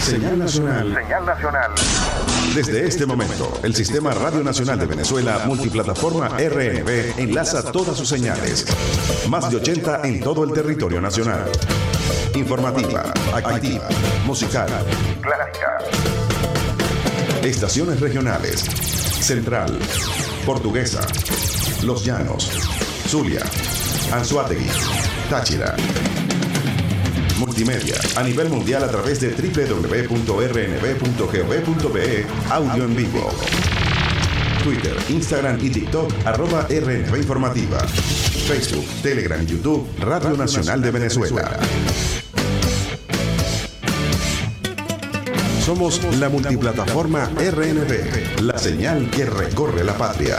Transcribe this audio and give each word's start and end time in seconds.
Señal 0.00 0.38
nacional. 0.38 0.94
Señal 0.94 1.26
nacional. 1.26 1.70
Desde 2.54 2.86
este 2.86 3.06
momento, 3.06 3.52
el 3.62 3.74
Sistema 3.74 4.12
Radio 4.12 4.42
Nacional 4.42 4.78
de 4.78 4.86
Venezuela 4.86 5.42
Multiplataforma 5.46 6.28
RNB 6.28 7.18
enlaza 7.18 7.70
todas 7.70 7.96
sus 7.96 8.08
señales. 8.08 8.66
Más 9.28 9.50
de 9.50 9.56
80 9.56 10.00
en 10.04 10.20
todo 10.20 10.44
el 10.44 10.52
territorio 10.52 11.00
nacional. 11.00 11.44
Informativa, 12.34 13.12
activa, 13.32 13.88
musical, 14.24 14.68
Clásica. 15.20 15.78
estaciones 17.42 18.00
regionales. 18.00 18.60
Central, 19.20 19.78
Portuguesa, 20.46 21.00
Los 21.82 22.04
Llanos, 22.04 22.50
Zulia, 23.06 23.42
Anzuategui, 24.12 24.66
Táchira. 25.28 25.76
Multimedia 27.60 28.00
a 28.16 28.22
nivel 28.22 28.48
mundial 28.48 28.82
a 28.84 28.88
través 28.88 29.20
de 29.20 29.28
www.rnb.gov.be 29.28 32.26
Audio 32.48 32.84
en 32.84 32.96
vivo. 32.96 33.30
Twitter, 34.64 34.96
Instagram 35.10 35.62
y 35.62 35.68
TikTok 35.68 36.10
arroba 36.24 36.66
RNB 36.70 37.14
Informativa. 37.16 37.80
Facebook, 38.48 38.86
Telegram 39.02 39.42
y 39.42 39.46
YouTube 39.46 39.86
Radio 39.98 40.38
Nacional 40.38 40.80
de 40.80 40.90
Venezuela. 40.90 41.58
Somos 45.62 46.00
la 46.18 46.30
multiplataforma 46.30 47.30
RNB, 47.36 48.40
la 48.40 48.56
señal 48.56 49.10
que 49.10 49.26
recorre 49.26 49.84
la 49.84 49.98
patria. 49.98 50.38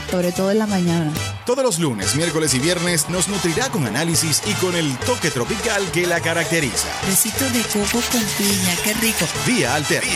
Sobre 0.11 0.33
todo 0.33 0.51
en 0.51 0.59
la 0.59 0.67
mañana. 0.67 1.11
Todos 1.45 1.63
los 1.63 1.79
lunes, 1.79 2.15
miércoles 2.15 2.53
y 2.53 2.59
viernes 2.59 3.09
nos 3.09 3.29
nutrirá 3.29 3.69
con 3.69 3.87
análisis 3.87 4.43
y 4.45 4.53
con 4.55 4.75
el 4.75 4.95
toque 4.97 5.31
tropical 5.31 5.89
que 5.91 6.05
la 6.05 6.19
caracteriza. 6.19 6.89
Besito 7.07 7.45
de 7.49 7.61
coco 7.61 8.03
con 8.11 8.21
piña, 8.37 8.75
qué 8.83 8.93
rico. 8.95 9.25
Vía 9.47 9.73
Alterna. 9.73 10.11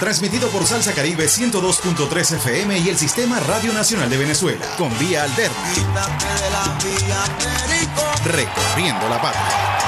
Transmitido 0.00 0.48
por 0.48 0.66
Salsa 0.66 0.92
Caribe 0.92 1.26
102.3 1.26 2.36
FM 2.36 2.78
y 2.80 2.88
el 2.88 2.98
Sistema 2.98 3.38
Radio 3.38 3.72
Nacional 3.72 4.10
de 4.10 4.16
Venezuela. 4.16 4.66
Con 4.76 4.96
Vía 4.98 5.22
Alterna. 5.22 5.56
Recorriendo 8.24 9.08
la 9.08 9.22
patria. 9.22 9.87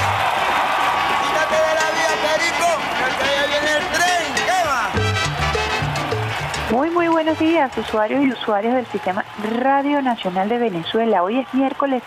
Muy, 6.92 7.08
buenos 7.08 7.38
días, 7.38 7.76
usuarios 7.78 8.24
y 8.24 8.32
usuarias 8.32 8.74
del 8.74 8.86
Sistema 8.86 9.24
Radio 9.60 10.02
Nacional 10.02 10.48
de 10.48 10.58
Venezuela. 10.58 11.22
Hoy 11.22 11.38
es 11.38 11.54
miércoles 11.54 12.02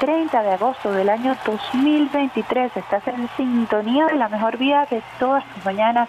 30 0.00 0.42
de 0.42 0.52
agosto 0.52 0.92
del 0.92 1.08
año 1.08 1.36
2023. 1.46 2.76
Estás 2.76 3.06
en 3.06 3.28
sintonía 3.36 4.06
de 4.06 4.14
la 4.14 4.28
mejor 4.28 4.56
vía 4.56 4.86
de 4.90 5.02
todas 5.18 5.44
tus 5.46 5.64
mañanas, 5.64 6.08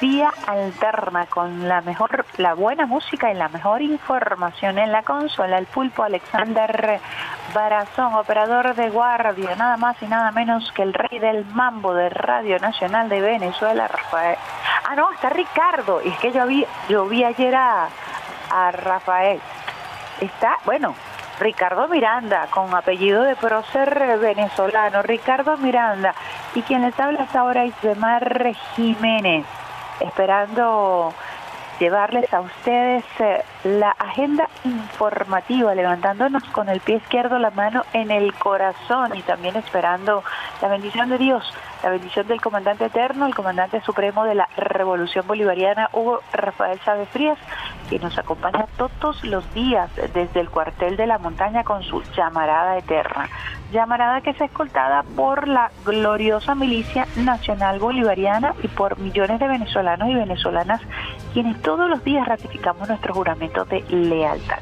vía 0.00 0.32
alterna, 0.46 1.26
con 1.26 1.66
la 1.66 1.80
mejor, 1.80 2.26
la 2.36 2.54
buena 2.54 2.86
música 2.86 3.30
y 3.32 3.34
la 3.34 3.48
mejor 3.48 3.80
información 3.80 4.78
en 4.78 4.92
la 4.92 5.02
consola. 5.02 5.58
El 5.58 5.66
pulpo 5.66 6.02
Alexander 6.02 7.00
Barazón, 7.54 8.14
operador 8.14 8.74
de 8.74 8.90
guardia, 8.90 9.54
nada 9.54 9.76
más 9.76 9.96
y 10.02 10.06
nada 10.06 10.32
menos 10.32 10.72
que 10.72 10.82
el 10.82 10.92
rey 10.92 11.20
del 11.20 11.44
mambo 11.44 11.94
de 11.94 12.08
Radio 12.08 12.58
Nacional 12.58 13.08
de 13.08 13.20
Venezuela, 13.20 13.86
Rafael. 13.86 14.36
Ah, 14.84 14.96
no, 14.96 15.12
está 15.12 15.28
Ricardo. 15.30 16.02
Y 16.02 16.08
es 16.08 16.18
que 16.18 16.32
yo 16.32 16.46
vi, 16.46 16.66
yo 16.88 17.06
vi 17.06 17.22
ayer 17.22 17.54
a, 17.54 17.88
Rafael. 18.72 19.40
Está, 20.20 20.58
bueno, 20.64 20.96
Ricardo 21.38 21.86
Miranda, 21.86 22.48
con 22.50 22.74
apellido 22.74 23.22
de 23.22 23.36
prócer 23.36 24.18
venezolano, 24.18 25.02
Ricardo 25.02 25.56
Miranda. 25.56 26.12
Y 26.56 26.62
quien 26.62 26.82
les 26.82 26.98
habla 26.98 27.22
hasta 27.22 27.40
ahora 27.40 27.64
Isbemar 27.64 28.52
Jiménez, 28.74 29.46
esperando 30.00 31.14
llevarles 31.78 32.32
a 32.32 32.40
ustedes 32.40 33.04
eh, 33.18 33.42
la 33.64 33.90
agenda 33.90 34.48
informativa, 34.64 35.74
levantándonos 35.74 36.44
con 36.44 36.68
el 36.68 36.80
pie 36.80 36.96
izquierdo, 36.96 37.38
la 37.38 37.50
mano 37.50 37.84
en 37.92 38.10
el 38.10 38.34
corazón 38.34 39.16
y 39.16 39.22
también 39.22 39.56
esperando 39.56 40.22
la 40.60 40.68
bendición 40.68 41.08
de 41.08 41.18
Dios, 41.18 41.44
la 41.82 41.90
bendición 41.90 42.26
del 42.26 42.40
comandante 42.40 42.86
eterno, 42.86 43.26
el 43.26 43.34
comandante 43.34 43.80
supremo 43.82 44.24
de 44.24 44.34
la 44.34 44.48
Revolución 44.56 45.26
Bolivariana, 45.26 45.88
Hugo 45.92 46.20
Rafael 46.32 46.80
Chávez 46.84 47.08
Frías, 47.08 47.38
que 47.90 47.98
nos 47.98 48.16
acompaña 48.18 48.66
todos 48.76 49.22
los 49.24 49.52
días 49.54 49.90
desde 50.14 50.40
el 50.40 50.50
cuartel 50.50 50.96
de 50.96 51.06
la 51.06 51.18
montaña 51.18 51.64
con 51.64 51.82
su 51.82 52.02
llamarada 52.16 52.78
eterna. 52.78 53.28
Llamarada 53.74 54.20
que 54.20 54.30
es 54.30 54.40
escoltada 54.40 55.02
por 55.16 55.48
la 55.48 55.72
gloriosa 55.84 56.54
milicia 56.54 57.08
nacional 57.16 57.80
bolivariana 57.80 58.54
y 58.62 58.68
por 58.68 59.00
millones 59.00 59.40
de 59.40 59.48
venezolanos 59.48 60.08
y 60.10 60.14
venezolanas 60.14 60.80
quienes 61.32 61.60
todos 61.60 61.90
los 61.90 62.04
días 62.04 62.24
ratificamos 62.24 62.88
nuestro 62.88 63.12
juramento 63.12 63.64
de 63.64 63.82
lealtad. 63.90 64.60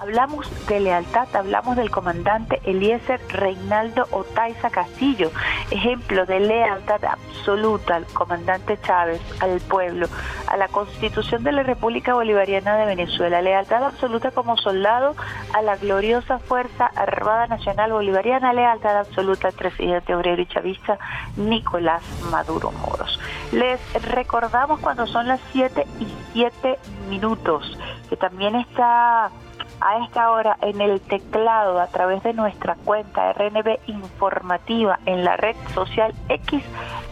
Hablamos 0.00 0.50
de 0.66 0.80
lealtad, 0.80 1.28
hablamos 1.36 1.76
del 1.76 1.90
comandante 1.90 2.62
Eliezer 2.64 3.20
Reinaldo 3.28 4.06
Otaiza 4.10 4.70
Castillo, 4.70 5.30
ejemplo 5.70 6.24
de 6.24 6.40
lealtad 6.40 7.04
absoluta 7.04 7.96
al 7.96 8.06
comandante 8.06 8.78
Chávez, 8.80 9.20
al 9.40 9.60
pueblo, 9.60 10.06
a 10.46 10.56
la 10.56 10.68
constitución 10.68 11.44
de 11.44 11.52
la 11.52 11.64
República 11.64 12.14
Bolivariana 12.14 12.78
de 12.78 12.86
Venezuela, 12.86 13.42
lealtad 13.42 13.84
absoluta 13.84 14.30
como 14.30 14.56
soldado 14.56 15.14
a 15.54 15.62
la 15.62 15.76
gloriosa 15.76 16.40
Fuerza 16.40 16.86
Armada 16.96 17.46
Nacional 17.46 17.92
Bolivariana, 17.92 18.52
lealtad 18.52 18.98
absoluta 18.98 19.48
al 19.48 19.54
presidente 19.54 20.12
obrero 20.12 20.42
y 20.42 20.46
chavista 20.46 20.98
Nicolás 21.36 22.02
Maduro 22.30 22.72
Moros. 22.72 23.20
Les 23.52 23.80
recordamos 24.02 24.80
cuando 24.80 25.06
son 25.06 25.28
las 25.28 25.40
7 25.52 25.86
y 26.00 26.08
7 26.32 26.76
minutos, 27.08 27.78
que 28.10 28.16
también 28.16 28.56
está 28.56 29.30
a 29.80 30.04
esta 30.04 30.30
hora 30.30 30.56
en 30.62 30.80
el 30.80 31.00
teclado 31.00 31.80
a 31.80 31.86
través 31.88 32.22
de 32.22 32.32
nuestra 32.32 32.76
cuenta 32.84 33.32
RNB 33.32 33.78
informativa 33.86 34.98
en 35.06 35.24
la 35.24 35.36
red 35.36 35.56
social 35.74 36.14
X 36.28 36.62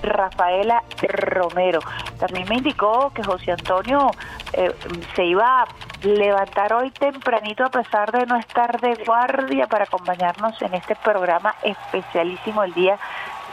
Rafaela 0.02 0.82
Romero. 1.02 1.80
También 2.18 2.48
me 2.48 2.56
indicó 2.56 3.12
que 3.14 3.22
José 3.22 3.52
Antonio 3.52 4.10
eh, 4.52 4.74
se 5.14 5.24
iba 5.24 5.62
a 5.62 5.66
levantar 6.02 6.72
hoy 6.72 6.90
tempranito 6.90 7.64
a 7.64 7.70
pesar 7.70 8.10
de 8.12 8.26
no 8.26 8.36
estar 8.36 8.80
de 8.80 8.94
guardia 9.04 9.66
para 9.66 9.84
acompañarnos 9.84 10.60
en 10.62 10.74
este 10.74 10.96
programa 10.96 11.54
especialísimo 11.62 12.64
el 12.64 12.74
día 12.74 12.98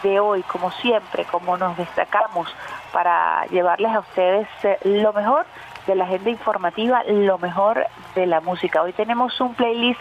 de 0.04 0.20
hoy, 0.20 0.44
como 0.44 0.72
siempre, 0.72 1.26
como 1.26 1.58
nos 1.58 1.78
destacamos 1.78 2.48
para 2.92 3.46
llevarles 3.48 3.92
a 3.92 4.00
ustedes 4.00 4.48
eh, 4.64 4.78
lo 4.84 5.14
mejor 5.14 5.46
de 5.90 5.96
la 5.96 6.04
agenda 6.04 6.30
informativa, 6.30 7.04
lo 7.08 7.40
mejor 7.40 7.88
de 8.14 8.28
la 8.28 8.42
música. 8.42 8.84
Hoy 8.84 8.94
tenemos 8.94 9.42
un 9.42 9.56
playlist 9.56 10.00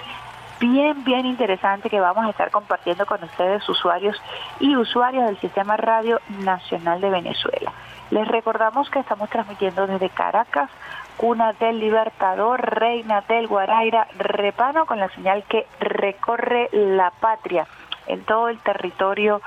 bien, 0.61 1.03
bien 1.03 1.25
interesante 1.25 1.89
que 1.89 1.99
vamos 1.99 2.27
a 2.27 2.31
estar 2.31 2.51
compartiendo 2.51 3.07
con 3.07 3.25
ustedes, 3.25 3.67
usuarios 3.71 4.15
y 4.61 4.77
usuarias 4.77 5.25
del 5.25 5.41
Sistema 5.41 5.79
Radio 5.79 6.21
Nacional 6.45 7.01
de 7.01 7.09
Venezuela. 7.09 7.73
Les 8.11 8.29
recordamos 8.29 8.91
que 8.91 8.99
estamos 8.99 9.31
transmitiendo 9.31 9.87
desde 9.87 10.11
Caracas, 10.11 10.69
cuna 11.17 11.55
del 11.55 11.81
Libertador, 11.81 12.61
reina 12.61 13.23
del 13.27 13.47
Guaraira, 13.47 14.09
Repano, 14.19 14.85
con 14.85 15.01
la 15.01 15.09
señal 15.09 15.43
que 15.45 15.67
recorre 15.81 16.69
la 16.73 17.13
patria 17.19 17.67
en 18.09 18.25
todo 18.25 18.51
el 18.51 18.59
territorio 18.59 19.41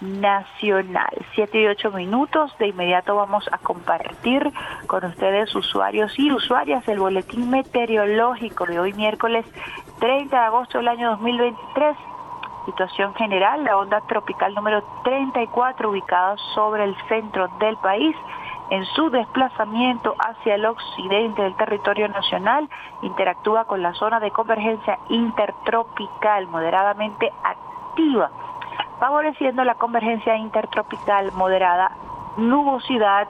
nacional. 0.00 1.10
Siete 1.34 1.60
y 1.60 1.66
ocho 1.66 1.90
minutos, 1.90 2.56
de 2.58 2.68
inmediato 2.68 3.16
vamos 3.16 3.48
a 3.52 3.58
compartir 3.58 4.52
con 4.86 5.04
ustedes, 5.04 5.54
usuarios 5.54 6.16
y 6.18 6.30
usuarias, 6.30 6.86
el 6.88 7.00
boletín 7.00 7.50
meteorológico 7.50 8.66
de 8.66 8.78
hoy 8.78 8.92
miércoles 8.92 9.44
30 9.98 10.36
de 10.36 10.42
agosto 10.44 10.78
del 10.78 10.88
año 10.88 11.10
2023. 11.10 11.96
Situación 12.66 13.14
general, 13.14 13.64
la 13.64 13.78
onda 13.78 14.00
tropical 14.02 14.54
número 14.54 14.82
34 15.02 15.90
ubicada 15.90 16.36
sobre 16.54 16.84
el 16.84 16.94
centro 17.08 17.48
del 17.58 17.76
país 17.78 18.14
en 18.70 18.84
su 18.94 19.08
desplazamiento 19.08 20.14
hacia 20.18 20.56
el 20.56 20.66
occidente 20.66 21.40
del 21.40 21.56
territorio 21.56 22.08
nacional, 22.08 22.68
interactúa 23.00 23.64
con 23.64 23.82
la 23.82 23.94
zona 23.94 24.20
de 24.20 24.30
convergencia 24.30 24.98
intertropical 25.08 26.46
moderadamente 26.48 27.32
activa 27.42 28.30
favoreciendo 28.98 29.64
la 29.64 29.74
convergencia 29.74 30.36
intertropical 30.36 31.32
moderada, 31.32 31.92
nubosidad 32.36 33.28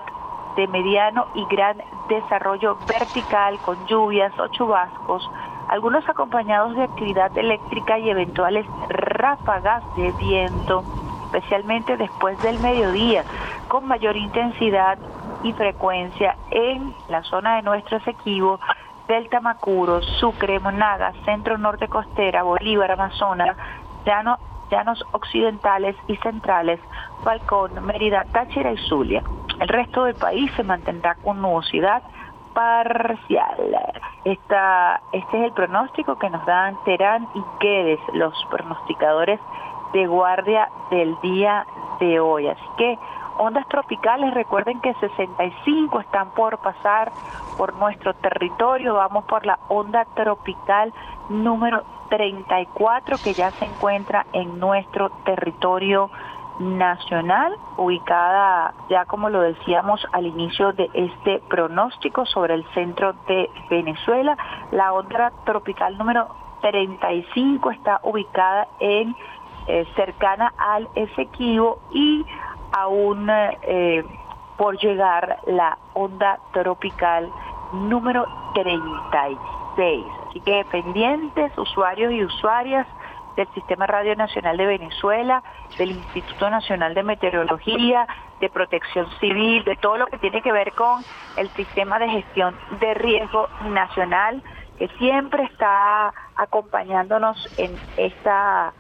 de 0.57 0.67
mediano 0.69 1.27
y 1.35 1.45
gran 1.47 1.79
desarrollo 2.09 2.77
vertical 2.87 3.59
con 3.59 3.87
lluvias 3.87 4.37
o 4.39 4.49
chubascos, 4.49 5.31
algunos 5.69 6.09
acompañados 6.09 6.75
de 6.75 6.85
actividad 6.85 7.37
eléctrica 7.37 7.99
y 7.99 8.11
eventuales 8.11 8.67
ráfagas 8.89 9.83
de 9.97 10.13
viento, 10.13 10.83
especialmente 11.27 11.97
después 11.97 12.41
del 12.43 12.59
mediodía, 12.61 13.23
con 13.69 13.87
mayor 13.87 14.17
intensidad 14.17 14.99
y 15.43 15.53
frecuencia 15.53 16.37
en 16.51 16.95
la 17.09 17.23
zona 17.25 17.57
de 17.57 17.63
nuestro 17.63 17.99
Esequibo, 17.99 18.59
Delta 19.07 19.41
Macuro, 19.41 20.03
Sucre, 20.03 20.59
Monagas, 20.59 21.15
Centro 21.25 21.57
Norte 21.59 21.89
Costera, 21.89 22.43
Bolívar, 22.43 22.91
Amazonas, 22.91 23.57
llano, 24.05 24.39
llanos 24.71 25.05
occidentales 25.13 25.97
y 26.07 26.17
centrales, 26.17 26.81
Falcón, 27.25 27.85
Mérida, 27.85 28.25
Táchira 28.33 28.73
y 28.73 28.79
Zulia. 28.89 29.23
El 29.61 29.69
resto 29.69 30.05
del 30.05 30.15
país 30.15 30.51
se 30.57 30.63
mantendrá 30.63 31.15
con 31.17 31.41
nubosidad 31.43 32.03
parcial. 32.55 33.77
Esta, 34.25 35.01
este 35.13 35.39
es 35.39 35.45
el 35.45 35.53
pronóstico 35.53 36.19
que 36.19 36.31
nos 36.31 36.45
dan 36.47 36.77
Terán 36.85 37.29
y 37.35 37.43
Guedes, 37.61 38.01
los 38.15 38.35
pronosticadores 38.51 39.41
de 39.93 40.07
guardia 40.07 40.69
del 40.91 41.17
día 41.23 41.67
de 42.01 42.21
hoy. 42.21 42.49
Así 42.49 42.65
que 42.77 42.99
ondas 43.39 43.67
tropicales, 43.69 44.35
recuerden 44.35 44.81
que 44.81 44.95
65 44.95 46.01
están 46.01 46.31
por 46.31 46.59
pasar 46.59 47.13
por 47.57 47.75
nuestro 47.75 48.15
territorio, 48.15 48.95
vamos 48.95 49.25
por 49.25 49.47
la 49.47 49.59
onda 49.69 50.05
tropical 50.15 50.93
número 51.29 51.85
34 52.11 53.17
que 53.23 53.33
ya 53.33 53.51
se 53.53 53.65
encuentra 53.65 54.27
en 54.33 54.59
nuestro 54.59 55.11
territorio 55.25 56.11
nacional, 56.59 57.55
ubicada 57.77 58.75
ya 58.89 59.05
como 59.05 59.29
lo 59.29 59.41
decíamos 59.43 60.05
al 60.13 60.27
inicio 60.27 60.73
de 60.73 60.91
este 60.93 61.41
pronóstico 61.49 62.27
sobre 62.27 62.55
el 62.55 62.65
centro 62.75 63.13
de 63.29 63.49
Venezuela. 63.71 64.37
La 64.73 64.93
onda 64.93 65.33
tropical 65.45 65.97
número 65.97 66.29
35 66.61 67.71
está 67.71 68.01
ubicada 68.03 68.67
en 68.81 69.15
eh, 69.69 69.87
cercana 69.95 70.53
al 70.57 70.89
Esequibo 70.95 71.79
y 71.93 72.25
aún 72.73 73.29
eh, 73.31 74.05
por 74.57 74.79
llegar 74.79 75.39
la 75.47 75.79
onda 75.95 76.39
tropical 76.53 77.31
número 77.73 78.27
36. 78.55 80.05
Así 80.29 80.41
que 80.41 80.65
pendientes, 80.71 81.57
usuarios 81.57 82.13
y 82.13 82.25
usuarias 82.25 82.87
del 83.37 83.49
Sistema 83.55 83.87
Radio 83.87 84.17
Nacional 84.17 84.57
de 84.57 84.67
Venezuela, 84.67 85.43
del 85.79 85.93
Instituto 85.93 86.51
Nacional 86.51 86.95
de 86.95 87.05
Meteorología, 87.05 88.07
de 88.41 88.49
Protección 88.49 89.07
Civil, 89.21 89.63
de 89.65 89.77
todo 89.77 89.97
lo 89.97 90.07
que 90.07 90.19
tiene 90.19 90.43
que 90.43 90.51
ver 90.51 90.73
con 90.73 91.05
el 91.37 91.49
sistema 91.51 92.01
de 92.01 92.09
gestión 92.09 92.57
de 92.81 92.95
riesgo 92.95 93.49
nacional, 93.69 94.43
que 94.79 94.89
siempre 94.99 95.45
está 95.45 96.13
acompañándonos 96.35 97.49
en 97.59 97.77
esta 97.97 98.73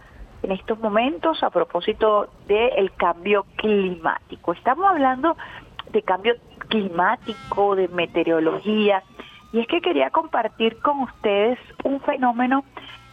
en 0.42 0.52
estos 0.52 0.78
momentos 0.78 1.42
a 1.42 1.50
propósito 1.50 2.28
del 2.46 2.92
cambio 2.92 3.44
climático. 3.56 4.52
Estamos 4.52 4.86
hablando 4.86 5.36
de 5.90 6.02
cambio 6.02 6.34
climático, 6.68 7.74
de 7.74 7.88
meteorología, 7.88 9.02
y 9.52 9.60
es 9.60 9.66
que 9.66 9.80
quería 9.80 10.10
compartir 10.10 10.78
con 10.80 11.00
ustedes 11.00 11.58
un 11.84 12.00
fenómeno 12.00 12.64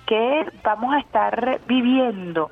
que 0.05 0.45
vamos 0.63 0.93
a 0.93 0.99
estar 0.99 1.61
viviendo 1.67 2.51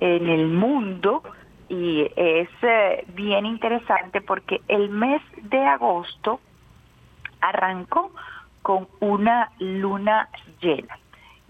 en 0.00 0.28
el 0.28 0.48
mundo 0.48 1.22
y 1.68 2.02
es 2.16 2.48
eh, 2.62 3.04
bien 3.14 3.46
interesante 3.46 4.20
porque 4.20 4.60
el 4.68 4.88
mes 4.90 5.22
de 5.42 5.64
agosto 5.64 6.40
arrancó 7.40 8.12
con 8.62 8.88
una 9.00 9.50
luna 9.58 10.28
llena 10.60 10.98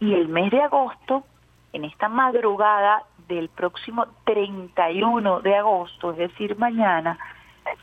y 0.00 0.15
el 0.15 0.29
mes 0.29 0.50
de 0.50 0.62
agosto 0.62 1.25
en 1.73 1.85
esta 1.85 2.09
madrugada 2.09 3.05
del 3.29 3.49
próximo 3.49 4.07
31 4.25 5.41
de 5.41 5.57
agosto, 5.57 6.11
es 6.13 6.19
decir, 6.19 6.57
mañana, 6.59 7.19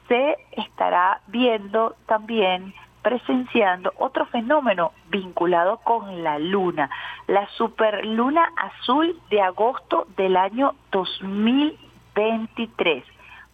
se 0.07 0.37
estará 0.51 1.21
viendo 1.27 1.95
también 2.05 2.73
presenciando 3.01 3.91
otro 3.97 4.27
fenómeno 4.27 4.91
vinculado 5.09 5.77
con 5.77 6.23
la 6.23 6.37
luna, 6.37 6.91
la 7.27 7.47
superluna 7.57 8.51
azul 8.57 9.19
de 9.29 9.41
agosto 9.41 10.05
del 10.17 10.37
año 10.37 10.75
2023. 10.91 13.03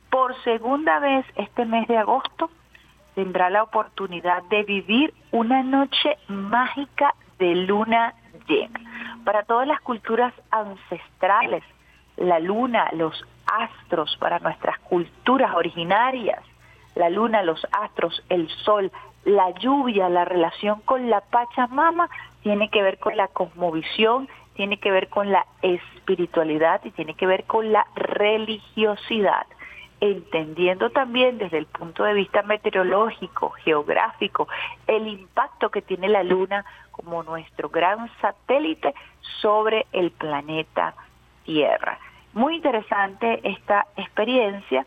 Por 0.09 0.35
segunda 0.43 0.99
vez 0.99 1.25
este 1.35 1.63
mes 1.65 1.87
de 1.87 1.97
agosto 1.97 2.49
tendrá 3.13 3.49
la 3.49 3.63
oportunidad 3.63 4.43
de 4.43 4.63
vivir 4.63 5.13
una 5.31 5.63
noche 5.63 6.17
mágica 6.27 7.15
de 7.39 7.55
luna 7.55 8.13
Para 9.23 9.43
todas 9.43 9.67
las 9.67 9.81
culturas 9.81 10.33
ancestrales, 10.51 11.63
la 12.17 12.39
luna, 12.39 12.89
los 12.93 13.25
astros, 13.45 14.15
para 14.19 14.39
nuestras 14.39 14.79
culturas 14.79 15.53
originarias, 15.55 16.41
la 16.95 17.09
luna, 17.09 17.43
los 17.43 17.65
astros, 17.71 18.23
el 18.29 18.49
sol, 18.63 18.91
la 19.25 19.51
lluvia, 19.51 20.07
la 20.09 20.25
relación 20.25 20.81
con 20.81 21.09
la 21.09 21.21
Pachamama, 21.21 22.09
tiene 22.41 22.69
que 22.69 22.81
ver 22.81 22.99
con 22.99 23.17
la 23.17 23.27
cosmovisión, 23.27 24.29
tiene 24.55 24.79
que 24.79 24.91
ver 24.91 25.09
con 25.09 25.31
la 25.31 25.45
espiritualidad 25.61 26.81
y 26.85 26.91
tiene 26.91 27.15
que 27.15 27.27
ver 27.27 27.43
con 27.45 27.71
la 27.71 27.85
religiosidad, 27.95 29.45
entendiendo 29.99 30.89
también 30.89 31.37
desde 31.37 31.57
el 31.57 31.65
punto 31.65 32.03
de 32.03 32.13
vista 32.13 32.41
meteorológico, 32.43 33.51
geográfico, 33.63 34.47
el 34.87 35.07
impacto 35.07 35.69
que 35.69 35.81
tiene 35.81 36.09
la 36.09 36.23
luna 36.23 36.65
como 36.91 37.23
nuestro 37.23 37.69
gran 37.69 38.09
satélite 38.21 38.93
sobre 39.41 39.85
el 39.91 40.11
planeta 40.11 40.93
Tierra. 41.43 41.99
Muy 42.33 42.55
interesante 42.55 43.39
esta 43.43 43.85
experiencia. 43.95 44.85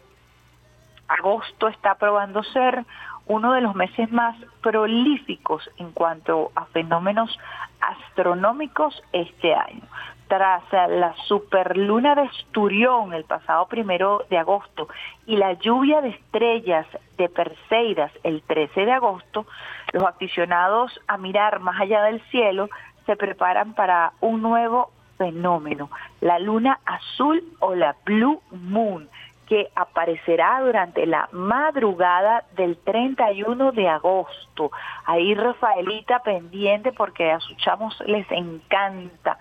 Agosto 1.06 1.69
está 1.69 1.94
probando 1.94 2.43
ser 2.43 2.84
uno 3.26 3.52
de 3.52 3.60
los 3.60 3.75
meses 3.75 4.10
más 4.10 4.37
prolíficos 4.62 5.70
en 5.76 5.93
cuanto 5.93 6.50
a 6.55 6.64
fenómenos 6.66 7.38
astronómicos 7.81 9.02
este 9.12 9.55
año. 9.55 9.82
Tras 10.29 10.63
la 10.73 11.15
superluna 11.27 12.15
de 12.15 12.25
Esturión 12.25 13.15
el 13.15 13.25
pasado 13.25 13.67
primero 13.67 14.25
de 14.29 14.39
agosto 14.39 14.89
y 15.27 15.37
la 15.37 15.55
lluvia 15.55 16.03
de 16.03 16.11
estrellas 16.11 16.87
de 17.17 17.29
Perseidas 17.29 18.13
el 18.23 18.43
13 18.43 18.85
de 18.85 18.93
agosto, 18.93 19.47
los 19.93 20.05
aficionados 20.05 21.01
a 21.08 21.17
mirar 21.17 21.61
más 21.61 21.81
allá 21.81 22.03
del 22.03 22.20
cielo 22.31 22.69
se 23.06 23.17
preparan 23.17 23.73
para 23.73 24.13
un 24.20 24.43
nuevo 24.43 24.91
fenómeno, 25.17 25.91
la 26.20 26.39
luna 26.39 26.79
azul 26.85 27.43
o 27.61 27.75
la 27.75 27.97
Blue 28.05 28.43
Moon, 28.51 29.08
que 29.49 29.70
aparecerá 29.75 30.61
durante 30.61 31.06
la 31.06 31.29
madrugada 31.32 32.44
del 32.55 32.77
31 32.77 33.73
de 33.73 33.89
agosto. 33.89 34.70
Ahí 35.06 35.35
Rafaelita 35.35 36.19
pendiente 36.23 36.93
porque 36.93 37.32
a 37.32 37.41
sus 37.41 37.56
chamos 37.56 37.99
les 38.06 38.31
encanta 38.31 39.39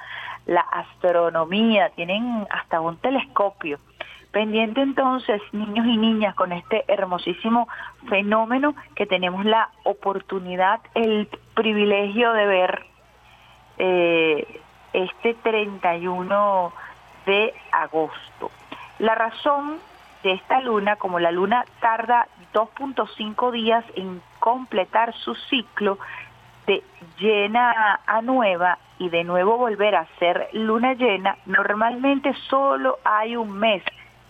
la 0.48 0.62
astronomía, 0.62 1.90
tienen 1.90 2.48
hasta 2.50 2.82
un 2.82 2.98
telescopio. 2.98 3.78
Pendiente 4.32 4.82
entonces, 4.82 5.42
niños 5.52 5.86
y 5.86 5.98
niñas, 5.98 6.36
con 6.36 6.52
este 6.52 6.84
hermosísimo 6.88 7.68
fenómeno 8.10 8.76
que 8.96 9.06
tenemos 9.06 9.46
la 9.46 9.70
oportunidad, 9.84 10.80
el 10.96 11.30
privilegio 11.54 12.34
de 12.34 12.46
ver 12.46 12.86
eh, 13.78 14.62
este 14.94 15.34
31 15.34 16.74
de 17.26 17.54
agosto. 17.72 18.52
La 19.00 19.16
razón 19.16 19.80
de 20.24 20.34
esta 20.34 20.62
luna, 20.62 20.96
como 20.96 21.20
la 21.20 21.32
luna 21.32 21.66
tarda 21.80 22.28
2.5 22.54 23.52
días 23.52 23.86
en 23.96 24.22
completar 24.40 25.14
su 25.14 25.36
ciclo 25.36 26.00
de 26.68 26.84
llena 27.18 28.00
a 28.06 28.22
nueva 28.22 28.78
y 29.00 29.10
de 29.10 29.24
nuevo 29.24 29.58
volver 29.58 29.96
a 29.96 30.06
ser 30.20 30.50
luna 30.54 30.94
llena, 30.94 31.38
normalmente 31.46 32.34
solo 32.50 33.00
hay 33.04 33.36
un 33.36 33.58
mes 33.58 33.84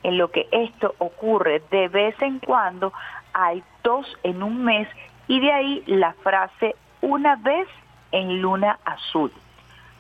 en 0.03 0.17
lo 0.17 0.31
que 0.31 0.47
esto 0.51 0.95
ocurre. 0.99 1.61
De 1.71 1.87
vez 1.89 2.15
en 2.21 2.39
cuando 2.39 2.93
hay 3.33 3.63
dos 3.83 4.05
en 4.23 4.43
un 4.43 4.63
mes 4.63 4.87
y 5.27 5.39
de 5.39 5.51
ahí 5.51 5.83
la 5.87 6.13
frase 6.13 6.75
una 7.01 7.35
vez 7.35 7.67
en 8.11 8.41
luna 8.41 8.79
azul. 8.85 9.31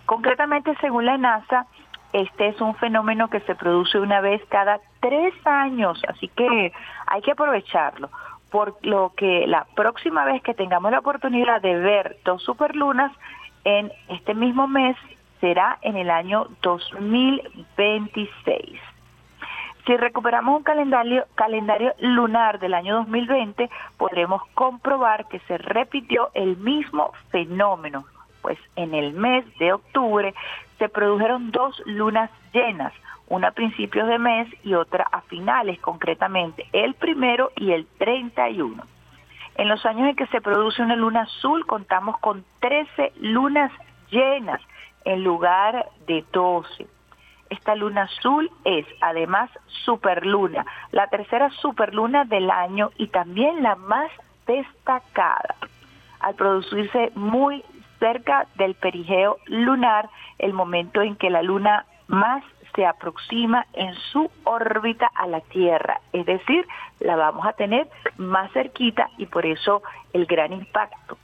Concretamente, 0.05 0.73
según 0.79 1.05
la 1.05 1.17
NASA, 1.17 1.65
este 2.13 2.47
es 2.47 2.61
un 2.61 2.75
fenómeno 2.75 3.29
que 3.29 3.41
se 3.41 3.55
produce 3.55 3.99
una 3.99 4.21
vez 4.21 4.41
cada 4.49 4.79
tres 5.01 5.33
años, 5.45 6.01
así 6.07 6.29
que 6.29 6.71
hay 7.05 7.21
que 7.21 7.31
aprovecharlo. 7.31 8.09
Por 8.51 8.77
lo 8.83 9.13
que 9.15 9.47
la 9.47 9.65
próxima 9.75 10.25
vez 10.25 10.41
que 10.41 10.53
tengamos 10.53 10.91
la 10.91 10.99
oportunidad 10.99 11.61
de 11.61 11.77
ver 11.77 12.17
dos 12.23 12.43
superlunas, 12.43 13.11
en 13.63 13.91
este 14.07 14.33
mismo 14.33 14.67
mes 14.67 14.95
será 15.41 15.77
en 15.81 15.97
el 15.97 16.09
año 16.09 16.47
2026. 16.61 18.79
Si 19.85 19.95
recuperamos 19.95 20.57
un 20.57 20.63
calendario, 20.63 21.25
calendario 21.35 21.93
lunar 21.99 22.59
del 22.59 22.73
año 22.73 22.95
2020, 22.95 23.69
podremos 23.97 24.41
comprobar 24.53 25.27
que 25.27 25.39
se 25.47 25.57
repitió 25.57 26.29
el 26.33 26.57
mismo 26.57 27.13
fenómeno, 27.29 28.03
pues 28.47 28.59
en 28.77 28.93
el 28.93 29.11
mes 29.11 29.43
de 29.57 29.73
octubre 29.73 30.33
se 30.77 30.87
produjeron 30.87 31.51
dos 31.51 31.83
lunas 31.85 32.31
llenas, 32.53 32.93
una 33.27 33.49
a 33.49 33.51
principios 33.51 34.07
de 34.07 34.17
mes 34.17 34.47
y 34.63 34.73
otra 34.73 35.05
a 35.11 35.19
finales, 35.19 35.81
concretamente 35.81 36.65
el 36.71 36.93
primero 36.93 37.51
y 37.57 37.73
el 37.73 37.85
31. 37.97 38.81
En 39.55 39.67
los 39.67 39.85
años 39.85 40.07
en 40.07 40.15
que 40.15 40.27
se 40.27 40.39
produce 40.39 40.81
una 40.81 40.95
luna 40.95 41.23
azul 41.23 41.65
contamos 41.65 42.19
con 42.19 42.45
13 42.61 43.11
lunas 43.19 43.69
llenas 44.11 44.61
en 45.03 45.25
lugar 45.25 45.89
de 46.07 46.23
12. 46.31 46.87
Esta 47.49 47.75
luna 47.75 48.03
azul 48.03 48.49
es 48.63 48.85
además 49.01 49.49
superluna, 49.83 50.65
la 50.93 51.07
tercera 51.07 51.49
superluna 51.49 52.23
del 52.23 52.49
año 52.49 52.91
y 52.95 53.07
también 53.07 53.61
la 53.61 53.75
más 53.75 54.09
destacada. 54.45 55.55
Al 56.21 56.35
producirse 56.35 57.11
muy 57.13 57.61
cerca 57.99 58.47
del 58.55 58.75
perigeo 58.75 59.37
lunar, 59.45 60.09
el 60.39 60.53
momento 60.53 61.01
en 61.01 61.15
que 61.15 61.29
la 61.29 61.41
luna 61.41 61.85
más 62.07 62.43
se 62.75 62.85
aproxima 62.85 63.65
en 63.73 63.93
su 64.11 64.29
órbita 64.43 65.09
a 65.15 65.27
la 65.27 65.41
Tierra, 65.41 65.99
es 66.13 66.25
decir, 66.25 66.65
la 66.99 67.15
vamos 67.15 67.45
a 67.45 67.53
tener 67.53 67.89
más 68.17 68.51
cerquita 68.51 69.09
y 69.17 69.25
por 69.25 69.45
eso 69.45 69.81
el 70.13 70.25
gran 70.25 70.53
impacto. 70.53 71.17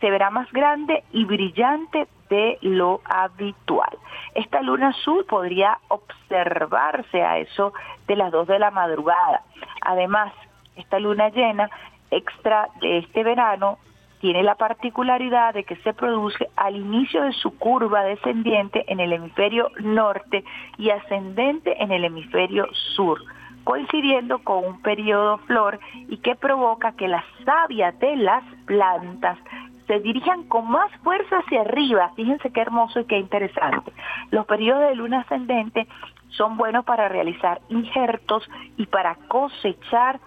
Se 0.00 0.10
verá 0.10 0.30
más 0.30 0.50
grande 0.52 1.02
y 1.12 1.24
brillante 1.24 2.06
de 2.28 2.58
lo 2.60 3.00
habitual. 3.04 3.98
Esta 4.34 4.60
luna 4.62 4.88
azul 4.88 5.24
podría 5.24 5.78
observarse 5.88 7.22
a 7.22 7.38
eso 7.38 7.72
de 8.06 8.14
las 8.14 8.30
2 8.30 8.46
de 8.46 8.58
la 8.58 8.70
madrugada. 8.70 9.42
Además, 9.80 10.32
esta 10.76 11.00
luna 11.00 11.30
llena 11.30 11.68
extra 12.10 12.68
de 12.80 12.98
este 12.98 13.24
verano 13.24 13.78
tiene 14.20 14.42
la 14.42 14.56
particularidad 14.56 15.54
de 15.54 15.64
que 15.64 15.76
se 15.76 15.92
produce 15.92 16.48
al 16.56 16.76
inicio 16.76 17.22
de 17.22 17.32
su 17.32 17.56
curva 17.56 18.02
descendiente 18.02 18.84
en 18.88 19.00
el 19.00 19.12
hemisferio 19.12 19.70
norte 19.80 20.44
y 20.76 20.90
ascendente 20.90 21.82
en 21.82 21.92
el 21.92 22.04
hemisferio 22.04 22.66
sur, 22.96 23.20
coincidiendo 23.64 24.40
con 24.40 24.64
un 24.64 24.82
periodo 24.82 25.38
flor 25.38 25.78
y 26.08 26.18
que 26.18 26.34
provoca 26.34 26.92
que 26.92 27.08
la 27.08 27.24
savia 27.44 27.92
de 27.92 28.16
las 28.16 28.44
plantas 28.66 29.38
se 29.86 30.00
dirijan 30.00 30.44
con 30.44 30.70
más 30.70 30.90
fuerza 31.02 31.38
hacia 31.38 31.62
arriba. 31.62 32.12
Fíjense 32.14 32.50
qué 32.50 32.60
hermoso 32.60 33.00
y 33.00 33.06
qué 33.06 33.18
interesante. 33.18 33.92
Los 34.30 34.46
periodos 34.46 34.88
de 34.88 34.94
luna 34.94 35.20
ascendente 35.20 35.88
son 36.30 36.56
buenos 36.56 36.84
para 36.84 37.08
realizar 37.08 37.60
injertos 37.70 38.48
y 38.76 38.86
para 38.86 39.14
cosechar 39.28 40.20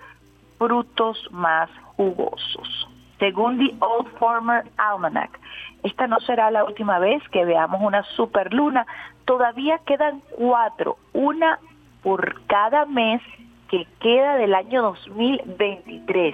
frutos 0.57 1.27
más 1.31 1.69
jugosos. 1.95 2.90
Según 3.21 3.59
The 3.59 3.75
Old 3.81 4.07
Former 4.17 4.63
Almanac, 4.77 5.39
esta 5.83 6.07
no 6.07 6.19
será 6.21 6.49
la 6.49 6.63
última 6.63 6.97
vez 6.97 7.21
que 7.29 7.45
veamos 7.45 7.79
una 7.79 8.01
superluna. 8.15 8.87
Todavía 9.25 9.77
quedan 9.85 10.23
cuatro, 10.31 10.97
una 11.13 11.59
por 12.01 12.41
cada 12.47 12.87
mes 12.87 13.21
que 13.69 13.85
queda 13.99 14.37
del 14.37 14.55
año 14.55 14.81
2023. 14.81 16.33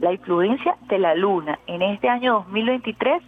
La 0.00 0.12
influencia 0.12 0.76
de 0.82 0.98
la 0.98 1.14
luna 1.14 1.58
en 1.66 1.80
este 1.80 2.10
año 2.10 2.44
2023 2.44 3.22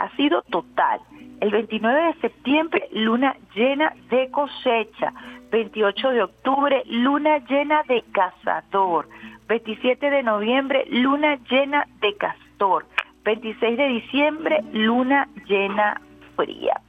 ha 0.00 0.10
sido 0.16 0.42
total. 0.50 0.98
El 1.40 1.50
29 1.50 2.02
de 2.02 2.20
septiembre, 2.20 2.88
luna 2.92 3.36
llena 3.54 3.92
de 4.10 4.30
cosecha. 4.30 5.12
28 5.50 6.10
de 6.10 6.22
octubre, 6.22 6.82
luna 6.86 7.38
llena 7.38 7.82
de 7.88 8.02
cazador. 8.12 9.08
27 9.48 10.10
de 10.10 10.22
noviembre, 10.22 10.84
luna 10.88 11.38
llena 11.50 11.86
de 12.00 12.16
castor. 12.16 12.86
26 13.24 13.76
de 13.76 13.88
diciembre, 13.88 14.64
luna 14.72 15.28
llena 15.46 16.00
fría. 16.36 16.80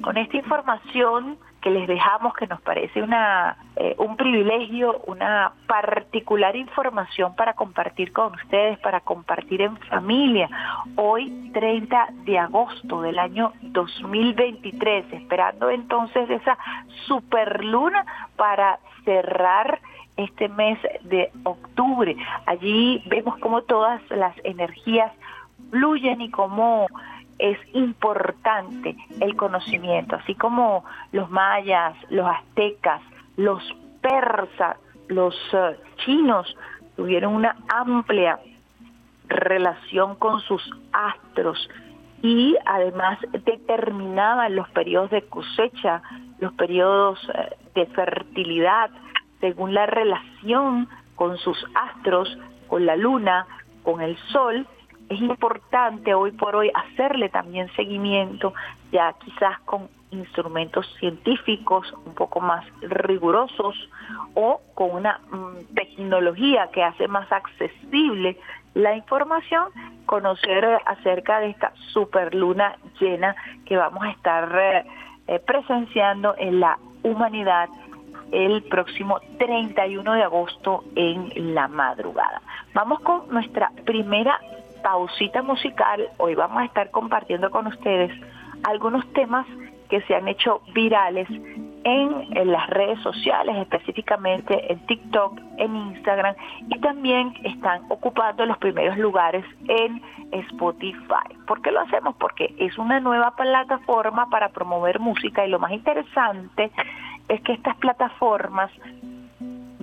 Con 0.00 0.16
esta 0.16 0.36
información 0.36 1.38
que 1.62 1.70
les 1.70 1.86
dejamos, 1.86 2.34
que 2.34 2.46
nos 2.48 2.60
parece 2.60 3.02
una, 3.02 3.56
eh, 3.76 3.94
un 3.98 4.16
privilegio, 4.16 5.00
una 5.06 5.52
particular 5.66 6.56
información 6.56 7.34
para 7.36 7.54
compartir 7.54 8.12
con 8.12 8.34
ustedes, 8.34 8.78
para 8.80 9.00
compartir 9.00 9.62
en 9.62 9.76
familia. 9.78 10.50
Hoy, 10.96 11.50
30 11.54 12.08
de 12.24 12.38
agosto 12.38 13.00
del 13.00 13.18
año 13.18 13.52
2023, 13.62 15.12
esperando 15.12 15.70
entonces 15.70 16.28
esa 16.28 16.58
superluna 17.06 18.04
para 18.36 18.80
cerrar 19.04 19.80
este 20.16 20.48
mes 20.48 20.78
de 21.02 21.30
octubre. 21.44 22.16
Allí 22.46 23.02
vemos 23.06 23.38
como 23.38 23.62
todas 23.62 24.02
las 24.10 24.34
energías 24.44 25.12
fluyen 25.70 26.20
y 26.20 26.30
cómo 26.30 26.86
es 27.38 27.58
importante 27.74 28.96
el 29.20 29.36
conocimiento, 29.36 30.16
así 30.16 30.34
como 30.34 30.84
los 31.12 31.30
mayas, 31.30 31.94
los 32.10 32.26
aztecas, 32.26 33.00
los 33.36 33.62
persas, 34.00 34.76
los 35.08 35.34
eh, 35.52 35.76
chinos 36.04 36.56
tuvieron 36.96 37.34
una 37.34 37.56
amplia 37.68 38.38
relación 39.28 40.16
con 40.16 40.40
sus 40.40 40.62
astros 40.92 41.68
y 42.22 42.56
además 42.66 43.18
determinaban 43.44 44.54
los 44.54 44.68
periodos 44.70 45.10
de 45.10 45.22
cosecha, 45.22 46.02
los 46.38 46.52
periodos 46.54 47.18
eh, 47.34 47.56
de 47.74 47.86
fertilidad, 47.86 48.90
según 49.40 49.74
la 49.74 49.86
relación 49.86 50.88
con 51.16 51.36
sus 51.38 51.58
astros, 51.74 52.38
con 52.68 52.86
la 52.86 52.96
luna, 52.96 53.46
con 53.82 54.00
el 54.00 54.16
sol, 54.32 54.66
es 55.12 55.20
importante 55.20 56.14
hoy 56.14 56.32
por 56.32 56.56
hoy 56.56 56.70
hacerle 56.74 57.28
también 57.28 57.68
seguimiento, 57.76 58.54
ya 58.90 59.14
quizás 59.24 59.60
con 59.60 59.88
instrumentos 60.10 60.86
científicos 60.98 61.92
un 62.06 62.14
poco 62.14 62.40
más 62.40 62.64
rigurosos 62.80 63.74
o 64.34 64.60
con 64.74 64.90
una 64.90 65.20
mm, 65.30 65.74
tecnología 65.74 66.68
que 66.72 66.82
hace 66.82 67.08
más 67.08 67.30
accesible 67.30 68.38
la 68.74 68.96
información, 68.96 69.68
conocer 70.06 70.64
acerca 70.86 71.40
de 71.40 71.50
esta 71.50 71.72
superluna 71.92 72.76
llena 72.98 73.36
que 73.66 73.76
vamos 73.76 74.02
a 74.04 74.10
estar 74.10 74.58
eh, 74.58 74.84
eh, 75.26 75.38
presenciando 75.40 76.34
en 76.38 76.60
la 76.60 76.78
humanidad 77.02 77.68
el 78.30 78.62
próximo 78.62 79.20
31 79.38 80.14
de 80.14 80.22
agosto 80.22 80.84
en 80.96 81.54
la 81.54 81.68
madrugada. 81.68 82.40
Vamos 82.72 83.00
con 83.00 83.28
nuestra 83.28 83.70
primera 83.84 84.40
pausita 84.82 85.42
musical. 85.42 86.08
Hoy 86.18 86.34
vamos 86.34 86.62
a 86.62 86.64
estar 86.64 86.90
compartiendo 86.90 87.50
con 87.50 87.66
ustedes 87.66 88.12
algunos 88.64 89.10
temas 89.12 89.46
que 89.88 90.00
se 90.02 90.14
han 90.14 90.28
hecho 90.28 90.62
virales 90.72 91.28
en, 91.84 92.50
las 92.50 92.70
redes 92.70 92.98
sociales, 93.00 93.56
específicamente 93.56 94.72
en 94.72 94.86
TikTok, 94.86 95.38
en 95.58 95.76
Instagram, 95.76 96.34
y 96.68 96.78
también 96.80 97.34
están 97.44 97.82
ocupando 97.88 98.46
los 98.46 98.58
primeros 98.58 98.96
lugares 98.98 99.44
en 99.68 100.00
Spotify. 100.30 101.36
¿Por 101.46 101.60
qué 101.60 101.72
lo 101.72 101.80
hacemos? 101.80 102.14
Porque 102.16 102.54
es 102.58 102.78
una 102.78 103.00
nueva 103.00 103.34
plataforma 103.36 104.30
para 104.30 104.50
promover 104.50 105.00
música 105.00 105.44
y 105.44 105.50
lo 105.50 105.58
más 105.58 105.72
interesante 105.72 106.70
es 107.28 107.40
que 107.42 107.52
estas 107.52 107.76
plataformas 107.76 108.70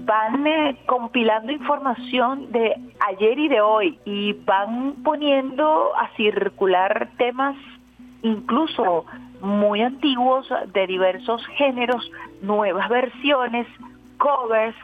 van 0.09 0.47
eh, 0.47 0.75
compilando 0.87 1.51
información 1.51 2.51
de 2.51 2.75
ayer 2.99 3.37
y 3.37 3.47
de 3.47 3.61
hoy 3.61 3.99
y 4.05 4.33
van 4.33 4.95
poniendo 5.03 5.95
a 5.95 6.09
circular 6.15 7.09
temas 7.19 7.55
incluso 8.23 9.05
muy 9.39 9.81
antiguos 9.83 10.51
de 10.73 10.87
diversos 10.87 11.45
géneros, 11.57 12.11
nuevas 12.41 12.89
versiones, 12.89 13.67
covers 14.17 14.75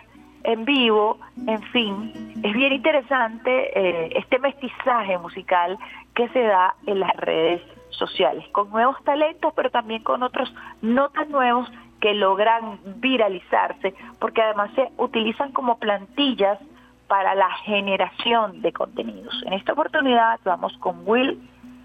en 0.43 0.63
vivo, 0.63 1.17
en 1.47 1.61
fin, 1.73 2.11
es 2.43 2.53
bien 2.53 2.73
interesante 2.73 3.49
eh, 3.77 4.11
este 4.15 4.37
mestizaje 4.37 5.17
musical 5.17 5.75
que 6.13 6.29
se 6.29 6.43
da 6.43 6.75
en 6.85 6.99
las 6.99 7.15
redes 7.17 7.63
sociales, 7.89 8.45
con 8.51 8.69
nuevos 8.69 9.03
talentos, 9.03 9.51
pero 9.55 9.71
también 9.71 10.03
con 10.03 10.21
otros 10.21 10.53
no 10.83 11.09
tan 11.09 11.31
nuevos 11.31 11.67
logran 12.13 12.79
viralizarse, 12.97 13.93
porque 14.19 14.41
además 14.41 14.71
se 14.75 14.89
utilizan 14.97 15.51
como 15.51 15.77
plantillas 15.77 16.59
para 17.07 17.35
la 17.35 17.49
generación 17.63 18.61
de 18.61 18.73
contenidos. 18.73 19.33
En 19.45 19.53
esta 19.53 19.73
oportunidad 19.73 20.39
vamos 20.43 20.73
con 20.79 21.01
Will 21.05 21.39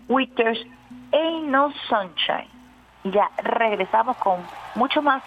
Withers, 0.08 0.58
Ain't 1.12 1.48
No 1.48 1.72
Sunshine. 1.88 2.48
Y 3.04 3.10
ya 3.10 3.30
regresamos 3.42 4.16
con 4.18 4.40
mucho 4.74 5.02
más 5.02 5.22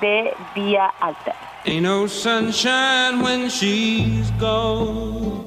de 0.00 0.34
Vía 0.54 0.92
Alta. 1.00 1.34
Ain't 1.64 1.82
no 1.82 2.08
sunshine 2.08 3.22
when 3.22 3.48
she's 3.48 4.30
gone. 4.40 5.46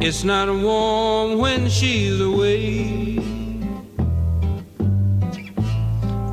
It's 0.00 0.24
not 0.24 0.48
warm 0.48 1.38
when 1.38 1.68
she's 1.68 2.18
away. 2.20 3.29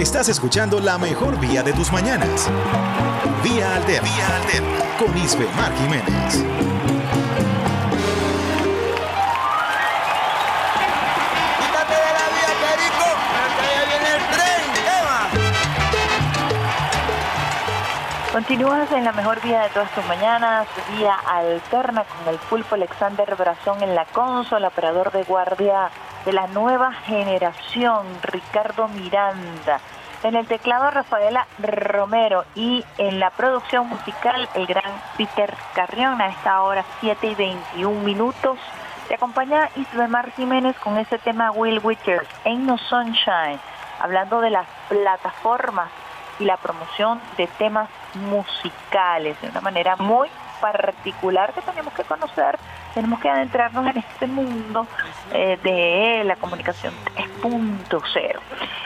Estás 0.00 0.30
escuchando 0.30 0.80
la 0.80 0.96
mejor 0.96 1.38
vía 1.38 1.62
de 1.62 1.74
tus 1.74 1.92
mañanas. 1.92 2.48
Vía 3.44 3.76
Alterna. 3.76 4.08
Vía 4.08 4.36
Alterna. 4.36 4.78
Con 4.98 5.18
Isbe 5.18 5.44
Mar 5.54 5.70
Jiménez. 5.76 6.42
Quítate 11.58 11.92
de 11.92 12.12
la 12.16 12.26
vía, 12.32 12.50
Perico, 12.64 13.08
que 13.60 13.66
ya 13.68 13.82
viene 13.90 14.08
el 14.16 14.22
tren. 14.32 14.62
¿Qué 14.72 14.96
va? 15.04 15.20
Continúas 18.32 18.90
en 18.92 19.04
la 19.04 19.12
mejor 19.12 19.42
vía 19.42 19.60
de 19.64 19.68
todas 19.68 19.94
tus 19.94 20.06
mañanas, 20.06 20.66
vía 20.96 21.14
alterna 21.26 22.04
con 22.04 22.26
el 22.32 22.40
pulpo 22.40 22.74
Alexander 22.74 23.36
Brazón 23.36 23.82
en 23.82 23.94
la 23.94 24.06
consola, 24.06 24.68
operador 24.68 25.12
de 25.12 25.24
guardia 25.24 25.90
de 26.24 26.32
la 26.32 26.46
nueva 26.48 26.92
generación, 26.92 28.06
Ricardo 28.22 28.88
Miranda. 28.88 29.80
En 30.22 30.36
el 30.36 30.46
teclado 30.46 30.90
Rafaela 30.90 31.46
Romero 31.58 32.44
y 32.54 32.84
en 32.98 33.20
la 33.20 33.30
producción 33.30 33.88
musical 33.88 34.50
el 34.54 34.66
gran 34.66 34.92
Peter 35.16 35.54
Carrión 35.74 36.20
a 36.20 36.28
esta 36.28 36.60
hora 36.60 36.84
7 37.00 37.26
y 37.26 37.34
21 37.34 38.00
minutos. 38.02 38.58
Te 39.08 39.14
acompaña 39.14 39.70
Isbemar 39.76 40.30
Jiménez 40.32 40.76
con 40.78 40.98
ese 40.98 41.18
tema 41.18 41.52
Will 41.52 41.80
Witchers, 41.82 42.28
Ain't 42.44 42.64
No 42.64 42.76
Sunshine, 42.76 43.58
hablando 43.98 44.42
de 44.42 44.50
las 44.50 44.66
plataformas 44.90 45.88
y 46.38 46.44
la 46.44 46.58
promoción 46.58 47.18
de 47.38 47.46
temas 47.46 47.88
musicales 48.14 49.40
de 49.40 49.48
una 49.48 49.62
manera 49.62 49.96
muy 49.96 50.28
particular 50.60 51.52
que 51.52 51.62
tenemos 51.62 51.92
que 51.94 52.04
conocer, 52.04 52.58
tenemos 52.94 53.20
que 53.20 53.28
adentrarnos 53.28 53.86
en 53.86 53.98
este 53.98 54.26
mundo 54.26 54.86
eh, 55.32 55.58
de 55.62 56.24
la 56.24 56.36
comunicación 56.36 56.92
3.0. 57.42 58.38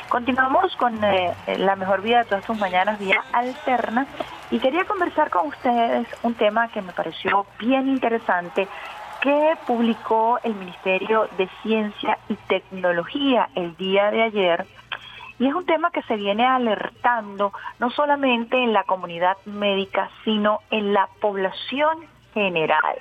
Continuamos 0.08 0.76
con 0.76 1.02
eh, 1.02 1.34
la 1.58 1.76
mejor 1.76 2.02
vida 2.02 2.18
de 2.18 2.24
todas 2.26 2.44
tus 2.44 2.58
mañanas, 2.58 2.98
vía 2.98 3.24
alterna, 3.32 4.06
y 4.50 4.58
quería 4.58 4.84
conversar 4.84 5.30
con 5.30 5.48
ustedes 5.48 6.06
un 6.22 6.34
tema 6.34 6.68
que 6.68 6.82
me 6.82 6.92
pareció 6.92 7.46
bien 7.58 7.88
interesante 7.88 8.68
que 9.20 9.56
publicó 9.66 10.38
el 10.42 10.54
Ministerio 10.54 11.28
de 11.38 11.48
Ciencia 11.62 12.18
y 12.28 12.34
Tecnología 12.34 13.48
el 13.54 13.74
día 13.76 14.10
de 14.10 14.22
ayer 14.22 14.66
y 15.38 15.46
es 15.46 15.54
un 15.54 15.66
tema 15.66 15.90
que 15.90 16.02
se 16.02 16.16
viene 16.16 16.46
alertando 16.46 17.52
no 17.78 17.90
solamente 17.90 18.62
en 18.62 18.72
la 18.72 18.84
comunidad 18.84 19.36
médica, 19.44 20.10
sino 20.24 20.60
en 20.70 20.92
la 20.92 21.08
población 21.20 22.06
general. 22.32 22.96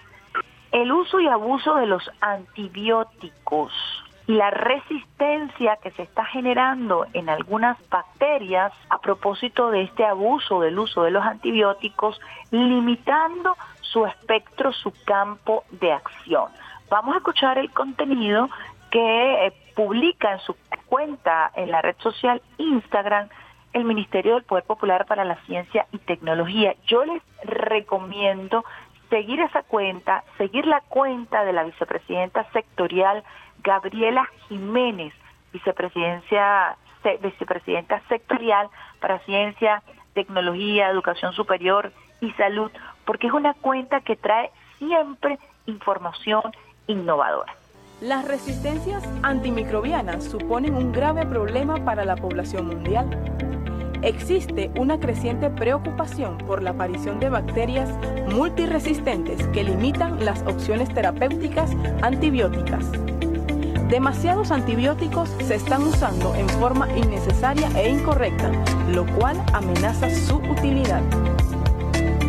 El 0.72 0.92
uso 0.92 1.20
y 1.20 1.28
abuso 1.28 1.76
de 1.76 1.86
los 1.86 2.10
antibióticos 2.20 3.72
y 4.26 4.34
la 4.34 4.50
resistencia 4.50 5.78
que 5.78 5.92
se 5.92 6.04
está 6.04 6.26
generando 6.26 7.06
en 7.14 7.30
algunas 7.30 7.78
bacterias 7.90 8.72
a 8.90 9.00
propósito 9.00 9.70
de 9.70 9.84
este 9.84 10.06
abuso 10.06 10.62
del 10.62 10.80
uso 10.80 11.04
de 11.04 11.12
los 11.12 11.24
antibióticos, 11.24 12.20
limitando 12.52 13.56
su 13.82 14.06
espectro, 14.06 14.72
su 14.72 14.94
campo 15.06 15.66
de 15.72 15.92
acción. 15.92 16.52
Vamos 16.90 17.16
a 17.16 17.18
escuchar 17.18 17.58
el 17.58 17.70
contenido 17.72 18.50
que 18.90 19.48
eh, 19.48 19.54
publica 19.76 20.34
en 20.34 20.40
su 20.40 20.56
cuenta 20.88 21.52
en 21.56 21.72
la 21.72 21.82
red 21.82 21.96
social 22.00 22.42
Instagram 22.58 23.30
el 23.74 23.86
Ministerio 23.86 24.36
del 24.36 24.44
Poder 24.44 24.64
Popular 24.64 25.06
para 25.06 25.26
la 25.26 25.36
Ciencia 25.46 25.88
y 25.92 25.98
Tecnología. 25.98 26.76
Yo 26.86 27.04
les 27.06 27.22
recomiendo 27.44 28.64
seguir 29.10 29.40
esa 29.42 29.64
cuenta, 29.64 30.24
seguir 30.38 30.66
la 30.68 30.82
cuenta 30.82 31.44
de 31.44 31.54
la 31.54 31.64
vicepresidenta 31.64 32.46
sectorial 32.52 33.24
Gabriela 33.64 34.28
Jiménez, 34.48 35.14
vicepresidencia, 35.52 36.78
vicepresidenta 37.22 38.02
sectorial 38.10 38.70
para 39.00 39.20
ciencia, 39.20 39.82
tecnología, 40.14 40.90
educación 40.90 41.34
superior 41.34 41.92
y 42.22 42.32
salud, 42.34 42.72
porque 43.06 43.28
es 43.28 43.34
una 43.34 43.54
cuenta 43.54 44.02
que 44.02 44.16
trae 44.16 44.52
siempre 44.78 45.40
información 45.66 46.44
innovadora. 46.88 47.54
Las 48.04 48.28
resistencias 48.28 49.02
antimicrobianas 49.22 50.26
suponen 50.26 50.76
un 50.76 50.92
grave 50.92 51.26
problema 51.26 51.86
para 51.86 52.04
la 52.04 52.18
población 52.18 52.68
mundial. 52.68 53.08
Existe 54.02 54.70
una 54.78 55.00
creciente 55.00 55.50
preocupación 55.50 56.38
por 56.40 56.62
la 56.62 56.72
aparición 56.72 57.22
de 57.22 57.30
bacterias 57.30 57.90
multiresistentes 58.30 59.48
que 59.54 59.64
limitan 59.64 60.26
las 60.26 60.42
opciones 60.42 60.94
terapéuticas 60.94 61.72
antibióticas. 62.02 62.92
Demasiados 63.88 64.52
antibióticos 64.52 65.30
se 65.42 65.56
están 65.56 65.84
usando 65.84 66.36
en 66.36 66.50
forma 66.50 66.90
innecesaria 66.98 67.70
e 67.82 67.90
incorrecta, 67.90 68.52
lo 68.90 69.06
cual 69.16 69.42
amenaza 69.54 70.10
su 70.10 70.40
utilidad. 70.40 71.02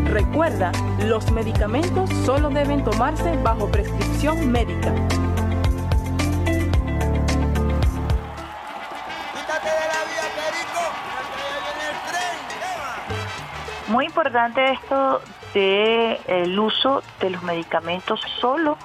Recuerda, 0.04 0.70
los 1.08 1.32
medicamentos 1.32 2.08
solo 2.24 2.48
deben 2.50 2.84
tomarse 2.84 3.36
bajo 3.42 3.66
prescripción 3.66 4.52
médica. 4.52 4.94
Muy 13.88 14.06
importante 14.06 14.72
esto 14.72 15.20
de 15.52 16.18
el 16.26 16.58
uso 16.58 17.02
de 17.20 17.30
los 17.30 17.42
medicamentos 17.42 18.20
solo 18.40 18.78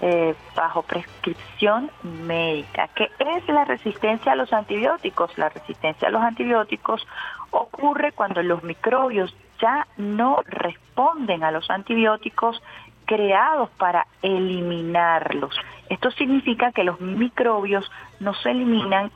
eh, 0.00 0.34
bajo 0.54 0.82
prescripción 0.82 1.90
médica. 2.02 2.88
¿Qué 2.94 3.10
es 3.18 3.48
la 3.48 3.64
resistencia 3.64 4.32
a 4.32 4.34
los 4.34 4.52
antibióticos? 4.52 5.36
La 5.36 5.50
resistencia 5.50 6.08
a 6.08 6.10
los 6.10 6.22
antibióticos 6.22 7.06
ocurre 7.50 8.12
cuando 8.12 8.42
los 8.42 8.62
microbios 8.62 9.34
ya 9.60 9.86
no 9.98 10.42
responden 10.46 11.44
a 11.44 11.50
los 11.50 11.68
antibióticos 11.70 12.62
creados 13.04 13.68
para 13.78 14.06
eliminarlos. 14.22 15.54
Esto 15.88 16.10
significa 16.10 16.72
que 16.72 16.84
los 16.84 17.00
microbios 17.00 17.90
no 18.20 18.34
se 18.34 18.50
eliminan 18.50 19.10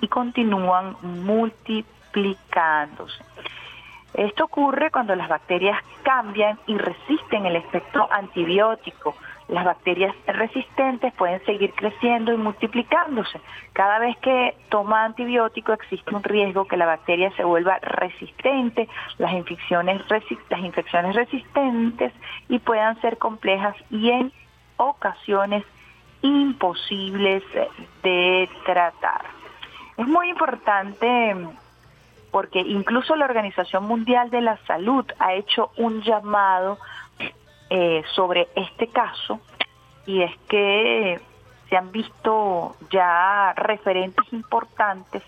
y 0.00 0.08
continúan 0.08 0.96
multiplicándose. 1.02 3.22
Esto 4.18 4.46
ocurre 4.46 4.90
cuando 4.90 5.14
las 5.14 5.28
bacterias 5.28 5.80
cambian 6.02 6.58
y 6.66 6.76
resisten 6.76 7.46
el 7.46 7.54
efecto 7.54 8.08
antibiótico. 8.10 9.14
Las 9.46 9.64
bacterias 9.64 10.12
resistentes 10.26 11.14
pueden 11.14 11.40
seguir 11.44 11.72
creciendo 11.72 12.32
y 12.32 12.36
multiplicándose. 12.36 13.40
Cada 13.72 14.00
vez 14.00 14.16
que 14.18 14.56
toma 14.70 15.04
antibiótico 15.04 15.72
existe 15.72 16.12
un 16.12 16.24
riesgo 16.24 16.66
que 16.66 16.76
la 16.76 16.86
bacteria 16.86 17.30
se 17.36 17.44
vuelva 17.44 17.78
resistente, 17.78 18.88
las 19.18 19.32
infecciones, 19.34 20.02
las 20.50 20.60
infecciones 20.64 21.14
resistentes 21.14 22.12
y 22.48 22.58
puedan 22.58 23.00
ser 23.00 23.18
complejas 23.18 23.76
y 23.88 24.10
en 24.10 24.32
ocasiones 24.78 25.62
imposibles 26.22 27.44
de 28.02 28.50
tratar. 28.64 29.26
Es 29.96 30.08
muy 30.08 30.28
importante 30.28 31.36
porque 32.30 32.60
incluso 32.60 33.16
la 33.16 33.24
Organización 33.24 33.84
Mundial 33.84 34.30
de 34.30 34.40
la 34.40 34.56
Salud 34.66 35.04
ha 35.18 35.34
hecho 35.34 35.70
un 35.76 36.02
llamado 36.02 36.78
eh, 37.70 38.02
sobre 38.14 38.48
este 38.54 38.88
caso 38.88 39.40
y 40.06 40.22
es 40.22 40.36
que 40.48 41.20
se 41.68 41.76
han 41.76 41.92
visto 41.92 42.76
ya 42.90 43.52
referentes 43.56 44.32
importantes 44.32 45.22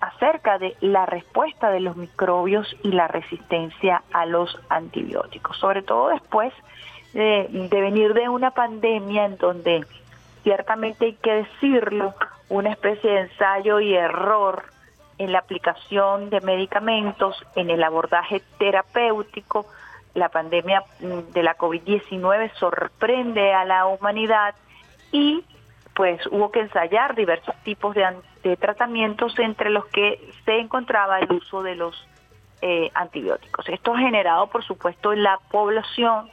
acerca 0.00 0.58
de 0.58 0.76
la 0.80 1.06
respuesta 1.06 1.70
de 1.70 1.80
los 1.80 1.96
microbios 1.96 2.76
y 2.82 2.90
la 2.90 3.08
resistencia 3.08 4.02
a 4.12 4.26
los 4.26 4.58
antibióticos, 4.68 5.56
sobre 5.56 5.82
todo 5.82 6.08
después 6.08 6.52
de, 7.14 7.48
de 7.70 7.80
venir 7.80 8.12
de 8.12 8.28
una 8.28 8.50
pandemia 8.50 9.24
en 9.24 9.38
donde 9.38 9.86
ciertamente 10.42 11.06
hay 11.06 11.14
que 11.14 11.32
decirlo, 11.32 12.14
una 12.48 12.70
especie 12.70 13.10
de 13.10 13.20
ensayo 13.20 13.80
y 13.80 13.94
error 13.94 14.75
en 15.18 15.32
la 15.32 15.38
aplicación 15.40 16.30
de 16.30 16.40
medicamentos, 16.40 17.36
en 17.54 17.70
el 17.70 17.82
abordaje 17.82 18.42
terapéutico. 18.58 19.66
La 20.14 20.28
pandemia 20.28 20.82
mm, 21.00 21.32
de 21.32 21.42
la 21.42 21.56
COVID-19 21.56 22.52
sorprende 22.54 23.52
a 23.52 23.64
la 23.64 23.86
humanidad 23.86 24.54
y 25.12 25.44
pues 25.94 26.20
hubo 26.26 26.50
que 26.50 26.60
ensayar 26.60 27.14
diversos 27.14 27.54
tipos 27.64 27.94
de, 27.94 28.56
tratamientos 28.58 29.36
entre 29.38 29.70
los 29.70 29.86
que 29.86 30.30
se 30.44 30.58
encontraba 30.58 31.18
el 31.18 31.32
uso 31.32 31.62
de 31.62 31.74
los 31.74 32.06
eh, 32.60 32.90
antibióticos. 32.94 33.68
Esto 33.68 33.94
ha 33.94 33.98
generado, 33.98 34.46
por 34.48 34.62
supuesto, 34.62 35.12
en 35.12 35.22
la 35.22 35.38
población 35.50 36.28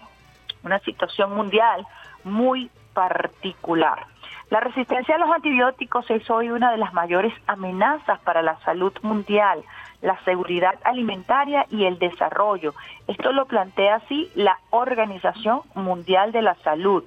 una 0.64 0.80
situación 0.80 1.34
mundial 1.34 1.86
muy 2.24 2.70
particular. 2.94 4.06
La 4.54 4.60
resistencia 4.60 5.16
a 5.16 5.18
los 5.18 5.32
antibióticos 5.32 6.08
es 6.12 6.30
hoy 6.30 6.52
una 6.52 6.72
de 6.72 6.78
las 6.78 6.94
mayores 6.94 7.34
amenazas 7.48 8.20
para 8.20 8.44
la 8.44 8.60
salud 8.60 8.94
mundial, 9.02 9.64
la 10.04 10.24
seguridad 10.26 10.76
alimentaria 10.84 11.66
y 11.72 11.86
el 11.86 11.98
desarrollo. 11.98 12.76
Esto 13.08 13.32
lo 13.32 13.48
plantea 13.48 13.96
así 13.96 14.30
la 14.36 14.60
Organización 14.70 15.62
Mundial 15.74 16.32
de 16.32 16.44
la 16.44 16.54
Salud. 16.64 17.04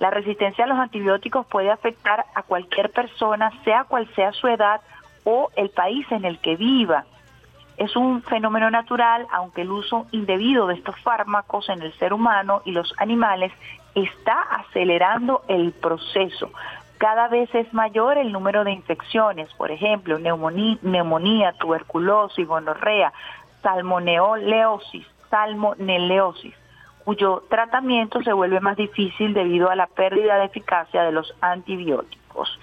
La 0.00 0.10
resistencia 0.10 0.64
a 0.64 0.66
los 0.66 0.80
antibióticos 0.80 1.46
puede 1.46 1.70
afectar 1.70 2.26
a 2.34 2.42
cualquier 2.42 2.90
persona, 2.90 3.52
sea 3.62 3.84
cual 3.84 4.08
sea 4.16 4.32
su 4.32 4.48
edad 4.48 4.80
o 5.22 5.50
el 5.54 5.70
país 5.70 6.04
en 6.10 6.24
el 6.24 6.40
que 6.40 6.56
viva. 6.56 7.04
Es 7.76 7.94
un 7.94 8.22
fenómeno 8.22 8.72
natural, 8.72 9.28
aunque 9.30 9.62
el 9.62 9.70
uso 9.70 10.08
indebido 10.10 10.66
de 10.66 10.74
estos 10.74 10.98
fármacos 11.02 11.68
en 11.68 11.80
el 11.82 11.92
ser 11.92 12.12
humano 12.12 12.62
y 12.64 12.72
los 12.72 12.92
animales 12.98 13.52
está 13.96 14.40
acelerando 14.42 15.42
el 15.48 15.72
proceso. 15.72 16.50
Cada 16.98 17.28
vez 17.28 17.52
es 17.54 17.72
mayor 17.74 18.18
el 18.18 18.32
número 18.32 18.62
de 18.64 18.72
infecciones, 18.72 19.52
por 19.54 19.70
ejemplo, 19.70 20.18
neumonía, 20.18 21.52
tuberculosis, 21.58 22.46
gonorrea, 22.46 23.12
salmoneoleosis, 23.62 25.06
salmonelleosis, 25.30 26.54
cuyo 27.04 27.42
tratamiento 27.48 28.22
se 28.22 28.32
vuelve 28.32 28.60
más 28.60 28.76
difícil 28.76 29.34
debido 29.34 29.70
a 29.70 29.76
la 29.76 29.86
pérdida 29.86 30.38
de 30.38 30.46
eficacia 30.46 31.02
de 31.02 31.12
los 31.12 31.34
antibióticos. 31.40 32.58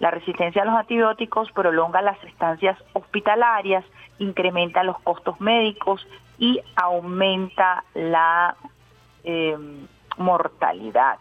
La 0.00 0.10
resistencia 0.10 0.62
a 0.62 0.64
los 0.64 0.74
antibióticos 0.74 1.50
prolonga 1.52 2.02
las 2.02 2.22
estancias 2.24 2.78
hospitalarias, 2.92 3.84
incrementa 4.18 4.84
los 4.84 4.98
costos 5.00 5.40
médicos 5.40 6.06
y 6.38 6.60
aumenta 6.76 7.84
la 7.94 8.56
eh, 9.24 9.56
mortalidad. 10.18 11.18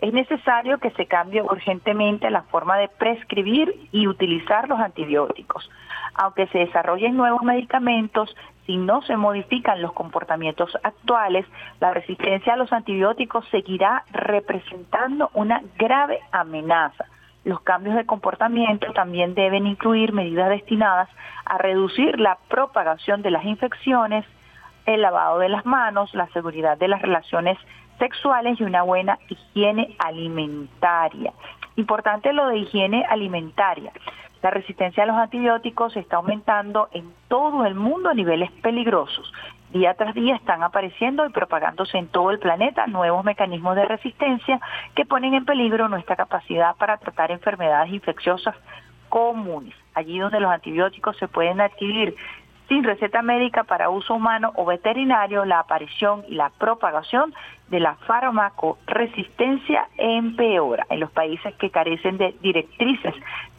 Es 0.00 0.12
necesario 0.12 0.78
que 0.78 0.90
se 0.90 1.06
cambie 1.06 1.42
urgentemente 1.42 2.30
la 2.30 2.42
forma 2.42 2.76
de 2.76 2.88
prescribir 2.88 3.88
y 3.90 4.06
utilizar 4.06 4.68
los 4.68 4.78
antibióticos. 4.78 5.70
Aunque 6.14 6.46
se 6.48 6.58
desarrollen 6.58 7.16
nuevos 7.16 7.42
medicamentos, 7.42 8.36
si 8.66 8.76
no 8.76 9.02
se 9.02 9.16
modifican 9.16 9.82
los 9.82 9.92
comportamientos 9.92 10.76
actuales, 10.82 11.46
la 11.80 11.92
resistencia 11.92 12.54
a 12.54 12.56
los 12.56 12.72
antibióticos 12.72 13.46
seguirá 13.50 14.04
representando 14.10 15.30
una 15.34 15.62
grave 15.78 16.20
amenaza. 16.32 17.06
Los 17.44 17.60
cambios 17.60 17.94
de 17.96 18.06
comportamiento 18.06 18.92
también 18.92 19.34
deben 19.34 19.66
incluir 19.66 20.12
medidas 20.12 20.48
destinadas 20.48 21.08
a 21.44 21.58
reducir 21.58 22.18
la 22.18 22.38
propagación 22.48 23.20
de 23.22 23.30
las 23.30 23.44
infecciones, 23.44 24.24
el 24.86 25.02
lavado 25.02 25.38
de 25.38 25.50
las 25.50 25.66
manos, 25.66 26.14
la 26.14 26.26
seguridad 26.28 26.78
de 26.78 26.88
las 26.88 27.02
relaciones 27.02 27.58
sexuales 27.98 28.60
y 28.60 28.64
una 28.64 28.82
buena 28.82 29.18
higiene 29.28 29.94
alimentaria. 29.98 31.32
Importante 31.76 32.32
lo 32.32 32.48
de 32.48 32.58
higiene 32.58 33.04
alimentaria. 33.08 33.92
La 34.42 34.50
resistencia 34.50 35.02
a 35.02 35.06
los 35.06 35.16
antibióticos 35.16 35.96
está 35.96 36.16
aumentando 36.16 36.88
en 36.92 37.12
todo 37.28 37.64
el 37.64 37.74
mundo 37.74 38.10
a 38.10 38.14
niveles 38.14 38.50
peligrosos. 38.62 39.32
Día 39.70 39.94
tras 39.94 40.14
día 40.14 40.36
están 40.36 40.62
apareciendo 40.62 41.26
y 41.26 41.30
propagándose 41.30 41.98
en 41.98 42.08
todo 42.08 42.30
el 42.30 42.38
planeta 42.38 42.86
nuevos 42.86 43.24
mecanismos 43.24 43.74
de 43.74 43.86
resistencia 43.86 44.60
que 44.94 45.06
ponen 45.06 45.34
en 45.34 45.46
peligro 45.46 45.88
nuestra 45.88 46.14
capacidad 46.14 46.76
para 46.76 46.98
tratar 46.98 47.30
enfermedades 47.30 47.92
infecciosas 47.92 48.54
comunes. 49.08 49.74
Allí 49.94 50.18
donde 50.18 50.40
los 50.40 50.52
antibióticos 50.52 51.16
se 51.16 51.26
pueden 51.26 51.60
adquirir 51.60 52.14
sin 52.68 52.84
receta 52.84 53.22
médica 53.22 53.64
para 53.64 53.90
uso 53.90 54.14
humano 54.14 54.52
o 54.56 54.64
veterinario, 54.64 55.44
la 55.44 55.60
aparición 55.60 56.24
y 56.28 56.34
la 56.34 56.50
propagación 56.50 57.34
de 57.68 57.80
la 57.80 57.94
farmacoresistencia 58.06 59.88
empeora. 59.96 60.86
En 60.90 61.00
los 61.00 61.10
países 61.10 61.54
que 61.56 61.70
carecen 61.70 62.18
de 62.18 62.34
directrices 62.40 63.14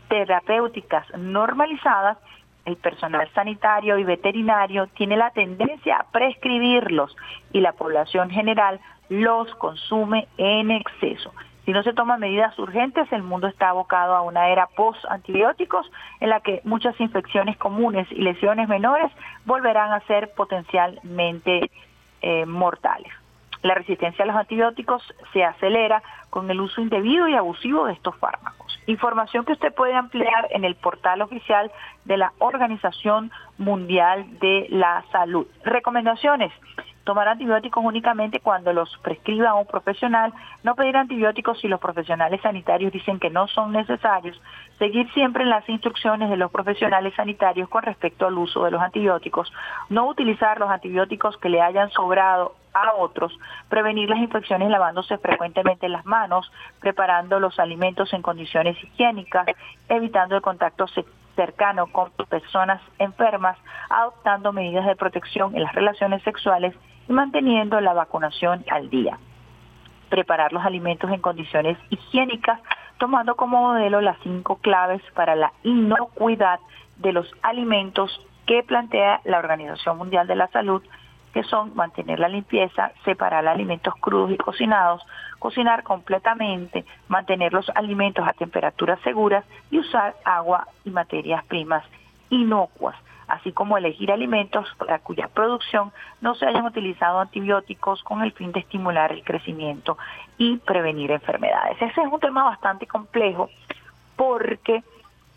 terapéuticas 0.09 1.05
normalizadas, 1.17 2.17
el 2.65 2.77
personal 2.77 3.29
sanitario 3.33 3.97
y 3.99 4.03
veterinario 4.03 4.87
tiene 4.87 5.17
la 5.17 5.29
tendencia 5.29 5.97
a 5.97 6.03
prescribirlos 6.11 7.15
y 7.53 7.61
la 7.61 7.73
población 7.73 8.31
general 8.31 8.79
los 9.09 9.53
consume 9.55 10.27
en 10.37 10.71
exceso. 10.71 11.31
Si 11.65 11.71
no 11.71 11.81
se 11.81 11.93
toman 11.93 12.19
medidas 12.19 12.57
urgentes, 12.59 13.11
el 13.11 13.23
mundo 13.23 13.47
está 13.47 13.69
abocado 13.69 14.15
a 14.15 14.21
una 14.21 14.49
era 14.49 14.67
post-antibióticos 14.67 15.91
en 16.19 16.29
la 16.29 16.39
que 16.41 16.61
muchas 16.63 16.99
infecciones 17.01 17.57
comunes 17.57 18.07
y 18.11 18.21
lesiones 18.21 18.69
menores 18.69 19.11
volverán 19.45 19.91
a 19.91 19.99
ser 20.01 20.31
potencialmente 20.35 21.71
eh, 22.21 22.45
mortales. 22.45 23.11
La 23.63 23.73
resistencia 23.73 24.23
a 24.23 24.27
los 24.27 24.35
antibióticos 24.35 25.01
se 25.33 25.43
acelera 25.43 26.03
con 26.29 26.51
el 26.51 26.61
uso 26.61 26.81
indebido 26.81 27.27
y 27.27 27.33
abusivo 27.33 27.87
de 27.87 27.93
estos 27.93 28.15
fármacos. 28.17 28.79
Información 28.85 29.43
que 29.43 29.53
usted 29.53 29.73
puede 29.73 29.95
ampliar 29.95 30.47
en 30.51 30.65
el 30.65 30.75
portal 30.75 31.23
oficial 31.23 31.71
de 32.03 32.17
la 32.17 32.31
Organización 32.37 33.31
Mundial 33.57 34.37
de 34.39 34.67
la 34.69 35.03
Salud. 35.11 35.47
Recomendaciones 35.63 36.51
tomar 37.05 37.27
antibióticos 37.27 37.83
únicamente 37.85 38.41
cuando 38.41 38.73
los 38.73 38.97
prescriba 38.97 39.53
un 39.53 39.67
profesional, 39.67 40.33
no 40.63 40.75
pedir 40.75 40.97
antibióticos 40.97 41.61
si 41.61 41.67
los 41.67 41.79
profesionales 41.79 42.41
sanitarios 42.41 42.91
dicen 42.91 43.19
que 43.19 43.29
no 43.29 43.47
son 43.47 43.71
necesarios, 43.71 44.41
seguir 44.79 45.09
siempre 45.13 45.45
las 45.45 45.67
instrucciones 45.69 46.29
de 46.29 46.35
los 46.35 46.51
profesionales 46.51 47.13
sanitarios 47.15 47.69
con 47.69 47.83
respecto 47.83 48.25
al 48.25 48.37
uso 48.37 48.65
de 48.65 48.71
los 48.71 48.81
antibióticos, 48.81 49.53
no 49.89 50.07
utilizar 50.07 50.59
los 50.59 50.69
antibióticos 50.69 51.37
que 51.37 51.49
le 51.49 51.61
hayan 51.61 51.91
sobrado 51.91 52.55
a 52.73 52.93
otros, 52.95 53.37
prevenir 53.69 54.09
las 54.09 54.19
infecciones 54.19 54.69
lavándose 54.69 55.17
frecuentemente 55.19 55.87
las 55.87 56.05
manos, 56.05 56.51
preparando 56.81 57.39
los 57.39 57.57
alimentos 57.59 58.11
en 58.13 58.23
condiciones 58.23 58.75
higiénicas, 58.83 59.45
evitando 59.87 60.35
el 60.35 60.41
contacto 60.41 60.87
cercano 61.35 61.87
con 61.87 62.11
personas 62.29 62.81
enfermas, 62.97 63.57
adoptando 63.89 64.51
medidas 64.51 64.85
de 64.87 64.95
protección 64.95 65.55
en 65.55 65.63
las 65.63 65.73
relaciones 65.73 66.23
sexuales 66.23 66.73
y 67.07 67.13
manteniendo 67.13 67.79
la 67.81 67.93
vacunación 67.93 68.63
al 68.69 68.89
día. 68.89 69.17
Preparar 70.09 70.53
los 70.53 70.65
alimentos 70.65 71.11
en 71.11 71.21
condiciones 71.21 71.77
higiénicas, 71.89 72.59
tomando 72.97 73.35
como 73.35 73.61
modelo 73.61 74.01
las 74.01 74.17
cinco 74.23 74.57
claves 74.57 75.01
para 75.13 75.35
la 75.35 75.51
inocuidad 75.63 76.59
de 76.97 77.11
los 77.11 77.29
alimentos 77.41 78.19
que 78.45 78.63
plantea 78.63 79.21
la 79.25 79.39
Organización 79.39 79.97
Mundial 79.97 80.27
de 80.27 80.35
la 80.35 80.47
Salud, 80.47 80.81
que 81.33 81.43
son 81.43 81.75
mantener 81.75 82.19
la 82.19 82.29
limpieza, 82.29 82.91
separar 83.03 83.45
alimentos 83.45 83.93
crudos 83.99 84.31
y 84.31 84.37
cocinados, 84.37 85.01
cocinar 85.39 85.83
completamente, 85.83 86.85
mantener 87.09 87.51
los 87.51 87.69
alimentos 87.75 88.25
a 88.25 88.31
temperaturas 88.33 88.99
seguras 89.01 89.43
y 89.69 89.79
usar 89.79 90.15
agua 90.23 90.67
y 90.85 90.91
materias 90.91 91.43
primas 91.45 91.83
inocuas, 92.29 92.95
así 93.27 93.51
como 93.51 93.77
elegir 93.77 94.11
alimentos 94.11 94.67
para 94.77 94.99
cuya 94.99 95.27
producción 95.27 95.91
no 96.21 96.35
se 96.35 96.45
hayan 96.45 96.65
utilizado 96.65 97.19
antibióticos 97.19 98.03
con 98.03 98.21
el 98.21 98.31
fin 98.33 98.51
de 98.51 98.59
estimular 98.59 99.11
el 99.11 99.23
crecimiento 99.23 99.97
y 100.37 100.57
prevenir 100.57 101.11
enfermedades. 101.11 101.81
Ese 101.81 102.01
es 102.01 102.07
un 102.11 102.19
tema 102.19 102.43
bastante 102.43 102.87
complejo 102.87 103.49
porque 104.15 104.83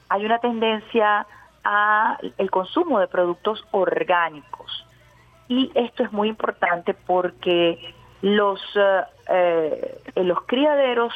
hay 0.08 0.24
una 0.24 0.38
tendencia 0.38 1.26
a 1.64 2.18
el 2.38 2.50
consumo 2.50 3.00
de 3.00 3.08
productos 3.08 3.64
orgánicos 3.72 4.86
y 5.48 5.70
esto 5.74 6.04
es 6.04 6.12
muy 6.12 6.28
importante 6.28 6.94
porque 6.94 7.94
los 8.22 8.60
eh, 8.76 9.02
eh, 9.28 10.24
los 10.24 10.42
criaderos 10.42 11.12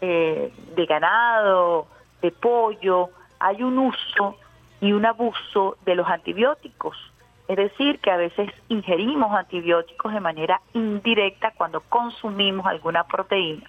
eh, 0.00 0.52
de 0.74 0.86
ganado, 0.86 1.86
de 2.22 2.30
pollo, 2.30 3.10
hay 3.38 3.62
un 3.62 3.78
uso 3.78 4.36
y 4.80 4.92
un 4.92 5.06
abuso 5.06 5.76
de 5.84 5.94
los 5.94 6.08
antibióticos. 6.08 6.96
Es 7.48 7.56
decir, 7.56 7.98
que 8.00 8.10
a 8.10 8.16
veces 8.16 8.50
ingerimos 8.68 9.32
antibióticos 9.32 10.12
de 10.12 10.20
manera 10.20 10.60
indirecta 10.74 11.52
cuando 11.56 11.80
consumimos 11.80 12.66
alguna 12.66 13.04
proteína. 13.04 13.64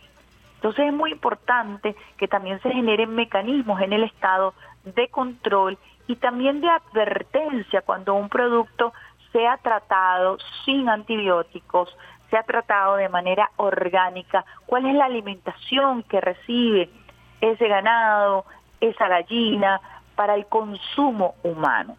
Entonces 0.56 0.88
es 0.88 0.94
muy 0.94 1.12
importante 1.12 1.96
que 2.18 2.28
también 2.28 2.62
se 2.62 2.72
generen 2.72 3.16
mecanismos 3.16 3.82
en 3.82 3.94
el 3.94 4.04
estado 4.04 4.54
de 4.84 5.08
control 5.08 5.78
y 6.08 6.18
también 6.18 6.60
de 6.60 6.70
advertencia 6.70 7.82
cuando 7.82 8.16
un 8.16 8.28
producto 8.28 8.92
sea 9.32 9.58
tratado 9.58 10.38
sin 10.66 10.90
antibióticos, 10.90 11.96
sea 12.30 12.44
tratado 12.44 12.98
de 12.98 13.08
manera 13.08 13.52
orgánica, 13.56 14.44
cuál 14.66 14.86
es 14.86 14.96
la 14.96 15.06
alimentación 15.06 16.04
que 16.04 16.20
recibe 16.20 16.90
ese 17.40 17.68
ganado, 17.68 18.44
esa 18.82 19.08
gallina, 19.08 19.80
para 20.20 20.36
el 20.36 20.48
consumo 20.48 21.36
humano. 21.44 21.96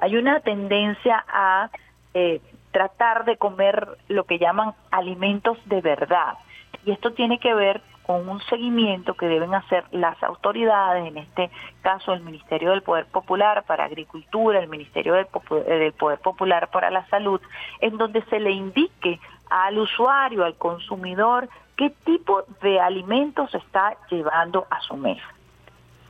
Hay 0.00 0.16
una 0.16 0.38
tendencia 0.38 1.24
a 1.26 1.70
eh, 2.14 2.40
tratar 2.70 3.24
de 3.24 3.36
comer 3.36 3.98
lo 4.06 4.22
que 4.22 4.38
llaman 4.38 4.74
alimentos 4.92 5.58
de 5.64 5.80
verdad. 5.80 6.34
Y 6.86 6.92
esto 6.92 7.14
tiene 7.14 7.40
que 7.40 7.52
ver 7.54 7.82
con 8.04 8.28
un 8.28 8.40
seguimiento 8.42 9.14
que 9.14 9.26
deben 9.26 9.56
hacer 9.56 9.82
las 9.90 10.22
autoridades, 10.22 11.04
en 11.08 11.18
este 11.18 11.50
caso 11.82 12.12
el 12.12 12.20
Ministerio 12.20 12.70
del 12.70 12.82
Poder 12.82 13.06
Popular 13.06 13.64
para 13.64 13.86
Agricultura, 13.86 14.60
el 14.60 14.68
Ministerio 14.68 15.14
del, 15.14 15.26
del 15.66 15.92
Poder 15.94 16.20
Popular 16.20 16.70
para 16.70 16.92
la 16.92 17.06
Salud, 17.08 17.40
en 17.80 17.98
donde 17.98 18.22
se 18.26 18.38
le 18.38 18.52
indique 18.52 19.18
al 19.50 19.80
usuario, 19.80 20.44
al 20.44 20.54
consumidor, 20.54 21.48
qué 21.76 21.90
tipo 22.04 22.44
de 22.62 22.78
alimentos 22.78 23.52
está 23.52 23.96
llevando 24.08 24.68
a 24.70 24.80
su 24.82 24.96
mesa. 24.96 25.37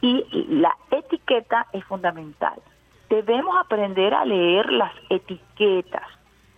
Y 0.00 0.24
la 0.48 0.76
etiqueta 0.90 1.66
es 1.72 1.84
fundamental. 1.84 2.60
Debemos 3.08 3.56
aprender 3.56 4.14
a 4.14 4.24
leer 4.24 4.70
las 4.72 4.92
etiquetas. 5.08 6.06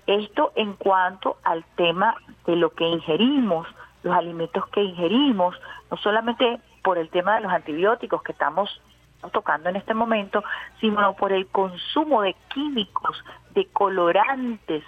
Esto 0.06 0.52
en 0.56 0.74
cuanto 0.74 1.36
al 1.44 1.64
tema 1.76 2.16
de 2.46 2.56
lo 2.56 2.70
que 2.70 2.84
ingerimos, 2.84 3.66
los 4.02 4.14
alimentos 4.14 4.66
que 4.68 4.82
ingerimos, 4.82 5.54
no 5.90 5.96
solamente 5.98 6.60
por 6.82 6.98
el 6.98 7.08
tema 7.10 7.36
de 7.36 7.42
los 7.42 7.52
antibióticos 7.52 8.22
que 8.22 8.32
estamos 8.32 8.80
tocando 9.32 9.68
en 9.68 9.76
este 9.76 9.94
momento, 9.94 10.42
sino 10.80 11.14
por 11.14 11.32
el 11.32 11.46
consumo 11.48 12.22
de 12.22 12.34
químicos, 12.52 13.22
de 13.50 13.66
colorantes, 13.66 14.82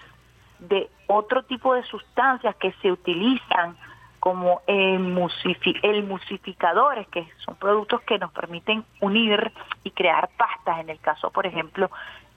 de 0.58 0.90
otro 1.06 1.42
tipo 1.44 1.74
de 1.74 1.82
sustancias 1.84 2.56
que 2.56 2.72
se 2.80 2.90
utilizan 2.90 3.76
como 4.22 4.62
emulsificadores, 4.68 7.08
que 7.08 7.26
son 7.44 7.56
productos 7.56 8.02
que 8.02 8.20
nos 8.20 8.30
permiten 8.30 8.84
unir 9.00 9.50
y 9.82 9.90
crear 9.90 10.30
pastas, 10.36 10.78
en 10.78 10.90
el 10.90 11.00
caso, 11.00 11.32
por 11.32 11.44
ejemplo, 11.44 11.90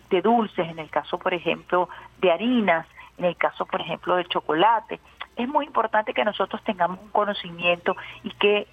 de 0.10 0.24
dulces, 0.24 0.68
en 0.68 0.80
el 0.80 0.90
caso, 0.90 1.20
por 1.20 1.36
ejemplo, 1.36 1.88
de 2.18 2.32
harinas, 2.32 2.88
en 3.20 3.26
el 3.26 3.38
caso, 3.38 3.68
por 3.68 3.82
ejemplo, 3.82 4.16
de 4.16 4.26
chocolate. 4.26 5.00
Es 5.36 5.48
muy 5.48 5.68
importante 5.68 6.16
que 6.16 6.26
nosotros 6.26 6.60
tengamos 6.64 7.00
un 7.00 7.10
conocimiento 7.10 7.96
y 8.24 8.32
que 8.32 8.68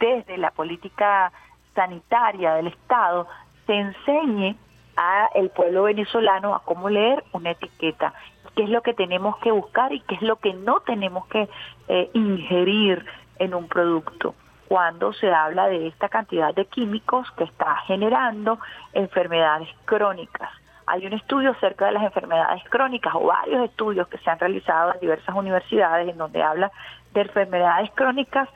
desde 0.00 0.36
la 0.36 0.50
política 0.50 1.30
sanitaria 1.72 2.54
del 2.54 2.66
Estado 2.66 3.28
se 3.64 3.74
enseñe 3.74 4.56
a 4.96 5.28
el 5.36 5.50
pueblo 5.50 5.84
venezolano 5.84 6.52
a 6.52 6.64
cómo 6.64 6.90
leer 6.90 7.22
una 7.32 7.52
etiqueta 7.52 8.12
qué 8.56 8.64
es 8.64 8.70
lo 8.70 8.82
que 8.82 8.94
tenemos 8.94 9.36
que 9.38 9.52
buscar 9.52 9.92
y 9.92 10.00
qué 10.00 10.16
es 10.16 10.22
lo 10.22 10.36
que 10.36 10.54
no 10.54 10.80
tenemos 10.80 11.26
que 11.28 11.48
eh, 11.88 12.10
ingerir 12.14 13.04
en 13.38 13.54
un 13.54 13.68
producto 13.68 14.34
cuando 14.68 15.12
se 15.12 15.32
habla 15.32 15.68
de 15.68 15.86
esta 15.86 16.08
cantidad 16.08 16.54
de 16.54 16.66
químicos 16.66 17.30
que 17.32 17.44
está 17.44 17.76
generando 17.86 18.58
enfermedades 18.92 19.68
crónicas. 19.84 20.50
Hay 20.86 21.06
un 21.06 21.12
estudio 21.12 21.50
acerca 21.50 21.86
de 21.86 21.92
las 21.92 22.02
enfermedades 22.02 22.62
crónicas 22.68 23.14
o 23.14 23.26
varios 23.26 23.64
estudios 23.64 24.08
que 24.08 24.18
se 24.18 24.30
han 24.30 24.38
realizado 24.38 24.94
en 24.94 25.00
diversas 25.00 25.34
universidades 25.34 26.08
en 26.08 26.18
donde 26.18 26.42
habla 26.42 26.70
de 27.12 27.22
enfermedades 27.22 27.90
crónicas 27.94 28.48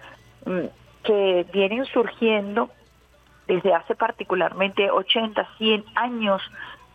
mm, 0.47 0.67
que 1.03 1.47
vienen 1.53 1.85
surgiendo 1.87 2.71
desde 3.47 3.75
hace 3.75 3.95
particularmente 3.95 4.91
80, 4.91 5.47
100 5.59 5.85
años 5.97 6.43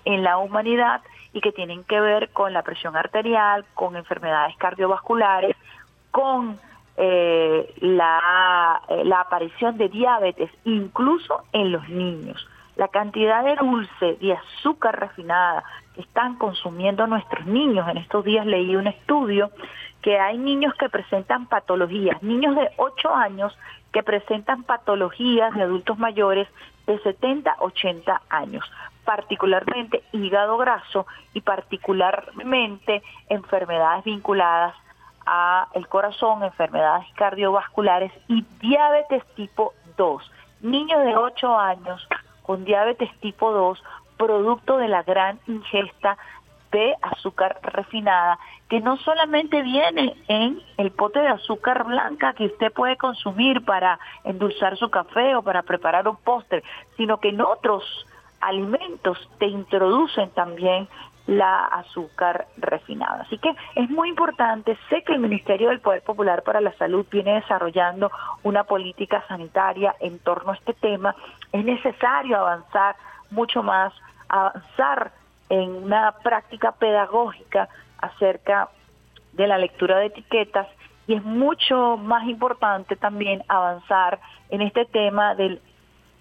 en 0.06 0.24
la 0.24 0.38
humanidad 0.38 1.02
y 1.34 1.41
que 1.41 1.52
tienen 1.52 1.84
que 1.84 2.00
ver 2.00 2.30
con 2.30 2.54
la 2.54 2.62
presión 2.62 2.95
arterial, 2.95 3.65
con 3.74 3.98
enfermedades 3.98 4.56
cardiovasculares, 4.58 5.58
con 6.15 6.58
eh, 6.95 7.73
la, 7.82 8.82
eh, 8.88 9.04
la 9.04 9.19
aparición 9.19 9.78
de 9.78 9.89
diabetes, 9.89 10.49
incluso 10.63 11.43
en 11.51 11.73
los 11.73 11.89
niños. 11.89 12.47
La 12.78 12.88
cantidad 12.88 13.43
de 13.43 13.58
dulce, 13.58 14.13
de 14.21 14.32
azúcar 14.32 14.97
refinada 14.97 15.65
que 15.93 15.99
están 15.99 16.38
consumiendo 16.38 17.06
nuestros 17.06 17.45
niños. 17.45 17.86
En 17.89 17.97
estos 17.97 18.23
días 18.23 18.45
leí 18.45 18.78
un 18.78 18.88
estudio 18.88 19.51
que 20.01 20.17
hay 20.17 20.38
niños 20.38 20.73
que 20.75 20.88
presentan 20.88 21.47
patologías, 21.47 22.23
niños 22.23 22.56
de 22.56 22.69
8 22.78 23.13
años 23.13 23.58
que 23.91 24.01
presentan 24.01 24.63
patologías 24.63 25.54
de 25.54 25.63
adultos 25.63 25.99
mayores 25.99 26.47
de 26.88 26.97
70, 26.99 27.58
80 27.60 28.21
años 28.30 28.63
particularmente 29.04 30.01
hígado 30.13 30.58
graso 30.58 31.06
y 31.36 31.41
particularmente 31.41 33.04
enfermedades 33.30 34.04
vinculadas 34.04 34.73
a 35.25 35.67
el 35.73 35.88
corazón, 35.88 36.43
enfermedades 36.43 37.07
cardiovasculares 37.15 38.11
y 38.27 38.43
diabetes 38.59 39.23
tipo 39.35 39.73
2. 39.97 40.31
Niños 40.61 41.03
de 41.05 41.15
8 41.15 41.57
años 41.57 42.07
con 42.43 42.63
diabetes 42.65 43.09
tipo 43.19 43.51
2 43.51 43.83
producto 44.17 44.77
de 44.77 44.88
la 44.88 45.03
gran 45.03 45.39
ingesta 45.47 46.17
de 46.71 46.95
azúcar 47.01 47.59
refinada, 47.61 48.38
que 48.69 48.81
no 48.81 48.97
solamente 48.97 49.61
viene 49.61 50.15
en 50.27 50.61
el 50.77 50.91
pote 50.91 51.19
de 51.19 51.27
azúcar 51.27 51.85
blanca 51.85 52.33
que 52.33 52.47
usted 52.47 52.71
puede 52.73 52.97
consumir 52.97 53.63
para 53.63 53.99
endulzar 54.23 54.75
su 54.77 54.89
café 54.89 55.35
o 55.35 55.41
para 55.41 55.63
preparar 55.63 56.07
un 56.07 56.17
póster, 56.17 56.63
sino 56.97 57.19
que 57.19 57.29
en 57.29 57.41
otros 57.41 57.83
alimentos 58.41 59.17
te 59.39 59.47
introducen 59.47 60.29
también 60.31 60.88
la 61.27 61.65
azúcar 61.65 62.47
refinada. 62.57 63.23
Así 63.23 63.38
que 63.38 63.49
es 63.75 63.89
muy 63.89 64.09
importante, 64.09 64.77
sé 64.89 65.03
que 65.03 65.13
el 65.13 65.19
Ministerio 65.19 65.69
del 65.69 65.79
Poder 65.79 66.03
Popular 66.03 66.43
para 66.43 66.61
la 66.61 66.73
Salud 66.73 67.05
viene 67.09 67.35
desarrollando 67.35 68.11
una 68.43 68.63
política 68.63 69.23
sanitaria 69.27 69.95
en 69.99 70.19
torno 70.19 70.51
a 70.51 70.55
este 70.55 70.73
tema, 70.73 71.15
es 71.51 71.65
necesario 71.65 72.38
avanzar 72.38 72.95
mucho 73.31 73.63
más, 73.63 73.93
avanzar 74.29 75.11
en 75.49 75.71
una 75.83 76.11
práctica 76.23 76.71
pedagógica 76.73 77.69
acerca 77.99 78.69
de 79.33 79.47
la 79.47 79.57
lectura 79.57 79.97
de 79.97 80.07
etiquetas 80.07 80.67
y 81.07 81.13
es 81.15 81.23
mucho 81.23 81.97
más 81.97 82.27
importante 82.27 82.95
también 82.95 83.43
avanzar 83.47 84.19
en 84.49 84.61
este 84.61 84.85
tema 84.85 85.35
del 85.35 85.61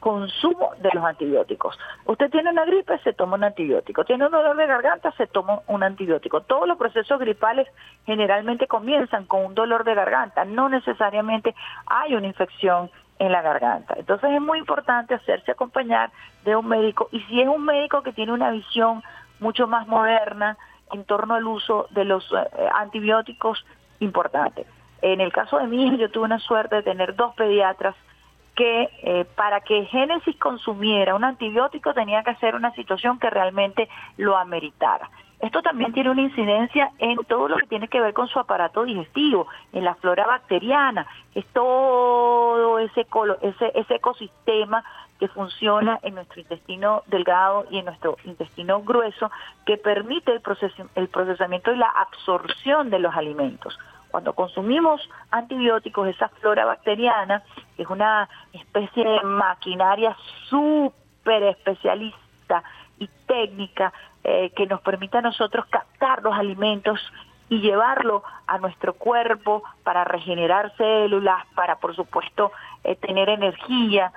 consumo 0.04 0.72
de 0.82 0.90
los 0.92 1.02
antibióticos. 1.02 1.78
Usted 2.04 2.30
tiene 2.30 2.50
una 2.50 2.66
gripe, 2.66 2.98
se 2.98 3.14
toma 3.14 3.36
un 3.36 3.44
antibiótico. 3.44 4.04
Tiene 4.04 4.26
un 4.26 4.32
dolor 4.32 4.54
de 4.54 4.66
garganta, 4.66 5.12
se 5.12 5.26
toma 5.26 5.62
un 5.66 5.82
antibiótico. 5.82 6.42
Todos 6.42 6.68
los 6.68 6.76
procesos 6.76 7.18
gripales 7.18 7.66
generalmente 8.04 8.66
comienzan 8.66 9.24
con 9.24 9.46
un 9.46 9.54
dolor 9.54 9.82
de 9.84 9.94
garganta. 9.94 10.44
No 10.44 10.68
necesariamente 10.68 11.54
hay 11.86 12.14
una 12.14 12.26
infección 12.26 12.90
en 13.18 13.32
la 13.32 13.40
garganta. 13.40 13.94
Entonces 13.96 14.30
es 14.30 14.42
muy 14.42 14.58
importante 14.58 15.14
hacerse 15.14 15.52
acompañar 15.52 16.10
de 16.44 16.54
un 16.54 16.68
médico 16.68 17.08
y 17.10 17.20
si 17.20 17.40
es 17.40 17.48
un 17.48 17.64
médico 17.64 18.02
que 18.02 18.12
tiene 18.12 18.32
una 18.32 18.50
visión 18.50 19.02
mucho 19.40 19.66
más 19.66 19.88
moderna 19.88 20.58
en 20.92 21.04
torno 21.04 21.34
al 21.34 21.46
uso 21.46 21.86
de 21.92 22.04
los 22.04 22.30
eh, 22.30 22.68
antibióticos, 22.74 23.64
importante. 24.00 24.66
En 25.00 25.22
el 25.22 25.32
caso 25.32 25.56
de 25.56 25.66
mí, 25.66 25.96
yo 25.96 26.10
tuve 26.10 26.24
una 26.24 26.40
suerte 26.40 26.76
de 26.76 26.82
tener 26.82 27.16
dos 27.16 27.34
pediatras 27.36 27.96
que 28.54 28.88
eh, 29.02 29.24
para 29.36 29.60
que 29.60 29.84
Génesis 29.86 30.36
consumiera 30.36 31.14
un 31.14 31.24
antibiótico 31.24 31.92
tenía 31.92 32.22
que 32.22 32.34
ser 32.36 32.54
una 32.54 32.72
situación 32.74 33.18
que 33.18 33.30
realmente 33.30 33.88
lo 34.16 34.36
ameritara. 34.36 35.10
Esto 35.40 35.60
también 35.60 35.92
tiene 35.92 36.10
una 36.10 36.22
incidencia 36.22 36.90
en 36.98 37.18
todo 37.24 37.48
lo 37.48 37.56
que 37.58 37.66
tiene 37.66 37.88
que 37.88 38.00
ver 38.00 38.14
con 38.14 38.28
su 38.28 38.38
aparato 38.38 38.84
digestivo, 38.84 39.46
en 39.72 39.84
la 39.84 39.94
flora 39.96 40.26
bacteriana, 40.26 41.06
es 41.34 41.44
todo 41.48 42.78
ese, 42.78 43.06
ese, 43.42 43.72
ese 43.74 43.94
ecosistema 43.96 44.82
que 45.18 45.28
funciona 45.28 45.98
en 46.02 46.14
nuestro 46.14 46.40
intestino 46.40 47.02
delgado 47.06 47.66
y 47.70 47.78
en 47.78 47.84
nuestro 47.84 48.16
intestino 48.24 48.82
grueso 48.82 49.30
que 49.66 49.76
permite 49.76 50.32
el, 50.32 50.40
el 50.94 51.08
procesamiento 51.08 51.72
y 51.72 51.76
la 51.76 51.88
absorción 51.88 52.90
de 52.90 53.00
los 53.00 53.14
alimentos. 53.14 53.78
Cuando 54.14 54.32
consumimos 54.32 55.00
antibióticos, 55.32 56.06
esa 56.06 56.28
flora 56.28 56.64
bacteriana, 56.64 57.42
que 57.74 57.82
es 57.82 57.90
una 57.90 58.28
especie 58.52 59.02
de 59.02 59.20
maquinaria 59.24 60.16
súper 60.48 61.42
especialista 61.42 62.62
y 63.00 63.08
técnica 63.26 63.92
eh, 64.22 64.52
que 64.54 64.66
nos 64.66 64.80
permite 64.82 65.18
a 65.18 65.20
nosotros 65.20 65.66
captar 65.66 66.22
los 66.22 66.32
alimentos 66.32 67.00
y 67.48 67.58
llevarlo 67.60 68.22
a 68.46 68.58
nuestro 68.58 68.94
cuerpo 68.94 69.64
para 69.82 70.04
regenerar 70.04 70.72
células, 70.76 71.44
para 71.56 71.80
por 71.80 71.96
supuesto 71.96 72.52
eh, 72.84 72.94
tener 72.94 73.28
energía. 73.28 74.12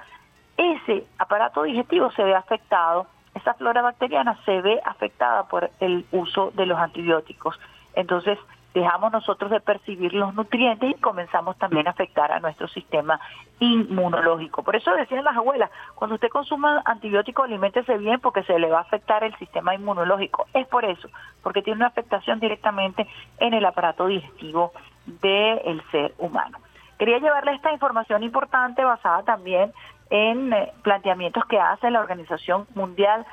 Ese 0.58 1.08
aparato 1.18 1.64
digestivo 1.64 2.12
se 2.12 2.24
ve 2.24 2.36
afectado, 2.36 3.08
esa 3.34 3.56
flora 3.56 3.82
bacteriana 3.82 4.38
se 4.46 4.62
ve 4.62 4.80
afectada 4.86 5.48
por 5.48 5.72
el 5.80 6.06
uso 6.12 6.52
de 6.52 6.68
los 6.68 6.78
antibióticos. 6.78 7.60
Entonces, 7.96 8.38
dejamos 8.78 9.12
nosotros 9.12 9.52
de 9.52 9.60
percibir 9.60 10.14
los 10.14 10.34
nutrientes 10.34 10.92
y 10.92 10.94
comenzamos 10.96 11.58
también 11.58 11.88
a 11.88 11.92
afectar 11.92 12.32
a 12.32 12.40
nuestro 12.40 12.68
sistema 12.68 13.20
inmunológico. 13.60 14.64
Por 14.64 14.76
eso 14.76 14.92
decían 14.92 15.24
las 15.24 15.36
abuelas, 15.36 15.72
cuando 15.96 16.16
usted 16.16 16.30
consuma 16.30 16.82
antibióticos, 16.86 17.46
aliméntese 17.46 17.98
bien 17.98 18.20
porque 18.20 18.44
se 18.44 18.60
le 18.60 18.70
va 18.70 18.80
a 18.80 18.82
afectar 18.82 19.24
el 19.24 19.36
sistema 19.38 19.74
inmunológico. 19.74 20.48
Es 20.54 20.68
por 20.68 20.86
eso, 20.86 21.10
porque 21.44 21.62
tiene 21.62 21.78
una 21.78 21.88
afectación 21.88 22.40
directamente 22.40 23.08
en 23.40 23.54
el 23.54 23.66
aparato 23.66 24.08
digestivo 24.08 24.74
del 25.06 25.82
ser 25.92 26.14
humano. 26.18 26.60
Quería 27.00 27.20
llevarle 27.20 27.54
esta 27.54 27.72
información 27.72 28.24
importante 28.24 28.84
basada 28.84 29.24
también 29.24 29.72
en 30.10 30.54
eh, 30.54 30.74
planteamientos 30.84 31.46
que 31.46 31.60
hace 31.60 31.92
la 31.92 32.00
Organización 32.00 32.66
Mundial 32.76 33.26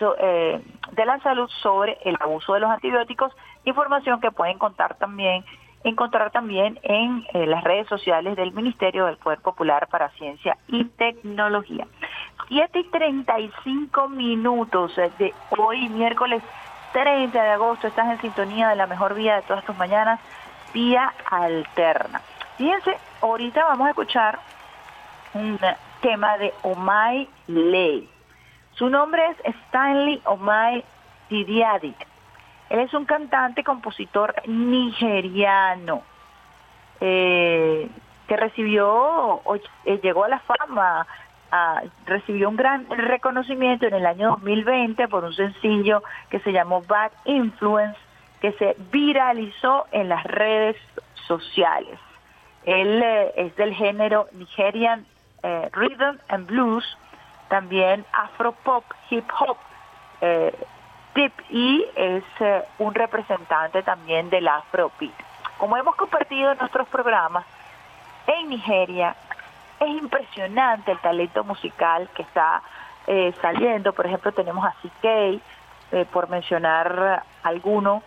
eh, 0.00 0.60
de 0.92 1.06
la 1.06 1.18
Salud 1.20 1.48
sobre 1.62 1.98
el 2.04 2.16
abuso 2.20 2.52
de 2.52 2.60
los 2.60 2.70
antibióticos 2.70 3.32
información 3.66 4.20
que 4.20 4.30
pueden 4.30 4.54
encontrar 4.54 4.96
también 4.96 5.44
encontrar 5.88 6.32
también 6.32 6.80
en 6.82 7.24
eh, 7.32 7.46
las 7.46 7.62
redes 7.62 7.86
sociales 7.86 8.36
del 8.36 8.52
Ministerio 8.52 9.06
del 9.06 9.18
Poder 9.18 9.38
Popular 9.38 9.86
para 9.88 10.08
Ciencia 10.10 10.56
y 10.66 10.84
Tecnología. 10.84 11.86
7 12.48 12.78
y 12.78 12.84
35 12.84 14.08
minutos 14.08 14.96
de 14.96 15.32
hoy, 15.56 15.88
miércoles 15.88 16.42
30 16.92 17.40
de 17.40 17.50
agosto, 17.50 17.86
estás 17.86 18.08
en 18.10 18.20
sintonía 18.20 18.68
de 18.68 18.76
la 18.76 18.86
mejor 18.86 19.14
vía 19.14 19.36
de 19.36 19.42
todas 19.42 19.64
tus 19.64 19.76
mañanas, 19.76 20.18
vía 20.74 21.12
alterna. 21.30 22.20
Fíjense, 22.56 22.96
ahorita 23.20 23.64
vamos 23.64 23.86
a 23.86 23.90
escuchar 23.90 24.38
un 25.34 25.58
tema 26.00 26.36
de 26.38 26.52
Omai 26.62 27.28
Ley. 27.46 28.08
Su 28.72 28.88
nombre 28.88 29.22
es 29.28 29.54
Stanley 29.66 30.20
Omai 30.24 30.84
Didiadik 31.28 32.15
él 32.68 32.80
es 32.80 32.94
un 32.94 33.04
cantante, 33.04 33.62
compositor 33.62 34.34
nigeriano 34.46 36.02
eh, 37.00 37.88
que 38.26 38.36
recibió, 38.36 39.40
eh, 39.84 40.00
llegó 40.02 40.24
a 40.24 40.28
la 40.28 40.40
fama, 40.40 41.06
recibió 42.06 42.48
un 42.48 42.56
gran 42.56 42.86
reconocimiento 42.90 43.86
en 43.86 43.94
el 43.94 44.04
año 44.04 44.30
2020 44.30 45.06
por 45.08 45.24
un 45.24 45.32
sencillo 45.32 46.02
que 46.28 46.40
se 46.40 46.52
llamó 46.52 46.82
Bad 46.82 47.12
Influence, 47.24 47.98
que 48.40 48.52
se 48.52 48.76
viralizó 48.90 49.86
en 49.92 50.08
las 50.08 50.24
redes 50.24 50.76
sociales. 51.28 51.98
Él 52.64 53.00
eh, 53.02 53.32
es 53.36 53.56
del 53.56 53.74
género 53.74 54.26
Nigerian 54.32 55.06
Rhythm 55.72 56.18
and 56.28 56.46
Blues, 56.48 56.98
también 57.48 58.04
Afro 58.12 58.50
Pop, 58.50 58.82
Hip 59.10 59.30
Hop 59.38 59.56
y 61.48 61.84
es 61.94 62.24
eh, 62.40 62.62
un 62.78 62.94
representante 62.94 63.82
también 63.82 64.28
del 64.28 64.48
Afrobeat. 64.48 65.14
Como 65.58 65.76
hemos 65.76 65.96
compartido 65.96 66.52
en 66.52 66.58
nuestros 66.58 66.86
programas, 66.88 67.46
en 68.26 68.50
Nigeria 68.50 69.16
es 69.80 69.88
impresionante 69.88 70.92
el 70.92 70.98
talento 70.98 71.44
musical 71.44 72.08
que 72.14 72.22
está 72.22 72.62
eh, 73.06 73.32
saliendo. 73.40 73.92
Por 73.92 74.06
ejemplo, 74.06 74.32
tenemos 74.32 74.64
a 74.64 74.74
CK, 74.82 75.40
eh, 75.92 76.04
por 76.12 76.28
mencionar 76.28 77.22
alguno. 77.42 78.02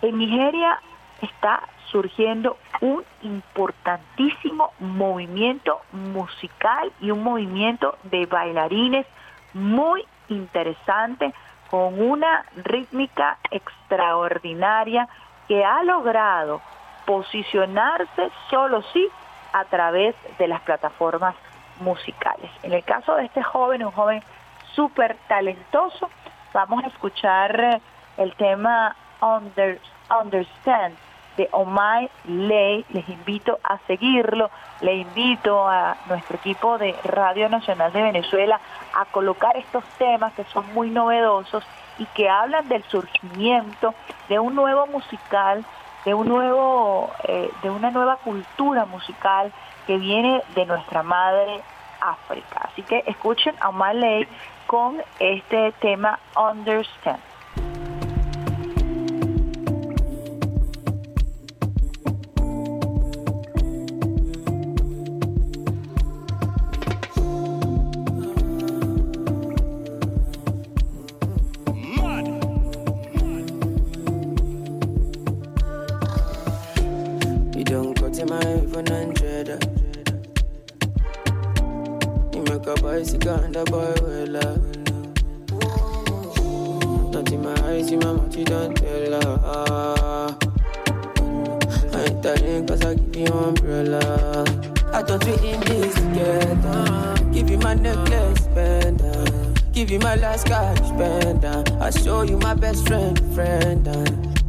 En 0.00 0.16
Nigeria 0.16 0.80
está 1.20 1.62
surgiendo 1.90 2.56
un 2.80 3.04
importantísimo 3.22 4.72
movimiento 4.78 5.80
musical 5.92 6.92
y 7.00 7.10
un 7.10 7.22
movimiento 7.22 7.96
de 8.04 8.26
bailarines 8.26 9.06
muy 9.54 10.06
interesante 10.28 11.34
con 11.70 12.00
una 12.00 12.44
rítmica 12.56 13.38
extraordinaria 13.50 15.08
que 15.46 15.64
ha 15.64 15.82
logrado 15.82 16.60
posicionarse 17.06 18.30
solo 18.50 18.82
sí 18.92 19.08
a 19.52 19.64
través 19.64 20.14
de 20.38 20.48
las 20.48 20.60
plataformas 20.62 21.34
musicales. 21.80 22.50
En 22.62 22.72
el 22.72 22.84
caso 22.84 23.14
de 23.16 23.24
este 23.24 23.42
joven, 23.42 23.84
un 23.84 23.92
joven 23.92 24.22
súper 24.74 25.16
talentoso, 25.26 26.10
vamos 26.52 26.84
a 26.84 26.88
escuchar 26.88 27.80
el 28.16 28.34
tema 28.34 28.94
Understand 29.20 30.96
de 31.38 31.48
Omai 31.52 32.10
Ley. 32.26 32.84
Les 32.90 33.08
invito 33.08 33.58
a 33.62 33.78
seguirlo, 33.86 34.50
le 34.82 34.96
invito 34.96 35.66
a 35.66 35.96
nuestro 36.08 36.36
equipo 36.36 36.76
de 36.76 36.94
Radio 37.04 37.48
Nacional 37.48 37.90
de 37.92 38.02
Venezuela 38.02 38.60
a 38.94 39.06
colocar 39.06 39.56
estos 39.56 39.84
temas 39.96 40.34
que 40.34 40.44
son 40.52 40.66
muy 40.74 40.90
novedosos 40.90 41.64
y 41.98 42.04
que 42.06 42.28
hablan 42.28 42.68
del 42.68 42.82
surgimiento 42.84 43.94
de 44.28 44.38
un 44.38 44.54
nuevo 44.54 44.86
musical, 44.88 45.64
de 46.04 46.12
un 46.12 46.28
nuevo, 46.28 47.10
eh, 47.24 47.50
de 47.62 47.70
una 47.70 47.90
nueva 47.90 48.16
cultura 48.16 48.84
musical 48.84 49.52
que 49.86 49.96
viene 49.96 50.42
de 50.54 50.66
nuestra 50.66 51.02
madre 51.02 51.62
África. 52.00 52.68
Así 52.70 52.82
que 52.82 53.04
escuchen 53.06 53.54
a 53.60 53.92
Ley 53.92 54.28
con 54.66 55.00
este 55.18 55.72
tema 55.80 56.18
Understand. 56.36 57.27
The 83.04 83.64
boy 83.70 83.94
will 84.02 84.26
love. 84.26 84.58
Not 87.12 87.30
in 87.30 87.42
my 87.42 87.54
eyes, 87.68 87.92
in 87.92 88.00
my 88.00 88.12
mouth, 88.12 88.36
you 88.36 88.44
don't 88.44 88.74
tell 88.74 89.22
her. 89.22 90.36
I 91.92 92.04
ain't 92.04 92.22
telling 92.22 92.66
cause 92.66 92.84
I 92.84 92.94
give 92.94 93.16
you 93.16 93.26
umbrella. 93.26 94.44
I 94.92 95.02
thought 95.02 95.24
we 95.24 95.34
in 95.48 95.60
this 95.60 95.94
together. 95.94 97.14
Give 97.32 97.48
you 97.48 97.58
my 97.58 97.74
necklace, 97.74 98.44
spender. 98.44 99.54
Give 99.72 99.90
you 99.90 100.00
my 100.00 100.16
last 100.16 100.46
cash, 100.46 100.78
spender. 100.78 101.62
I 101.80 101.90
show 101.90 102.22
you 102.22 102.36
my 102.38 102.54
best 102.54 102.84
friend, 102.88 103.16
friend. 103.32 103.88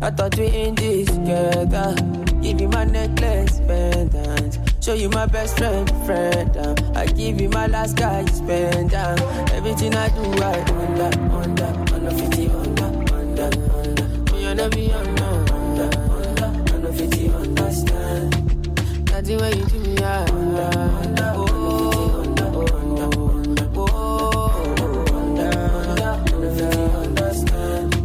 I 0.02 0.10
thought 0.10 0.36
we 0.40 0.48
in 0.48 0.74
this 0.74 1.08
together. 1.08 1.96
Give 2.42 2.60
you 2.60 2.70
my 2.70 2.86
necklace, 2.86 3.60
pendant. 3.68 4.69
Show 4.82 4.94
you 4.94 5.10
my 5.10 5.26
best 5.26 5.58
friend, 5.58 5.90
friend. 6.06 6.56
Um, 6.56 6.76
I 6.96 7.06
give 7.06 7.42
you 7.42 7.50
my 7.50 7.68
last 7.68 7.98
guy, 7.98 8.22
you 8.22 8.28
spend. 8.28 8.94
Um, 8.94 9.20
everything 9.52 9.94
I 9.94 10.08
do, 10.08 10.24
I 10.42 10.62
under, 10.72 11.20
under, 11.36 11.94
under 11.94 12.12
50, 12.12 12.50
under, 12.50 12.84
under, 13.14 13.44
under. 13.44 14.32
Me 14.32 14.46
under, 14.46 14.70
me 14.70 14.92
under, 14.94 15.24
under, 15.54 16.00
under, 16.00 16.74
under 16.74 16.94
50, 16.94 17.30
understand. 17.30 19.12
Nothing 19.12 19.40
when 19.40 19.60
you 19.60 19.66
do 19.66 19.80
me, 19.80 19.98
I 19.98 20.24
under, 20.24 20.80
under, 20.80 21.34
oh, 21.36 22.22
under, 22.22 22.46
oh, 22.46 22.80
under, 22.80 23.70
oh, 23.76 25.06
under, 25.14 25.60
under, 25.76 26.36
under 26.36 26.52
50, 26.56 26.78
understand. 26.96 27.96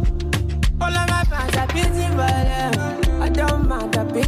All 0.81 0.93
of 0.93 1.09
my 1.09 1.23
fans 1.23 1.55
are 1.55 1.67
busy, 1.67 2.15
but 2.17 2.77
I 3.21 3.29
don't 3.29 3.65
mind, 3.65 3.95
I 3.95 4.03
pick. 4.11 4.25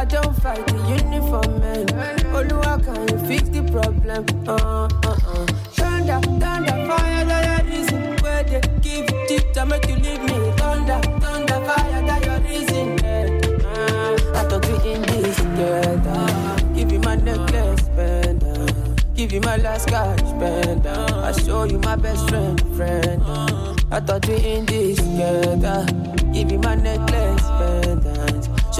I 0.00 0.04
don't 0.06 0.34
fight 0.40 0.66
the 0.66 0.76
uniform 0.96 1.60
men. 1.60 1.86
Oluwa 2.32 2.82
can 2.82 3.06
you 3.08 3.18
fix 3.28 3.50
the 3.50 3.62
problem? 3.70 4.24
Uh 4.48 4.54
uh 4.54 5.16
uh. 5.28 5.46
Thunder, 5.76 6.18
thunder, 6.40 6.72
fire, 6.88 7.24
that 7.26 7.44
your 7.44 7.68
reason. 7.70 8.16
Where 8.22 8.42
they 8.44 8.62
give 8.80 9.04
it 9.28 9.52
to 9.52 9.66
make 9.66 9.86
you 9.88 9.96
leave 9.96 10.22
me. 10.22 10.52
Thunder, 10.56 10.98
thunder, 11.20 11.60
fire, 11.66 12.00
that 12.06 12.24
your 12.24 12.40
reason. 12.48 12.98
Uh, 13.04 14.16
I 14.36 14.48
thought 14.48 14.64
we 14.64 14.90
in 14.90 15.02
this 15.02 15.36
together. 15.36 16.74
Give 16.74 16.90
you 16.92 17.00
my 17.00 17.16
necklace, 17.16 17.82
bender. 17.90 18.46
Uh, 18.48 18.94
give 19.14 19.32
you 19.32 19.42
my 19.42 19.56
last 19.58 19.88
cash, 19.88 20.22
bender. 20.40 20.88
Uh, 20.88 21.28
I 21.28 21.32
show 21.32 21.64
you 21.64 21.78
my 21.78 21.96
best 21.96 22.26
friend, 22.30 22.58
friend. 22.74 23.22
Uh, 23.22 23.76
I 23.90 24.00
thought 24.00 24.26
we 24.26 24.36
in 24.36 24.64
this 24.64 24.96
together. 24.96 25.84
Give 26.32 26.50
you 26.50 26.58
my 26.58 26.74
necklace. 26.74 27.09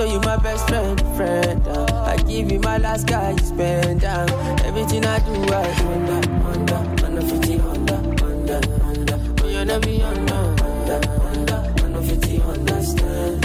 You 0.01 0.18
my 0.20 0.38
best 0.38 0.66
friend, 0.66 0.98
friend. 1.14 1.68
uh. 1.68 2.05
I 2.07 2.16
give 2.22 2.51
you 2.51 2.59
my 2.61 2.78
last 2.78 3.07
guy, 3.07 3.32
you 3.32 3.38
spend 3.38 4.01
down. 4.01 4.30
Everything 4.64 5.05
I 5.05 5.18
do, 5.18 5.34
I 5.53 5.70
under, 5.92 6.30
under, 6.46 7.05
under 7.05 7.20
50, 7.20 7.61
under, 7.61 7.94
under, 8.24 8.61
under. 8.82 9.16
When 9.42 9.53
you 9.55 9.64
never 9.66 9.86
be 9.86 10.03
under, 10.03 10.34
under, 10.34 11.11
under, 11.20 11.84
under 11.84 12.03
50, 12.03 12.40
understand. 12.40 13.44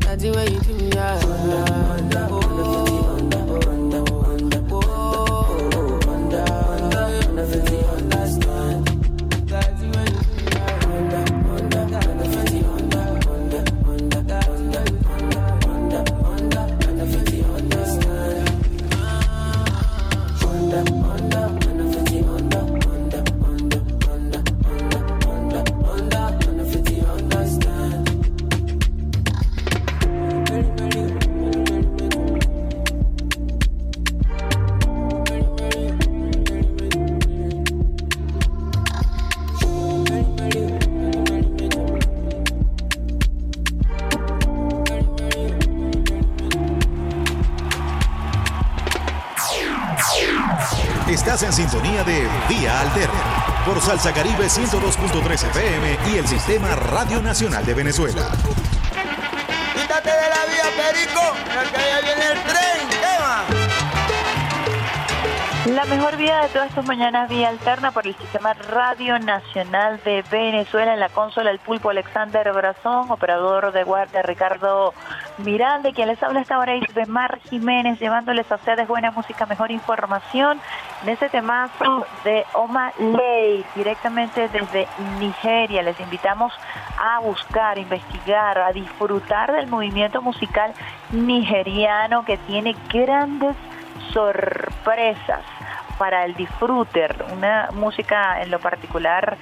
That's 0.00 0.22
the 0.22 0.32
way 0.32 0.48
you 0.48 0.60
do 0.60 0.73
Caribe 54.34 54.50
102.3 54.50 55.32
FM 55.48 55.98
y 56.12 56.18
el 56.18 56.26
Sistema 56.26 56.74
Radio 56.74 57.22
Nacional 57.22 57.64
de 57.64 57.72
Venezuela. 57.72 58.32
Quítate 59.74 60.10
de 60.10 60.28
la 60.28 60.44
vía, 60.50 60.64
Perico, 60.76 61.20
que 61.72 61.78
ya 61.78 62.00
viene 62.00 62.32
el 62.32 62.42
tren. 62.42 62.64
La 65.76 65.84
mejor 65.84 66.16
vía 66.16 66.40
de 66.40 66.48
todas 66.48 66.74
tus 66.74 66.84
mañanas, 66.84 67.28
vía 67.28 67.48
alterna 67.48 67.92
por 67.92 68.06
el 68.06 68.16
Sistema 68.16 68.54
Radio 68.54 69.18
Nacional 69.20 70.00
de 70.04 70.24
Venezuela. 70.30 70.94
En 70.94 71.00
la 71.00 71.10
consola, 71.10 71.50
el 71.50 71.60
pulpo 71.60 71.90
Alexander 71.90 72.52
Brazón, 72.52 73.10
operador 73.10 73.72
de 73.72 73.84
guardia 73.84 74.22
Ricardo 74.22 74.94
Miranda, 75.38 75.90
quien 75.92 76.08
les 76.08 76.22
habla 76.22 76.40
esta 76.40 76.58
hora 76.58 76.74
es 76.74 77.08
Mar 77.08 77.40
Jiménez, 77.50 77.98
llevándoles 77.98 78.50
a 78.52 78.54
ustedes 78.54 78.86
buena 78.86 79.10
música, 79.10 79.46
mejor 79.46 79.72
información 79.72 80.60
en 81.02 81.08
ese 81.08 81.28
temazo 81.28 82.06
de 82.22 82.44
Oma 82.54 82.92
Ley, 82.98 83.64
directamente 83.74 84.48
desde 84.48 84.86
Nigeria. 85.18 85.82
Les 85.82 85.98
invitamos 85.98 86.52
a 86.98 87.18
buscar, 87.18 87.78
investigar, 87.78 88.58
a 88.58 88.72
disfrutar 88.72 89.52
del 89.52 89.66
movimiento 89.66 90.22
musical 90.22 90.72
nigeriano 91.10 92.24
que 92.24 92.36
tiene 92.38 92.76
grandes 92.92 93.56
sorpresas 94.12 95.42
para 95.98 96.24
el 96.24 96.34
disfruter, 96.34 97.24
una 97.32 97.70
música 97.72 98.40
en 98.40 98.50
lo 98.50 98.60
particular 98.60 99.36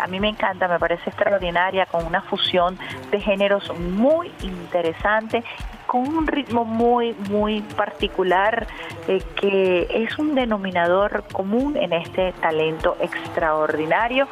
a 0.00 0.06
mí 0.06 0.20
me 0.20 0.28
encanta, 0.28 0.68
me 0.68 0.78
parece 0.78 1.10
extraordinaria, 1.10 1.86
con 1.86 2.04
una 2.06 2.22
fusión 2.22 2.78
de 3.10 3.20
géneros 3.20 3.72
muy 3.78 4.32
interesante 4.42 5.44
con 5.86 6.08
un 6.08 6.26
ritmo 6.26 6.64
muy, 6.64 7.12
muy 7.30 7.60
particular 7.60 8.66
eh, 9.06 9.22
que 9.36 9.86
es 9.90 10.18
un 10.18 10.34
denominador 10.34 11.24
común 11.32 11.76
en 11.76 11.92
este 11.92 12.32
talento 12.40 12.96
extraordinario 13.00 14.26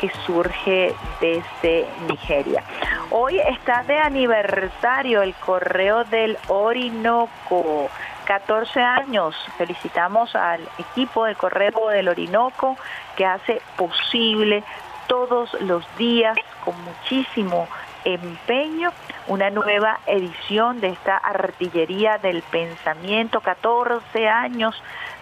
que 0.00 0.10
surge 0.26 0.94
desde 1.20 1.86
Nigeria. 2.08 2.62
Hoy 3.10 3.40
está 3.40 3.82
de 3.82 3.98
aniversario 3.98 5.22
el 5.22 5.34
Correo 5.34 6.04
del 6.04 6.38
Orinoco. 6.48 7.88
14 8.26 8.80
años. 8.80 9.34
Felicitamos 9.56 10.36
al 10.36 10.60
equipo 10.78 11.24
del 11.24 11.34
Correo 11.34 11.88
del 11.88 12.08
Orinoco 12.08 12.76
que 13.16 13.24
hace 13.24 13.62
posible 13.74 14.62
todos 15.08 15.52
los 15.62 15.84
días 15.96 16.38
con 16.64 16.74
muchísimo 16.84 17.66
empeño 18.04 18.92
una 19.26 19.50
nueva 19.50 19.98
edición 20.06 20.80
de 20.80 20.88
esta 20.88 21.16
artillería 21.16 22.18
del 22.18 22.42
pensamiento, 22.42 23.40
14 23.40 24.28
años 24.28 24.80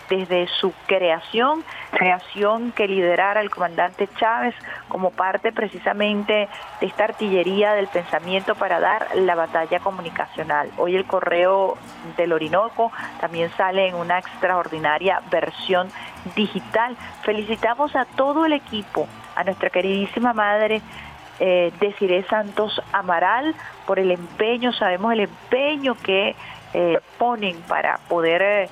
desde 0.09 0.47
su 0.61 0.73
creación, 0.87 1.65
creación 1.91 2.73
que 2.73 2.87
liderara 2.87 3.41
el 3.41 3.51
comandante 3.51 4.09
Chávez 4.19 4.55
como 4.89 5.11
parte 5.11 5.53
precisamente 5.53 6.49
de 6.81 6.87
esta 6.87 7.05
artillería 7.05 7.73
del 7.73 7.89
pensamiento 7.89 8.55
para 8.55 8.79
dar 8.79 9.09
la 9.17 9.35
batalla 9.35 9.81
comunicacional. 9.81 10.71
Hoy 10.77 10.95
el 10.95 11.07
correo 11.07 11.77
del 12.17 12.33
Orinoco 12.33 12.93
también 13.21 13.51
sale 13.57 13.89
en 13.89 13.97
una 13.97 14.19
extraordinaria 14.19 15.23
versión 15.31 15.89
digital. 16.37 16.97
Felicitamos 17.23 17.97
a 17.97 18.05
todo 18.05 18.47
el 18.47 18.53
equipo, 18.53 19.09
a 19.37 19.45
nuestra 19.45 19.71
queridísima 19.71 20.33
madre 20.33 20.83
eh, 21.39 21.73
Desiree 21.81 22.25
Santos 22.25 22.83
Amaral 22.93 23.55
por 23.87 23.99
el 23.99 24.11
empeño, 24.11 24.73
sabemos 24.73 25.13
el 25.13 25.21
empeño 25.21 25.95
que 26.03 26.35
eh, 26.73 26.99
ponen 27.19 27.61
para 27.63 27.99
poder 28.09 28.43
eh, 28.43 28.69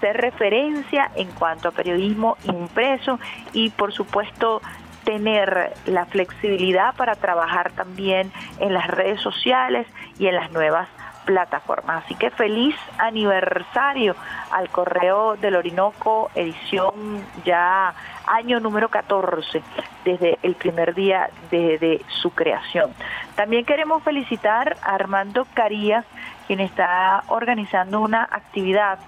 ser 0.00 0.16
referencia 0.16 1.10
en 1.14 1.30
cuanto 1.32 1.68
a 1.68 1.72
periodismo 1.72 2.36
impreso 2.44 3.18
y 3.52 3.70
por 3.70 3.92
supuesto 3.92 4.60
tener 5.04 5.72
la 5.86 6.06
flexibilidad 6.06 6.94
para 6.96 7.14
trabajar 7.14 7.72
también 7.72 8.30
en 8.58 8.74
las 8.74 8.88
redes 8.88 9.20
sociales 9.20 9.86
y 10.18 10.26
en 10.26 10.34
las 10.34 10.50
nuevas 10.50 10.88
plataformas. 11.28 12.04
Así 12.06 12.14
que 12.14 12.30
feliz 12.30 12.74
aniversario 12.96 14.16
al 14.50 14.70
Correo 14.70 15.36
del 15.36 15.56
Orinoco, 15.56 16.30
edición 16.34 17.22
ya 17.44 17.92
año 18.26 18.60
número 18.60 18.88
14, 18.88 19.62
desde 20.06 20.38
el 20.42 20.54
primer 20.54 20.94
día 20.94 21.28
de 21.50 22.02
su 22.08 22.30
creación. 22.30 22.94
También 23.36 23.66
queremos 23.66 24.02
felicitar 24.02 24.78
a 24.82 24.94
Armando 24.94 25.46
Carías, 25.52 26.06
quien 26.46 26.60
está 26.60 27.22
organizando 27.28 28.00
una 28.00 28.22
actividad 28.22 28.98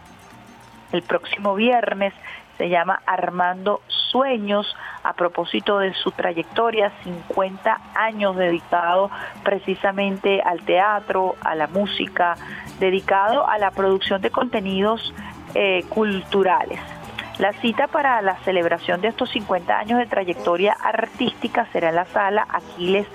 el 0.93 1.03
próximo 1.03 1.55
viernes 1.55 2.13
se 2.61 2.69
llama 2.69 3.01
Armando 3.07 3.81
Sueños 4.11 4.77
a 5.03 5.15
propósito 5.15 5.79
de 5.79 5.95
su 5.95 6.11
trayectoria, 6.11 6.93
50 7.05 7.81
años 7.95 8.37
dedicado 8.37 9.11
precisamente 9.43 10.43
al 10.43 10.61
teatro, 10.61 11.37
a 11.41 11.55
la 11.55 11.69
música, 11.69 12.37
dedicado 12.79 13.49
a 13.49 13.57
la 13.57 13.71
producción 13.71 14.21
de 14.21 14.29
contenidos 14.29 15.15
eh, 15.55 15.87
culturales. 15.89 16.79
La 17.41 17.55
cita 17.55 17.87
para 17.87 18.21
la 18.21 18.37
celebración 18.45 19.01
de 19.01 19.09
estos 19.09 19.31
50 19.31 19.79
años 19.79 19.99
de 19.99 20.05
trayectoria 20.05 20.75
artística 20.75 21.67
será 21.73 21.89
en 21.89 21.95
la 21.95 22.05
sala 22.05 22.47
Aquiles 22.47 23.07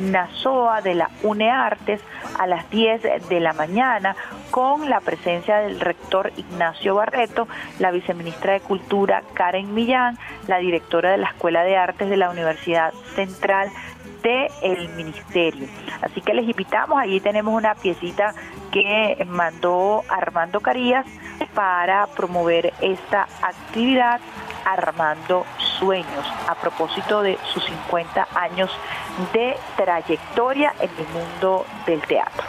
Nazoa 0.00 0.80
de 0.80 0.94
la 0.94 1.10
UNEARTES 1.22 2.00
a 2.38 2.46
las 2.46 2.70
10 2.70 3.28
de 3.28 3.40
la 3.40 3.52
mañana 3.52 4.16
con 4.50 4.88
la 4.88 5.00
presencia 5.00 5.58
del 5.58 5.80
rector 5.80 6.32
Ignacio 6.38 6.94
Barreto, 6.94 7.46
la 7.78 7.90
viceministra 7.90 8.54
de 8.54 8.60
Cultura 8.60 9.22
Karen 9.34 9.74
Millán, 9.74 10.16
la 10.48 10.56
directora 10.60 11.10
de 11.10 11.18
la 11.18 11.28
Escuela 11.28 11.62
de 11.62 11.76
Artes 11.76 12.08
de 12.08 12.16
la 12.16 12.30
Universidad 12.30 12.94
Central 13.14 13.68
del 14.24 14.88
Ministerio. 14.96 15.68
Así 16.00 16.20
que 16.22 16.32
les 16.32 16.48
invitamos, 16.48 16.98
allí 16.98 17.20
tenemos 17.20 17.54
una 17.54 17.74
piecita 17.74 18.34
que 18.72 19.24
mandó 19.28 20.02
Armando 20.08 20.60
Carías 20.60 21.04
para 21.54 22.06
promover 22.06 22.72
esta 22.80 23.28
actividad 23.42 24.20
Armando 24.64 25.44
Sueños 25.78 26.26
a 26.48 26.54
propósito 26.54 27.22
de 27.22 27.38
sus 27.52 27.64
50 27.66 28.28
años 28.34 28.70
de 29.34 29.56
trayectoria 29.76 30.72
en 30.80 30.90
el 30.98 31.08
mundo 31.08 31.66
del 31.86 32.00
teatro. 32.02 32.44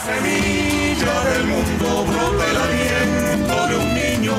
Semilla 0.00 1.20
del 1.30 1.44
mundo 1.44 2.04
brota 2.04 2.50
el 2.50 2.56
aliento 2.56 3.66
de 3.68 3.76
un 3.76 3.94
niño, 3.94 4.34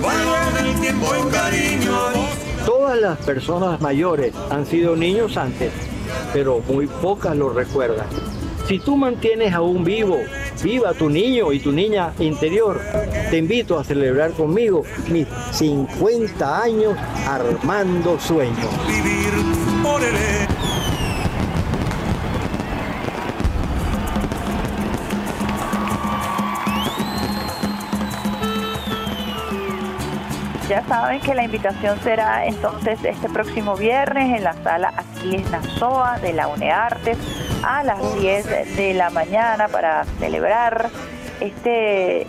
vaya 0.00 0.58
en 0.58 0.66
el 0.66 0.80
tiempo 0.80 1.14
en 1.14 1.30
cariño. 1.30 2.45
Todas 2.66 3.00
las 3.00 3.16
personas 3.18 3.80
mayores 3.80 4.34
han 4.50 4.66
sido 4.66 4.96
niños 4.96 5.36
antes, 5.36 5.72
pero 6.32 6.60
muy 6.66 6.88
pocas 6.88 7.36
lo 7.36 7.50
recuerdan. 7.50 8.08
Si 8.66 8.80
tú 8.80 8.96
mantienes 8.96 9.54
aún 9.54 9.84
vivo, 9.84 10.18
viva 10.64 10.92
tu 10.92 11.08
niño 11.08 11.52
y 11.52 11.60
tu 11.60 11.70
niña 11.70 12.12
interior, 12.18 12.80
te 13.30 13.38
invito 13.38 13.78
a 13.78 13.84
celebrar 13.84 14.32
conmigo 14.32 14.82
mis 15.08 15.28
50 15.52 16.62
años 16.62 16.98
armando 17.24 18.18
sueños. 18.18 18.66
Ya 30.68 30.84
saben 30.86 31.20
que 31.20 31.34
la 31.34 31.44
invitación 31.44 31.98
será 32.00 32.44
entonces 32.44 32.98
este 33.04 33.28
próximo 33.28 33.76
viernes 33.76 34.36
en 34.36 34.42
la 34.42 34.52
sala 34.64 34.92
Aquiles 34.96 35.48
Nazoa 35.50 36.18
de 36.18 36.32
la 36.32 36.48
UNEARTES 36.48 37.18
a 37.62 37.84
las 37.84 38.20
10 38.20 38.76
de 38.76 38.94
la 38.94 39.10
mañana 39.10 39.68
para 39.68 40.04
celebrar 40.18 40.90
este 41.40 42.26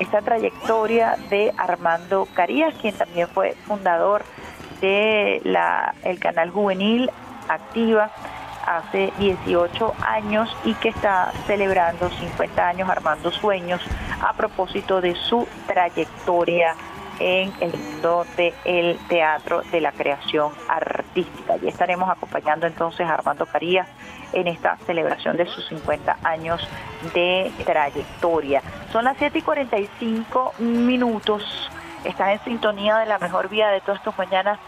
esta 0.00 0.20
trayectoria 0.20 1.16
de 1.30 1.54
Armando 1.56 2.28
Carías, 2.34 2.74
quien 2.74 2.94
también 2.94 3.28
fue 3.28 3.54
fundador 3.66 4.24
de 4.80 5.40
la, 5.44 5.94
el 6.02 6.18
canal 6.18 6.50
juvenil 6.50 7.10
Activa 7.48 8.10
hace 8.66 9.12
18 9.18 9.94
años 10.04 10.54
y 10.64 10.74
que 10.74 10.88
está 10.88 11.32
celebrando 11.46 12.10
50 12.10 12.68
años 12.68 12.88
Armando 12.90 13.30
Sueños 13.30 13.80
a 14.20 14.32
propósito 14.32 15.00
de 15.00 15.14
su 15.14 15.46
trayectoria 15.66 16.74
en 17.18 17.52
el 17.60 17.72
mundo 17.76 18.26
del 18.36 18.98
teatro 19.08 19.62
de 19.70 19.80
la 19.80 19.92
creación 19.92 20.52
artística. 20.68 21.56
Y 21.62 21.68
estaremos 21.68 22.08
acompañando 22.08 22.66
entonces 22.66 23.06
a 23.06 23.14
Armando 23.14 23.46
Carías 23.46 23.88
en 24.32 24.48
esta 24.48 24.76
celebración 24.86 25.36
de 25.36 25.46
sus 25.46 25.66
50 25.68 26.18
años 26.22 26.66
de 27.14 27.50
trayectoria. 27.64 28.62
Son 28.92 29.04
las 29.04 29.16
7 29.18 29.38
y 29.38 29.42
45 29.42 30.54
minutos. 30.58 31.70
Estás 32.04 32.32
en 32.32 32.44
sintonía 32.44 32.98
de 32.98 33.06
la 33.06 33.18
mejor 33.18 33.48
vía 33.48 33.68
de 33.68 33.80
todas 33.80 34.02
tus 34.02 34.16
mañanas, 34.16 34.58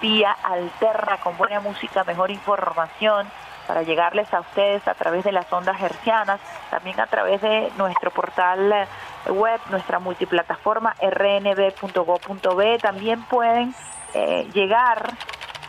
vía 0.00 0.32
alterna, 0.42 1.18
con 1.22 1.36
buena 1.36 1.60
música, 1.60 2.04
mejor 2.04 2.30
información 2.30 3.26
para 3.68 3.82
llegarles 3.82 4.32
a 4.32 4.40
ustedes 4.40 4.88
a 4.88 4.94
través 4.94 5.22
de 5.24 5.30
las 5.30 5.52
ondas 5.52 5.78
hercianas, 5.80 6.40
también 6.70 6.98
a 6.98 7.06
través 7.06 7.42
de 7.42 7.70
nuestro 7.76 8.10
portal 8.10 8.88
web, 9.28 9.60
nuestra 9.68 9.98
multiplataforma 9.98 10.94
rnb.go.b. 11.02 12.78
También 12.78 13.22
pueden 13.24 13.74
eh, 14.14 14.48
llegar 14.54 15.12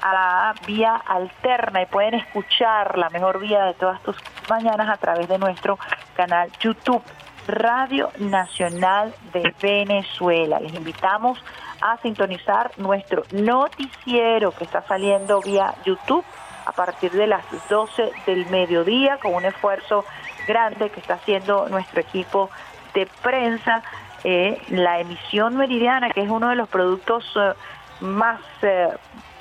a 0.01 0.13
la 0.13 0.55
vía 0.65 0.95
alterna 0.95 1.81
y 1.81 1.87
pueden 1.87 2.13
escuchar 2.13 2.97
la 2.97 3.09
mejor 3.09 3.37
vía 3.39 3.65
de 3.65 3.73
todas 3.73 4.01
tus 4.01 4.15
mañanas 4.49 4.87
a 4.87 4.95
través 4.95 5.27
de 5.27 5.37
nuestro 5.37 5.77
canal 6.15 6.49
YouTube 6.61 7.03
Radio 7.47 8.11
Nacional 8.17 9.13
de 9.33 9.53
Venezuela. 9.61 10.61
Les 10.61 10.73
invitamos 10.73 11.43
a 11.81 11.97
sintonizar 11.97 12.71
nuestro 12.77 13.23
noticiero 13.31 14.51
que 14.51 14.63
está 14.63 14.83
saliendo 14.83 15.41
vía 15.41 15.73
YouTube 15.83 16.23
a 16.65 16.71
partir 16.71 17.11
de 17.11 17.27
las 17.27 17.43
12 17.69 18.11
del 18.25 18.45
mediodía 18.47 19.17
con 19.17 19.33
un 19.33 19.45
esfuerzo 19.45 20.05
grande 20.47 20.89
que 20.89 20.99
está 20.99 21.15
haciendo 21.15 21.67
nuestro 21.69 22.01
equipo 22.01 22.49
de 22.93 23.07
prensa. 23.21 23.83
Eh, 24.23 24.61
la 24.69 24.99
emisión 24.99 25.55
meridiana, 25.55 26.09
que 26.09 26.21
es 26.21 26.29
uno 26.29 26.49
de 26.49 26.55
los 26.55 26.67
productos 26.67 27.23
eh, 27.37 27.53
más 28.01 28.41
eh, 28.61 28.89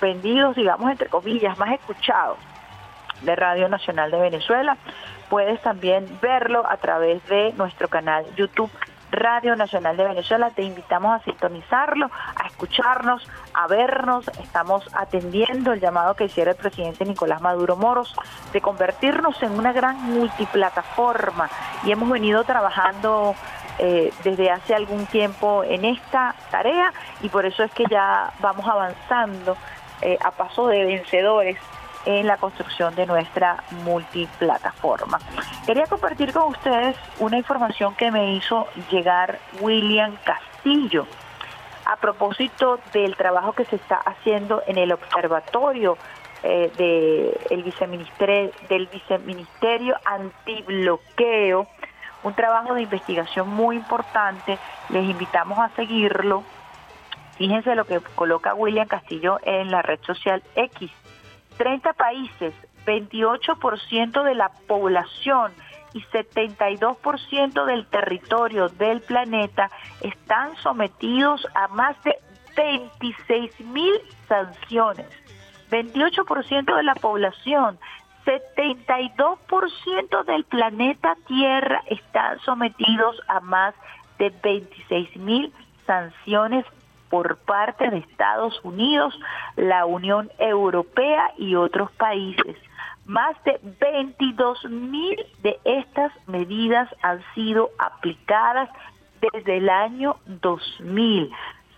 vendidos, 0.00 0.54
digamos, 0.54 0.90
entre 0.90 1.08
comillas, 1.08 1.58
más 1.58 1.72
escuchados 1.72 2.38
de 3.22 3.34
Radio 3.34 3.68
Nacional 3.68 4.10
de 4.10 4.20
Venezuela. 4.20 4.76
Puedes 5.28 5.60
también 5.62 6.06
verlo 6.22 6.64
a 6.64 6.76
través 6.76 7.26
de 7.26 7.52
nuestro 7.54 7.88
canal 7.88 8.24
YouTube 8.36 8.70
Radio 9.10 9.56
Nacional 9.56 9.96
de 9.96 10.04
Venezuela. 10.04 10.50
Te 10.50 10.62
invitamos 10.62 11.20
a 11.20 11.24
sintonizarlo, 11.24 12.10
a 12.36 12.46
escucharnos, 12.46 13.26
a 13.54 13.66
vernos. 13.66 14.28
Estamos 14.42 14.88
atendiendo 14.94 15.72
el 15.72 15.80
llamado 15.80 16.14
que 16.14 16.24
hiciera 16.24 16.52
el 16.52 16.56
presidente 16.56 17.04
Nicolás 17.04 17.40
Maduro 17.40 17.76
Moros 17.76 18.14
de 18.52 18.60
convertirnos 18.60 19.42
en 19.42 19.52
una 19.52 19.72
gran 19.72 19.96
multiplataforma 20.02 21.48
y 21.84 21.92
hemos 21.92 22.08
venido 22.10 22.44
trabajando 22.44 23.34
eh, 23.78 24.12
desde 24.24 24.50
hace 24.50 24.74
algún 24.74 25.06
tiempo 25.06 25.62
en 25.64 25.84
esta 25.84 26.34
tarea 26.50 26.92
y 27.22 27.28
por 27.28 27.46
eso 27.46 27.62
es 27.62 27.72
que 27.72 27.84
ya 27.88 28.32
vamos 28.40 28.66
avanzando 28.66 29.56
eh, 30.02 30.18
a 30.24 30.30
paso 30.32 30.66
de 30.66 30.84
vencedores 30.84 31.58
en 32.08 32.26
la 32.26 32.38
construcción 32.38 32.94
de 32.94 33.04
nuestra 33.04 33.62
multiplataforma. 33.84 35.18
Quería 35.66 35.86
compartir 35.86 36.32
con 36.32 36.44
ustedes 36.44 36.96
una 37.18 37.36
información 37.36 37.94
que 37.96 38.10
me 38.10 38.32
hizo 38.32 38.66
llegar 38.90 39.38
William 39.60 40.16
Castillo 40.24 41.06
a 41.84 41.96
propósito 41.96 42.80
del 42.94 43.14
trabajo 43.14 43.52
que 43.52 43.66
se 43.66 43.76
está 43.76 43.96
haciendo 43.96 44.62
en 44.66 44.78
el 44.78 44.92
observatorio 44.92 45.98
eh, 46.42 47.36
viceministerio, 47.62 48.52
del 48.70 48.86
viceministerio 48.86 49.94
antibloqueo, 50.06 51.66
un 52.22 52.34
trabajo 52.34 52.72
de 52.72 52.82
investigación 52.82 53.50
muy 53.50 53.76
importante, 53.76 54.58
les 54.88 55.04
invitamos 55.04 55.58
a 55.58 55.68
seguirlo. 55.76 56.42
Fíjense 57.36 57.74
lo 57.74 57.84
que 57.84 58.00
coloca 58.14 58.54
William 58.54 58.88
Castillo 58.88 59.40
en 59.42 59.70
la 59.70 59.82
red 59.82 60.00
social 60.04 60.42
X. 60.56 60.90
30 61.58 61.92
países, 61.92 62.54
28% 62.86 64.22
de 64.22 64.34
la 64.34 64.48
población 64.66 65.52
y 65.92 66.00
72% 66.04 67.64
del 67.66 67.86
territorio 67.86 68.68
del 68.68 69.02
planeta 69.02 69.70
están 70.00 70.56
sometidos 70.56 71.46
a 71.54 71.68
más 71.68 72.02
de 72.04 72.16
26 72.56 73.60
mil 73.60 73.92
sanciones. 74.28 75.06
28% 75.70 76.76
de 76.76 76.82
la 76.82 76.94
población, 76.94 77.78
72% 78.24 80.24
del 80.24 80.44
planeta 80.44 81.14
Tierra 81.26 81.82
están 81.86 82.38
sometidos 82.40 83.20
a 83.28 83.40
más 83.40 83.74
de 84.18 84.30
26 84.42 85.16
mil 85.16 85.52
sanciones 85.86 86.64
por 87.10 87.38
parte 87.38 87.90
de 87.90 87.98
Estados 87.98 88.58
Unidos, 88.64 89.18
la 89.56 89.86
Unión 89.86 90.30
Europea 90.38 91.32
y 91.36 91.54
otros 91.54 91.90
países. 91.92 92.56
Más 93.06 93.42
de 93.44 93.58
22 93.80 94.64
mil 94.66 95.16
de 95.42 95.58
estas 95.64 96.12
medidas 96.26 96.88
han 97.02 97.22
sido 97.34 97.70
aplicadas 97.78 98.68
desde 99.20 99.56
el 99.56 99.68
año 99.70 100.16
2000. 100.26 101.30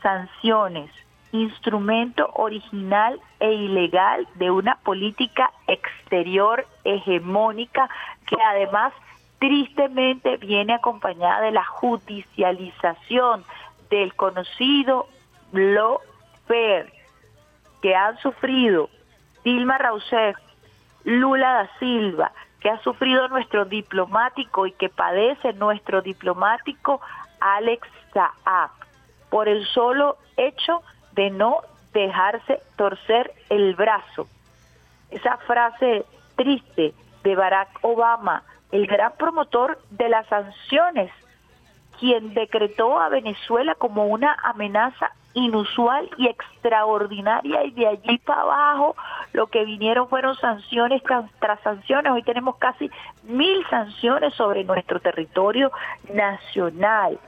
Sanciones, 0.02 0.90
instrumento 1.32 2.30
original 2.34 3.20
e 3.38 3.52
ilegal 3.52 4.26
de 4.36 4.50
una 4.50 4.76
política 4.76 5.52
exterior 5.68 6.66
hegemónica 6.84 7.88
que 8.26 8.36
además 8.42 8.92
tristemente 9.38 10.36
viene 10.36 10.74
acompañada 10.74 11.42
de 11.42 11.52
la 11.52 11.64
judicialización 11.64 13.44
del 13.88 14.14
conocido 14.14 15.08
lo 15.52 16.00
fair 16.46 16.92
que 17.82 17.94
han 17.94 18.18
sufrido 18.18 18.90
Dilma 19.44 19.78
Rousseff, 19.78 20.36
Lula 21.04 21.52
da 21.52 21.78
Silva, 21.78 22.32
que 22.60 22.68
ha 22.68 22.78
sufrido 22.82 23.28
nuestro 23.28 23.64
diplomático 23.64 24.66
y 24.66 24.72
que 24.72 24.90
padece 24.90 25.54
nuestro 25.54 26.02
diplomático 26.02 27.00
Alex 27.40 27.88
Saab, 28.12 28.70
por 29.30 29.48
el 29.48 29.66
solo 29.66 30.18
hecho 30.36 30.82
de 31.12 31.30
no 31.30 31.62
dejarse 31.94 32.60
torcer 32.76 33.32
el 33.48 33.74
brazo. 33.74 34.28
Esa 35.10 35.38
frase 35.38 36.04
triste 36.36 36.94
de 37.24 37.34
Barack 37.34 37.78
Obama, 37.82 38.42
el 38.70 38.86
gran 38.86 39.12
promotor 39.16 39.78
de 39.90 40.08
las 40.08 40.26
sanciones, 40.26 41.10
quien 42.00 42.32
decretó 42.32 42.98
a 42.98 43.10
Venezuela 43.10 43.74
como 43.74 44.06
una 44.06 44.34
amenaza 44.42 45.12
inusual 45.34 46.10
y 46.16 46.26
extraordinaria 46.26 47.62
y 47.64 47.70
de 47.72 47.86
allí 47.86 48.18
para 48.18 48.40
abajo 48.40 48.96
lo 49.32 49.46
que 49.46 49.64
vinieron 49.64 50.08
fueron 50.08 50.34
sanciones 50.36 51.02
tras 51.38 51.60
sanciones. 51.60 52.10
Hoy 52.12 52.22
tenemos 52.22 52.56
casi 52.56 52.90
mil 53.24 53.64
sanciones 53.68 54.34
sobre 54.34 54.64
nuestro 54.64 54.98
territorio 54.98 55.70
nacional. 56.12 57.18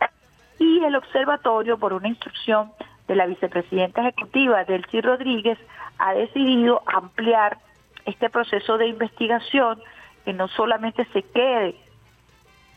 Y 0.58 0.82
el 0.82 0.96
observatorio, 0.96 1.78
por 1.78 1.92
una 1.92 2.08
instrucción 2.08 2.72
de 3.06 3.14
la 3.14 3.26
vicepresidenta 3.26 4.00
ejecutiva 4.00 4.64
Delcy 4.64 5.00
Rodríguez, 5.00 5.58
ha 5.98 6.14
decidido 6.14 6.82
ampliar 6.86 7.58
este 8.06 8.30
proceso 8.30 8.78
de 8.78 8.88
investigación 8.88 9.80
que 10.24 10.32
no 10.32 10.48
solamente 10.48 11.04
se 11.12 11.22
quede 11.22 11.76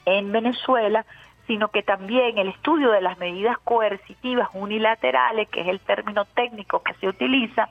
en 0.06 0.32
Venezuela, 0.32 1.06
sino 1.48 1.70
que 1.70 1.84
también 1.84 2.38
el 2.38 2.50
estudio 2.50 2.92
de 2.92 3.02
las 3.02 3.18
medidas 3.18 3.58
coercitivas 3.60 4.50
unilaterales, 4.54 5.48
que 5.50 5.62
es 5.62 5.68
el 5.68 5.80
término 5.80 6.26
técnico 6.26 6.82
que 6.82 6.94
se 6.96 7.08
utiliza, 7.08 7.70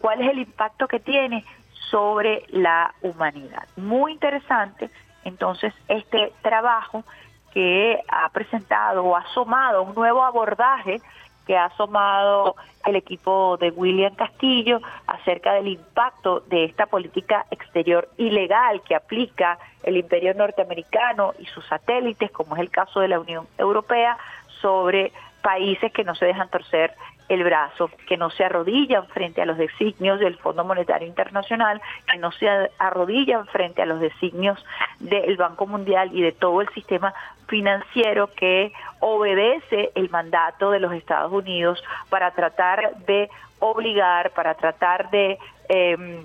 cuál 0.00 0.22
es 0.22 0.30
el 0.30 0.38
impacto 0.38 0.86
que 0.86 1.00
tiene 1.00 1.44
sobre 1.90 2.44
la 2.48 2.94
humanidad. 3.02 3.66
Muy 3.76 4.12
interesante, 4.12 4.90
entonces, 5.24 5.74
este 5.88 6.32
trabajo 6.42 7.04
que 7.52 8.00
ha 8.08 8.28
presentado 8.28 9.04
o 9.04 9.16
ha 9.16 9.20
asomado 9.20 9.82
un 9.82 9.94
nuevo 9.94 10.22
abordaje 10.22 11.00
que 11.46 11.56
ha 11.56 11.66
asomado 11.66 12.56
el 12.84 12.96
equipo 12.96 13.56
de 13.58 13.70
William 13.70 14.14
Castillo 14.14 14.80
acerca 15.06 15.54
del 15.54 15.68
impacto 15.68 16.40
de 16.40 16.64
esta 16.64 16.86
política 16.86 17.46
exterior 17.50 18.08
ilegal 18.16 18.82
que 18.82 18.94
aplica 18.94 19.58
el 19.82 19.96
imperio 19.96 20.34
norteamericano 20.34 21.32
y 21.38 21.46
sus 21.46 21.64
satélites, 21.66 22.30
como 22.30 22.56
es 22.56 22.60
el 22.60 22.70
caso 22.70 23.00
de 23.00 23.08
la 23.08 23.20
Unión 23.20 23.46
Europea, 23.58 24.18
sobre 24.60 25.12
países 25.42 25.92
que 25.92 26.04
no 26.04 26.14
se 26.14 26.26
dejan 26.26 26.48
torcer 26.50 26.92
el 27.28 27.42
brazo, 27.44 27.90
que 28.06 28.16
no 28.16 28.30
se 28.30 28.44
arrodillan 28.44 29.06
frente 29.08 29.42
a 29.42 29.46
los 29.46 29.58
designios 29.58 30.20
del 30.20 30.36
Fondo 30.36 30.64
Monetario 30.64 31.08
Internacional, 31.08 31.80
que 32.10 32.18
no 32.18 32.30
se 32.32 32.48
arrodillan 32.78 33.46
frente 33.46 33.82
a 33.82 33.86
los 33.86 34.00
designios 34.00 34.64
del 35.00 35.36
Banco 35.36 35.66
Mundial 35.66 36.10
y 36.12 36.22
de 36.22 36.32
todo 36.32 36.60
el 36.60 36.68
sistema 36.70 37.14
financiero 37.48 38.28
que 38.28 38.72
obedece 39.00 39.90
el 39.94 40.10
mandato 40.10 40.70
de 40.70 40.80
los 40.80 40.92
Estados 40.92 41.32
Unidos 41.32 41.82
para 42.08 42.30
tratar 42.32 42.96
de 43.06 43.28
obligar, 43.58 44.30
para 44.30 44.54
tratar 44.54 45.10
de 45.10 45.38
em, 45.68 46.22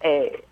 eh, 0.00 0.44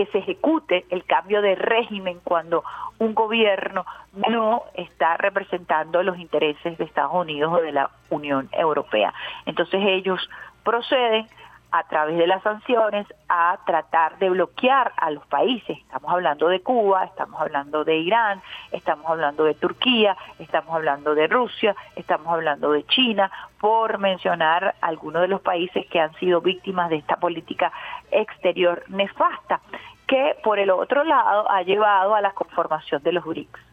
que 0.00 0.12
se 0.12 0.18
ejecute 0.18 0.86
el 0.88 1.04
cambio 1.04 1.42
de 1.42 1.54
régimen 1.54 2.20
cuando 2.24 2.64
un 2.98 3.14
gobierno 3.14 3.84
no 4.30 4.62
está 4.72 5.18
representando 5.18 6.02
los 6.02 6.18
intereses 6.18 6.78
de 6.78 6.84
Estados 6.84 7.12
Unidos 7.12 7.52
o 7.52 7.60
de 7.60 7.70
la 7.70 7.90
Unión 8.08 8.48
Europea. 8.52 9.12
Entonces 9.44 9.78
ellos 9.84 10.30
proceden 10.64 11.26
a 11.72 11.84
través 11.84 12.18
de 12.18 12.26
las 12.26 12.42
sanciones 12.42 13.06
a 13.28 13.58
tratar 13.64 14.18
de 14.18 14.30
bloquear 14.30 14.92
a 14.96 15.10
los 15.10 15.26
países. 15.26 15.78
Estamos 15.78 16.10
hablando 16.10 16.48
de 16.48 16.60
Cuba, 16.60 17.04
estamos 17.04 17.40
hablando 17.40 17.84
de 17.84 17.96
Irán, 17.96 18.42
estamos 18.72 19.06
hablando 19.06 19.44
de 19.44 19.54
Turquía, 19.54 20.16
estamos 20.38 20.74
hablando 20.74 21.14
de 21.14 21.26
Rusia, 21.26 21.76
estamos 21.96 22.28
hablando 22.28 22.72
de 22.72 22.84
China, 22.86 23.30
por 23.60 23.98
mencionar 23.98 24.74
algunos 24.80 25.22
de 25.22 25.28
los 25.28 25.40
países 25.40 25.86
que 25.86 26.00
han 26.00 26.12
sido 26.14 26.40
víctimas 26.40 26.90
de 26.90 26.96
esta 26.96 27.16
política 27.16 27.72
exterior 28.10 28.82
nefasta, 28.88 29.60
que 30.06 30.36
por 30.42 30.58
el 30.58 30.70
otro 30.70 31.04
lado 31.04 31.50
ha 31.50 31.62
llevado 31.62 32.14
a 32.14 32.20
la 32.20 32.32
conformación 32.32 33.02
de 33.02 33.12
los 33.12 33.24
BRICS 33.24 33.70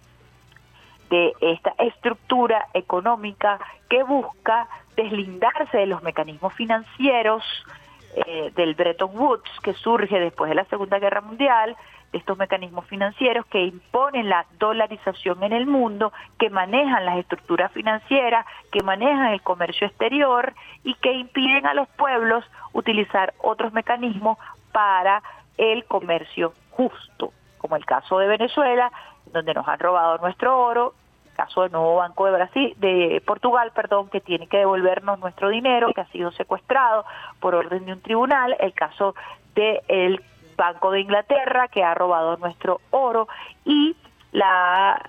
de 1.10 1.34
esta 1.39 1.74
estructura 1.78 2.68
económica 2.74 3.60
que 3.89 4.04
busca 4.04 4.68
deslindarse 4.95 5.78
de 5.78 5.86
los 5.86 6.04
mecanismos 6.04 6.54
financieros 6.54 7.43
eh, 8.26 8.51
del 8.55 8.74
Bretton 8.74 9.11
Woods 9.13 9.49
que 9.61 9.74
surge 9.74 10.20
después 10.20 10.49
de 10.49 10.55
la 10.55 10.65
Segunda 10.65 10.97
Guerra 10.97 11.22
Mundial, 11.22 11.76
estos 12.13 12.36
mecanismos 12.38 12.86
financieros 12.88 13.45
que 13.45 13.61
imponen 13.61 14.28
la 14.28 14.47
dolarización 14.57 15.43
en 15.43 15.53
el 15.53 15.68
mundo, 15.68 16.11
que 16.39 16.49
manejan 16.49 17.05
las 17.05 17.18
estructuras 17.20 17.72
financieras, 17.74 18.45
que 18.72 18.82
manejan 18.82 19.34
el 19.34 19.41
comercio 19.41 19.86
exterior 19.86 20.53
y 20.84 20.95
que 20.95 21.11
impiden 21.11 21.68
a 21.68 21.76
los 21.76 21.88
pueblos 21.89 22.43
utilizar 22.74 23.36
otros 23.38 23.72
mecanismos 23.74 24.39
para 24.72 25.22
el 25.57 25.86
comercio 25.86 26.53
justo, 26.72 27.34
como 27.59 27.76
el 27.76 27.86
caso 27.86 28.18
de 28.18 28.28
Venezuela, 28.28 28.91
donde 29.32 29.53
nos 29.53 29.68
han 29.68 29.80
robado 29.80 30.18
nuestro 30.18 30.59
oro, 30.59 30.95
caso 31.38 31.62
del 31.62 31.72
nuevo 31.72 31.96
Banco 31.96 32.26
de 32.26 32.32
Brasil, 32.32 32.74
de 32.78 33.22
Portugal, 33.26 33.72
perdón, 33.74 34.10
que 34.10 34.20
tiene 34.20 34.48
que 34.48 34.58
devolvernos 34.58 35.20
nuestro 35.20 35.50
dinero 35.50 35.94
que 35.94 36.02
ha 36.02 36.08
sido 36.08 36.32
secuestrado 36.32 37.06
por 37.40 37.56
orden 37.56 37.86
de 37.86 37.94
un 37.94 38.02
tribunal, 38.02 38.58
el 38.60 38.74
caso 38.74 39.16
del 39.56 40.22
Banco 40.58 40.92
de 40.92 41.02
Inglaterra 41.02 41.68
que 41.68 41.84
ha 41.84 41.94
robado 41.94 42.36
nuestro 42.38 42.82
oro 42.90 43.28
y 43.64 43.96
la 44.32 45.00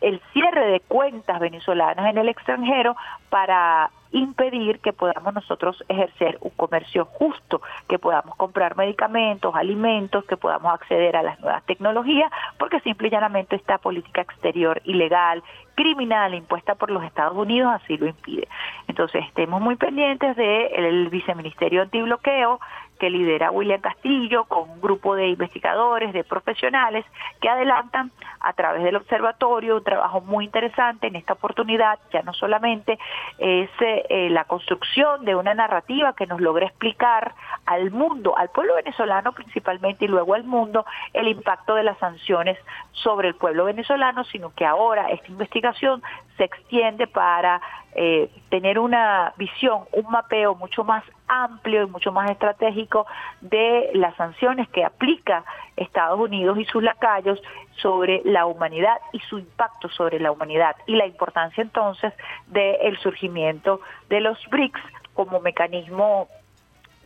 el 0.00 0.20
cierre 0.34 0.66
de 0.66 0.80
cuentas 0.80 1.40
venezolanas 1.40 2.10
en 2.10 2.18
el 2.18 2.28
extranjero 2.28 2.94
para 3.30 3.90
impedir 4.12 4.78
que 4.80 4.92
podamos 4.92 5.32
nosotros 5.32 5.82
ejercer 5.88 6.36
un 6.40 6.50
comercio 6.50 7.06
justo, 7.06 7.62
que 7.88 7.98
podamos 7.98 8.36
comprar 8.36 8.76
medicamentos, 8.76 9.54
alimentos, 9.54 10.24
que 10.26 10.36
podamos 10.36 10.72
acceder 10.72 11.16
a 11.16 11.22
las 11.22 11.40
nuevas 11.40 11.64
tecnologías, 11.64 12.30
porque 12.58 12.80
simple 12.80 13.08
y 13.08 13.10
llanamente 13.10 13.56
esta 13.56 13.78
política 13.78 14.20
exterior 14.20 14.80
ilegal, 14.84 15.42
criminal 15.74 16.34
impuesta 16.34 16.74
por 16.74 16.90
los 16.90 17.04
Estados 17.04 17.36
Unidos 17.36 17.72
así 17.74 17.96
lo 17.96 18.06
impide. 18.06 18.48
Entonces, 18.88 19.24
estemos 19.26 19.60
muy 19.60 19.76
pendientes 19.76 20.36
del 20.36 21.08
viceministerio 21.08 21.82
antibloqueo, 21.82 22.60
que 22.98 23.10
lidera 23.10 23.50
William 23.50 23.80
Castillo 23.80 24.44
con 24.44 24.70
un 24.70 24.80
grupo 24.80 25.14
de 25.16 25.28
investigadores, 25.28 26.12
de 26.12 26.24
profesionales 26.24 27.04
que 27.40 27.48
adelantan 27.48 28.10
a 28.40 28.52
través 28.52 28.82
del 28.82 28.96
observatorio 28.96 29.76
un 29.76 29.84
trabajo 29.84 30.20
muy 30.20 30.44
interesante. 30.44 31.06
En 31.06 31.16
esta 31.16 31.34
oportunidad, 31.34 31.98
ya 32.12 32.22
no 32.22 32.32
solamente 32.32 32.98
es 33.38 33.70
eh, 33.80 34.28
la 34.30 34.44
construcción 34.44 35.24
de 35.24 35.34
una 35.34 35.54
narrativa 35.54 36.14
que 36.14 36.26
nos 36.26 36.40
logre 36.40 36.66
explicar 36.66 37.34
al 37.66 37.90
mundo, 37.90 38.36
al 38.36 38.50
pueblo 38.50 38.74
venezolano 38.74 39.32
principalmente 39.32 40.04
y 40.04 40.08
luego 40.08 40.34
al 40.34 40.44
mundo, 40.44 40.84
el 41.12 41.28
impacto 41.28 41.74
de 41.74 41.82
las 41.82 41.98
sanciones 41.98 42.58
sobre 42.92 43.28
el 43.28 43.34
pueblo 43.34 43.64
venezolano, 43.64 44.24
sino 44.24 44.54
que 44.54 44.64
ahora 44.64 45.10
esta 45.10 45.28
investigación 45.28 46.02
se 46.36 46.44
extiende 46.44 47.06
para 47.06 47.60
eh, 47.94 48.28
tener 48.48 48.78
una 48.78 49.32
visión, 49.36 49.84
un 49.92 50.10
mapeo 50.10 50.54
mucho 50.54 50.82
más 50.82 51.04
amplio 51.28 51.84
y 51.84 51.86
mucho 51.86 52.12
más 52.12 52.30
estratégico 52.30 53.06
de 53.40 53.90
las 53.94 54.14
sanciones 54.16 54.68
que 54.70 54.84
aplica 54.84 55.44
Estados 55.76 56.18
Unidos 56.18 56.58
y 56.58 56.64
sus 56.64 56.82
lacayos 56.82 57.40
sobre 57.76 58.20
la 58.24 58.46
humanidad 58.46 58.96
y 59.12 59.20
su 59.20 59.38
impacto 59.38 59.88
sobre 59.88 60.18
la 60.18 60.32
humanidad 60.32 60.76
y 60.86 60.96
la 60.96 61.06
importancia 61.06 61.62
entonces 61.62 62.12
del 62.46 62.98
surgimiento 62.98 63.80
de 64.08 64.20
los 64.20 64.38
BRICS 64.50 64.80
como 65.14 65.40
mecanismo 65.40 66.28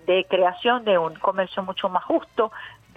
de 0.07 0.25
creación 0.25 0.85
de 0.85 0.97
un 0.97 1.15
comercio 1.17 1.63
mucho 1.63 1.91
más 1.91 2.03
justo, 2.05 2.51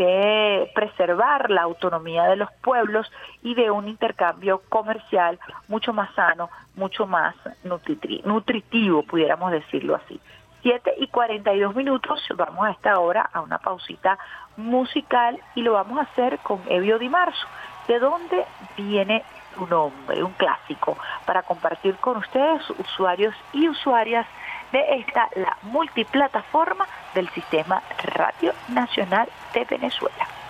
de 0.05 0.71
preservar 0.73 1.49
la 1.51 1.61
autonomía 1.61 2.23
de 2.23 2.35
los 2.35 2.51
pueblos 2.63 3.11
y 3.43 3.53
de 3.53 3.69
un 3.69 3.87
intercambio 3.87 4.61
comercial 4.69 5.39
mucho 5.67 5.93
más 5.93 6.13
sano, 6.15 6.49
mucho 6.75 7.05
más 7.05 7.35
nutritivo, 7.63 9.03
pudiéramos 9.03 9.51
decirlo 9.51 9.95
así. 9.95 10.19
7 10.63 10.93
y 10.97 11.07
42 11.07 11.75
minutos, 11.75 12.19
vamos 12.35 12.67
a 12.67 12.71
esta 12.71 12.99
hora 12.99 13.29
a 13.33 13.41
una 13.41 13.57
pausita 13.57 14.17
musical 14.57 15.39
y 15.55 15.61
lo 15.61 15.73
vamos 15.73 15.99
a 15.99 16.03
hacer 16.03 16.39
con 16.39 16.61
Evio 16.67 16.99
Di 16.99 17.09
Marzo. 17.09 17.47
¿De 17.87 17.99
dónde 17.99 18.45
viene 18.77 19.23
tu 19.55 19.65
nombre? 19.67 20.23
Un 20.23 20.33
clásico 20.33 20.97
para 21.25 21.43
compartir 21.43 21.95
con 21.95 22.17
ustedes, 22.17 22.69
usuarios 22.71 23.35
y 23.53 23.67
usuarias 23.67 24.27
de 24.71 24.99
esta, 24.99 25.29
la 25.35 25.57
multiplataforma 25.63 26.87
del 27.13 27.27
Sistema 27.29 27.81
Radio 28.15 28.53
Nacional 28.69 29.27
de 29.53 29.63
Venezuela. 29.65 30.40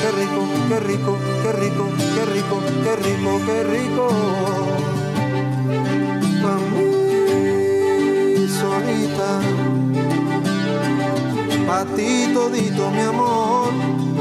Qué 0.00 0.08
rico, 0.20 0.42
qué 0.68 0.78
rico, 0.80 1.12
qué 1.42 1.52
rico, 1.52 1.84
qué 2.14 2.24
rico, 2.34 2.56
qué 2.84 2.92
rico, 2.96 3.30
qué 3.46 3.58
rico. 3.74 4.06
Pa' 6.42 6.58
mí 6.70 6.88
solita 8.48 9.30
ti 11.96 12.26
mi 12.90 13.00
amor. 13.00 14.13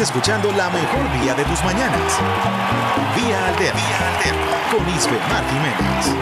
Escuchando 0.00 0.52
la 0.52 0.68
mejor 0.68 1.10
vía 1.18 1.32
de 1.34 1.42
tus 1.44 1.64
mañanas. 1.64 2.18
Vía 3.16 3.46
Alterna. 3.46 3.80
Vía 3.80 4.08
Alterna. 4.14 4.46
Con 4.70 4.88
Isbe 4.90 5.18
Mar 5.30 5.42
Jiménez. 5.48 6.14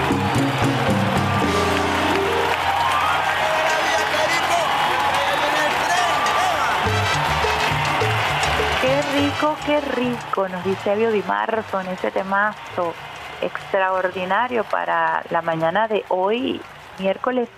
Qué 8.80 9.02
rico, 9.12 9.56
qué 9.66 9.80
rico, 9.80 10.48
nos 10.48 10.64
dice 10.64 10.92
Elio 10.92 11.10
Di 11.10 11.24
Marzo 11.24 11.80
en 11.80 11.88
ese 11.88 12.12
temazo 12.12 12.94
extraordinario 13.40 14.62
para 14.62 15.24
la 15.30 15.42
mañana 15.42 15.88
de 15.88 16.04
hoy, 16.10 16.60
miércoles 17.00 17.48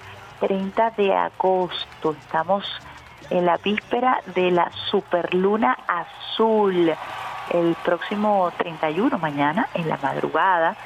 30 0.40 0.92
de 0.92 1.14
agosto. 1.14 2.16
Estamos 2.18 2.64
en 3.31 3.47
la 3.47 3.57
víspera 3.59 4.20
de 4.35 4.51
la 4.51 4.70
superluna 4.91 5.77
azul. 5.87 6.93
El 7.51 7.77
próximo 7.85 8.53
31, 8.57 9.18
mañana, 9.18 9.68
en 9.74 9.89
la 9.89 9.99
madrugada, 9.99 10.77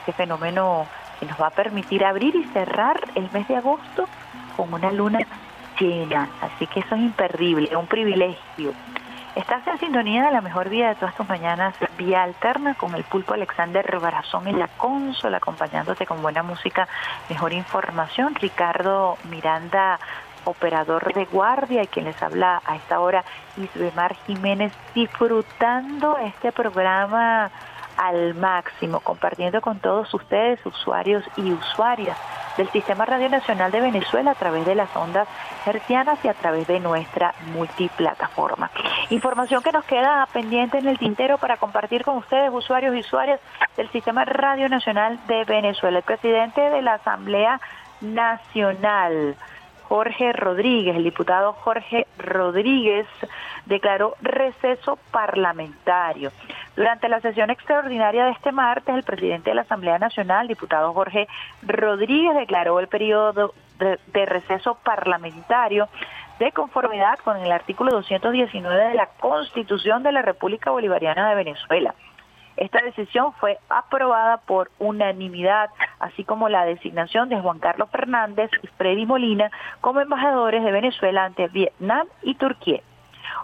este 0.00 0.12
fenómeno 0.12 0.86
que 1.20 1.26
nos 1.26 1.40
va 1.40 1.48
a 1.48 1.50
permitir 1.50 2.04
abrir 2.04 2.34
y 2.34 2.44
cerrar 2.44 3.00
el 3.14 3.28
mes 3.32 3.46
de 3.48 3.56
agosto 3.56 4.08
con 4.56 4.72
una 4.72 4.90
luna 4.90 5.20
llena. 5.78 6.28
Así 6.40 6.66
que 6.66 6.80
eso 6.80 6.94
es 6.94 7.00
imperdible, 7.00 7.68
es 7.70 7.76
un 7.76 7.86
privilegio. 7.86 8.72
Estás 9.34 9.64
en 9.68 9.78
sintonía 9.78 10.24
de 10.24 10.32
la 10.32 10.40
mejor 10.40 10.68
vida 10.68 10.88
de 10.88 10.94
todas 10.96 11.14
tus 11.14 11.28
mañanas, 11.28 11.72
vía 11.96 12.24
alterna 12.24 12.74
con 12.74 12.94
el 12.96 13.04
pulpo 13.04 13.34
Alexander 13.34 13.98
Barazón 14.00 14.48
en 14.48 14.58
la 14.58 14.66
consola, 14.66 15.36
acompañándote 15.36 16.06
con 16.06 16.20
buena 16.22 16.42
música, 16.42 16.88
mejor 17.28 17.52
información. 17.52 18.34
Ricardo 18.34 19.16
Miranda, 19.30 20.00
operador 20.48 21.12
de 21.12 21.24
guardia, 21.26 21.82
y 21.82 21.86
quien 21.86 22.06
les 22.06 22.22
habla 22.22 22.60
a 22.64 22.76
esta 22.76 23.00
hora, 23.00 23.24
Isbemar 23.56 24.14
Jiménez, 24.26 24.72
disfrutando 24.94 26.16
este 26.18 26.52
programa 26.52 27.50
al 27.96 28.34
máximo, 28.34 29.00
compartiendo 29.00 29.60
con 29.60 29.80
todos 29.80 30.12
ustedes, 30.14 30.64
usuarios 30.64 31.24
y 31.36 31.52
usuarias 31.52 32.16
del 32.56 32.68
Sistema 32.70 33.04
Radio 33.04 33.28
Nacional 33.28 33.70
de 33.70 33.80
Venezuela 33.80 34.32
a 34.32 34.34
través 34.34 34.64
de 34.66 34.74
las 34.74 34.94
ondas 34.96 35.28
hercianas 35.66 36.18
y 36.24 36.28
a 36.28 36.34
través 36.34 36.66
de 36.66 36.80
nuestra 36.80 37.34
multiplataforma. 37.52 38.70
Información 39.10 39.62
que 39.62 39.72
nos 39.72 39.84
queda 39.84 40.26
pendiente 40.32 40.78
en 40.78 40.88
el 40.88 40.98
tintero 40.98 41.38
para 41.38 41.56
compartir 41.56 42.04
con 42.04 42.16
ustedes, 42.16 42.52
usuarios 42.52 42.94
y 42.94 43.00
usuarias 43.00 43.40
del 43.76 43.88
Sistema 43.90 44.24
Radio 44.24 44.68
Nacional 44.68 45.18
de 45.26 45.44
Venezuela. 45.44 45.98
El 45.98 46.04
presidente 46.04 46.60
de 46.60 46.82
la 46.82 46.94
Asamblea 46.94 47.60
Nacional, 48.00 49.36
Jorge 49.88 50.32
Rodríguez, 50.34 50.96
el 50.96 51.04
diputado 51.04 51.54
Jorge 51.54 52.06
Rodríguez, 52.18 53.06
declaró 53.64 54.16
receso 54.20 54.98
parlamentario. 55.10 56.30
Durante 56.76 57.08
la 57.08 57.20
sesión 57.20 57.50
extraordinaria 57.50 58.26
de 58.26 58.32
este 58.32 58.52
martes, 58.52 58.94
el 58.94 59.02
presidente 59.02 59.50
de 59.50 59.56
la 59.56 59.62
Asamblea 59.62 59.98
Nacional, 59.98 60.46
diputado 60.46 60.92
Jorge 60.92 61.26
Rodríguez, 61.62 62.34
declaró 62.36 62.80
el 62.80 62.88
periodo 62.88 63.54
de, 63.78 63.98
de 64.12 64.26
receso 64.26 64.74
parlamentario 64.84 65.88
de 66.38 66.52
conformidad 66.52 67.18
con 67.24 67.36
el 67.38 67.50
artículo 67.50 67.92
219 67.92 68.88
de 68.88 68.94
la 68.94 69.06
Constitución 69.06 70.02
de 70.02 70.12
la 70.12 70.22
República 70.22 70.70
Bolivariana 70.70 71.30
de 71.30 71.34
Venezuela. 71.34 71.94
Esta 72.58 72.80
decisión 72.82 73.32
fue 73.34 73.58
aprobada 73.68 74.38
por 74.38 74.70
unanimidad, 74.80 75.70
así 76.00 76.24
como 76.24 76.48
la 76.48 76.64
designación 76.64 77.28
de 77.28 77.40
Juan 77.40 77.60
Carlos 77.60 77.88
Fernández 77.90 78.50
y 78.62 78.66
Freddy 78.66 79.06
Molina 79.06 79.50
como 79.80 80.00
embajadores 80.00 80.64
de 80.64 80.72
Venezuela 80.72 81.24
ante 81.24 81.46
Vietnam 81.46 82.08
y 82.22 82.34
Turquía. 82.34 82.80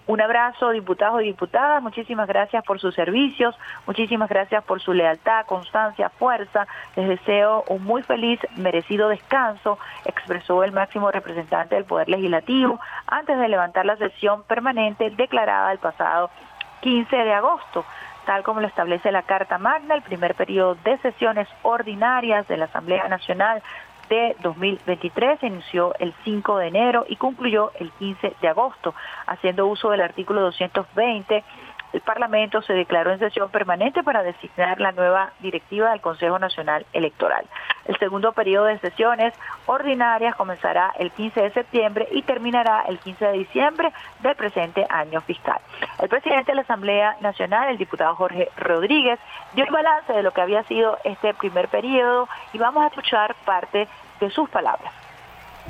Un 0.07 0.21
abrazo, 0.21 0.71
diputados 0.71 1.23
y 1.23 1.27
diputadas. 1.27 1.81
Muchísimas 1.81 2.27
gracias 2.27 2.65
por 2.65 2.81
sus 2.81 2.95
servicios. 2.95 3.55
Muchísimas 3.87 4.29
gracias 4.29 4.65
por 4.65 4.81
su 4.81 4.93
lealtad, 4.93 5.47
constancia, 5.47 6.09
fuerza. 6.11 6.67
Les 6.97 7.09
deseo 7.09 7.65
un 7.69 7.85
muy 7.85 8.03
feliz, 8.03 8.41
merecido 8.57 9.09
descanso, 9.09 9.79
expresó 10.05 10.65
el 10.65 10.73
máximo 10.73 11.11
representante 11.11 11.77
del 11.77 11.85
Poder 11.85 12.09
Legislativo 12.09 12.81
antes 13.07 13.39
de 13.39 13.49
levantar 13.49 13.87
la 13.87 13.97
sesión 13.97 14.43
permanente 14.43 15.11
declarada 15.11 15.71
el 15.71 15.79
pasado 15.79 16.31
15 16.81 17.17
de 17.17 17.33
agosto 17.33 17.85
tal 18.25 18.43
como 18.43 18.61
lo 18.61 18.67
establece 18.67 19.13
la 19.13 19.23
Carta 19.23 19.59
Magna, 19.59 19.95
el 19.95 20.03
primer 20.03 20.35
periodo 20.35 20.77
de 20.85 20.99
sesiones 20.99 21.49
ordinarias 21.63 22.47
de 22.49 22.57
la 22.57 22.67
Asamblea 22.67 23.09
Nacional 23.09 23.63
de 24.09 24.37
2023 24.43 25.41
se 25.41 25.47
inició 25.47 25.95
el 25.99 26.15
5 26.25 26.59
de 26.59 26.67
enero 26.69 27.07
y 27.09 27.17
concluyó 27.17 27.73
el 27.79 27.91
15 27.93 28.35
de 28.41 28.49
agosto, 28.49 28.95
haciendo 29.27 29.67
uso 29.67 29.91
del 29.91 30.03
artículo 30.03 30.43
220 30.43 31.43
el 31.95 32.01
Parlamento 32.01 32.61
se 32.63 32.73
declaró 32.73 33.13
en 33.13 33.21
sesión 33.21 33.51
permanente 33.51 34.03
para 34.03 34.25
designar 34.25 34.81
la 34.81 34.91
nueva 34.91 35.31
directiva 35.39 35.93
del 35.93 36.01
Consejo 36.01 36.41
Nacional 36.41 36.85
Electoral. 36.93 37.47
El 37.85 37.97
segundo 38.01 38.33
periodo 38.33 38.65
de 38.65 38.81
sesiones 38.81 39.33
ordinarias 39.67 40.35
comenzará 40.35 40.93
el 40.99 41.13
15 41.13 41.41
de 41.41 41.53
septiembre 41.53 42.09
y 42.11 42.23
terminará 42.23 42.83
el 42.89 42.99
15 42.99 43.27
de 43.27 43.33
diciembre 43.39 43.93
del 44.25 44.35
presente 44.35 44.85
año 44.91 45.21
fiscal. 45.21 45.61
El 46.03 46.09
presidente 46.09 46.51
de 46.51 46.57
la 46.57 46.63
Asamblea 46.63 47.17
Nacional, 47.21 47.69
el 47.69 47.79
diputado 47.79 48.17
Jorge 48.17 48.49
Rodríguez, 48.57 49.21
dio 49.55 49.65
el 49.65 49.71
balance 49.71 50.13
de 50.13 50.25
lo 50.25 50.33
que 50.33 50.41
había 50.41 50.65
sido 50.65 50.99
este 51.05 51.33
primer 51.35 51.69
periodo 51.69 52.29
y 52.53 52.59
vamos 52.59 52.83
a 52.83 52.89
escuchar 52.89 53.37
parte 53.45 53.87
de 54.19 54.31
sus 54.31 54.51
palabras. 54.51 54.93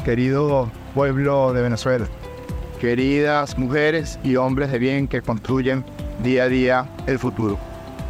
Querido 0.07 0.71
pueblo 0.95 1.53
de 1.53 1.61
Venezuela, 1.61 2.07
queridas 2.81 3.59
mujeres 3.59 4.19
y 4.25 4.37
hombres 4.37 4.73
de 4.73 4.79
bien 4.79 5.07
que 5.07 5.21
construyen 5.21 5.85
día 6.23 6.45
a 6.45 6.49
día 6.49 6.89
el 7.07 7.19
futuro. 7.19 7.59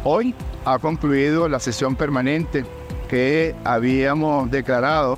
Hoy 0.03 0.35
ha 0.65 0.79
concluido 0.79 1.47
la 1.47 1.59
sesión 1.59 1.95
permanente 1.95 2.65
que 3.07 3.55
habíamos 3.63 4.49
declarado 4.51 5.17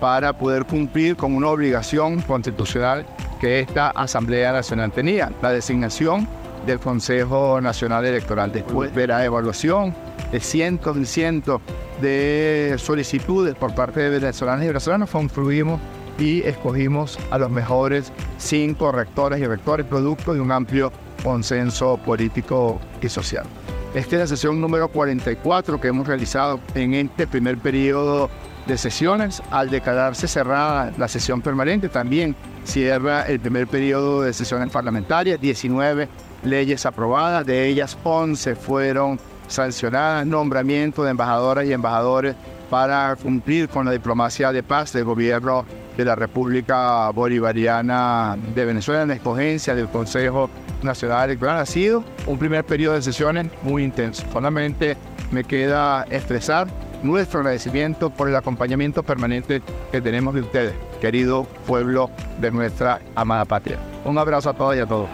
para 0.00 0.32
poder 0.32 0.64
cumplir 0.64 1.16
con 1.16 1.34
una 1.34 1.48
obligación 1.48 2.20
constitucional 2.22 3.06
que 3.40 3.60
esta 3.60 3.90
Asamblea 3.90 4.52
Nacional 4.52 4.92
tenía, 4.92 5.32
la 5.42 5.50
designación 5.50 6.28
del 6.66 6.78
Consejo 6.78 7.60
Nacional 7.60 8.04
Electoral. 8.04 8.52
Después 8.52 8.94
de 8.94 9.06
la 9.06 9.24
evaluación 9.24 9.94
de 10.32 10.40
cientos 10.40 10.96
y 10.96 11.04
cientos 11.04 11.60
de 12.00 12.74
solicitudes 12.78 13.54
por 13.54 13.74
parte 13.74 14.00
de 14.00 14.10
venezolanos 14.10 14.64
y 14.64 14.68
venezolanos, 14.68 15.10
concluimos 15.10 15.80
y 16.18 16.42
escogimos 16.42 17.18
a 17.30 17.38
los 17.38 17.50
mejores 17.50 18.12
cinco 18.38 18.92
rectores 18.92 19.40
y 19.40 19.46
rectores 19.46 19.86
producto 19.86 20.34
de 20.34 20.40
un 20.40 20.52
amplio 20.52 20.92
consenso 21.22 21.96
político 21.98 22.80
y 23.00 23.08
social. 23.08 23.46
Esta 23.94 24.16
es 24.16 24.20
la 24.20 24.26
sesión 24.26 24.60
número 24.60 24.88
44 24.88 25.80
que 25.80 25.88
hemos 25.88 26.06
realizado 26.06 26.58
en 26.74 26.94
este 26.94 27.26
primer 27.26 27.58
periodo 27.58 28.28
de 28.66 28.76
sesiones. 28.76 29.42
Al 29.50 29.70
declararse 29.70 30.26
cerrada 30.26 30.92
la 30.98 31.06
sesión 31.06 31.40
permanente, 31.42 31.88
también 31.88 32.34
cierra 32.64 33.22
el 33.22 33.38
primer 33.38 33.68
periodo 33.68 34.22
de 34.22 34.32
sesiones 34.32 34.70
parlamentarias, 34.70 35.40
19 35.40 36.08
leyes 36.44 36.84
aprobadas, 36.86 37.46
de 37.46 37.68
ellas 37.68 37.96
11 38.02 38.56
fueron 38.56 39.20
sancionadas, 39.46 40.26
nombramiento 40.26 41.04
de 41.04 41.10
embajadoras 41.10 41.66
y 41.66 41.72
embajadores 41.72 42.34
para 42.70 43.14
cumplir 43.16 43.68
con 43.68 43.86
la 43.86 43.92
diplomacia 43.92 44.50
de 44.50 44.62
paz 44.62 44.92
del 44.92 45.04
gobierno 45.04 45.64
de 45.96 46.04
la 46.04 46.14
República 46.14 47.10
Bolivariana 47.10 48.36
de 48.54 48.64
Venezuela 48.64 49.02
en 49.02 49.08
la 49.08 49.14
escogencia 49.14 49.74
del 49.74 49.88
Consejo 49.88 50.50
Nacional 50.82 51.30
Electoral. 51.30 51.58
Ha 51.58 51.66
sido 51.66 52.04
un 52.26 52.38
primer 52.38 52.64
periodo 52.64 52.94
de 52.94 53.02
sesiones 53.02 53.46
muy 53.62 53.84
intenso. 53.84 54.24
Solamente 54.32 54.96
me 55.30 55.44
queda 55.44 56.04
expresar 56.10 56.66
nuestro 57.02 57.40
agradecimiento 57.40 58.10
por 58.10 58.28
el 58.28 58.36
acompañamiento 58.36 59.02
permanente 59.02 59.62
que 59.92 60.00
tenemos 60.00 60.34
de 60.34 60.40
ustedes, 60.40 60.74
querido 61.00 61.44
pueblo 61.66 62.10
de 62.40 62.50
nuestra 62.50 63.00
amada 63.14 63.44
patria. 63.44 63.78
Un 64.04 64.16
abrazo 64.18 64.50
a 64.50 64.54
todas 64.54 64.76
y 64.76 64.80
a 64.80 64.86
todos. 64.86 65.08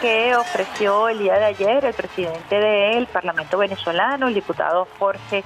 que 0.00 0.34
ofreció 0.36 1.08
el 1.08 1.18
día 1.18 1.34
de 1.34 1.44
ayer 1.46 1.84
el 1.84 1.94
presidente 1.94 2.56
del 2.56 3.06
Parlamento 3.06 3.58
venezolano, 3.58 4.28
el 4.28 4.34
diputado 4.34 4.86
Jorge 4.98 5.44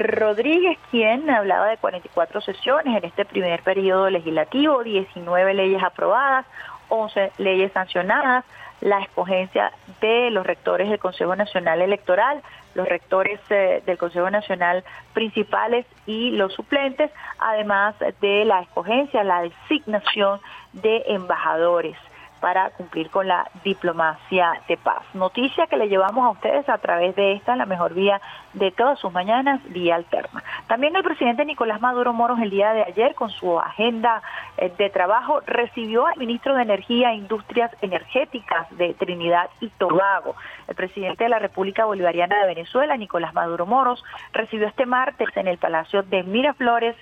Rodríguez, 0.00 0.78
quien 0.90 1.28
hablaba 1.30 1.68
de 1.68 1.76
44 1.76 2.40
sesiones 2.40 2.96
en 2.96 3.04
este 3.04 3.24
primer 3.24 3.62
periodo 3.62 4.10
legislativo, 4.10 4.82
19 4.82 5.54
leyes 5.54 5.82
aprobadas, 5.82 6.46
11 6.88 7.32
leyes 7.38 7.72
sancionadas, 7.72 8.44
la 8.80 9.00
escogencia 9.00 9.72
de 10.00 10.30
los 10.30 10.46
rectores 10.46 10.88
del 10.88 10.98
Consejo 10.98 11.36
Nacional 11.36 11.82
Electoral, 11.82 12.42
los 12.74 12.88
rectores 12.88 13.38
eh, 13.50 13.82
del 13.84 13.98
Consejo 13.98 14.30
Nacional 14.30 14.84
principales 15.12 15.86
y 16.06 16.30
los 16.30 16.54
suplentes, 16.54 17.10
además 17.38 17.94
de 18.20 18.44
la 18.44 18.62
escogencia, 18.62 19.22
la 19.22 19.42
designación 19.42 20.40
de 20.72 21.04
embajadores 21.08 21.96
para 22.40 22.70
cumplir 22.70 23.10
con 23.10 23.28
la 23.28 23.48
diplomacia 23.62 24.62
de 24.66 24.76
paz. 24.76 25.02
Noticia 25.14 25.66
que 25.66 25.76
le 25.76 25.88
llevamos 25.88 26.24
a 26.24 26.30
ustedes 26.30 26.68
a 26.68 26.78
través 26.78 27.14
de 27.14 27.32
esta, 27.32 27.56
la 27.56 27.66
mejor 27.66 27.94
vía 27.94 28.20
de 28.54 28.70
todas 28.72 28.98
sus 28.98 29.12
mañanas, 29.12 29.60
vía 29.68 29.94
alterna. 29.94 30.42
También 30.66 30.96
el 30.96 31.02
presidente 31.02 31.44
Nicolás 31.44 31.80
Maduro 31.80 32.12
Moros 32.12 32.40
el 32.40 32.50
día 32.50 32.72
de 32.72 32.82
ayer, 32.82 33.14
con 33.14 33.30
su 33.30 33.58
agenda 33.58 34.22
eh, 34.56 34.72
de 34.76 34.90
trabajo, 34.90 35.40
recibió 35.46 36.06
al 36.06 36.16
ministro 36.16 36.54
de 36.54 36.62
Energía 36.62 37.12
e 37.12 37.16
Industrias 37.16 37.70
Energéticas 37.82 38.66
de 38.76 38.94
Trinidad 38.94 39.50
y 39.60 39.68
Tobago. 39.68 40.34
El 40.66 40.74
presidente 40.74 41.24
de 41.24 41.30
la 41.30 41.38
República 41.38 41.84
Bolivariana 41.84 42.40
de 42.40 42.46
Venezuela, 42.46 42.96
Nicolás 42.96 43.34
Maduro 43.34 43.66
Moros, 43.66 44.02
recibió 44.32 44.66
este 44.66 44.86
martes 44.86 45.28
en 45.36 45.48
el 45.48 45.58
Palacio 45.58 46.02
de 46.02 46.22
Miraflores 46.22 46.96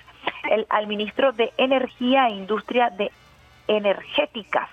el, 0.49 0.65
al 0.69 0.87
ministro 0.87 1.31
de 1.31 1.53
Energía 1.57 2.27
e 2.27 2.31
Industria 2.31 2.89
de 2.89 3.11
Energéticas 3.67 4.69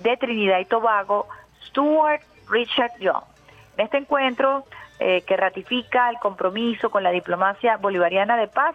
de 0.00 0.16
Trinidad 0.16 0.58
y 0.58 0.64
Tobago, 0.64 1.26
Stuart 1.66 2.22
Richard 2.48 2.92
Young. 3.00 3.24
En 3.76 3.84
este 3.84 3.98
encuentro, 3.98 4.64
eh, 4.98 5.22
que 5.22 5.36
ratifica 5.36 6.08
el 6.10 6.18
compromiso 6.18 6.90
con 6.90 7.02
la 7.02 7.10
diplomacia 7.10 7.76
bolivariana 7.76 8.36
de 8.36 8.48
paz, 8.48 8.74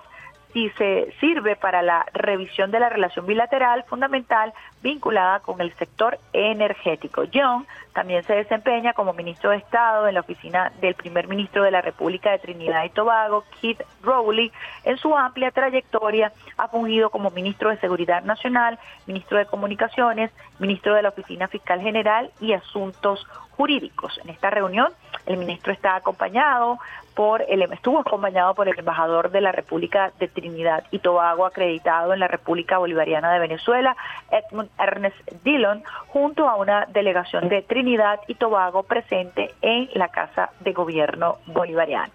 y 0.53 0.69
se 0.71 1.13
sirve 1.19 1.55
para 1.55 1.81
la 1.81 2.05
revisión 2.13 2.71
de 2.71 2.79
la 2.79 2.89
relación 2.89 3.25
bilateral 3.25 3.83
fundamental 3.87 4.53
vinculada 4.81 5.39
con 5.39 5.61
el 5.61 5.73
sector 5.75 6.19
energético. 6.33 7.23
Young 7.23 7.65
también 7.93 8.23
se 8.23 8.33
desempeña 8.33 8.93
como 8.93 9.13
ministro 9.13 9.49
de 9.49 9.57
Estado 9.57 10.07
en 10.07 10.13
la 10.13 10.21
oficina 10.21 10.71
del 10.79 10.95
primer 10.95 11.27
ministro 11.27 11.63
de 11.63 11.71
la 11.71 11.81
República 11.81 12.31
de 12.31 12.39
Trinidad 12.39 12.85
y 12.85 12.89
Tobago, 12.89 13.43
Keith 13.59 13.81
Rowley. 14.01 14.51
En 14.85 14.97
su 14.97 15.15
amplia 15.15 15.51
trayectoria 15.51 16.31
ha 16.57 16.67
fungido 16.69 17.09
como 17.09 17.31
ministro 17.31 17.69
de 17.69 17.77
Seguridad 17.77 18.23
Nacional, 18.23 18.79
ministro 19.07 19.37
de 19.37 19.45
Comunicaciones, 19.45 20.31
ministro 20.59 20.93
de 20.93 21.01
la 21.01 21.09
Oficina 21.09 21.47
Fiscal 21.47 21.81
General 21.81 22.31
y 22.39 22.53
Asuntos 22.53 23.27
Jurídicos. 23.61 24.19
En 24.23 24.31
esta 24.31 24.49
reunión, 24.49 24.91
el 25.27 25.37
ministro 25.37 25.71
está 25.71 25.95
acompañado 25.95 26.79
por 27.13 27.43
el 27.47 27.61
estuvo 27.61 27.99
acompañado 27.99 28.55
por 28.55 28.67
el 28.67 28.79
embajador 28.79 29.29
de 29.29 29.39
la 29.39 29.51
República 29.51 30.11
de 30.17 30.27
Trinidad 30.27 30.83
y 30.89 30.97
Tobago 30.97 31.45
acreditado 31.45 32.11
en 32.11 32.21
la 32.21 32.27
República 32.27 32.79
Bolivariana 32.79 33.31
de 33.31 33.37
Venezuela, 33.37 33.95
Edmund 34.31 34.71
Ernest 34.79 35.15
Dillon, 35.43 35.83
junto 36.07 36.49
a 36.49 36.55
una 36.55 36.87
delegación 36.87 37.49
de 37.49 37.61
Trinidad 37.61 38.19
y 38.25 38.33
Tobago 38.33 38.81
presente 38.81 39.53
en 39.61 39.91
la 39.93 40.07
Casa 40.07 40.49
de 40.61 40.73
Gobierno 40.73 41.37
Bolivariana. 41.45 42.09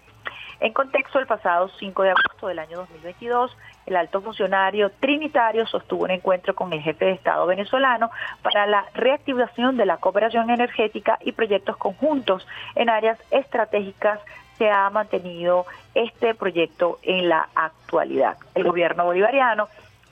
En 0.59 0.73
contexto, 0.73 1.17
el 1.19 1.27
pasado 1.27 1.69
5 1.79 2.03
de 2.03 2.09
agosto 2.09 2.47
del 2.47 2.59
año 2.59 2.75
2022, 2.75 3.55
el 3.87 3.95
alto 3.95 4.21
funcionario 4.21 4.91
trinitario 4.99 5.65
sostuvo 5.65 6.03
un 6.03 6.11
encuentro 6.11 6.53
con 6.53 6.71
el 6.73 6.81
jefe 6.81 7.05
de 7.05 7.11
Estado 7.13 7.45
venezolano 7.47 8.11
para 8.43 8.67
la 8.67 8.85
reactivación 8.93 9.77
de 9.77 9.85
la 9.85 9.97
cooperación 9.97 10.49
energética 10.49 11.17
y 11.21 11.31
proyectos 11.31 11.77
conjuntos 11.77 12.45
en 12.75 12.89
áreas 12.89 13.17
estratégicas 13.31 14.19
se 14.57 14.69
ha 14.69 14.89
mantenido 14.89 15.65
este 15.93 16.35
proyecto 16.35 16.99
en 17.03 17.29
la 17.29 17.47
actualidad. 17.55 18.37
El 18.55 18.63
gobierno 18.63 19.05
bolivariano 19.05 19.67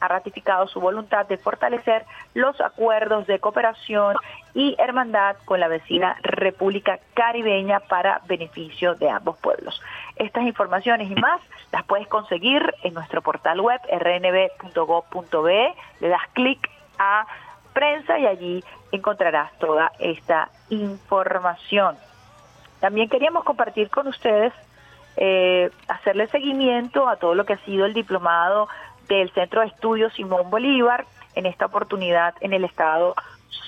ha 0.06 0.08
ratificado 0.08 0.68
su 0.68 0.80
voluntad 0.80 1.26
de 1.26 1.38
fortalecer 1.38 2.06
los 2.34 2.60
acuerdos 2.62 3.28
de 3.28 3.39
cooperación 3.39 4.16
y 4.53 4.76
hermandad 4.80 5.36
con 5.45 5.60
la 5.60 5.68
vecina 5.68 6.18
República 6.22 6.99
Caribeña 7.14 7.80
para 7.82 8.22
beneficio 8.28 8.95
de 8.95 9.10
ambos 9.10 9.38
pueblos. 9.38 9.82
Estas 10.16 10.43
informaciones 10.43 11.12
y 11.12 11.16
más 11.16 11.41
las 11.72 11.84
puedes 11.84 12.08
conseguir 12.08 12.74
en 12.84 12.93
nuestro 12.93 13.22
portal 13.22 13.60
web 13.60 13.82
rnb.gov.be, 13.91 15.74
le 15.99 16.08
das 16.08 16.28
clic 16.34 16.70
a 16.97 17.26
prensa 17.74 18.18
y 18.18 18.26
allí 18.26 18.64
encontrarás 18.91 19.51
toda 19.60 19.91
esta 19.99 20.49
información. 20.70 21.97
También 22.80 23.10
queríamos 23.10 23.43
compartir 23.43 23.89
con 23.89 24.08
ustedes, 24.08 24.53
eh, 25.18 25.70
hacerle 25.88 26.28
seguimiento 26.28 27.08
a 27.08 27.18
todo 27.18 27.36
lo 27.36 27.45
que 27.45 27.53
ha 27.53 27.66
sido 27.66 27.86
el 27.86 27.93
diplomado 27.93 28.68
del 29.08 29.32
Centro 29.32 29.62
de 29.62 29.68
Estudios 29.68 30.14
Simón 30.14 30.49
Bolívar, 30.49 31.06
en 31.36 31.45
esta 31.45 31.66
oportunidad 31.66 32.34
en 32.41 32.53
el 32.53 32.64
estado 32.64 33.16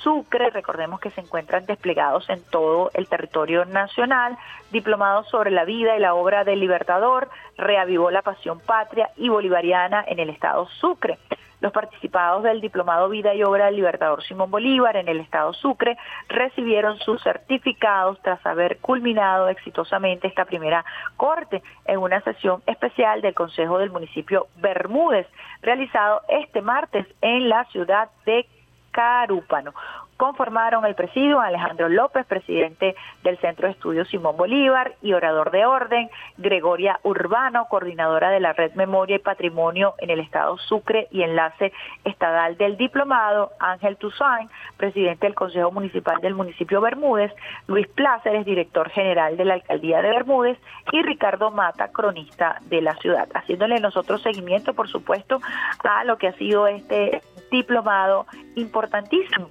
Sucre, 0.04 0.50
recordemos 0.50 1.00
que 1.00 1.12
se 1.12 1.22
encuentran 1.22 1.66
desplegados 1.66 2.30
en 2.30 2.42
todo 2.50 2.92
el 2.94 3.08
territorio 3.08 3.66
nacional, 3.66 4.38
diplomados 4.72 5.28
sobre 5.30 5.52
la 5.52 5.66
vida 5.66 5.96
y 5.96 6.00
la 6.00 6.14
obra 6.14 6.44
del 6.44 6.60
Libertador, 6.60 7.30
reavivó 7.58 8.12
la 8.12 8.22
pasión 8.22 8.60
patria 8.60 9.10
y 9.16 9.30
bolivariana 9.30 10.04
en 10.08 10.20
el 10.20 10.30
estado 10.30 10.68
Sucre. 10.80 11.18
Los 11.60 11.72
participados 11.72 12.44
del 12.44 12.62
Diplomado 12.62 13.10
Vida 13.10 13.34
y 13.34 13.44
Obra 13.44 13.66
del 13.66 13.78
Libertador 13.78 14.24
Simón 14.24 14.52
Bolívar 14.52 14.96
en 14.96 15.08
el 15.08 15.20
Estado 15.20 15.54
Sucre 15.54 15.98
recibieron 16.30 17.00
sus 17.00 17.22
certificados 17.24 18.20
tras 18.22 18.46
haber 18.46 18.78
culminado 18.78 19.50
exitosamente 19.50 20.28
esta 20.28 20.46
primera 20.46 20.86
corte 21.16 21.64
en 21.86 21.98
una 22.00 22.22
sesión 22.22 22.62
especial 22.68 23.22
del 23.22 23.34
Consejo 23.34 23.80
del 23.80 23.90
Municipio 23.90 24.48
Bermúdez, 24.58 25.28
realizado 25.62 26.22
este 26.30 26.62
martes 26.62 27.08
en 27.22 27.50
la 27.50 27.66
ciudad 27.66 28.10
de 28.26 28.46
Carúpano 28.92 29.74
conformaron 30.18 30.86
el 30.86 30.96
presidio 30.96 31.40
Alejandro 31.40 31.88
López, 31.90 32.26
presidente 32.26 32.96
del 33.24 33.38
Centro 33.38 33.68
de 33.68 33.74
Estudios 33.74 34.08
Simón 34.10 34.36
Bolívar 34.36 34.96
y 35.02 35.14
orador 35.14 35.52
de 35.52 35.66
orden, 35.66 36.10
Gregoria 36.38 37.00
Urbano, 37.04 37.68
coordinadora 37.70 38.32
de 38.32 38.40
la 38.40 38.54
Red 38.54 38.74
Memoria 38.74 39.18
y 39.18 39.20
Patrimonio 39.20 39.94
en 40.00 40.10
el 40.10 40.20
Estado 40.20 40.58
Sucre 40.58 41.08
y 41.12 41.22
enlace 41.22 41.72
estadal 42.04 42.58
del 42.58 42.78
diplomado, 42.78 43.52
Ángel 43.60 43.98
Toussaint, 43.98 44.52
presidente 44.76 45.28
del 45.28 45.36
Consejo 45.36 45.72
Municipal 45.72 46.20
del 46.20 46.34
municipio 46.34 46.82
Bermúdez, 46.82 47.32
Luis 47.68 47.88
Pláceres, 47.88 48.46
director 48.46 48.90
general 48.90 49.38
de 49.38 49.46
la 49.46 49.54
Alcaldía 49.54 50.02
de 50.02 50.10
Bermúdez 50.10 50.58
y 50.92 51.02
Ricardo 51.04 51.52
Mata, 51.52 51.92
cronista 51.92 52.60
de 52.66 52.82
la 52.82 52.96
ciudad, 52.96 53.28
haciéndole 53.34 53.80
nosotros 53.80 54.24
seguimiento, 54.24 54.74
por 54.74 54.88
supuesto, 54.88 55.40
a 55.84 56.04
lo 56.04 56.18
que 56.18 56.28
ha 56.28 56.34
sido 56.34 56.68
este 56.68 57.22
diplomado 57.52 58.26
importantísimo 58.56 59.50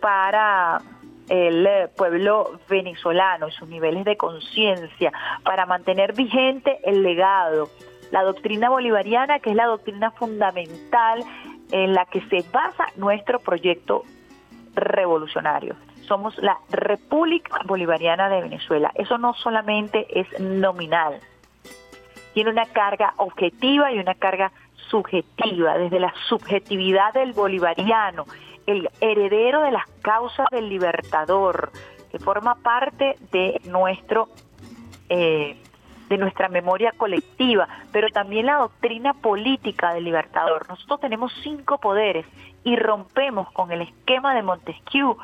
para 0.00 0.80
el 1.28 1.66
eh, 1.66 1.88
pueblo 1.96 2.58
venezolano 2.68 3.48
y 3.48 3.52
sus 3.52 3.68
niveles 3.68 4.04
de 4.04 4.16
conciencia, 4.16 5.12
para 5.44 5.66
mantener 5.66 6.14
vigente 6.14 6.78
el 6.84 7.02
legado, 7.02 7.68
la 8.10 8.22
doctrina 8.22 8.70
bolivariana, 8.70 9.38
que 9.40 9.50
es 9.50 9.56
la 9.56 9.66
doctrina 9.66 10.10
fundamental 10.12 11.22
en 11.70 11.92
la 11.92 12.06
que 12.06 12.22
se 12.22 12.44
basa 12.50 12.86
nuestro 12.96 13.40
proyecto 13.40 14.04
revolucionario. 14.74 15.76
Somos 16.06 16.38
la 16.38 16.58
República 16.70 17.60
Bolivariana 17.66 18.30
de 18.30 18.40
Venezuela. 18.40 18.90
Eso 18.94 19.18
no 19.18 19.34
solamente 19.34 20.06
es 20.18 20.40
nominal, 20.40 21.20
tiene 22.32 22.50
una 22.50 22.66
carga 22.66 23.14
objetiva 23.16 23.92
y 23.92 23.98
una 23.98 24.14
carga 24.14 24.52
subjetiva, 24.88 25.76
desde 25.76 26.00
la 26.00 26.14
subjetividad 26.28 27.12
del 27.12 27.32
bolivariano 27.32 28.24
el 28.68 28.90
heredero 29.00 29.62
de 29.62 29.72
las 29.72 29.86
causas 30.02 30.46
del 30.50 30.68
libertador, 30.68 31.72
que 32.12 32.18
forma 32.18 32.54
parte 32.56 33.16
de 33.32 33.60
nuestro 33.64 34.28
eh, 35.08 35.56
de 36.10 36.16
nuestra 36.16 36.48
memoria 36.48 36.92
colectiva, 36.96 37.68
pero 37.92 38.08
también 38.08 38.46
la 38.46 38.56
doctrina 38.56 39.12
política 39.12 39.92
del 39.92 40.04
libertador. 40.04 40.66
Nosotros 40.68 41.00
tenemos 41.00 41.32
cinco 41.42 41.78
poderes 41.78 42.24
y 42.64 42.76
rompemos 42.76 43.50
con 43.52 43.72
el 43.72 43.82
esquema 43.82 44.34
de 44.34 44.42
Montesquieu 44.42 45.18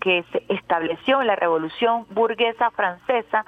que 0.00 0.22
se 0.30 0.44
estableció 0.50 1.22
en 1.22 1.28
la 1.28 1.36
Revolución 1.36 2.06
Burguesa 2.10 2.70
Francesa 2.70 3.44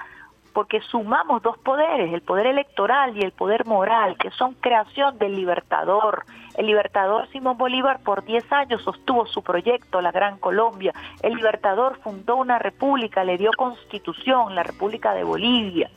porque 0.53 0.81
sumamos 0.81 1.43
dos 1.43 1.55
poderes, 1.59 2.11
el 2.11 2.21
poder 2.21 2.47
electoral 2.47 3.15
y 3.15 3.21
el 3.21 3.31
poder 3.31 3.65
moral, 3.65 4.17
que 4.17 4.31
son 4.31 4.55
creación 4.55 5.19
del 5.19 5.35
libertador. 5.35 6.25
El 6.57 6.65
libertador 6.65 7.29
Simón 7.29 7.57
Bolívar 7.57 7.99
por 7.99 8.25
10 8.25 8.51
años 8.51 8.81
sostuvo 8.81 9.27
su 9.27 9.43
proyecto, 9.43 10.01
la 10.01 10.11
Gran 10.11 10.39
Colombia. 10.39 10.91
El 11.21 11.35
libertador 11.35 11.99
fundó 12.01 12.35
una 12.35 12.57
república, 12.57 13.23
le 13.23 13.37
dio 13.37 13.51
constitución, 13.55 14.55
la 14.55 14.63
República 14.63 15.13
de 15.13 15.23
Bolivia. 15.23 15.91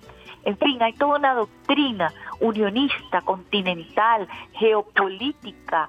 En 0.44 0.58
fin, 0.58 0.82
hay 0.82 0.92
toda 0.92 1.18
una 1.18 1.34
doctrina 1.34 2.12
unionista, 2.40 3.22
continental, 3.22 4.28
geopolítica, 4.52 5.88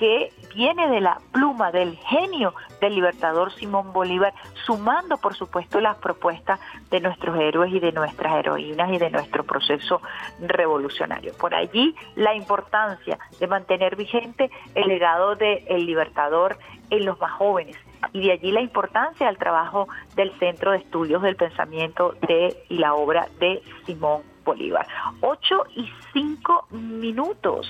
que 0.00 0.32
viene 0.54 0.88
de 0.88 1.02
la 1.02 1.18
pluma 1.30 1.70
del 1.70 1.94
genio 1.98 2.54
del 2.80 2.94
libertador 2.94 3.52
Simón 3.52 3.92
Bolívar, 3.92 4.32
sumando 4.64 5.18
por 5.18 5.34
supuesto 5.34 5.78
las 5.78 5.98
propuestas 5.98 6.58
de 6.90 7.00
nuestros 7.00 7.38
héroes 7.38 7.70
y 7.70 7.80
de 7.80 7.92
nuestras 7.92 8.32
heroínas 8.32 8.90
y 8.90 8.96
de 8.96 9.10
nuestro 9.10 9.44
proceso 9.44 10.00
revolucionario. 10.40 11.34
Por 11.34 11.54
allí 11.54 11.94
la 12.16 12.34
importancia 12.34 13.18
de 13.38 13.46
mantener 13.46 13.94
vigente 13.94 14.50
el 14.74 14.88
legado 14.88 15.36
del 15.36 15.84
libertador 15.84 16.56
en 16.88 17.04
los 17.04 17.20
más 17.20 17.32
jóvenes, 17.32 17.76
y 18.14 18.26
de 18.26 18.32
allí 18.32 18.52
la 18.52 18.62
importancia 18.62 19.26
del 19.26 19.36
trabajo 19.36 19.86
del 20.16 20.32
Centro 20.38 20.70
de 20.70 20.78
Estudios 20.78 21.20
del 21.20 21.36
Pensamiento 21.36 22.14
de 22.26 22.56
y 22.70 22.78
la 22.78 22.94
obra 22.94 23.28
de 23.38 23.62
Simón 23.84 24.29
Bolívar. 24.44 24.86
8 25.20 25.64
y 25.76 25.90
5 26.12 26.66
minutos. 26.70 27.68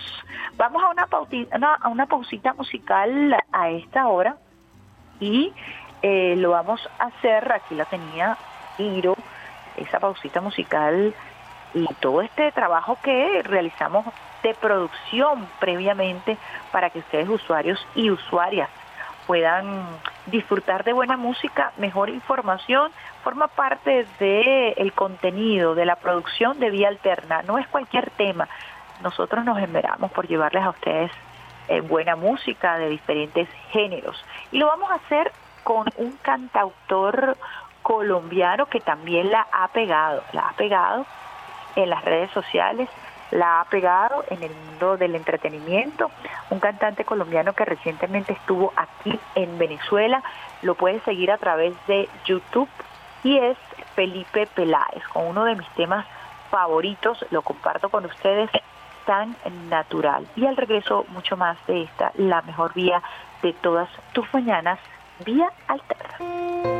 Vamos 0.57 0.83
a 0.83 0.89
una, 0.91 1.07
pautita, 1.07 1.79
una 1.91 2.07
pausita 2.07 2.53
musical 2.55 3.37
a 3.53 3.71
esta 3.71 4.09
hora 4.09 4.37
y 5.21 5.53
eh, 6.03 6.35
lo 6.37 6.51
vamos 6.51 6.81
a 6.99 7.07
hacer, 7.07 7.53
aquí 7.53 7.75
la 7.75 7.85
tenía 7.85 8.37
Iro, 8.79 9.15
esa 9.77 10.01
pausita 10.01 10.41
musical 10.41 11.15
y 11.75 11.87
todo 12.01 12.23
este 12.23 12.51
trabajo 12.53 12.99
que 13.03 13.43
realizamos 13.43 14.07
de 14.43 14.55
producción 14.55 15.47
previamente 15.59 16.39
para 16.73 16.91
que 16.91 17.01
ustedes 17.01 17.29
usuarios 17.29 17.87
y 17.95 18.11
usuarias 18.11 18.71
puedan 19.27 19.87
disfrutar 20.31 20.85
de 20.85 20.93
buena 20.93 21.17
música, 21.17 21.73
mejor 21.77 22.09
información, 22.09 22.93
forma 23.23 23.49
parte 23.49 24.07
del 24.19 24.75
el 24.77 24.93
contenido, 24.93 25.75
de 25.75 25.85
la 25.85 25.97
producción 25.97 26.59
de 26.59 26.71
Vía 26.71 26.89
Alterna. 26.89 27.43
No 27.43 27.59
es 27.59 27.67
cualquier 27.69 28.11
tema. 28.11 28.49
Nosotros 29.03 29.45
nos 29.45 29.59
enveramos 29.59 30.11
por 30.13 30.27
llevarles 30.27 30.63
a 30.63 30.71
ustedes 30.71 31.11
eh, 31.69 31.81
buena 31.81 32.17
música 32.17 32.79
de 32.79 32.89
diferentes 32.89 33.49
géneros. 33.71 34.23
Y 34.53 34.59
lo 34.59 34.67
vamos 34.67 34.91
a 34.91 34.95
hacer 34.95 35.33
con 35.63 35.87
un 35.97 36.13
cantautor 36.23 37.37
colombiano 37.83 38.67
que 38.67 38.81
también 38.81 39.31
la 39.31 39.47
ha 39.53 39.69
pegado, 39.69 40.23
la 40.33 40.49
ha 40.49 40.53
pegado 40.53 41.07
en 41.77 41.91
las 41.91 42.05
redes 42.05 42.31
sociales 42.33 42.89
la 43.31 43.61
ha 43.61 43.65
pegado 43.65 44.25
en 44.29 44.43
el 44.43 44.53
mundo 44.55 44.97
del 44.97 45.15
entretenimiento. 45.15 46.11
Un 46.51 46.61
cantante 46.61 47.05
colombiano 47.05 47.53
que 47.53 47.65
recientemente 47.65 48.33
estuvo 48.33 48.73
aquí 48.77 49.19
en 49.35 49.59
Venezuela, 49.59 50.23
lo 50.63 50.75
puede 50.75 51.01
seguir 51.01 51.31
a 51.31 51.39
través 51.39 51.75
de 51.87 52.09
YouTube 52.25 52.69
y 53.23 53.39
es 53.39 53.57
Felipe 53.95 54.47
Peláez, 54.47 55.07
con 55.13 55.27
uno 55.27 55.45
de 55.45 55.55
mis 55.55 55.69
temas 55.71 56.07
favoritos, 56.51 57.25
lo 57.31 57.43
comparto 57.43 57.89
con 57.89 58.05
ustedes, 58.05 58.51
tan 59.07 59.37
natural. 59.69 60.27
Y 60.37 60.47
al 60.47 60.57
regreso 60.57 61.05
mucho 61.09 61.37
más 61.37 61.57
de 61.67 61.83
esta, 61.83 62.13
la 62.17 62.43
mejor 62.43 62.75
vía 62.75 63.03
de 63.43 63.53
todas 63.53 63.89
tus 64.13 64.33
mañanas, 64.33 64.79
vía 65.25 65.51
alterna. 65.69 66.80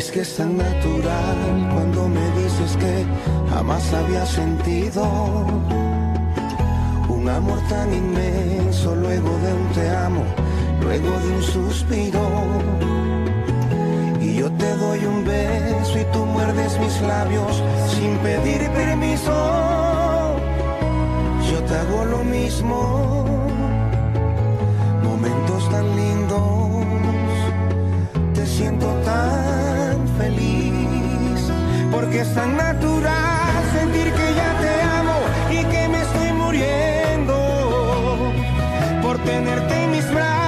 es 0.00 0.10
que 0.10 0.20
es 0.20 0.34
tan 0.34 0.56
natural 0.56 1.38
cuando 1.74 2.08
me 2.08 2.26
dices 2.40 2.74
que 2.78 3.04
jamás 3.50 3.92
había 3.92 4.24
sentido 4.24 5.02
un 7.06 7.28
amor 7.28 7.58
tan 7.68 7.92
inmenso 7.92 8.94
luego 8.94 9.30
de 9.44 9.52
un 9.60 9.66
te 9.74 9.86
amo, 10.06 10.24
luego 10.82 11.10
de 11.24 11.28
un 11.36 11.42
suspiro. 11.42 12.24
Y 14.22 14.36
yo 14.36 14.50
te 14.52 14.70
doy 14.76 15.04
un 15.04 15.22
beso 15.22 15.98
y 15.98 16.04
tú 16.14 16.24
muerdes 16.24 16.80
mis 16.80 17.00
labios 17.02 17.62
sin 17.94 18.16
pedir 18.24 18.70
permiso. 18.70 19.36
Yo 21.50 21.58
te 21.68 21.74
hago 21.76 22.04
lo 22.06 22.24
mismo, 22.24 22.78
momentos 25.02 25.68
tan 25.68 25.86
lindos, 25.94 26.84
te 28.32 28.46
siento 28.46 28.99
porque 32.00 32.20
es 32.20 32.34
tan 32.34 32.56
natural 32.56 33.62
sentir 33.74 34.10
que 34.12 34.34
ya 34.34 34.58
te 34.58 34.82
amo 34.82 35.18
y 35.50 35.64
que 35.64 35.88
me 35.88 36.00
estoy 36.00 36.32
muriendo 36.32 37.34
por 39.02 39.18
tenerte 39.18 39.84
en 39.84 39.90
mis 39.90 40.10
brazos. 40.10 40.39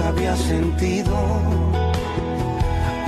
Había 0.00 0.36
sentido 0.36 1.14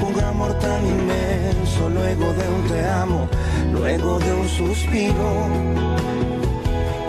un 0.07 0.25
amor 0.25 0.53
tan 0.59 0.87
inmenso 0.87 1.89
luego 1.89 2.33
de 2.33 2.49
un 2.49 2.69
te 2.69 2.87
amo, 2.87 3.29
luego 3.73 4.19
de 4.19 4.33
un 4.35 4.49
suspiro. 4.49 5.31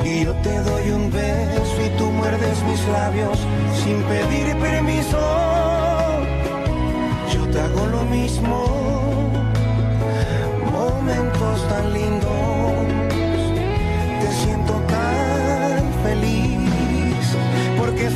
Y 0.04 0.24
yo 0.24 0.34
te 0.36 0.60
doy 0.60 0.90
un 0.92 1.12
beso 1.12 1.78
y 1.86 1.90
tú 1.98 2.06
muerdes 2.06 2.64
mis 2.64 2.88
labios 2.88 3.38
sin 3.84 4.02
pedir 4.04 4.56
permiso. 4.58 5.20
Yo 7.34 7.48
te 7.52 7.60
hago 7.60 7.86
lo 7.88 8.04
mismo, 8.06 8.66
momentos 10.72 11.68
tan 11.70 11.94
lindos, 11.94 12.86
te 14.22 14.32
siento 14.44 14.74
tan 14.88 15.94
feliz 16.04 17.36
porque 17.78 18.06
es 18.06 18.14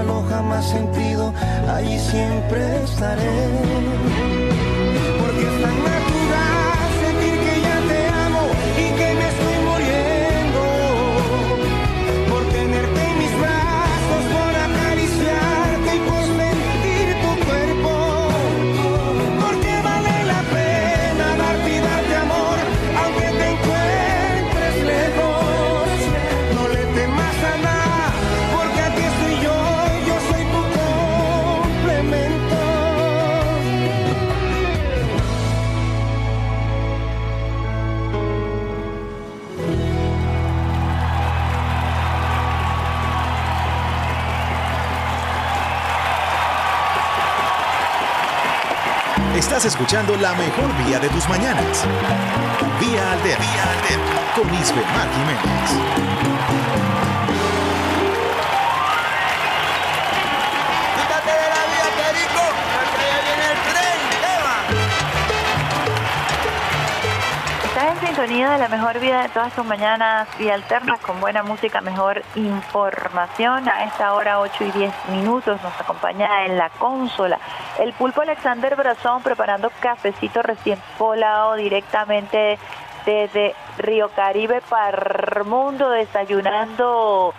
desconocido, 0.00 0.02
a 0.02 0.04
lo 0.04 0.22
jamás 0.28 0.68
sentido, 0.68 1.32
allí 1.68 1.98
siempre 1.98 2.84
estaré. 2.84 4.39
Estás 49.60 49.74
escuchando 49.74 50.16
la 50.16 50.32
mejor 50.32 50.74
vía 50.86 50.98
de 50.98 51.10
tus 51.10 51.28
mañanas. 51.28 51.84
Vía 52.80 53.12
Alterna. 53.12 53.44
Vía 53.44 53.62
Alterna. 53.70 54.32
Con 54.34 54.54
Isbe 54.54 54.82
Jiménez. 54.82 55.70
Quítate 60.96 61.30
de 61.30 61.48
la 61.50 61.62
vía, 61.68 61.88
Perico, 61.94 62.44
porque 62.72 63.04
ya 63.04 63.20
viene 63.20 63.44
el 63.52 63.58
tren, 63.68 64.00
¿qué 64.22 64.32
va? 64.46 64.56
Estás 67.66 67.86
en 67.92 68.06
sintonía 68.06 68.46
de 68.52 68.58
la 68.60 68.68
mejor 68.68 68.98
vida 68.98 69.20
de 69.24 69.28
todas 69.28 69.52
tus 69.52 69.66
mañanas 69.66 70.26
y 70.38 70.48
alternas 70.48 71.00
con 71.00 71.20
buena 71.20 71.42
música, 71.42 71.82
mejor 71.82 72.22
información. 72.34 73.68
A 73.68 73.84
esta 73.84 74.14
hora 74.14 74.40
8 74.40 74.64
y 74.64 74.70
10 74.70 74.94
minutos 75.10 75.60
nos 75.62 75.78
acompaña 75.78 76.46
en 76.46 76.56
la 76.56 76.70
consola 76.70 77.38
el 77.80 77.94
pulpo 77.94 78.20
Alexander 78.20 78.76
Brazón 78.76 79.22
preparando 79.22 79.70
cafecito 79.80 80.42
recién 80.42 80.78
polado 80.98 81.54
directamente 81.54 82.58
desde 83.06 83.54
Río 83.78 84.10
Caribe 84.10 84.60
para 84.68 85.42
Mundo, 85.44 85.88
desayunando 85.90 87.32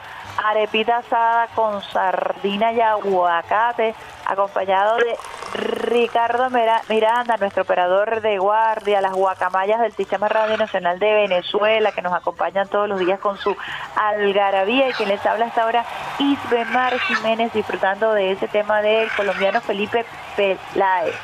arepita 0.44 0.98
asada 0.98 1.48
con 1.54 1.82
sardina 1.84 2.74
y 2.74 2.82
aguacate, 2.82 3.94
acompañado 4.32 4.98
de 4.98 5.16
Ricardo 5.54 6.50
Mira- 6.50 6.82
Miranda, 6.90 7.38
nuestro 7.38 7.64
operador 7.64 8.22
de 8.22 8.38
guardia, 8.38 9.02
las 9.02 9.14
guacamayas 9.14 9.80
del 9.82 9.92
Sistema 9.94 10.28
Radio 10.28 10.58
Nacional 10.58 11.00
de 11.00 11.14
Venezuela, 11.14 11.92
que 11.92 12.02
nos 12.02 12.14
acompañan 12.14 12.68
todos 12.68 12.88
los 12.88 13.00
días 13.00 13.20
con 13.20 13.38
su 13.38 13.56
algarabía 13.96 14.90
y 14.90 14.94
quien 14.94 15.10
les 15.10 15.26
habla 15.26 15.46
hasta 15.48 15.64
ahora, 15.64 15.86
Isbemar 16.20 16.98
Jiménez, 17.00 17.54
disfrutando 17.54 18.14
de 18.14 18.32
ese 18.32 18.48
tema 18.48 18.82
del 18.82 19.10
colombiano 19.12 19.62
Felipe 19.62 20.06
Peláez 20.36 21.16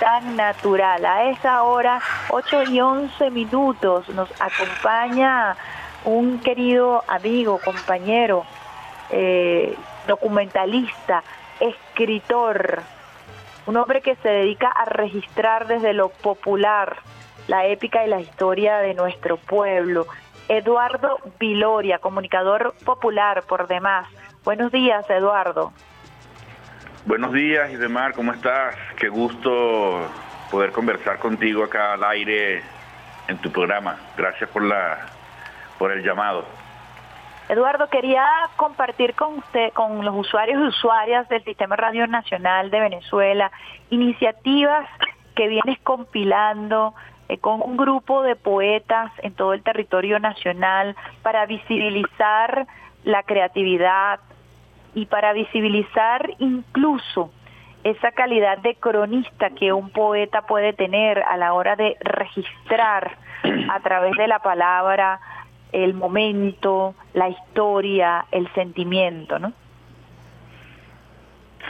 tan 0.00 0.36
natural. 0.36 1.04
A 1.04 1.24
esa 1.24 1.62
hora, 1.64 2.00
8 2.30 2.62
y 2.64 2.80
11 2.80 3.30
minutos, 3.30 4.08
nos 4.10 4.28
acompaña 4.40 5.56
un 6.04 6.38
querido 6.38 7.02
amigo, 7.08 7.58
compañero, 7.64 8.44
eh, 9.10 9.76
documentalista, 10.06 11.22
escritor, 11.60 12.80
un 13.66 13.76
hombre 13.76 14.00
que 14.00 14.16
se 14.16 14.28
dedica 14.28 14.68
a 14.68 14.84
registrar 14.84 15.66
desde 15.66 15.92
lo 15.92 16.08
popular 16.08 16.96
la 17.48 17.66
épica 17.66 18.04
y 18.04 18.08
la 18.08 18.20
historia 18.20 18.78
de 18.78 18.94
nuestro 18.94 19.38
pueblo. 19.38 20.06
Eduardo 20.48 21.18
Viloria, 21.38 21.98
comunicador 21.98 22.74
popular 22.84 23.42
por 23.42 23.66
demás. 23.66 24.06
Buenos 24.44 24.70
días, 24.70 25.08
Eduardo. 25.10 25.72
Buenos 27.06 27.32
días, 27.32 27.70
Isdemar, 27.70 28.12
¿cómo 28.12 28.32
estás? 28.32 28.76
Qué 28.96 29.08
gusto 29.08 30.06
poder 30.50 30.72
conversar 30.72 31.18
contigo 31.18 31.64
acá 31.64 31.94
al 31.94 32.04
aire 32.04 32.62
en 33.28 33.38
tu 33.38 33.50
programa. 33.50 33.96
Gracias 34.16 34.48
por 34.50 34.62
la 34.62 35.06
por 35.78 35.92
el 35.92 36.02
llamado. 36.02 36.44
Eduardo, 37.48 37.88
quería 37.88 38.26
compartir 38.56 39.14
con 39.14 39.38
usted, 39.38 39.72
con 39.72 40.04
los 40.04 40.14
usuarios 40.14 40.60
y 40.62 40.66
usuarias 40.66 41.26
del 41.30 41.42
Sistema 41.44 41.76
Radio 41.76 42.06
Nacional 42.06 42.70
de 42.70 42.80
Venezuela, 42.80 43.50
iniciativas 43.88 44.86
que 45.34 45.48
vienes 45.48 45.78
compilando 45.80 46.94
eh, 47.28 47.38
con 47.38 47.62
un 47.62 47.78
grupo 47.78 48.22
de 48.22 48.36
poetas 48.36 49.10
en 49.22 49.32
todo 49.32 49.54
el 49.54 49.62
territorio 49.62 50.18
nacional 50.18 50.94
para 51.22 51.46
visibilizar 51.46 52.66
la 53.04 53.22
creatividad 53.22 54.20
y 54.94 55.06
para 55.06 55.32
visibilizar 55.32 56.28
incluso 56.38 57.30
esa 57.82 58.12
calidad 58.12 58.58
de 58.58 58.74
cronista 58.74 59.50
que 59.50 59.72
un 59.72 59.88
poeta 59.88 60.42
puede 60.42 60.74
tener 60.74 61.22
a 61.22 61.38
la 61.38 61.54
hora 61.54 61.76
de 61.76 61.96
registrar 62.00 63.16
a 63.70 63.80
través 63.80 64.16
de 64.16 64.26
la 64.26 64.40
palabra 64.40 65.20
el 65.72 65.94
momento, 65.94 66.94
la 67.14 67.28
historia, 67.28 68.26
el 68.30 68.52
sentimiento, 68.54 69.38
¿no? 69.38 69.52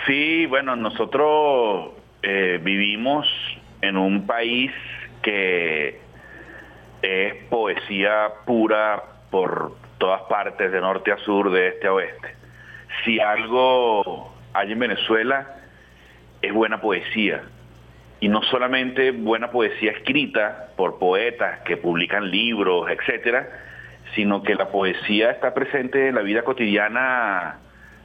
Sí, 0.07 0.47
bueno, 0.47 0.77
nosotros 0.77 1.91
eh, 2.23 2.61
vivimos 2.63 3.27
en 3.83 3.97
un 3.97 4.27
país 4.27 4.73
que 5.23 6.01
es 7.03 7.35
poesía 7.51 8.29
pura 8.47 9.03
por 9.31 9.77
todas 9.99 10.23
partes, 10.23 10.73
de 10.73 10.81
norte 10.81 11.13
a 11.13 11.19
sur, 11.19 11.51
de 11.51 11.69
este 11.69 11.89
a 11.89 11.93
oeste. 11.93 12.35
Si 13.05 13.21
algo 13.21 14.33
hay 14.53 14.73
en 14.73 14.79
Venezuela, 14.79 15.57
es 16.41 16.53
buena 16.53 16.81
poesía. 16.81 17.43
Y 18.21 18.29
no 18.29 18.43
solamente 18.45 19.13
buena 19.13 19.51
poesía 19.51 19.93
escrita 19.93 20.69
por 20.77 20.99
poetas 20.99 21.61
que 21.61 21.77
publican 21.77 22.31
libros, 22.31 22.91
etcétera, 22.91 23.49
sino 24.15 24.43
que 24.43 24.55
la 24.55 24.69
poesía 24.69 25.31
está 25.31 25.55
presente 25.55 26.09
en 26.09 26.15
la 26.15 26.23
vida 26.23 26.43
cotidiana 26.43 27.59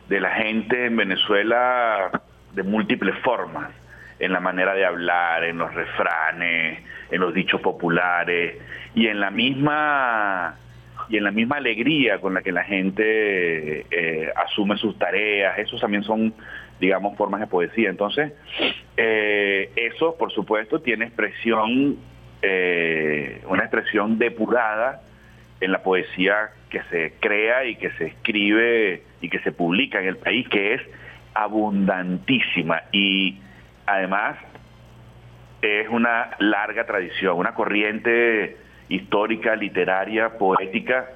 de 0.08 0.20
la 0.20 0.32
gente 0.32 0.86
en 0.86 0.96
Venezuela 0.96 2.22
de 2.54 2.64
múltiples 2.64 3.16
formas, 3.20 3.72
en 4.20 4.32
la 4.32 4.40
manera 4.40 4.74
de 4.74 4.86
hablar, 4.86 5.44
en 5.44 5.58
los 5.58 5.74
refranes, 5.74 6.84
en 7.10 7.22
los 7.22 7.34
dichos 7.34 7.62
populares 7.62 8.58
y 8.96 9.08
en 9.08 9.20
la 9.20 9.32
misma 9.32 10.56
y 11.10 11.18
en 11.18 11.24
la 11.24 11.32
misma 11.32 11.58
alegría 11.58 12.20
con 12.20 12.34
la 12.34 12.42
que 12.42 12.52
la 12.52 12.64
gente 12.64 13.86
eh, 13.92 14.32
asume 14.36 14.78
sus 14.78 14.98
tareas, 14.98 15.60
esos 15.60 15.82
también 15.82 16.04
son, 16.04 16.34
digamos, 16.80 17.18
formas 17.18 17.42
de 17.42 17.48
poesía. 17.48 17.90
Entonces, 17.90 18.32
eh, 18.96 19.72
eso, 19.76 20.16
por 20.18 20.32
supuesto, 20.32 20.80
tiene 20.80 21.06
expresión, 21.06 21.98
eh, 22.42 23.42
una 23.48 23.64
expresión 23.64 24.18
depurada 24.18 25.02
en 25.64 25.72
la 25.72 25.84
poesía 25.84 26.52
que 26.70 26.82
se 26.90 27.14
crea 27.20 27.66
y 27.66 27.76
que 27.76 27.92
se 27.92 28.08
escribe 28.08 29.04
y 29.22 29.30
que 29.30 29.40
se 29.40 29.52
publica 29.52 30.00
en 30.00 30.08
el 30.08 30.18
país, 30.18 30.48
que 30.50 30.74
es 30.74 30.82
abundantísima. 31.34 32.84
Y 32.92 33.40
además 33.86 34.38
es 35.62 35.88
una 35.90 36.32
larga 36.40 36.86
tradición, 36.86 37.38
una 37.38 37.54
corriente 37.54 38.58
histórica, 38.90 39.56
literaria, 39.56 40.38
poética, 40.38 41.10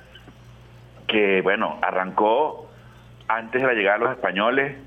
que 1.07 1.41
bueno, 1.41 1.79
arrancó 1.81 2.71
antes 3.27 3.61
de 3.61 3.67
la 3.67 3.73
llegada 3.73 3.97
de 3.97 4.03
los 4.05 4.13
españoles, 4.13 4.77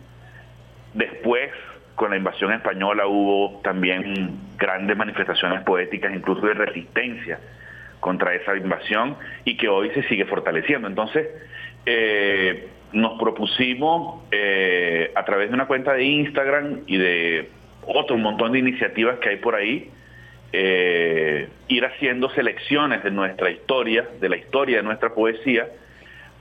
después 0.94 1.50
con 1.94 2.10
la 2.10 2.16
invasión 2.16 2.52
española 2.52 3.06
hubo 3.06 3.60
también 3.62 4.38
grandes 4.56 4.96
manifestaciones 4.96 5.62
poéticas, 5.62 6.14
incluso 6.14 6.46
de 6.46 6.54
resistencia 6.54 7.38
contra 8.00 8.34
esa 8.34 8.56
invasión 8.56 9.16
y 9.44 9.56
que 9.56 9.68
hoy 9.68 9.90
se 9.90 10.02
sigue 10.04 10.24
fortaleciendo. 10.24 10.88
Entonces, 10.88 11.28
eh, 11.86 12.68
nos 12.92 13.18
propusimos 13.20 14.24
eh, 14.32 15.12
a 15.14 15.24
través 15.24 15.48
de 15.48 15.54
una 15.54 15.66
cuenta 15.66 15.92
de 15.92 16.04
Instagram 16.04 16.80
y 16.86 16.96
de 16.96 17.48
otro 17.86 18.16
montón 18.16 18.52
de 18.52 18.58
iniciativas 18.58 19.18
que 19.18 19.30
hay 19.30 19.36
por 19.36 19.54
ahí, 19.54 19.90
eh, 20.52 21.48
ir 21.68 21.84
haciendo 21.84 22.28
selecciones 22.30 23.04
de 23.04 23.10
nuestra 23.10 23.50
historia, 23.50 24.08
de 24.20 24.28
la 24.28 24.36
historia 24.36 24.78
de 24.78 24.82
nuestra 24.82 25.10
poesía, 25.14 25.68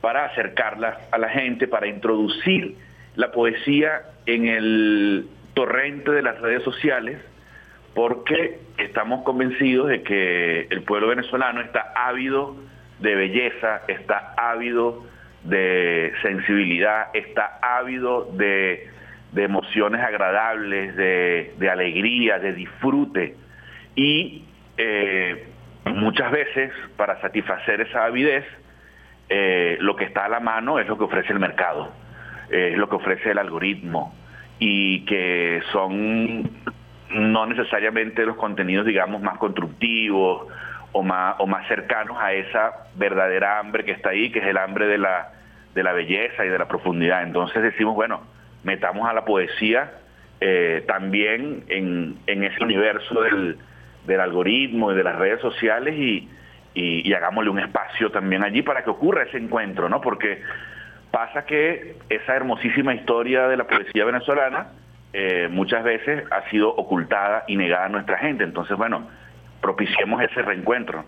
para 0.01 0.25
acercarla 0.25 1.01
a 1.11 1.17
la 1.17 1.29
gente, 1.29 1.67
para 1.67 1.87
introducir 1.87 2.75
la 3.15 3.31
poesía 3.31 4.01
en 4.25 4.47
el 4.47 5.27
torrente 5.53 6.11
de 6.11 6.21
las 6.21 6.39
redes 6.39 6.63
sociales 6.63 7.19
porque 7.93 8.59
estamos 8.77 9.23
convencidos 9.23 9.89
de 9.89 10.03
que 10.03 10.67
el 10.69 10.83
pueblo 10.83 11.07
venezolano 11.07 11.61
está 11.61 11.93
ávido 11.95 12.55
de 12.99 13.15
belleza, 13.15 13.81
está 13.87 14.33
ávido 14.37 15.05
de 15.43 16.13
sensibilidad, 16.21 17.07
está 17.13 17.59
ávido 17.61 18.29
de, 18.33 18.89
emociones 19.35 20.01
agradables, 20.01 20.95
de, 20.95 21.53
de, 21.57 21.69
alegría, 21.69 22.39
de 22.39 22.53
disfrute. 22.53 23.35
Y 23.95 24.43
eh, 24.77 25.45
muchas 25.85 26.31
veces, 26.31 26.71
para 26.97 27.19
satisfacer 27.21 27.81
esa 27.81 28.05
avidez, 28.05 28.45
eh, 29.29 29.77
lo 29.79 29.95
que 29.95 30.05
está 30.05 30.25
a 30.25 30.29
la 30.29 30.39
mano 30.39 30.79
es 30.79 30.87
lo 30.87 30.97
que 30.97 31.03
ofrece 31.05 31.31
el 31.31 31.39
mercado, 31.39 31.91
es 32.49 32.77
lo 32.77 32.89
que 32.89 32.95
ofrece 32.95 33.31
el 33.31 33.37
algoritmo, 33.37 34.13
y 34.57 35.05
que 35.05 35.61
son 35.71 36.49
no 37.11 37.45
necesariamente 37.45 38.25
los 38.25 38.35
contenidos, 38.35 38.85
digamos, 38.85 39.21
más 39.21 39.37
constructivos 39.37 40.47
o 40.91 41.03
más, 41.03 41.35
o 41.39 41.47
más 41.47 41.67
cercanos 41.67 42.17
a 42.19 42.33
esa 42.33 42.87
verdadera 42.95 43.59
hambre 43.59 43.85
que 43.85 43.91
está 43.91 44.09
ahí, 44.09 44.31
que 44.31 44.39
es 44.39 44.45
el 44.45 44.57
hambre 44.57 44.87
de 44.87 44.97
la, 44.97 45.31
de 45.73 45.83
la 45.83 45.93
belleza 45.93 46.45
y 46.45 46.49
de 46.49 46.57
la 46.57 46.67
profundidad. 46.67 47.23
Entonces 47.23 47.61
decimos, 47.61 47.95
bueno, 47.95 48.21
metamos 48.63 49.07
a 49.09 49.13
la 49.13 49.25
poesía 49.25 49.91
eh, 50.41 50.83
también 50.87 51.63
en, 51.67 52.17
en, 52.27 52.43
ese 52.43 52.63
universo 52.63 53.21
del, 53.21 53.57
del, 54.05 54.19
algoritmo 54.19 54.91
y 54.91 54.95
de 54.95 55.03
las 55.03 55.17
redes 55.17 55.41
sociales 55.41 55.95
y, 55.97 56.29
y, 56.73 57.07
y, 57.07 57.13
hagámosle 57.13 57.49
un 57.49 57.59
espacio 57.59 58.09
también 58.11 58.43
allí 58.43 58.61
para 58.61 58.83
que 58.83 58.89
ocurra 58.89 59.23
ese 59.23 59.37
encuentro, 59.37 59.89
¿no? 59.89 59.99
Porque 59.99 60.41
pasa 61.11 61.45
que 61.45 61.95
esa 62.09 62.35
hermosísima 62.35 62.93
historia 62.93 63.47
de 63.47 63.57
la 63.57 63.65
poesía 63.65 64.05
venezolana 64.05 64.67
eh, 65.13 65.47
muchas 65.49 65.83
veces 65.83 66.23
ha 66.31 66.47
sido 66.49 66.69
ocultada 66.75 67.43
y 67.47 67.55
negada 67.57 67.85
a 67.85 67.89
nuestra 67.89 68.17
gente. 68.17 68.43
Entonces, 68.43 68.77
bueno, 68.77 69.07
propiciemos 69.61 70.21
ese 70.21 70.41
reencuentro. 70.41 71.03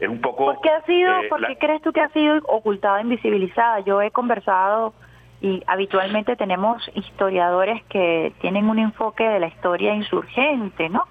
Es 0.00 0.08
un 0.08 0.20
poco... 0.20 0.46
¿Por 0.46 0.60
qué, 0.60 0.70
ha 0.70 0.82
sido, 0.82 1.10
eh, 1.22 1.28
¿por 1.28 1.40
la- 1.40 1.48
qué 1.48 1.56
crees 1.56 1.80
tú 1.82 1.92
que 1.92 2.00
ha 2.00 2.08
sido 2.10 2.36
ocultada, 2.48 3.00
invisibilizada? 3.00 3.80
Yo 3.80 4.02
he 4.02 4.10
conversado 4.10 4.92
y 5.40 5.62
habitualmente 5.66 6.36
tenemos 6.36 6.82
historiadores 6.94 7.82
que 7.84 8.32
tienen 8.40 8.68
un 8.68 8.78
enfoque 8.78 9.26
de 9.28 9.38
la 9.40 9.46
historia 9.48 9.94
insurgente, 9.94 10.88
¿no? 10.88 11.04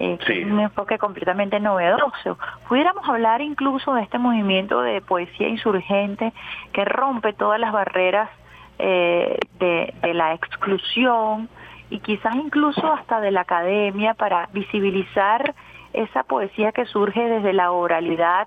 Eh, 0.00 0.16
que 0.18 0.26
Sí. 0.34 0.40
es 0.42 0.46
un 0.46 0.60
enfoque 0.60 0.96
completamente 0.98 1.58
novedoso. 1.58 2.38
Pudiéramos 2.68 3.08
hablar 3.08 3.40
incluso 3.40 3.94
de 3.94 4.02
este 4.02 4.18
movimiento 4.18 4.80
de 4.82 5.00
poesía 5.00 5.48
insurgente 5.48 6.32
que 6.72 6.84
rompe 6.84 7.32
todas 7.32 7.58
las 7.58 7.72
barreras 7.72 8.30
eh, 8.78 9.36
de, 9.58 9.92
de 10.02 10.14
la 10.14 10.34
exclusión 10.34 11.48
y 11.90 12.00
quizás 12.00 12.34
incluso 12.34 12.92
hasta 12.92 13.20
de 13.20 13.30
la 13.30 13.42
academia 13.42 14.14
para 14.14 14.48
visibilizar 14.52 15.54
esa 15.92 16.22
poesía 16.22 16.72
que 16.72 16.84
surge 16.84 17.20
desde 17.28 17.52
la 17.52 17.70
oralidad 17.70 18.46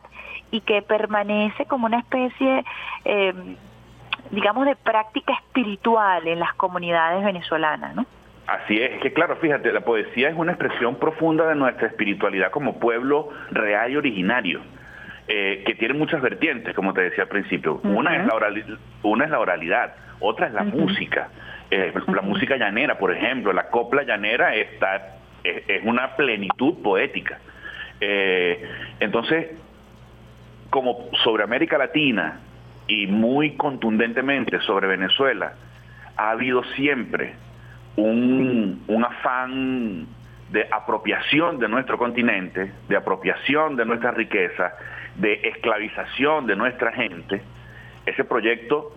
y 0.52 0.62
que 0.62 0.82
permanece 0.82 1.66
como 1.66 1.88
una 1.88 2.00
especie, 2.00 2.64
eh, 3.06 3.34
digamos, 4.30 4.66
de 4.66 4.76
práctica 4.76 5.34
espiritual 5.34 6.28
en 6.28 6.40
las 6.40 6.54
comunidades 6.54 7.24
venezolanas, 7.24 7.96
¿no? 7.96 8.06
Así 8.48 8.82
es, 8.82 9.00
que 9.02 9.14
claro, 9.14 9.38
fíjate, 9.38 9.72
la 9.72 9.82
poesía 9.82 10.30
es 10.30 10.36
una 10.36 10.52
expresión 10.52 10.96
profunda 10.96 11.48
de 11.48 11.56
nuestra 11.56 11.88
espiritualidad 11.88 12.52
como 12.52 12.80
pueblo 12.80 13.30
real 13.52 13.92
y 13.92 13.98
originario, 13.98 14.62
eh, 15.28 15.64
que 15.66 15.76
tiene 15.76 15.94
muchas 15.94 16.22
vertientes, 16.22 16.76
como 16.76 16.94
te 16.94 17.02
decía 17.02 17.24
al 17.24 17.30
principio. 17.30 17.80
una, 17.84 18.16
es 18.18 18.26
la 18.26 18.34
orali- 18.34 18.78
una 19.04 19.26
es 19.26 19.32
la 19.32 19.40
oralidad, 19.40 19.96
otra 20.20 20.48
es 20.48 20.54
la 20.54 20.64
música. 20.64 21.30
Eh, 21.72 21.94
La 22.08 22.22
música 22.22 22.58
llanera, 22.58 22.98
por 22.98 23.12
ejemplo, 23.12 23.54
la 23.54 23.70
copla 23.70 24.04
llanera 24.04 24.54
está, 24.56 25.16
es, 25.44 25.64
es 25.68 25.84
una 25.84 26.16
plenitud 26.16 26.82
poética. 26.84 27.40
Eh, 28.00 28.70
entonces, 29.00 29.52
como 30.70 31.10
sobre 31.24 31.44
América 31.44 31.78
Latina 31.78 32.40
y 32.88 33.08
muy 33.08 33.52
contundentemente 33.52 34.60
sobre 34.62 34.88
Venezuela, 34.88 35.54
ha 36.18 36.32
habido 36.32 36.64
siempre 36.76 37.34
un, 37.96 38.84
un 38.88 39.06
afán 39.06 40.08
de 40.52 40.68
apropiación 40.70 41.60
de 41.60 41.70
nuestro 41.70 41.98
continente, 41.98 42.72
de 42.90 42.96
apropiación 42.98 43.76
de 43.78 43.86
nuestra 43.86 44.12
riqueza, 44.12 44.74
de 45.16 45.40
esclavización 45.44 46.48
de 46.48 46.56
nuestra 46.56 46.92
gente, 46.92 47.42
ese 48.06 48.24
proyecto 48.24 48.96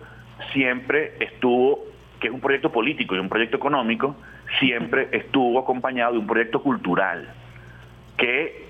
siempre 0.51 1.13
estuvo, 1.19 1.79
que 2.25 2.29
es 2.29 2.33
un 2.33 2.41
proyecto 2.41 2.71
político 2.71 3.15
y 3.15 3.19
un 3.19 3.29
proyecto 3.29 3.57
económico, 3.57 4.15
siempre 4.57 5.09
estuvo 5.11 5.59
acompañado 5.59 6.13
de 6.13 6.17
un 6.17 6.25
proyecto 6.25 6.59
cultural 6.59 7.29
que 8.17 8.65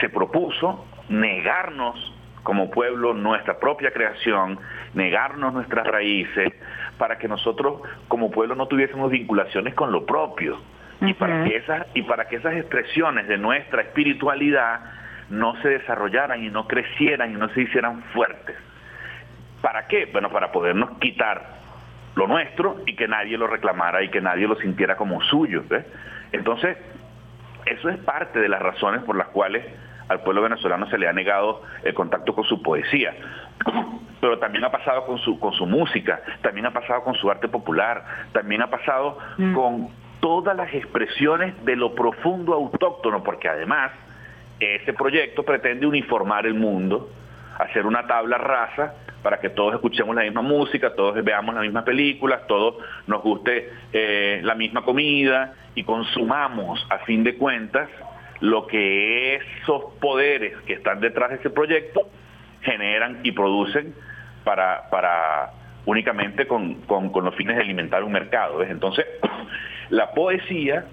se 0.00 0.08
propuso 0.10 0.86
negarnos 1.08 2.14
como 2.44 2.70
pueblo 2.70 3.12
nuestra 3.12 3.58
propia 3.58 3.90
creación, 3.90 4.60
negarnos 4.94 5.52
nuestras 5.52 5.88
raíces, 5.88 6.52
para 6.98 7.18
que 7.18 7.26
nosotros 7.26 7.82
como 8.06 8.30
pueblo 8.30 8.54
no 8.54 8.68
tuviésemos 8.68 9.10
vinculaciones 9.10 9.74
con 9.74 9.90
lo 9.90 10.06
propio. 10.06 10.60
Y 11.00 11.12
para, 11.14 11.42
que 11.42 11.56
esas, 11.56 11.86
y 11.94 12.02
para 12.02 12.28
que 12.28 12.36
esas 12.36 12.54
expresiones 12.54 13.26
de 13.26 13.38
nuestra 13.38 13.82
espiritualidad 13.82 14.82
no 15.30 15.60
se 15.62 15.68
desarrollaran 15.68 16.44
y 16.44 16.48
no 16.48 16.68
crecieran 16.68 17.32
y 17.32 17.34
no 17.34 17.48
se 17.48 17.62
hicieran 17.62 18.04
fuertes. 18.12 18.54
¿Para 19.60 19.88
qué? 19.88 20.06
Bueno, 20.12 20.30
para 20.30 20.52
podernos 20.52 20.96
quitar 21.00 21.59
lo 22.20 22.26
nuestro 22.26 22.76
y 22.86 22.94
que 22.94 23.08
nadie 23.08 23.38
lo 23.38 23.46
reclamara 23.46 24.02
y 24.02 24.10
que 24.10 24.20
nadie 24.20 24.46
lo 24.46 24.56
sintiera 24.56 24.96
como 24.96 25.22
suyo. 25.22 25.64
¿ves? 25.68 25.86
Entonces, 26.32 26.76
eso 27.64 27.88
es 27.88 27.96
parte 27.98 28.38
de 28.38 28.48
las 28.48 28.60
razones 28.60 29.02
por 29.04 29.16
las 29.16 29.28
cuales 29.28 29.64
al 30.08 30.20
pueblo 30.20 30.42
venezolano 30.42 30.86
se 30.90 30.98
le 30.98 31.08
ha 31.08 31.12
negado 31.12 31.62
el 31.82 31.94
contacto 31.94 32.34
con 32.34 32.44
su 32.44 32.62
poesía. 32.62 33.14
Pero 34.20 34.38
también 34.38 34.64
ha 34.64 34.70
pasado 34.70 35.06
con 35.06 35.18
su, 35.18 35.40
con 35.40 35.54
su 35.54 35.64
música, 35.64 36.20
también 36.42 36.66
ha 36.66 36.72
pasado 36.72 37.02
con 37.02 37.14
su 37.14 37.30
arte 37.30 37.48
popular, 37.48 38.04
también 38.32 38.60
ha 38.60 38.68
pasado 38.68 39.16
con 39.54 39.88
todas 40.20 40.54
las 40.54 40.74
expresiones 40.74 41.54
de 41.64 41.74
lo 41.74 41.94
profundo 41.94 42.52
autóctono, 42.52 43.22
porque 43.22 43.48
además 43.48 43.92
ese 44.58 44.92
proyecto 44.92 45.42
pretende 45.42 45.86
uniformar 45.86 46.44
el 46.44 46.52
mundo, 46.52 47.08
hacer 47.62 47.86
una 47.86 48.06
tabla 48.06 48.38
rasa 48.38 48.94
para 49.22 49.38
que 49.40 49.50
todos 49.50 49.74
escuchemos 49.74 50.14
la 50.14 50.22
misma 50.22 50.42
música, 50.42 50.94
todos 50.94 51.22
veamos 51.22 51.54
las 51.54 51.64
mismas 51.64 51.84
películas, 51.84 52.46
todos 52.46 52.76
nos 53.06 53.22
guste 53.22 53.70
eh, 53.92 54.40
la 54.42 54.54
misma 54.54 54.82
comida 54.82 55.54
y 55.74 55.84
consumamos 55.84 56.84
a 56.90 56.98
fin 57.00 57.22
de 57.22 57.36
cuentas 57.36 57.88
lo 58.40 58.66
que 58.66 59.34
esos 59.34 59.84
poderes 60.00 60.56
que 60.66 60.72
están 60.72 61.00
detrás 61.00 61.30
de 61.30 61.36
ese 61.36 61.50
proyecto 61.50 62.08
generan 62.62 63.20
y 63.22 63.32
producen 63.32 63.94
para, 64.44 64.88
para 64.90 65.50
únicamente 65.84 66.46
con, 66.46 66.76
con, 66.82 67.10
con 67.10 67.24
los 67.24 67.34
fines 67.34 67.56
de 67.56 67.62
alimentar 67.62 68.02
un 68.02 68.12
mercado. 68.12 68.62
Entonces, 68.62 69.04
la 69.90 70.12
poesía 70.12 70.86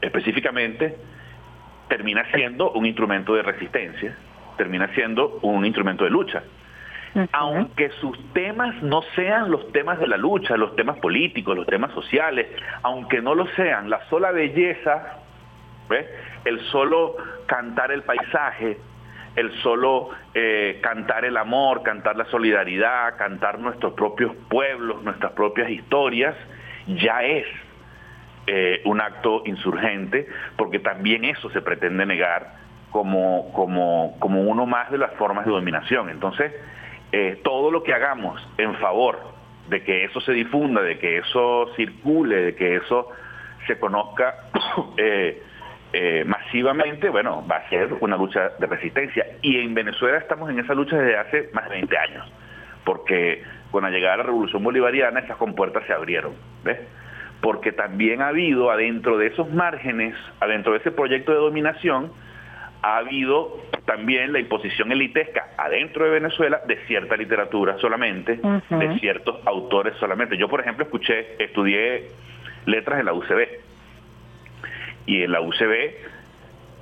específicamente 0.00 0.96
termina 1.88 2.24
siendo 2.32 2.70
un 2.72 2.86
instrumento 2.86 3.34
de 3.34 3.42
resistencia, 3.42 4.16
termina 4.60 4.88
siendo 4.94 5.38
un 5.40 5.64
instrumento 5.64 6.04
de 6.04 6.10
lucha. 6.10 6.42
Aunque 7.32 7.88
sus 7.92 8.16
temas 8.34 8.82
no 8.82 9.00
sean 9.16 9.50
los 9.50 9.72
temas 9.72 9.98
de 9.98 10.06
la 10.06 10.18
lucha, 10.18 10.54
los 10.58 10.76
temas 10.76 10.98
políticos, 10.98 11.56
los 11.56 11.66
temas 11.66 11.92
sociales, 11.94 12.46
aunque 12.82 13.22
no 13.22 13.34
lo 13.34 13.46
sean, 13.56 13.88
la 13.88 14.06
sola 14.10 14.32
belleza, 14.32 15.16
¿ves? 15.88 16.06
el 16.44 16.60
solo 16.66 17.16
cantar 17.46 17.90
el 17.90 18.02
paisaje, 18.02 18.76
el 19.34 19.50
solo 19.62 20.10
eh, 20.34 20.78
cantar 20.82 21.24
el 21.24 21.38
amor, 21.38 21.82
cantar 21.82 22.16
la 22.16 22.26
solidaridad, 22.26 23.16
cantar 23.16 23.58
nuestros 23.60 23.94
propios 23.94 24.36
pueblos, 24.50 25.02
nuestras 25.02 25.32
propias 25.32 25.70
historias, 25.70 26.36
ya 26.86 27.22
es 27.22 27.46
eh, 28.46 28.82
un 28.84 29.00
acto 29.00 29.42
insurgente, 29.46 30.28
porque 30.58 30.80
también 30.80 31.24
eso 31.24 31.48
se 31.48 31.62
pretende 31.62 32.04
negar 32.04 32.59
como, 32.90 33.52
como, 33.52 34.16
como 34.18 34.42
uno 34.42 34.66
más 34.66 34.90
de 34.90 34.98
las 34.98 35.12
formas 35.14 35.44
de 35.44 35.52
dominación. 35.52 36.10
Entonces, 36.10 36.52
eh, 37.12 37.40
todo 37.42 37.70
lo 37.70 37.82
que 37.82 37.94
hagamos 37.94 38.40
en 38.58 38.74
favor 38.76 39.18
de 39.68 39.82
que 39.82 40.04
eso 40.04 40.20
se 40.20 40.32
difunda, 40.32 40.82
de 40.82 40.98
que 40.98 41.18
eso 41.18 41.70
circule, 41.76 42.36
de 42.36 42.54
que 42.54 42.76
eso 42.76 43.08
se 43.66 43.78
conozca 43.78 44.34
eh, 44.96 45.42
eh, 45.92 46.24
masivamente, 46.24 47.08
bueno, 47.08 47.44
va 47.50 47.56
a 47.56 47.68
ser 47.68 47.94
una 48.00 48.16
lucha 48.16 48.50
de 48.58 48.66
resistencia. 48.66 49.26
Y 49.42 49.58
en 49.58 49.74
Venezuela 49.74 50.18
estamos 50.18 50.50
en 50.50 50.58
esa 50.58 50.74
lucha 50.74 50.96
desde 50.96 51.16
hace 51.16 51.50
más 51.52 51.64
de 51.64 51.76
20 51.76 51.98
años, 51.98 52.32
porque 52.84 53.42
con 53.70 53.84
la 53.84 53.90
llegada 53.90 54.12
de 54.12 54.18
la 54.18 54.24
revolución 54.24 54.62
bolivariana 54.62 55.20
esas 55.20 55.36
compuertas 55.36 55.84
se 55.86 55.92
abrieron, 55.92 56.32
¿ves? 56.64 56.78
Porque 57.40 57.72
también 57.72 58.22
ha 58.22 58.28
habido 58.28 58.70
adentro 58.70 59.16
de 59.18 59.28
esos 59.28 59.50
márgenes, 59.52 60.14
adentro 60.40 60.72
de 60.72 60.78
ese 60.78 60.90
proyecto 60.90 61.32
de 61.32 61.38
dominación, 61.38 62.12
ha 62.82 62.98
habido 62.98 63.58
también 63.84 64.32
la 64.32 64.40
imposición 64.40 64.92
elitesca 64.92 65.50
adentro 65.56 66.04
de 66.04 66.10
Venezuela 66.10 66.60
de 66.66 66.76
cierta 66.86 67.16
literatura 67.16 67.76
solamente, 67.78 68.40
de 68.70 68.98
ciertos 68.98 69.36
autores 69.46 69.94
solamente. 69.98 70.36
Yo, 70.36 70.48
por 70.48 70.60
ejemplo, 70.60 70.84
escuché, 70.84 71.42
estudié 71.42 72.08
letras 72.66 73.00
en 73.00 73.06
la 73.06 73.12
UCB. 73.12 73.48
Y 75.06 75.22
en 75.22 75.32
la 75.32 75.40
UCB, 75.40 75.94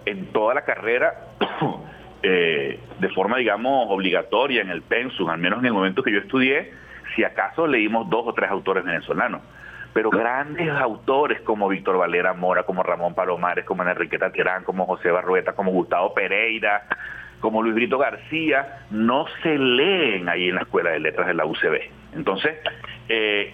en 0.06 0.26
toda 0.26 0.54
la 0.54 0.64
carrera, 0.64 1.14
eh, 2.22 2.78
de 2.98 3.08
forma, 3.10 3.38
digamos, 3.38 3.86
obligatoria 3.90 4.60
en 4.60 4.70
el 4.70 4.82
pensum, 4.82 5.30
al 5.30 5.38
menos 5.38 5.60
en 5.60 5.66
el 5.66 5.72
momento 5.72 6.02
que 6.02 6.12
yo 6.12 6.18
estudié, 6.18 6.72
si 7.16 7.24
acaso 7.24 7.66
leímos 7.66 8.08
dos 8.10 8.26
o 8.26 8.34
tres 8.34 8.50
autores 8.50 8.84
venezolanos 8.84 9.40
pero 9.98 10.10
grandes 10.10 10.70
autores 10.70 11.40
como 11.40 11.66
Víctor 11.66 11.98
Valera 11.98 12.32
Mora, 12.32 12.62
como 12.62 12.84
Ramón 12.84 13.16
Palomares, 13.16 13.64
como 13.64 13.82
Enriqueta 13.82 14.30
Terán, 14.30 14.62
como 14.62 14.86
José 14.86 15.10
Barrueta, 15.10 15.54
como 15.54 15.72
Gustavo 15.72 16.14
Pereira, 16.14 16.84
como 17.40 17.64
Luis 17.64 17.74
Brito 17.74 17.98
García, 17.98 18.84
no 18.92 19.26
se 19.42 19.58
leen 19.58 20.28
ahí 20.28 20.50
en 20.50 20.54
la 20.54 20.60
Escuela 20.60 20.90
de 20.90 21.00
Letras 21.00 21.26
de 21.26 21.34
la 21.34 21.46
UCB. 21.46 21.80
Entonces, 22.14 22.58
eh, 23.08 23.52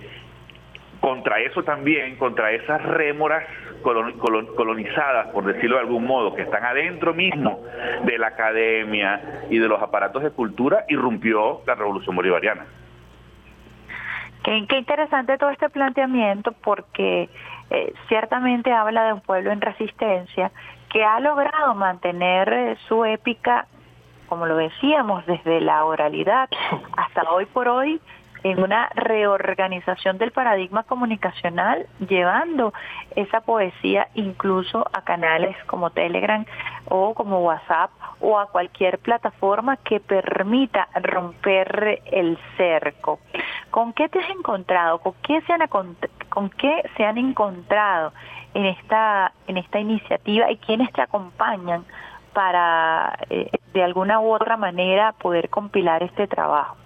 contra 1.00 1.40
eso 1.40 1.62
también, 1.62 2.16
contra 2.16 2.52
esas 2.52 2.82
rémoras 2.82 3.44
colonizadas, 3.82 5.28
por 5.28 5.46
decirlo 5.46 5.76
de 5.76 5.80
algún 5.80 6.04
modo, 6.04 6.34
que 6.34 6.42
están 6.42 6.66
adentro 6.66 7.14
mismo 7.14 7.64
de 8.04 8.18
la 8.18 8.26
academia 8.26 9.46
y 9.48 9.56
de 9.56 9.66
los 9.66 9.80
aparatos 9.80 10.22
de 10.22 10.30
cultura, 10.30 10.84
irrumpió 10.90 11.62
la 11.66 11.74
revolución 11.74 12.14
bolivariana. 12.14 12.66
Qué, 14.44 14.58
interesante 14.58 15.38
todo 15.38 15.48
este 15.48 15.70
planteamiento 15.70 16.52
porque 16.52 17.30
eh, 17.70 17.94
ciertamente 18.08 18.70
habla 18.70 19.06
de 19.06 19.14
un 19.14 19.20
pueblo 19.22 19.50
en 19.50 19.62
resistencia 19.62 20.52
que 20.90 21.02
ha 21.02 21.18
logrado 21.18 21.74
mantener 21.74 22.52
eh, 22.52 22.76
su 22.86 23.06
épica, 23.06 23.66
como 24.28 24.44
lo 24.44 24.56
decíamos, 24.56 25.24
desde 25.24 25.62
la 25.62 25.86
oralidad 25.86 26.50
hasta 26.96 27.22
hoy 27.30 27.46
por 27.46 27.68
hoy 27.68 28.00
en 28.44 28.62
una 28.62 28.90
reorganización 28.94 30.18
del 30.18 30.30
paradigma 30.30 30.82
comunicacional, 30.82 31.86
llevando 32.06 32.74
esa 33.16 33.40
poesía 33.40 34.08
incluso 34.14 34.86
a 34.92 35.02
canales 35.02 35.56
como 35.64 35.90
Telegram 35.90 36.44
o 36.88 37.14
como 37.14 37.40
WhatsApp 37.40 37.90
o 38.20 38.38
a 38.38 38.46
cualquier 38.50 38.98
plataforma 38.98 39.78
que 39.78 39.98
permita 39.98 40.88
romper 40.94 42.02
el 42.04 42.38
cerco. 42.58 43.18
¿Con 43.70 43.94
qué 43.94 44.10
te 44.10 44.20
has 44.20 44.30
encontrado? 44.30 44.98
¿Con 44.98 45.14
qué 45.22 45.40
se 45.40 45.52
han, 45.54 45.66
con 46.28 46.50
qué 46.50 46.82
se 46.98 47.04
han 47.04 47.16
encontrado 47.16 48.12
en 48.52 48.66
esta, 48.66 49.32
en 49.46 49.56
esta 49.56 49.80
iniciativa 49.80 50.50
y 50.50 50.58
quiénes 50.58 50.92
te 50.92 51.00
acompañan 51.00 51.86
para 52.34 53.18
eh, 53.30 53.50
de 53.72 53.82
alguna 53.82 54.20
u 54.20 54.34
otra 54.34 54.58
manera 54.58 55.12
poder 55.12 55.48
compilar 55.48 56.02
este 56.02 56.26
trabajo? 56.26 56.83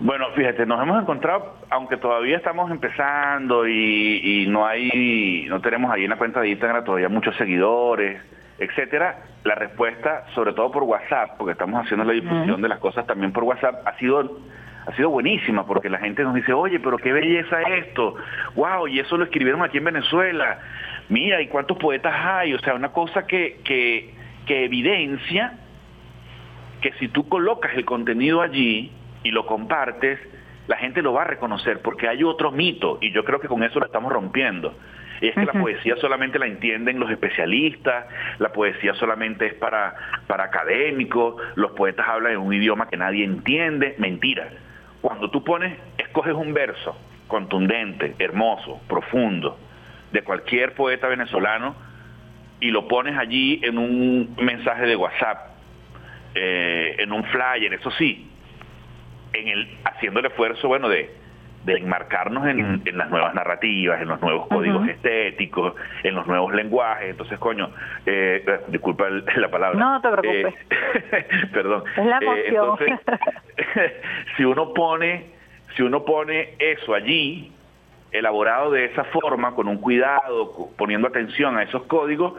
Bueno, 0.00 0.26
fíjate, 0.34 0.66
nos 0.66 0.82
hemos 0.82 1.00
encontrado, 1.00 1.54
aunque 1.70 1.96
todavía 1.96 2.36
estamos 2.36 2.70
empezando 2.70 3.66
y, 3.66 4.46
no 4.48 4.66
hay, 4.66 5.46
no 5.48 5.60
tenemos 5.60 5.92
ahí 5.92 6.04
en 6.04 6.10
la 6.10 6.16
cuenta 6.16 6.40
de 6.40 6.48
Instagram 6.50 6.84
todavía 6.84 7.08
muchos 7.08 7.36
seguidores, 7.36 8.20
etcétera, 8.58 9.18
la 9.44 9.54
respuesta, 9.54 10.26
sobre 10.34 10.52
todo 10.52 10.70
por 10.70 10.82
WhatsApp, 10.82 11.36
porque 11.38 11.52
estamos 11.52 11.84
haciendo 11.84 12.04
la 12.04 12.12
difusión 12.12 12.60
de 12.60 12.68
las 12.68 12.78
cosas 12.78 13.06
también 13.06 13.32
por 13.32 13.44
WhatsApp, 13.44 13.86
ha 13.86 13.96
sido 13.98 14.38
ha 14.86 14.94
sido 14.96 15.08
buenísima 15.08 15.64
porque 15.64 15.88
la 15.88 15.98
gente 15.98 16.22
nos 16.22 16.34
dice, 16.34 16.52
oye, 16.52 16.78
pero 16.78 16.98
qué 16.98 17.12
belleza 17.12 17.62
esto, 17.62 18.16
wow, 18.54 18.86
y 18.86 18.98
eso 18.98 19.16
lo 19.16 19.24
escribieron 19.24 19.62
aquí 19.62 19.78
en 19.78 19.84
Venezuela, 19.84 20.58
mira, 21.08 21.40
y 21.40 21.46
cuántos 21.48 21.78
poetas 21.78 22.12
hay, 22.14 22.52
o 22.52 22.58
sea, 22.58 22.74
una 22.74 22.92
cosa 22.92 23.26
que, 23.26 23.60
que, 23.64 24.12
que 24.46 24.64
evidencia 24.64 25.54
que 26.82 26.92
si 26.98 27.08
tú 27.08 27.26
colocas 27.30 27.72
el 27.74 27.86
contenido 27.86 28.42
allí, 28.42 28.92
y 29.24 29.32
lo 29.32 29.44
compartes, 29.46 30.20
la 30.68 30.76
gente 30.76 31.02
lo 31.02 31.12
va 31.12 31.22
a 31.22 31.26
reconocer 31.26 31.80
porque 31.82 32.08
hay 32.08 32.22
otro 32.22 32.52
mito 32.52 32.98
y 33.00 33.10
yo 33.10 33.24
creo 33.24 33.40
que 33.40 33.48
con 33.48 33.64
eso 33.64 33.80
lo 33.80 33.86
estamos 33.86 34.12
rompiendo. 34.12 34.74
Y 35.20 35.28
es 35.28 35.34
que 35.34 35.44
la 35.46 35.52
poesía 35.52 35.96
solamente 35.96 36.38
la 36.38 36.46
entienden 36.46 36.98
los 36.98 37.10
especialistas, 37.10 38.06
la 38.38 38.52
poesía 38.52 38.94
solamente 38.94 39.46
es 39.46 39.54
para, 39.54 39.94
para 40.26 40.44
académicos, 40.44 41.36
los 41.54 41.70
poetas 41.72 42.06
hablan 42.06 42.32
en 42.32 42.38
un 42.38 42.52
idioma 42.52 42.88
que 42.88 42.96
nadie 42.96 43.24
entiende. 43.24 43.94
Mentira. 43.98 44.50
Cuando 45.00 45.30
tú 45.30 45.42
pones, 45.42 45.78
escoges 45.98 46.34
un 46.34 46.52
verso 46.52 46.96
contundente, 47.28 48.14
hermoso, 48.18 48.80
profundo, 48.88 49.58
de 50.12 50.22
cualquier 50.22 50.74
poeta 50.74 51.08
venezolano 51.08 51.74
y 52.60 52.70
lo 52.70 52.86
pones 52.86 53.16
allí 53.16 53.60
en 53.62 53.78
un 53.78 54.36
mensaje 54.40 54.86
de 54.86 54.96
WhatsApp, 54.96 55.54
eh, 56.34 56.96
en 56.98 57.12
un 57.12 57.24
flyer, 57.24 57.72
eso 57.74 57.90
sí, 57.92 58.30
en 59.34 59.48
el, 59.48 59.68
haciendo 59.84 60.20
el 60.20 60.26
esfuerzo, 60.26 60.68
bueno, 60.68 60.88
de, 60.88 61.10
de 61.64 61.78
enmarcarnos 61.78 62.46
en, 62.46 62.82
las 62.96 63.10
nuevas 63.10 63.34
narrativas, 63.34 64.00
en 64.00 64.08
los 64.08 64.20
nuevos 64.20 64.46
códigos 64.48 64.86
estéticos, 64.86 65.74
en 66.02 66.14
los 66.14 66.26
nuevos 66.26 66.54
lenguajes. 66.54 67.10
Entonces, 67.10 67.38
coño, 67.38 67.70
eh, 68.04 68.44
eh 68.46 68.60
disculpa 68.68 69.08
la 69.08 69.48
palabra. 69.50 69.78
No, 69.78 70.00
te 70.00 70.10
preocupes. 70.10 70.54
Eh, 70.70 71.46
perdón. 71.52 71.84
Es 71.96 72.04
la 72.04 72.18
eh, 72.18 72.48
emoción. 72.48 72.76
entonces, 72.78 73.92
si 74.36 74.44
uno 74.44 74.74
pone, 74.74 75.26
si 75.76 75.82
uno 75.82 76.04
pone 76.04 76.54
eso 76.58 76.94
allí, 76.94 77.50
elaborado 78.12 78.70
de 78.70 78.84
esa 78.86 79.04
forma, 79.04 79.54
con 79.54 79.66
un 79.66 79.78
cuidado, 79.78 80.70
poniendo 80.76 81.08
atención 81.08 81.56
a 81.56 81.62
esos 81.62 81.84
códigos, 81.84 82.34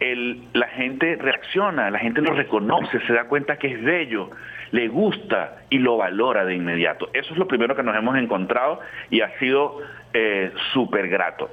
el, 0.00 0.42
la 0.52 0.66
gente 0.66 1.16
reacciona, 1.16 1.90
la 1.90 2.00
gente 2.00 2.20
lo 2.20 2.32
reconoce, 2.32 2.98
se 3.06 3.12
da 3.12 3.24
cuenta 3.24 3.56
que 3.56 3.68
es 3.68 3.82
bello, 3.82 4.30
le 4.74 4.88
gusta 4.88 5.58
y 5.70 5.78
lo 5.78 5.98
valora 5.98 6.44
de 6.44 6.56
inmediato. 6.56 7.08
Eso 7.12 7.32
es 7.32 7.38
lo 7.38 7.46
primero 7.46 7.76
que 7.76 7.84
nos 7.84 7.96
hemos 7.96 8.16
encontrado 8.18 8.80
y 9.08 9.20
ha 9.20 9.38
sido 9.38 9.78
eh, 10.12 10.50
súper 10.72 11.08
grato. 11.08 11.48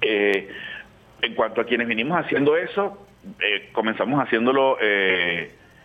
Eh, 0.00 0.48
en 1.22 1.34
cuanto 1.36 1.60
a 1.60 1.64
quienes 1.64 1.86
vinimos 1.86 2.18
haciendo 2.18 2.56
eso, 2.56 3.06
eh, 3.38 3.70
comenzamos 3.70 4.20
haciéndolo 4.20 4.76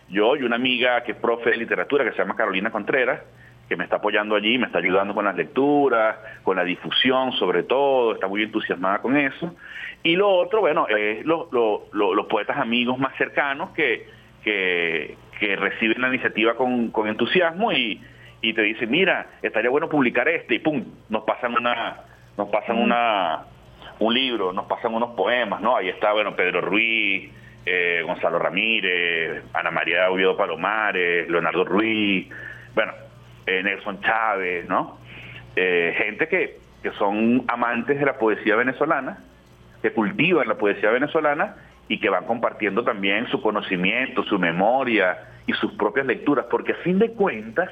yo 0.08 0.34
y 0.34 0.42
una 0.42 0.56
amiga 0.56 1.04
que 1.04 1.12
es 1.12 1.18
profe 1.18 1.50
de 1.50 1.56
literatura 1.56 2.02
que 2.02 2.10
se 2.10 2.18
llama 2.18 2.34
Carolina 2.34 2.72
Contreras, 2.72 3.20
que 3.68 3.76
me 3.76 3.84
está 3.84 3.96
apoyando 3.96 4.34
allí, 4.34 4.58
me 4.58 4.66
está 4.66 4.78
ayudando 4.78 5.14
con 5.14 5.26
las 5.26 5.36
lecturas, 5.36 6.16
con 6.42 6.56
la 6.56 6.64
difusión 6.64 7.30
sobre 7.34 7.62
todo, 7.62 8.14
está 8.14 8.26
muy 8.26 8.42
entusiasmada 8.42 8.98
con 8.98 9.16
eso. 9.16 9.54
Y 10.02 10.16
lo 10.16 10.28
otro, 10.28 10.62
bueno, 10.62 10.88
es 10.88 11.24
los 11.24 12.26
poetas 12.28 12.58
amigos 12.58 12.98
más 12.98 13.16
cercanos 13.16 13.70
que, 13.70 14.08
que, 14.42 15.16
que 15.40 15.56
reciben 15.56 16.02
la 16.02 16.08
iniciativa 16.08 16.54
con, 16.54 16.92
entusiasmo 17.06 17.72
y, 17.72 18.00
y, 18.42 18.52
te 18.52 18.62
dicen, 18.62 18.90
mira, 18.90 19.26
estaría 19.40 19.70
bueno 19.70 19.88
publicar 19.88 20.28
este, 20.28 20.56
y 20.56 20.58
pum, 20.58 20.84
nos 21.08 21.24
pasan 21.24 21.54
una, 21.54 21.96
nos 22.36 22.48
pasan 22.50 22.78
una, 22.78 23.44
un 23.98 24.14
libro, 24.14 24.52
nos 24.52 24.66
pasan 24.66 24.94
unos 24.94 25.16
poemas, 25.16 25.62
¿no? 25.62 25.76
Ahí 25.76 25.88
está, 25.88 26.12
bueno, 26.12 26.36
Pedro 26.36 26.60
Ruiz, 26.60 27.32
eh, 27.64 28.02
Gonzalo 28.06 28.38
Ramírez, 28.38 29.44
Ana 29.54 29.70
María 29.70 30.10
Oviedo 30.10 30.36
Palomares, 30.36 31.28
Leonardo 31.28 31.64
Ruiz, 31.64 32.28
bueno, 32.74 32.92
eh, 33.46 33.62
Nelson 33.62 34.00
Chávez, 34.02 34.68
¿no? 34.68 34.98
Eh, 35.56 35.94
gente 35.96 36.28
que, 36.28 36.58
que 36.82 36.90
son 36.92 37.44
amantes 37.48 37.98
de 37.98 38.04
la 38.04 38.18
poesía 38.18 38.56
venezolana, 38.56 39.18
que 39.80 39.92
cultivan 39.92 40.46
la 40.46 40.56
poesía 40.56 40.90
venezolana 40.90 41.56
y 41.90 41.98
que 41.98 42.08
van 42.08 42.24
compartiendo 42.24 42.84
también 42.84 43.26
su 43.30 43.42
conocimiento, 43.42 44.22
su 44.22 44.38
memoria 44.38 45.18
y 45.48 45.52
sus 45.54 45.72
propias 45.72 46.06
lecturas, 46.06 46.46
porque 46.48 46.72
a 46.72 46.76
fin 46.76 47.00
de 47.00 47.10
cuentas 47.10 47.68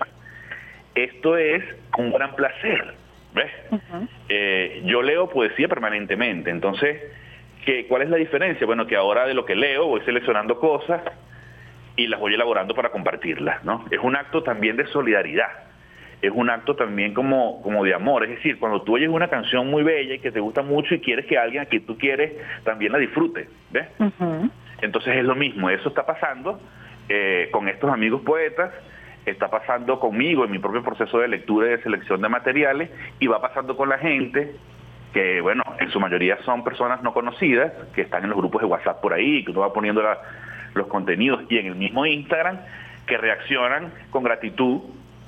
esto 0.97 1.37
es 1.37 1.65
un 1.97 2.11
gran 2.13 2.35
placer. 2.35 2.95
¿ves? 3.33 3.53
Eh, 4.29 4.83
yo 4.85 5.03
leo 5.03 5.31
poesía 5.31 5.69
permanentemente, 5.69 6.51
entonces, 6.51 7.01
¿qué, 7.65 7.87
¿cuál 7.87 8.03
es 8.03 8.11
la 8.11 8.17
diferencia? 8.17 8.67
Bueno, 8.67 8.89
que 8.89 8.97
ahora 8.97 9.25
de 9.25 9.35
lo 9.35 9.45
que 9.45 9.55
leo 9.55 9.87
voy 9.87 10.01
seleccionando 10.01 10.59
cosas 10.59 11.01
y 11.95 12.09
las 12.09 12.19
voy 12.19 12.35
elaborando 12.35 12.75
para 12.75 12.91
compartirlas, 12.91 13.63
¿no? 13.63 13.85
Es 13.93 14.01
un 14.03 14.17
acto 14.17 14.43
también 14.43 14.77
de 14.77 14.87
solidaridad 14.87 15.68
es 16.21 16.33
un 16.35 16.51
acto 16.51 16.75
también 16.75 17.15
como, 17.15 17.63
como 17.63 17.85
de 17.85 17.95
amor. 17.95 18.25
Es 18.25 18.31
decir, 18.31 18.59
cuando 18.59 18.83
tú 18.83 18.97
oyes 18.97 19.09
una 19.09 19.29
canción 19.29 19.69
muy 19.71 19.83
bella 19.83 20.15
y 20.15 20.19
que 20.19 20.33
te 20.33 20.41
gusta 20.41 20.63
mucho 20.63 20.95
y 20.95 21.01
quieres 21.01 21.27
que 21.27 21.39
alguien 21.39 21.63
a 21.63 21.67
quien 21.67 21.87
tú 21.87 21.97
quieres 21.97 22.33
también 22.65 22.93
la 22.93 22.99
disfrute, 22.99 23.49
¿ves? 23.71 23.87
Entonces 24.81 25.17
es 25.17 25.25
lo 25.25 25.35
mismo, 25.35 25.71
eso 25.71 25.89
está 25.89 26.07
pasando 26.07 26.61
eh, 27.09 27.49
con 27.53 27.69
estos 27.69 27.91
amigos 27.91 28.23
poetas, 28.23 28.73
está 29.27 29.49
pasando 29.49 30.01
conmigo 30.01 30.45
en 30.45 30.51
mi 30.51 30.59
propio 30.59 30.83
proceso 30.83 31.19
de 31.19 31.29
lectura 31.29 31.67
y 31.67 31.71
de 31.71 31.83
selección 31.83 32.21
de 32.21 32.29
materiales 32.29 32.91
y 33.19 33.27
va 33.27 33.41
pasando 33.41 33.77
con 33.77 33.89
la 33.89 33.99
gente 33.99 34.55
que, 35.13 35.41
bueno, 35.41 35.63
en 35.81 35.91
su 35.91 36.01
mayoría 36.01 36.39
son 36.45 36.65
personas 36.65 37.03
no 37.03 37.13
conocidas, 37.13 37.73
que 37.95 38.03
están 38.03 38.25
en 38.25 38.31
los 38.31 38.39
grupos 38.39 38.61
de 38.63 38.67
WhatsApp 38.67 39.01
por 39.01 39.13
ahí, 39.13 39.45
que 39.45 39.53
uno 39.53 39.61
va 39.61 39.73
poniendo 39.73 40.03
los 40.75 40.87
contenidos 40.89 41.43
y 41.49 41.59
en 41.59 41.67
el 41.67 41.75
mismo 41.77 42.05
Instagram, 42.05 42.59
que 43.07 43.17
reaccionan 43.17 43.93
con 44.11 44.23
gratitud 44.23 44.83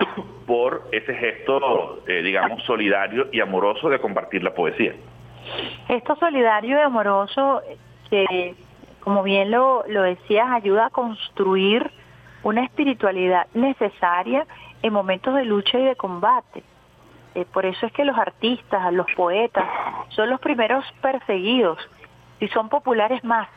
por 0.46 0.88
ese 0.92 1.14
gesto, 1.14 2.02
eh, 2.06 2.22
digamos, 2.22 2.62
solidario 2.64 3.28
y 3.32 3.40
amoroso 3.40 3.88
de 3.88 4.00
compartir 4.00 4.42
la 4.42 4.54
poesía. 4.54 4.94
Esto 5.88 6.16
solidario 6.16 6.78
y 6.78 6.80
amoroso 6.80 7.62
que 8.08 8.54
como 9.00 9.22
bien 9.22 9.50
lo, 9.50 9.84
lo 9.88 10.02
decías, 10.02 10.48
ayuda 10.50 10.86
a 10.86 10.90
construir 10.90 11.90
una 12.42 12.64
espiritualidad 12.64 13.46
necesaria 13.54 14.46
en 14.82 14.92
momentos 14.92 15.34
de 15.34 15.44
lucha 15.44 15.78
y 15.78 15.84
de 15.84 15.96
combate. 15.96 16.62
Eh, 17.34 17.44
por 17.52 17.66
eso 17.66 17.86
es 17.86 17.92
que 17.92 18.04
los 18.04 18.16
artistas, 18.16 18.92
los 18.92 19.06
poetas, 19.16 19.64
son 20.10 20.30
los 20.30 20.40
primeros 20.40 20.84
perseguidos 21.00 21.78
y 22.40 22.48
son 22.48 22.68
populares 22.68 23.22
más 23.24 23.48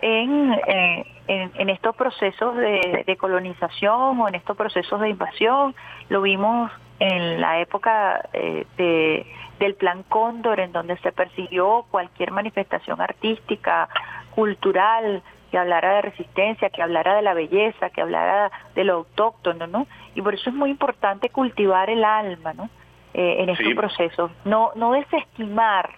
en, 0.00 0.52
eh, 0.52 1.04
en, 1.28 1.68
estos 1.68 1.94
procesos 1.94 2.56
de, 2.56 3.16
colonización 3.18 4.20
o 4.20 4.28
en 4.28 4.34
estos 4.34 4.56
procesos 4.56 5.00
de 5.00 5.10
invasión. 5.10 5.74
Lo 6.08 6.22
vimos 6.22 6.72
en 6.98 7.40
la 7.40 7.60
época 7.60 8.28
eh, 8.32 8.66
de, 8.76 9.26
del 9.58 9.74
Plan 9.74 10.02
Cóndor, 10.08 10.58
en 10.58 10.72
donde 10.72 10.96
se 10.98 11.12
persiguió 11.12 11.84
cualquier 11.90 12.32
manifestación 12.32 13.00
artística, 13.00 13.88
cultural, 14.34 15.22
que 15.50 15.58
hablara 15.58 15.96
de 15.96 16.02
resistencia, 16.02 16.70
que 16.70 16.82
hablara 16.82 17.14
de 17.14 17.22
la 17.22 17.34
belleza, 17.34 17.90
que 17.90 18.00
hablara 18.00 18.50
de 18.74 18.84
lo 18.84 18.94
autóctono, 18.94 19.66
¿no? 19.66 19.86
Y 20.14 20.22
por 20.22 20.34
eso 20.34 20.50
es 20.50 20.56
muy 20.56 20.70
importante 20.70 21.30
cultivar 21.30 21.90
el 21.90 22.04
alma, 22.04 22.52
¿no? 22.54 22.68
Eh, 23.14 23.42
en 23.42 23.48
estos 23.48 23.74
procesos. 23.74 24.30
No, 24.44 24.70
no 24.74 24.92
desestimar 24.92 25.90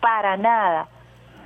para 0.00 0.36
nada 0.36 0.88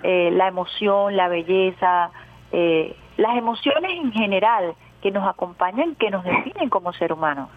eh, 0.02 0.30
la 0.32 0.48
emoción, 0.48 1.16
la 1.16 1.28
belleza, 1.28 2.10
eh, 2.52 2.96
las 3.16 3.36
emociones 3.36 3.92
en 3.92 4.12
general 4.12 4.74
que 5.02 5.10
nos 5.10 5.26
acompañan, 5.28 5.94
que 5.96 6.10
nos 6.10 6.24
definen 6.24 6.68
como 6.68 6.92
ser 6.92 7.12
humano. 7.12 7.48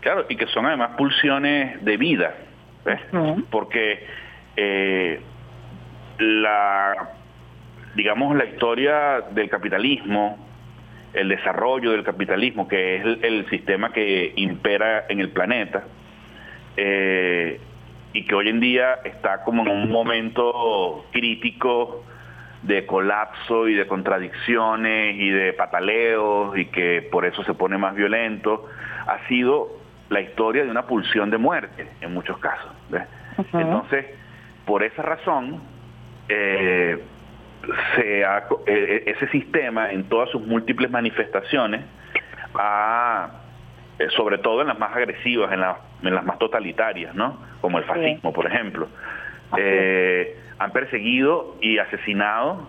Claro, 0.00 0.26
y 0.28 0.36
que 0.36 0.46
son 0.48 0.66
además 0.66 0.90
pulsiones 0.96 1.82
de 1.82 1.96
vida, 1.96 2.34
¿ves? 2.84 3.00
Porque 3.50 4.06
la 6.18 7.14
digamos, 7.94 8.36
la 8.36 8.44
historia 8.44 9.22
del 9.30 9.48
capitalismo, 9.48 10.38
el 11.12 11.28
desarrollo 11.28 11.92
del 11.92 12.02
capitalismo, 12.02 12.66
que 12.66 12.96
es 12.96 13.04
el, 13.22 13.48
sistema 13.48 13.92
que 13.92 14.32
impera 14.36 15.04
en 15.08 15.20
el 15.20 15.30
planeta, 15.30 15.84
eh, 16.76 17.60
y 18.12 18.24
que 18.24 18.34
hoy 18.34 18.48
en 18.48 18.60
día 18.60 18.98
está 19.04 19.44
como 19.44 19.62
en 19.62 19.68
un 19.68 19.90
momento 19.90 21.06
crítico 21.12 22.04
de 22.64 22.86
colapso 22.86 23.68
y 23.68 23.74
de 23.74 23.86
contradicciones 23.86 25.16
y 25.16 25.30
de 25.30 25.52
pataleos 25.52 26.56
y 26.56 26.66
que 26.66 27.06
por 27.10 27.26
eso 27.26 27.44
se 27.44 27.54
pone 27.54 27.76
más 27.78 27.94
violento, 27.94 28.66
ha 29.06 29.26
sido 29.28 29.68
la 30.08 30.20
historia 30.20 30.64
de 30.64 30.70
una 30.70 30.86
pulsión 30.86 31.30
de 31.30 31.38
muerte 31.38 31.86
en 32.00 32.14
muchos 32.14 32.38
casos. 32.38 32.70
Entonces, 33.52 34.06
por 34.64 34.82
esa 34.82 35.02
razón, 35.02 35.60
eh, 36.28 37.02
se 37.96 38.22
eh, 38.22 38.26
eh, 38.66 39.02
ese 39.06 39.28
sistema 39.28 39.90
en 39.90 40.04
todas 40.04 40.30
sus 40.30 40.42
múltiples 40.42 40.90
manifestaciones 40.90 41.82
ha, 42.54 43.30
eh, 43.98 44.08
sobre 44.16 44.38
todo 44.38 44.62
en 44.62 44.68
las 44.68 44.78
más 44.78 44.94
agresivas, 44.94 45.52
en, 45.52 45.62
en 46.06 46.14
las 46.14 46.24
más 46.24 46.38
totalitarias, 46.38 47.14
¿no? 47.14 47.38
Como 47.60 47.78
el 47.78 47.84
fascismo, 47.84 48.32
por 48.32 48.46
ejemplo, 48.46 48.88
han 50.58 50.70
perseguido 50.72 51.56
y 51.60 51.78
asesinado 51.78 52.68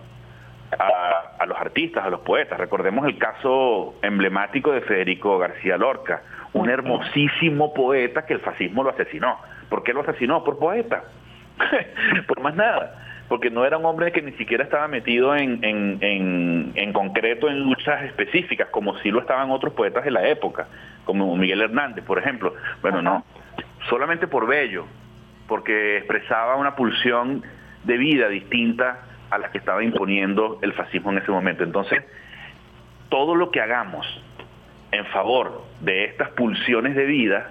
a, 0.78 1.42
a, 1.42 1.46
los 1.46 1.58
artistas, 1.58 2.04
a 2.04 2.10
los 2.10 2.20
poetas. 2.20 2.58
Recordemos 2.58 3.06
el 3.06 3.18
caso 3.18 3.94
emblemático 4.02 4.72
de 4.72 4.80
Federico 4.82 5.38
García 5.38 5.76
Lorca, 5.76 6.22
un 6.52 6.68
hermosísimo 6.68 7.72
poeta 7.74 8.26
que 8.26 8.34
el 8.34 8.40
fascismo 8.40 8.82
lo 8.82 8.90
asesinó. 8.90 9.38
¿Por 9.68 9.82
qué 9.82 9.92
lo 9.92 10.00
asesinó? 10.00 10.44
Por 10.44 10.58
poeta. 10.58 11.04
por 12.26 12.40
más 12.40 12.54
nada 12.54 13.02
porque 13.28 13.50
no 13.50 13.64
era 13.64 13.76
un 13.76 13.84
hombre 13.84 14.12
que 14.12 14.22
ni 14.22 14.32
siquiera 14.32 14.64
estaba 14.64 14.88
metido 14.88 15.34
en, 15.34 15.58
en, 15.64 16.72
en, 16.74 16.92
concreto 16.92 17.48
en 17.48 17.60
luchas 17.60 18.04
específicas, 18.04 18.68
como 18.70 18.96
si 18.98 19.10
lo 19.10 19.20
estaban 19.20 19.50
otros 19.50 19.72
poetas 19.74 20.04
de 20.04 20.10
la 20.10 20.26
época, 20.28 20.68
como 21.04 21.36
Miguel 21.36 21.62
Hernández, 21.62 22.04
por 22.04 22.18
ejemplo. 22.18 22.54
Bueno, 22.82 23.02
no, 23.02 23.24
solamente 23.88 24.28
por 24.28 24.46
bello, 24.46 24.86
porque 25.48 25.98
expresaba 25.98 26.56
una 26.56 26.76
pulsión 26.76 27.42
de 27.84 27.96
vida 27.96 28.28
distinta 28.28 29.02
a 29.30 29.38
la 29.38 29.50
que 29.50 29.58
estaba 29.58 29.82
imponiendo 29.82 30.58
el 30.62 30.72
fascismo 30.72 31.10
en 31.12 31.18
ese 31.18 31.30
momento. 31.30 31.64
Entonces, 31.64 32.04
todo 33.08 33.34
lo 33.34 33.50
que 33.50 33.60
hagamos 33.60 34.06
en 34.92 35.04
favor 35.06 35.64
de 35.80 36.04
estas 36.04 36.30
pulsiones 36.30 36.94
de 36.94 37.04
vida 37.04 37.50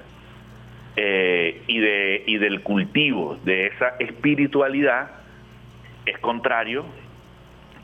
eh, 0.96 1.62
y, 1.68 1.80
de, 1.80 2.24
y 2.26 2.38
del 2.38 2.62
cultivo 2.62 3.38
de 3.44 3.68
esa 3.68 3.96
espiritualidad, 4.00 5.12
es 6.06 6.18
contrario 6.20 6.86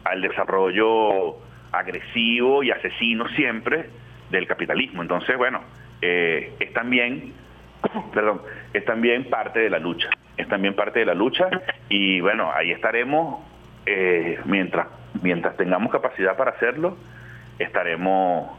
al 0.03 0.21
desarrollo 0.21 1.35
agresivo 1.71 2.63
y 2.63 2.71
asesino 2.71 3.27
siempre 3.29 3.89
del 4.29 4.47
capitalismo. 4.47 5.01
Entonces, 5.01 5.37
bueno, 5.37 5.61
eh, 6.01 6.53
es 6.59 6.73
también, 6.73 7.33
perdón, 8.13 8.41
es 8.73 8.85
también 8.85 9.29
parte 9.29 9.59
de 9.59 9.69
la 9.69 9.79
lucha, 9.79 10.09
es 10.37 10.47
también 10.47 10.75
parte 10.75 10.99
de 10.99 11.05
la 11.05 11.13
lucha 11.13 11.49
y 11.89 12.21
bueno, 12.21 12.51
ahí 12.53 12.71
estaremos 12.71 13.43
eh, 13.85 14.39
mientras 14.45 14.87
mientras 15.21 15.57
tengamos 15.57 15.91
capacidad 15.91 16.37
para 16.37 16.51
hacerlo, 16.51 16.97
estaremos 17.59 18.57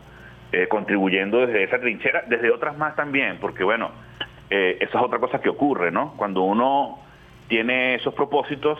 eh, 0.52 0.68
contribuyendo 0.68 1.46
desde 1.46 1.64
esa 1.64 1.80
trinchera, 1.80 2.24
desde 2.26 2.50
otras 2.50 2.76
más 2.76 2.94
también, 2.94 3.38
porque 3.40 3.64
bueno, 3.64 3.90
esa 4.50 4.98
es 4.98 5.02
otra 5.02 5.18
cosa 5.18 5.40
que 5.40 5.48
ocurre, 5.48 5.90
¿no? 5.90 6.12
Cuando 6.18 6.42
uno 6.42 6.98
tiene 7.48 7.94
esos 7.94 8.12
propósitos, 8.14 8.78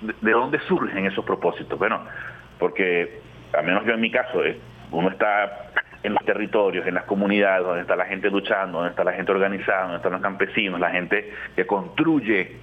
de, 0.00 0.30
dónde 0.30 0.58
surgen 0.60 1.06
esos 1.06 1.24
propósitos? 1.24 1.78
Bueno, 1.78 2.00
porque, 2.58 3.20
al 3.52 3.64
menos 3.64 3.84
yo 3.84 3.92
en 3.94 4.00
mi 4.00 4.10
caso, 4.10 4.44
eh, 4.44 4.58
uno 4.90 5.10
está 5.10 5.70
en 6.04 6.12
los 6.14 6.24
territorios, 6.24 6.86
en 6.86 6.94
las 6.94 7.04
comunidades, 7.04 7.64
donde 7.64 7.80
está 7.80 7.96
la 7.96 8.04
gente 8.04 8.30
luchando, 8.30 8.78
donde 8.78 8.90
está 8.90 9.02
la 9.02 9.14
gente 9.14 9.32
organizada, 9.32 9.82
donde 9.82 9.96
están 9.96 10.12
los 10.12 10.20
campesinos, 10.20 10.78
la 10.78 10.90
gente 10.90 11.32
que 11.56 11.66
construye 11.66 12.58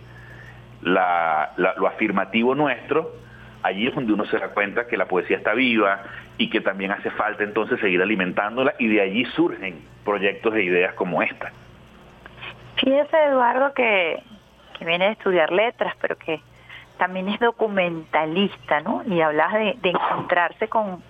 lo 0.81 1.87
afirmativo 1.87 2.55
nuestro, 2.55 3.11
allí 3.63 3.87
es 3.87 3.95
donde 3.95 4.13
uno 4.13 4.25
se 4.25 4.37
da 4.37 4.49
cuenta 4.49 4.87
que 4.87 4.95
la 4.95 5.05
poesía 5.05 5.37
está 5.37 5.53
viva 5.53 6.03
y 6.37 6.49
que 6.49 6.61
también 6.61 6.91
hace 6.91 7.09
falta 7.11 7.43
entonces 7.43 7.79
seguir 7.79 8.01
alimentándola 8.01 8.75
y 8.79 8.87
de 8.87 9.01
allí 9.01 9.25
surgen 9.35 9.81
proyectos 10.05 10.55
e 10.55 10.63
ideas 10.63 10.93
como 10.93 11.21
esta. 11.21 11.51
Fíjese 12.77 13.17
Eduardo 13.25 13.73
que, 13.73 14.21
que 14.77 14.85
viene 14.85 15.05
a 15.05 15.11
estudiar 15.11 15.51
letras, 15.51 15.95
pero 15.99 16.15
que 16.15 16.41
también 16.97 17.29
es 17.29 17.39
documentalista, 17.39 18.81
¿no? 18.81 19.01
Y 19.07 19.21
hablas 19.21 19.53
de, 19.53 19.77
encontrarse 19.89 20.67
con, 20.67 21.03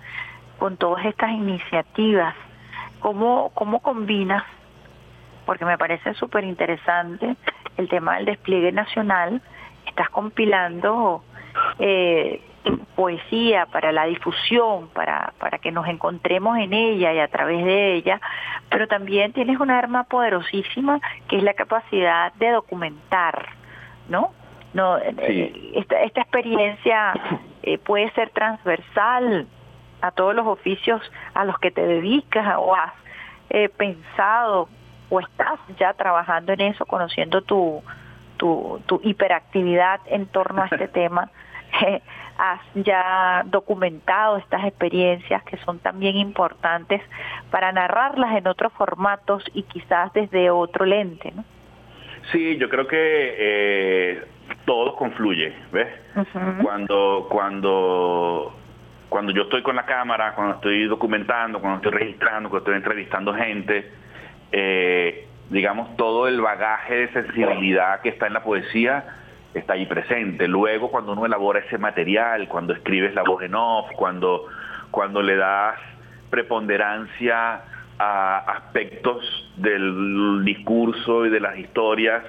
con 0.61 0.77
todas 0.77 1.03
estas 1.05 1.31
iniciativas. 1.31 2.35
¿Cómo, 2.99 3.49
cómo 3.55 3.79
combinas? 3.79 4.43
Porque 5.47 5.65
me 5.65 5.75
parece 5.75 6.13
súper 6.13 6.43
interesante 6.43 7.35
el 7.77 7.89
tema 7.89 8.17
del 8.17 8.25
despliegue 8.25 8.71
nacional. 8.71 9.41
Estás 9.87 10.11
compilando 10.11 11.23
eh, 11.79 12.43
poesía 12.95 13.65
para 13.71 13.91
la 13.91 14.05
difusión, 14.05 14.89
para, 14.89 15.33
para 15.39 15.57
que 15.57 15.71
nos 15.71 15.87
encontremos 15.87 16.55
en 16.59 16.73
ella 16.73 17.11
y 17.11 17.17
a 17.17 17.27
través 17.27 17.65
de 17.65 17.95
ella, 17.95 18.21
pero 18.69 18.87
también 18.87 19.33
tienes 19.33 19.59
una 19.59 19.79
arma 19.79 20.03
poderosísima 20.03 20.99
que 21.27 21.37
es 21.37 21.43
la 21.43 21.55
capacidad 21.55 22.33
de 22.33 22.51
documentar, 22.51 23.49
¿no? 24.09 24.31
No, 24.75 24.99
eh, 24.99 25.71
esta, 25.73 26.03
esta 26.03 26.21
experiencia 26.21 27.13
eh, 27.63 27.79
puede 27.79 28.11
ser 28.11 28.29
transversal 28.29 29.47
a 30.01 30.11
todos 30.11 30.35
los 30.35 30.47
oficios 30.47 31.01
a 31.33 31.45
los 31.45 31.57
que 31.59 31.71
te 31.71 31.85
dedicas 31.85 32.55
o 32.57 32.75
has 32.75 32.93
eh, 33.49 33.69
pensado 33.69 34.69
o 35.09 35.19
estás 35.19 35.59
ya 35.77 35.93
trabajando 35.93 36.53
en 36.53 36.61
eso, 36.61 36.85
conociendo 36.85 37.41
tu, 37.41 37.83
tu, 38.37 38.81
tu 38.85 39.01
hiperactividad 39.03 39.99
en 40.07 40.25
torno 40.27 40.63
a 40.63 40.65
este 40.65 40.87
tema. 40.99 41.29
has 42.37 42.61
ya 42.75 43.43
documentado 43.45 44.37
estas 44.37 44.65
experiencias 44.65 45.43
que 45.43 45.57
son 45.57 45.79
también 45.79 46.15
importantes 46.17 47.01
para 47.51 47.71
narrarlas 47.71 48.35
en 48.35 48.47
otros 48.47 48.73
formatos 48.73 49.43
y 49.53 49.63
quizás 49.63 50.11
desde 50.13 50.49
otro 50.49 50.85
lente, 50.85 51.31
¿no? 51.35 51.43
Sí, 52.31 52.57
yo 52.57 52.69
creo 52.69 52.87
que 52.87 53.35
eh, 53.37 54.23
todo 54.65 54.95
confluye, 54.95 55.53
¿ves? 55.71 55.87
Cuando 56.61 57.27
cuando 57.29 58.53
cuando 59.11 59.33
yo 59.33 59.41
estoy 59.41 59.61
con 59.61 59.75
la 59.75 59.85
cámara, 59.85 60.33
cuando 60.35 60.55
estoy 60.55 60.85
documentando, 60.85 61.59
cuando 61.59 61.79
estoy 61.85 61.99
registrando, 61.99 62.49
cuando 62.49 62.59
estoy 62.59 62.75
entrevistando 62.77 63.33
gente, 63.33 63.91
eh, 64.53 65.27
digamos, 65.49 65.97
todo 65.97 66.29
el 66.29 66.39
bagaje 66.39 66.95
de 66.95 67.07
sensibilidad 67.09 67.99
que 67.99 68.07
está 68.07 68.27
en 68.27 68.33
la 68.33 68.41
poesía 68.41 69.03
está 69.53 69.73
ahí 69.73 69.85
presente. 69.85 70.47
Luego, 70.47 70.89
cuando 70.89 71.11
uno 71.11 71.25
elabora 71.25 71.59
ese 71.59 71.77
material, 71.77 72.47
cuando 72.47 72.71
escribes 72.71 73.13
la 73.13 73.23
voz 73.23 73.43
en 73.43 73.53
off, 73.53 73.91
cuando, 73.97 74.47
cuando 74.91 75.21
le 75.21 75.35
das 75.35 75.77
preponderancia 76.29 77.63
a 77.99 78.37
aspectos 78.37 79.51
del 79.57 80.45
discurso 80.45 81.25
y 81.25 81.29
de 81.29 81.41
las 81.41 81.57
historias 81.57 82.23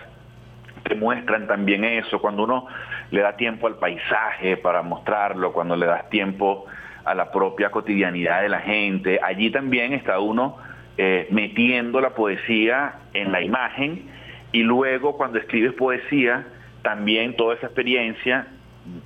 que 0.83 0.97
muestran 0.97 1.47
también 1.47 1.85
eso, 1.85 2.21
cuando 2.21 2.43
uno 2.43 2.67
le 3.13 3.21
da 3.21 3.37
tiempo 3.37 3.69
al 3.69 3.77
paisaje 3.77 4.57
para 4.57 4.83
mostrarlo, 4.83 5.53
cuando 5.53 5.77
le 5.77 5.87
das 5.87 6.09
tiempo 6.09 6.65
a 7.05 7.15
la 7.15 7.31
propia 7.31 7.71
cotidianidad 7.71 8.43
de 8.43 8.49
la 8.49 8.61
gente. 8.61 9.21
Allí 9.23 9.51
también 9.51 9.93
está 9.93 10.19
uno 10.19 10.57
eh, 10.97 11.29
metiendo 11.31 12.01
la 12.01 12.11
poesía 12.11 12.95
en 13.13 13.31
la 13.31 13.43
imagen 13.43 14.07
y 14.51 14.63
luego 14.63 15.17
cuando 15.17 15.39
escribes 15.39 15.75
poesía, 15.75 16.47
también 16.83 17.37
toda 17.37 17.55
esa 17.55 17.67
experiencia 17.67 18.47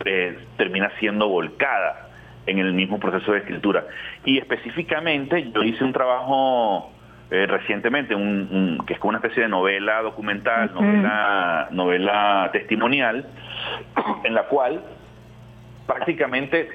eh, 0.04 0.38
termina 0.56 0.90
siendo 1.00 1.28
volcada 1.28 2.08
en 2.46 2.60
el 2.60 2.74
mismo 2.74 3.00
proceso 3.00 3.32
de 3.32 3.38
escritura. 3.38 3.86
Y 4.24 4.38
específicamente 4.38 5.50
yo 5.52 5.64
hice 5.64 5.82
un 5.82 5.92
trabajo 5.92 6.92
eh, 7.30 7.44
recientemente, 7.46 8.14
un, 8.14 8.84
que 8.86 8.94
es 8.94 9.00
como 9.00 9.08
una 9.10 9.18
especie 9.18 9.42
de 9.42 9.48
novela 9.48 10.00
documental, 10.02 10.72
novela, 10.72 11.68
novela 11.72 12.50
testimonial, 12.52 13.26
en 14.24 14.34
la 14.34 14.44
cual 14.44 14.82
prácticamente, 15.86 16.68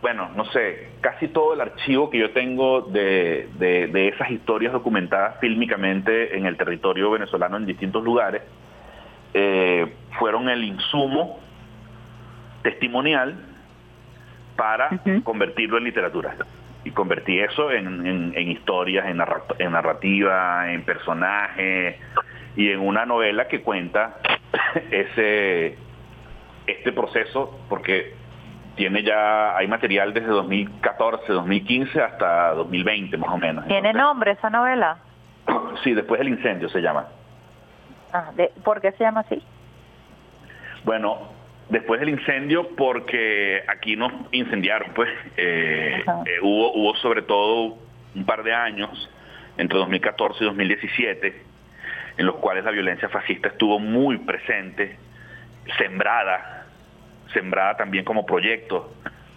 bueno, 0.00 0.30
no 0.36 0.44
sé, 0.46 0.90
casi 1.00 1.28
todo 1.28 1.54
el 1.54 1.60
archivo 1.60 2.10
que 2.10 2.18
yo 2.18 2.30
tengo 2.30 2.82
de, 2.82 3.48
de, 3.58 4.08
esas 4.08 4.30
historias 4.30 4.72
documentadas 4.72 5.38
fílmicamente 5.40 6.36
en 6.36 6.46
el 6.46 6.56
territorio 6.56 7.10
venezolano 7.10 7.56
en 7.56 7.66
distintos 7.66 8.04
lugares, 8.04 8.42
eh, 9.34 9.92
fueron 10.18 10.48
el 10.48 10.64
insumo 10.64 11.40
testimonial 12.62 13.36
para 14.56 14.90
convertirlo 15.24 15.78
en 15.78 15.84
literatura. 15.84 16.36
Y 16.84 16.90
convertí 16.90 17.38
eso 17.38 17.70
en, 17.70 18.34
historias, 18.36 19.06
en, 19.06 19.20
en 19.58 19.72
narrativa, 19.72 20.72
en 20.72 20.82
personajes 20.82 21.96
y 22.56 22.70
en 22.70 22.80
una 22.80 23.04
novela 23.04 23.46
que 23.48 23.60
cuenta 23.60 24.16
ese 24.90 25.76
este 26.68 26.92
proceso, 26.92 27.58
porque 27.68 28.14
tiene 28.76 29.02
ya, 29.02 29.56
hay 29.56 29.66
material 29.66 30.14
desde 30.14 30.28
2014, 30.28 31.32
2015 31.32 32.00
hasta 32.00 32.54
2020 32.54 33.16
más 33.16 33.30
o 33.30 33.38
menos. 33.38 33.66
¿Tiene 33.66 33.92
nombre 33.92 34.32
esa 34.32 34.50
novela? 34.50 34.98
Sí, 35.84 35.94
después 35.94 36.18
del 36.18 36.28
incendio 36.28 36.68
se 36.68 36.80
llama. 36.80 37.06
Ah, 38.12 38.32
¿Por 38.64 38.80
qué 38.80 38.90
se 38.92 39.04
llama 39.04 39.20
así? 39.20 39.40
Bueno, 40.84 41.18
después 41.68 42.00
del 42.00 42.08
incendio 42.08 42.68
porque 42.76 43.62
aquí 43.68 43.94
nos 43.96 44.12
incendiaron, 44.32 44.92
pues 44.94 45.08
eh, 45.36 46.02
eh, 46.04 46.38
hubo, 46.42 46.72
hubo 46.72 46.96
sobre 46.96 47.22
todo 47.22 47.78
un 48.14 48.24
par 48.24 48.42
de 48.42 48.54
años, 48.54 49.10
entre 49.56 49.78
2014 49.78 50.42
y 50.42 50.46
2017, 50.46 51.42
en 52.16 52.26
los 52.26 52.36
cuales 52.36 52.64
la 52.64 52.70
violencia 52.70 53.08
fascista 53.08 53.48
estuvo 53.48 53.78
muy 53.78 54.18
presente, 54.18 54.96
sembrada, 55.76 56.57
sembrada 57.32 57.76
también 57.76 58.04
como 58.04 58.26
proyecto 58.26 58.92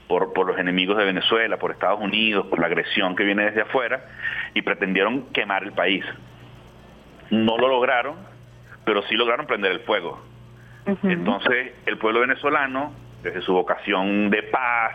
por, 0.08 0.34
por 0.34 0.48
los 0.48 0.58
enemigos 0.58 0.98
de 0.98 1.06
Venezuela, 1.06 1.58
por 1.58 1.72
Estados 1.72 2.00
Unidos, 2.00 2.48
por 2.48 2.60
la 2.60 2.68
agresión 2.68 3.16
que 3.16 3.24
viene 3.24 3.46
desde 3.46 3.62
afuera, 3.62 4.06
y 4.54 4.62
pretendieron 4.62 5.28
quemar 5.34 5.64
el 5.64 5.72
país. 5.72 6.04
No 7.30 7.58
lo 7.58 7.68
lograron, 7.68 8.16
pero 8.86 9.02
sí 9.04 9.16
lograron 9.16 9.46
prender 9.46 9.72
el 9.72 9.80
fuego 9.82 10.32
entonces, 10.86 11.74
el 11.86 11.98
pueblo 11.98 12.22
venezolano, 12.22 12.94
desde 13.24 13.42
su 13.42 13.54
vocación 13.54 14.30
de 14.30 14.44
paz, 14.44 14.94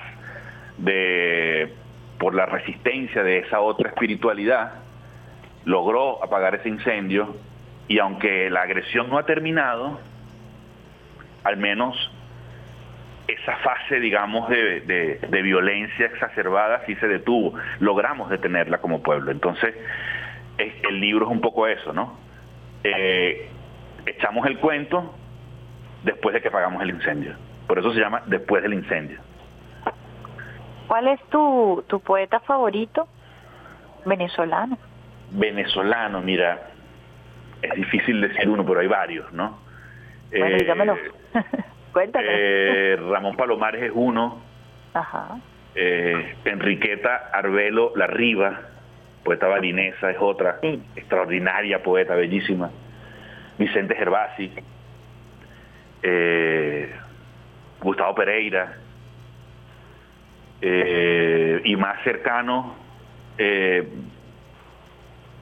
de 0.78 1.73
por 2.18 2.35
la 2.35 2.47
resistencia 2.47 3.23
de 3.23 3.39
esa 3.39 3.60
otra 3.60 3.90
espiritualidad, 3.90 4.73
logró 5.64 6.23
apagar 6.24 6.55
ese 6.56 6.68
incendio 6.68 7.36
y 7.89 7.98
aunque 7.98 8.51
la 8.51 8.62
agresión 8.62 9.09
no 9.10 9.18
ha 9.18 9.27
terminado, 9.27 10.01
al 11.44 11.56
menos 11.56 11.97
esa 13.28 13.57
fase, 13.57 14.01
digamos, 14.01 14.48
de, 14.48 15.19
violencia 15.43 16.07
exacerbada 16.07 16.82
sí 16.86 16.94
se 16.97 17.09
detuvo. 17.09 17.55
Logramos 17.81 18.31
detenerla 18.31 18.78
como 18.78 19.03
pueblo. 19.03 19.31
Entonces, 19.31 19.74
el 20.59 21.01
libro 21.01 21.27
es 21.27 21.32
un 21.32 21.40
poco 21.40 21.66
eso, 21.66 21.93
¿no? 21.93 22.19
Eh, 22.85 23.48
echamos 24.07 24.47
el 24.47 24.59
cuento, 24.59 25.15
después 26.05 26.35
de 26.35 26.40
que 26.40 26.48
apagamos 26.48 26.82
el 26.82 26.90
incendio. 26.90 27.35
Por 27.66 27.78
eso 27.78 27.93
se 27.93 28.01
llama 28.01 28.23
Después 28.27 28.62
del 28.62 28.74
incendio. 28.74 29.19
¿Cuál 30.86 31.09
es 31.09 31.20
tu, 31.31 31.85
tu 31.89 32.01
poeta 32.01 32.39
favorito 32.40 33.09
venezolano? 34.05 34.78
Venezolano, 35.32 36.20
mira, 36.20 36.70
es 37.61 37.74
difícil 37.74 38.20
decir 38.20 38.48
uno, 38.48 38.65
pero 38.65 38.81
hay 38.81 38.86
varios, 38.86 39.32
¿no? 39.32 39.59
Bueno, 40.31 40.47
eh, 40.47 40.59
dígamelo. 40.61 40.97
Eh, 42.02 42.97
Ramón 43.09 43.36
Palomares 43.36 43.82
es 43.82 43.93
uno. 43.94 44.43
Ajá. 44.94 45.39
Eh, 45.74 46.36
Enriqueta 46.44 47.31
Arbelo 47.32 47.93
La 47.97 48.06
Riva, 48.06 48.60
poeta 49.24 49.47
balinesa, 49.48 50.10
es 50.10 50.18
otra. 50.20 50.59
Extraordinaria 50.62 51.82
poeta, 51.82 52.14
bellísima. 52.14 52.70
Vicente 53.59 53.94
Gervasi, 53.94 54.52
eh, 56.02 56.94
Gustavo 57.81 58.14
Pereira, 58.14 58.74
y 60.60 61.77
más 61.77 62.02
cercano, 62.02 62.74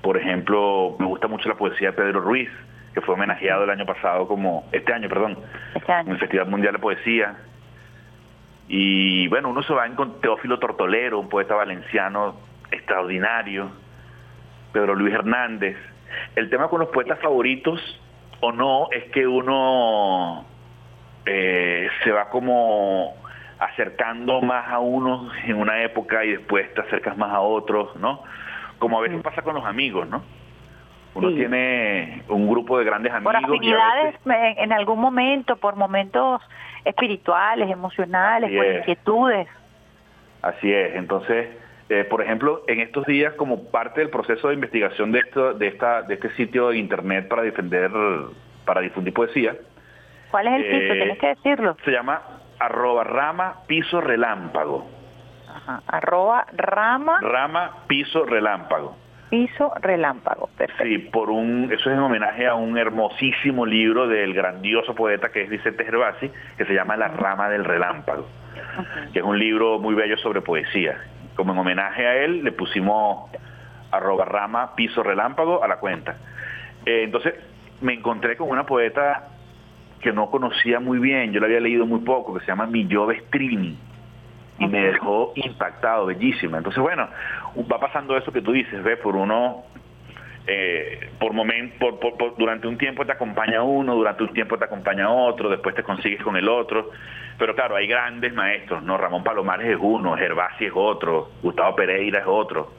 por 0.03 0.17
ejemplo, 0.17 0.97
me 0.99 1.07
gusta 1.07 1.27
mucho 1.27 1.49
la 1.49 1.57
poesía 1.57 1.91
de 1.91 1.97
Pedro 1.97 2.21
Ruiz, 2.21 2.51
que 2.95 3.01
fue 3.01 3.15
homenajeado 3.15 3.65
el 3.65 3.71
año 3.71 3.85
pasado 3.85 4.29
como, 4.29 4.67
este 4.73 4.93
año, 4.93 5.09
perdón, 5.09 5.37
este 5.75 5.93
en 5.93 6.09
el 6.09 6.19
Festival 6.19 6.49
Mundial 6.49 6.75
de 6.75 6.79
Poesía. 6.79 7.37
Y 8.69 9.27
bueno, 9.29 9.51
uno 9.51 9.63
se 9.65 9.75
va 9.75 9.87
con 9.91 10.21
Teófilo 10.21 10.59
Tortolero, 10.59 11.19
un 11.19 11.29
poeta 11.29 11.55
valenciano 11.55 12.37
extraordinario, 12.71 13.71
Pedro 14.73 14.95
Luis 14.95 15.13
Hernández. 15.13 15.77
El 16.37 16.49
tema 16.49 16.69
con 16.69 16.81
los 16.81 16.89
poetas 16.89 17.19
favoritos 17.19 17.81
o 18.41 18.53
no 18.53 18.89
es 18.93 19.05
que 19.11 19.27
uno 19.27 20.47
eh, 21.27 21.89
se 22.05 22.13
va 22.13 22.29
como 22.31 23.17
acercando 23.59 24.41
más 24.41 24.69
a 24.69 24.79
unos 24.79 25.33
en 25.45 25.57
una 25.57 25.83
época 25.83 26.25
y 26.25 26.33
después 26.33 26.73
te 26.75 26.83
acercas 26.83 27.17
más 27.17 27.33
a 27.33 27.41
otros, 27.41 27.97
¿no? 27.97 28.23
Como 28.79 28.99
a 28.99 29.03
veces 29.03 29.21
pasa 29.23 29.43
con 29.43 29.55
los 29.55 29.65
amigos, 29.65 30.09
¿no? 30.09 30.23
Uno 31.15 31.31
tiene 31.31 32.23
un 32.29 32.49
grupo 32.49 32.79
de 32.79 32.85
grandes 32.85 33.13
amigos. 33.13 33.35
Por 33.35 33.45
afinidades 33.45 34.17
en 34.27 34.73
algún 34.73 35.01
momento, 35.01 35.57
por 35.57 35.77
momentos 35.77 36.43
espirituales, 36.85 37.71
emocionales, 37.71 38.51
por 38.57 38.67
inquietudes. 38.67 39.49
Así 40.43 40.73
es. 40.73 40.97
Entonces, 40.97 41.49
eh, 41.89 42.05
por 42.05 42.21
ejemplo, 42.21 42.63
en 42.67 42.81
estos 42.81 43.07
días, 43.07 43.35
como 43.35 43.71
parte 43.71 44.01
del 44.01 44.11
proceso 44.11 44.49
de 44.49 44.55
investigación 44.55 45.13
de 45.13 45.21
esto, 45.21 45.55
de 45.55 45.69
esta, 45.69 46.03
de 46.03 46.15
este 46.15 46.31
sitio 46.33 46.71
de 46.71 46.79
internet 46.79 47.29
para 47.29 47.43
defender, 47.43 47.91
para 48.65 48.81
difundir 48.81 49.15
poesía, 49.15 49.55
¿Cuál 50.35 50.49
es 50.49 50.55
el 50.55 50.63
sitio? 50.65 50.95
Eh, 50.95 50.97
Tienes 50.97 51.19
que 51.21 51.29
decirlo. 51.29 51.77
Se 51.85 51.93
llama 51.93 52.21
arroba 52.59 53.05
rama 53.05 53.59
piso 53.69 54.01
relámpago. 54.01 54.85
Ajá, 55.49 55.81
arroba 55.87 56.45
rama. 56.53 57.21
Rama 57.21 57.85
piso 57.87 58.25
relámpago. 58.25 58.97
Piso 59.35 59.73
relámpago, 59.81 60.49
perfecto. 60.57 60.85
Sí, 60.85 60.99
por 61.11 61.29
un, 61.29 61.65
eso 61.73 61.91
es 61.91 61.97
en 61.97 61.99
homenaje 61.99 62.47
a 62.47 62.55
un 62.55 62.79
hermosísimo 62.79 63.67
libro 63.67 64.07
del 64.07 64.33
grandioso 64.33 64.95
poeta 64.95 65.33
que 65.33 65.43
es 65.43 65.51
Vicente 65.51 65.85
Gervasi, 65.85 66.31
que 66.57 66.65
se 66.65 66.73
llama 66.73 66.97
La 66.97 67.09
rama 67.09 67.49
del 67.49 67.65
relámpago, 67.65 68.29
que 69.13 69.19
es 69.19 69.25
un 69.25 69.37
libro 69.37 69.81
muy 69.81 69.97
bello 69.97 70.17
sobre 70.19 70.41
poesía. 70.41 71.01
Como 71.35 71.53
en 71.53 71.59
homenaje 71.59 72.07
a 72.07 72.15
él, 72.19 72.45
le 72.45 72.53
pusimos 72.53 73.29
arroba 73.91 74.25
rama 74.25 74.77
piso 74.77 75.03
relámpago 75.03 75.65
a 75.65 75.67
la 75.67 75.79
cuenta. 75.79 76.15
Eh, 76.87 77.03
entonces, 77.03 77.35
me 77.81 77.95
encontré 77.95 78.37
con 78.37 78.49
una 78.49 78.65
poeta 78.65 79.31
que 80.01 80.13
no 80.13 80.31
conocía 80.31 80.79
muy 80.79 81.01
bien, 81.01 81.33
yo 81.33 81.41
la 81.41 81.47
había 81.47 81.59
leído 81.59 81.87
muy 81.87 82.03
poco, 82.03 82.35
que 82.35 82.41
se 82.43 82.47
llama 82.47 82.67
Millove 82.67 83.19
Strini, 83.27 83.77
y 84.59 84.67
me 84.67 84.81
dejó 84.81 85.33
impactado, 85.35 86.07
bellísima. 86.07 86.59
Entonces, 86.59 86.83
bueno, 86.83 87.09
va 87.71 87.79
pasando 87.79 88.17
eso 88.17 88.33
que 88.33 88.41
tú 88.41 88.53
dices, 88.53 88.83
¿ves? 88.83 88.99
Por 88.99 89.17
uno, 89.17 89.65
eh, 90.47 91.11
por 91.19 91.33
momento, 91.33 91.99
por, 91.99 92.37
durante 92.37 92.69
un 92.69 92.79
tiempo 92.79 93.05
te 93.05 93.13
acompaña 93.13 93.63
uno, 93.63 93.95
durante 93.95 94.23
un 94.23 94.33
tiempo 94.33 94.59
te 94.59 94.65
acompaña 94.65 95.11
otro, 95.11 95.49
después 95.49 95.75
te 95.75 95.83
consigues 95.83 96.23
con 96.23 96.37
el 96.37 96.49
otro. 96.49 96.91
Pero 97.39 97.55
claro, 97.55 97.77
hay 97.77 97.87
grandes 97.87 98.33
maestros, 98.33 98.83
¿no? 98.83 98.97
Ramón 98.97 99.25
Palomares 99.25 99.67
es 99.67 99.79
uno, 99.81 100.17
Gervasi 100.17 100.67
es 100.67 100.73
otro, 100.75 101.31
Gustavo 101.43 101.75
Pereira 101.75 102.21
es 102.21 102.27
otro. 102.27 102.73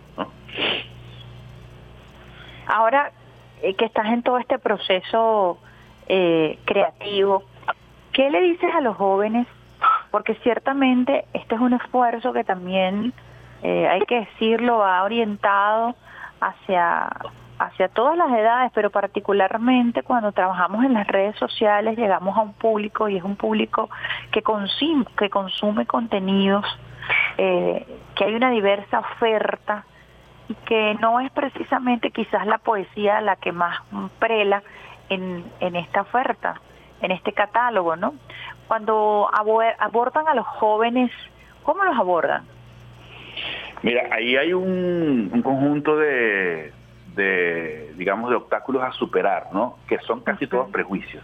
Ahora 2.68 3.12
eh, 3.62 3.74
que 3.76 3.86
estás 3.86 4.08
en 4.08 4.24
todo 4.24 4.38
este 4.38 4.60
proceso 4.60 5.60
eh, 6.08 6.60
creativo. 6.66 7.44
¿Qué 8.12 8.30
le 8.30 8.42
dices 8.42 8.70
a 8.74 8.82
los 8.82 8.96
jóvenes? 8.96 9.48
Porque 10.16 10.36
ciertamente 10.36 11.26
este 11.34 11.56
es 11.56 11.60
un 11.60 11.74
esfuerzo 11.74 12.32
que 12.32 12.46
también, 12.46 13.12
eh, 13.62 13.86
hay 13.86 14.00
que 14.04 14.22
decirlo, 14.22 14.78
va 14.78 15.04
orientado 15.04 15.94
hacia 16.40 17.10
hacia 17.60 17.90
todas 17.90 18.16
las 18.16 18.32
edades, 18.32 18.72
pero 18.74 18.92
particularmente 18.92 20.04
cuando 20.04 20.32
trabajamos 20.32 20.86
en 20.86 20.94
las 20.94 21.06
redes 21.06 21.36
sociales 21.36 21.98
llegamos 21.98 22.38
a 22.38 22.44
un 22.44 22.54
público 22.54 23.10
y 23.10 23.18
es 23.18 23.24
un 23.26 23.36
público 23.36 23.90
que 24.32 24.42
consume, 24.42 25.06
que 25.18 25.30
consume 25.30 25.86
contenidos, 25.86 26.66
eh, 27.38 27.86
que 28.16 28.24
hay 28.24 28.36
una 28.36 28.52
diversa 28.52 29.00
oferta 29.00 29.84
y 30.48 30.54
que 30.54 30.96
no 31.02 31.20
es 31.20 31.30
precisamente 31.32 32.12
quizás 32.12 32.48
la 32.48 32.60
poesía 32.60 33.20
la 33.20 33.36
que 33.36 33.52
más 33.52 33.82
prela 34.18 34.64
en, 35.10 35.44
en 35.60 35.76
esta 35.76 36.00
oferta, 36.00 36.62
en 37.02 37.12
este 37.12 37.34
catálogo, 37.34 37.98
¿no? 37.98 38.14
Cuando 38.68 39.30
abordan 39.32 40.28
a 40.28 40.34
los 40.34 40.48
jóvenes, 40.48 41.12
¿cómo 41.64 41.84
los 41.84 41.98
abordan? 41.98 42.44
Mira, 43.84 44.08
ahí 44.12 44.36
hay 44.36 44.54
un, 44.54 45.30
un 45.32 45.42
conjunto 45.42 45.98
de, 45.98 46.72
de, 47.16 47.94
digamos, 47.96 48.30
de 48.30 48.36
obstáculos 48.38 48.84
a 48.84 48.92
superar, 48.94 49.50
¿no? 49.54 49.78
Que 49.88 50.00
son 50.00 50.22
casi 50.22 50.48
todos 50.48 50.70
prejuicios. 50.70 51.24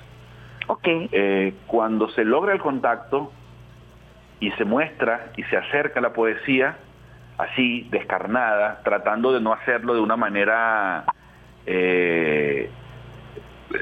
Ok. 0.67 0.87
Eh, 0.87 1.53
cuando 1.67 2.09
se 2.09 2.23
logra 2.23 2.53
el 2.53 2.59
contacto 2.59 3.31
y 4.39 4.51
se 4.51 4.65
muestra 4.65 5.31
y 5.37 5.43
se 5.43 5.57
acerca 5.57 6.01
la 6.01 6.13
poesía, 6.13 6.77
así, 7.37 7.87
descarnada, 7.91 8.81
tratando 8.83 9.33
de 9.33 9.41
no 9.41 9.53
hacerlo 9.53 9.93
de 9.93 9.99
una 9.99 10.15
manera 10.15 11.05
eh, 11.65 12.69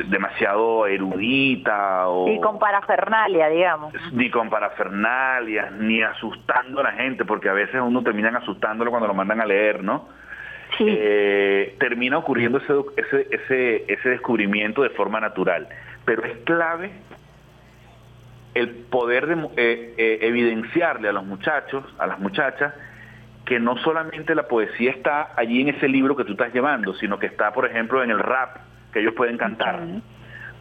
demasiado 0.07 0.87
erudita 0.87 2.07
o 2.07 2.27
y 2.29 2.39
con 2.39 2.59
parafernalia 2.59 3.49
digamos. 3.49 3.93
ni 4.11 4.29
con 4.29 4.49
parafernalia 4.49 5.71
ni 5.71 6.01
asustando 6.01 6.81
a 6.81 6.83
la 6.83 6.91
gente 6.93 7.25
porque 7.25 7.49
a 7.49 7.53
veces 7.53 7.81
uno 7.81 8.01
terminan 8.03 8.35
asustándolo 8.35 8.91
cuando 8.91 9.07
lo 9.07 9.13
mandan 9.13 9.41
a 9.41 9.45
leer 9.45 9.83
no 9.83 10.07
eh, 10.79 11.75
termina 11.79 12.17
ocurriendo 12.17 12.59
ese, 12.59 12.73
ese 12.95 13.27
ese 13.31 13.85
ese 13.91 14.09
descubrimiento 14.09 14.83
de 14.83 14.89
forma 14.91 15.19
natural. 15.19 15.67
Pero 16.05 16.23
es 16.23 16.37
clave 16.45 16.91
el 18.53 18.69
poder 18.69 19.27
de, 19.27 19.33
eh, 19.57 19.93
eh, 19.97 20.19
evidenciarle 20.21 21.09
a 21.09 21.11
los 21.11 21.25
muchachos 21.25 21.83
a 21.97 22.07
las 22.07 22.19
muchachas 22.19 22.73
que 23.45 23.59
no 23.59 23.77
solamente 23.77 24.35
la 24.35 24.47
poesía 24.47 24.91
está 24.91 25.33
allí 25.35 25.61
en 25.61 25.69
ese 25.69 25.87
libro 25.87 26.15
que 26.15 26.23
tú 26.23 26.33
estás 26.33 26.53
llevando 26.53 26.93
sino 26.95 27.19
que 27.19 27.27
está 27.27 27.53
por 27.53 27.65
ejemplo 27.65 28.03
en 28.03 28.11
el 28.11 28.19
rap 28.19 28.57
que 28.93 28.99
ellos 28.99 29.13
pueden 29.15 29.37
cantar, 29.37 29.81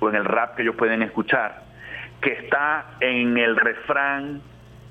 o 0.01 0.09
en 0.09 0.15
el 0.15 0.25
rap 0.25 0.55
que 0.57 0.63
ellos 0.63 0.77
pueden 0.77 1.03
escuchar, 1.03 1.63
que 2.21 2.33
está 2.33 2.87
en 3.01 3.37
el 3.39 3.57
refrán 3.57 4.41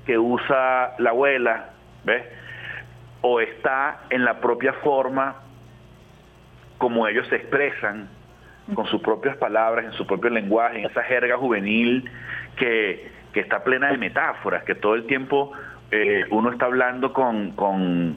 que 0.06 0.18
usa 0.18 0.94
la 0.98 1.10
abuela, 1.10 1.70
¿ves? 2.04 2.24
O 3.20 3.40
está 3.40 4.00
en 4.10 4.24
la 4.24 4.40
propia 4.40 4.72
forma 4.74 5.36
como 6.78 7.06
ellos 7.06 7.26
se 7.28 7.36
expresan, 7.36 8.08
con 8.74 8.86
sus 8.86 9.00
propias 9.00 9.36
palabras, 9.36 9.84
en 9.86 9.92
su 9.92 10.06
propio 10.06 10.30
lenguaje, 10.30 10.78
en 10.78 10.86
esa 10.86 11.02
jerga 11.02 11.36
juvenil 11.36 12.08
que, 12.56 13.10
que 13.32 13.40
está 13.40 13.64
plena 13.64 13.90
de 13.90 13.98
metáforas, 13.98 14.62
que 14.64 14.74
todo 14.74 14.94
el 14.94 15.06
tiempo 15.06 15.52
eh, 15.90 16.24
uno 16.30 16.50
está 16.52 16.66
hablando 16.66 17.12
con, 17.12 17.52
con, 17.52 18.16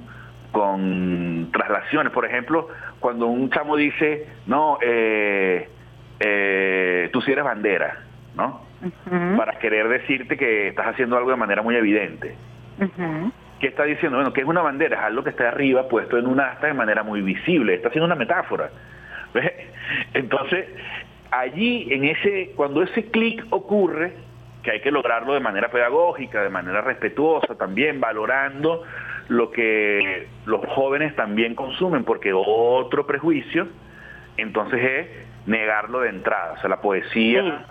con 0.51 1.49
traslaciones. 1.51 2.11
Por 2.11 2.25
ejemplo, 2.25 2.67
cuando 2.99 3.27
un 3.27 3.49
chamo 3.49 3.75
dice, 3.75 4.27
no, 4.47 4.77
eh, 4.81 5.67
eh, 6.19 7.09
tú 7.11 7.21
sí 7.21 7.31
eres 7.31 7.43
bandera, 7.43 7.99
¿no? 8.35 8.61
Para 9.37 9.59
querer 9.59 9.87
decirte 9.87 10.37
que 10.37 10.69
estás 10.69 10.87
haciendo 10.87 11.15
algo 11.15 11.29
de 11.29 11.37
manera 11.37 11.61
muy 11.61 11.75
evidente. 11.75 12.35
¿Qué 13.59 13.67
está 13.67 13.83
diciendo? 13.83 14.17
Bueno, 14.17 14.33
que 14.33 14.41
es 14.41 14.47
una 14.47 14.61
bandera? 14.61 14.97
Es 14.97 15.03
algo 15.03 15.23
que 15.23 15.29
está 15.29 15.49
arriba 15.49 15.87
puesto 15.87 16.17
en 16.17 16.25
un 16.25 16.39
asta 16.39 16.67
de 16.67 16.73
manera 16.73 17.03
muy 17.03 17.21
visible. 17.21 17.75
Está 17.75 17.89
haciendo 17.89 18.07
una 18.07 18.15
metáfora. 18.15 18.71
Entonces, 20.13 20.65
allí, 21.29 21.87
en 21.91 22.05
ese, 22.05 22.53
cuando 22.55 22.81
ese 22.81 23.05
clic 23.11 23.45
ocurre, 23.51 24.13
que 24.63 24.71
hay 24.71 24.81
que 24.81 24.91
lograrlo 24.91 25.33
de 25.33 25.39
manera 25.39 25.69
pedagógica, 25.69 26.43
de 26.43 26.49
manera 26.49 26.81
respetuosa, 26.81 27.55
también 27.55 27.99
valorando 27.99 28.83
lo 29.27 29.51
que 29.51 30.27
los 30.45 30.65
jóvenes 30.67 31.15
también 31.15 31.55
consumen, 31.55 32.03
porque 32.03 32.33
otro 32.33 33.07
prejuicio 33.07 33.67
entonces 34.37 34.81
es 34.83 35.07
negarlo 35.47 36.01
de 36.01 36.09
entrada, 36.09 36.53
o 36.53 36.57
sea, 36.59 36.69
la 36.69 36.81
poesía 36.81 37.65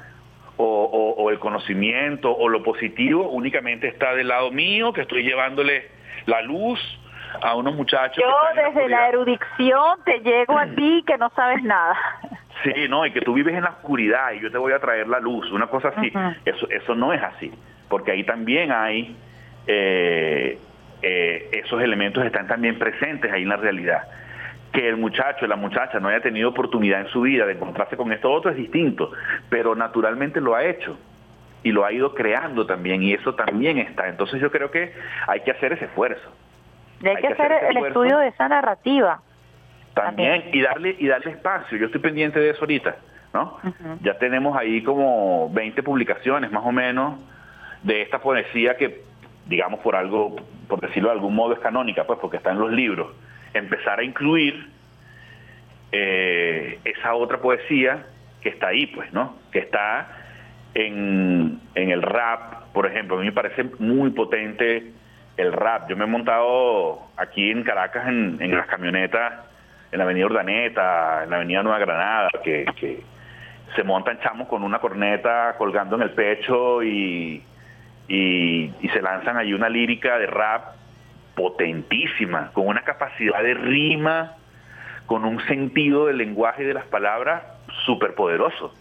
o, 0.56 1.30
el 1.30 1.38
conocimiento 1.38 2.36
o 2.36 2.48
lo 2.48 2.62
positivo 2.62 3.28
únicamente 3.30 3.88
está 3.88 4.14
del 4.14 4.28
lado 4.28 4.50
mío, 4.50 4.92
que 4.92 5.02
estoy 5.02 5.22
llevándole 5.22 5.88
la 6.26 6.42
luz 6.42 6.78
a 7.42 7.54
unos 7.54 7.74
muchachos. 7.74 8.22
Yo 8.22 8.62
desde 8.62 8.88
la, 8.88 9.08
erudición 9.08 9.98
te 10.04 10.20
llego 10.20 10.58
a 10.58 10.66
ti 10.66 11.04
que 11.06 11.16
no 11.18 11.30
sabes 11.30 11.62
nada. 11.62 11.96
Sí, 12.62 12.88
no, 12.88 13.06
y 13.06 13.12
que 13.12 13.22
tú 13.22 13.32
vives 13.32 13.54
en 13.54 13.62
la 13.62 13.70
oscuridad 13.70 14.32
y 14.32 14.40
yo 14.40 14.50
te 14.50 14.58
voy 14.58 14.72
a 14.72 14.78
traer 14.78 15.08
la 15.08 15.18
luz, 15.18 15.50
una 15.50 15.66
cosa 15.68 15.88
así. 15.88 16.12
Eso 16.44 16.68
eso 16.68 16.94
no 16.94 17.12
es 17.12 17.22
así, 17.22 17.50
porque 17.88 18.12
ahí 18.12 18.24
también 18.24 18.70
hay 18.70 19.16
eh, 19.66 20.58
eh, 21.02 21.48
esos 21.52 21.80
elementos 21.80 22.24
están 22.24 22.46
también 22.46 22.78
presentes 22.78 23.32
ahí 23.32 23.42
en 23.42 23.48
la 23.48 23.56
realidad. 23.56 24.02
Que 24.72 24.88
el 24.88 24.96
muchacho, 24.96 25.46
la 25.46 25.56
muchacha 25.56 25.98
no 26.00 26.08
haya 26.08 26.20
tenido 26.20 26.50
oportunidad 26.50 27.00
en 27.00 27.08
su 27.08 27.22
vida 27.22 27.46
de 27.46 27.52
encontrarse 27.52 27.96
con 27.96 28.12
esto 28.12 28.30
otro 28.30 28.50
es 28.50 28.56
distinto, 28.56 29.10
pero 29.48 29.74
naturalmente 29.74 30.40
lo 30.40 30.54
ha 30.54 30.64
hecho 30.64 30.98
y 31.62 31.72
lo 31.72 31.84
ha 31.84 31.92
ido 31.92 32.14
creando 32.14 32.66
también 32.66 33.02
y 33.02 33.12
eso 33.12 33.34
también 33.34 33.78
está. 33.78 34.08
Entonces 34.08 34.40
yo 34.40 34.50
creo 34.50 34.70
que 34.70 34.92
hay 35.26 35.40
que 35.40 35.50
hacer 35.50 35.72
ese 35.72 35.86
esfuerzo. 35.86 36.30
Y 37.02 37.08
hay, 37.08 37.16
que, 37.16 37.28
hacer, 37.28 37.52
el 37.70 37.76
estudio 37.78 38.18
de 38.18 38.28
esa 38.28 38.48
narrativa. 38.48 39.20
También, 39.94 40.44
y 40.52 40.60
darle 40.60 40.96
y 40.98 41.08
darle 41.08 41.32
espacio. 41.32 41.76
Yo 41.78 41.86
estoy 41.86 42.00
pendiente 42.00 42.38
de 42.38 42.50
eso 42.50 42.60
ahorita, 42.60 42.96
¿no? 43.32 43.58
Ya 44.02 44.18
tenemos 44.18 44.56
ahí 44.56 44.82
como 44.82 45.50
20 45.50 45.82
publicaciones 45.82 46.52
más 46.52 46.64
o 46.64 46.72
menos 46.72 47.20
de 47.82 48.02
esta 48.02 48.20
poesía 48.20 48.76
que 48.76 49.02
digamos 49.46 49.80
por 49.80 49.96
algo 49.96 50.36
por 50.70 50.80
decirlo 50.80 51.08
de 51.10 51.16
algún 51.16 51.34
modo, 51.34 51.52
es 51.52 51.58
canónica, 51.58 52.04
pues 52.04 52.18
porque 52.20 52.38
está 52.38 52.52
en 52.52 52.60
los 52.60 52.72
libros, 52.72 53.12
empezar 53.52 53.98
a 53.98 54.04
incluir 54.04 54.68
eh, 55.92 56.78
esa 56.84 57.14
otra 57.14 57.38
poesía 57.38 58.06
que 58.40 58.48
está 58.48 58.68
ahí, 58.68 58.86
pues, 58.86 59.12
¿no? 59.12 59.36
Que 59.52 59.58
está 59.58 60.08
en, 60.72 61.60
en 61.74 61.90
el 61.90 62.00
rap, 62.00 62.72
por 62.72 62.86
ejemplo. 62.86 63.16
A 63.16 63.18
mí 63.18 63.26
me 63.26 63.32
parece 63.32 63.64
muy 63.80 64.10
potente 64.10 64.92
el 65.36 65.52
rap. 65.52 65.88
Yo 65.88 65.96
me 65.96 66.04
he 66.04 66.08
montado 66.08 67.08
aquí 67.16 67.50
en 67.50 67.62
Caracas 67.62 68.08
en, 68.08 68.54
las 68.54 68.66
camionetas, 68.66 69.34
en 69.92 69.98
la 69.98 70.04
avenida 70.04 70.26
Urdaneta, 70.26 71.24
en 71.24 71.30
la 71.30 71.36
avenida 71.36 71.62
Nueva 71.62 71.78
Granada, 71.78 72.28
que, 72.42 73.02
se 73.76 73.84
montan 73.84 74.18
chamos 74.20 74.48
con 74.48 74.64
una 74.64 74.80
corneta 74.80 75.54
colgando 75.56 75.94
en 75.94 76.02
el 76.02 76.10
pecho 76.10 76.82
y 76.82 77.40
y, 78.10 78.88
se 78.92 79.00
lanzan 79.00 79.36
ahí 79.36 79.52
una 79.52 79.68
lírica 79.68 80.18
de 80.18 80.26
rap 80.26 80.74
potentísima, 81.34 82.50
con 82.52 82.66
una 82.66 82.82
capacidad 82.82 83.42
de 83.42 83.54
rima, 83.54 84.34
con 85.06 85.24
un 85.24 85.40
sentido 85.46 86.06
del 86.06 86.18
lenguaje 86.18 86.64
y 86.64 86.66
de 86.66 86.74
las 86.74 86.86
palabras 86.86 87.42
súper 87.86 88.14
poderoso. 88.14 88.74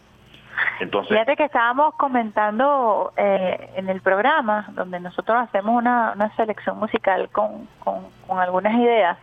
Entonces, 0.79 1.09
Fíjate 1.09 1.35
que 1.35 1.45
estábamos 1.45 1.95
comentando 1.95 3.13
eh, 3.17 3.71
en 3.75 3.89
el 3.89 4.01
programa, 4.01 4.67
donde 4.73 4.99
nosotros 4.99 5.37
hacemos 5.41 5.75
una, 5.77 6.15
selección 6.35 6.77
musical 6.79 7.29
con, 7.29 7.67
con, 7.79 8.39
algunas 8.39 8.73
ideas, 8.75 9.17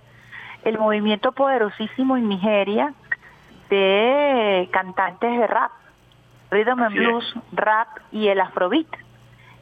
el 0.64 0.78
movimiento 0.78 1.32
poderosísimo 1.32 2.16
en 2.16 2.28
Nigeria 2.28 2.92
de 3.70 4.68
cantantes 4.72 5.38
de 5.38 5.46
rap, 5.46 5.70
rhythm 6.50 6.82
and 6.82 6.94
blues, 6.94 7.34
rap 7.52 7.88
y 8.12 8.28
el 8.28 8.40
afrobeat 8.40 8.86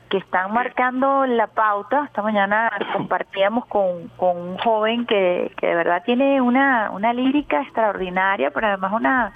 que 0.08 0.18
están 0.18 0.52
marcando 0.52 1.26
la 1.26 1.46
pauta. 1.48 2.04
Esta 2.06 2.22
mañana 2.22 2.70
compartíamos 2.92 3.66
con, 3.66 4.08
con 4.16 4.36
un 4.36 4.58
joven 4.58 5.06
que, 5.06 5.52
que 5.56 5.66
de 5.66 5.74
verdad 5.74 6.02
tiene 6.04 6.40
una, 6.40 6.90
una 6.90 7.12
lírica 7.12 7.62
extraordinaria, 7.62 8.50
pero 8.50 8.68
además 8.68 8.92
una, 8.92 9.32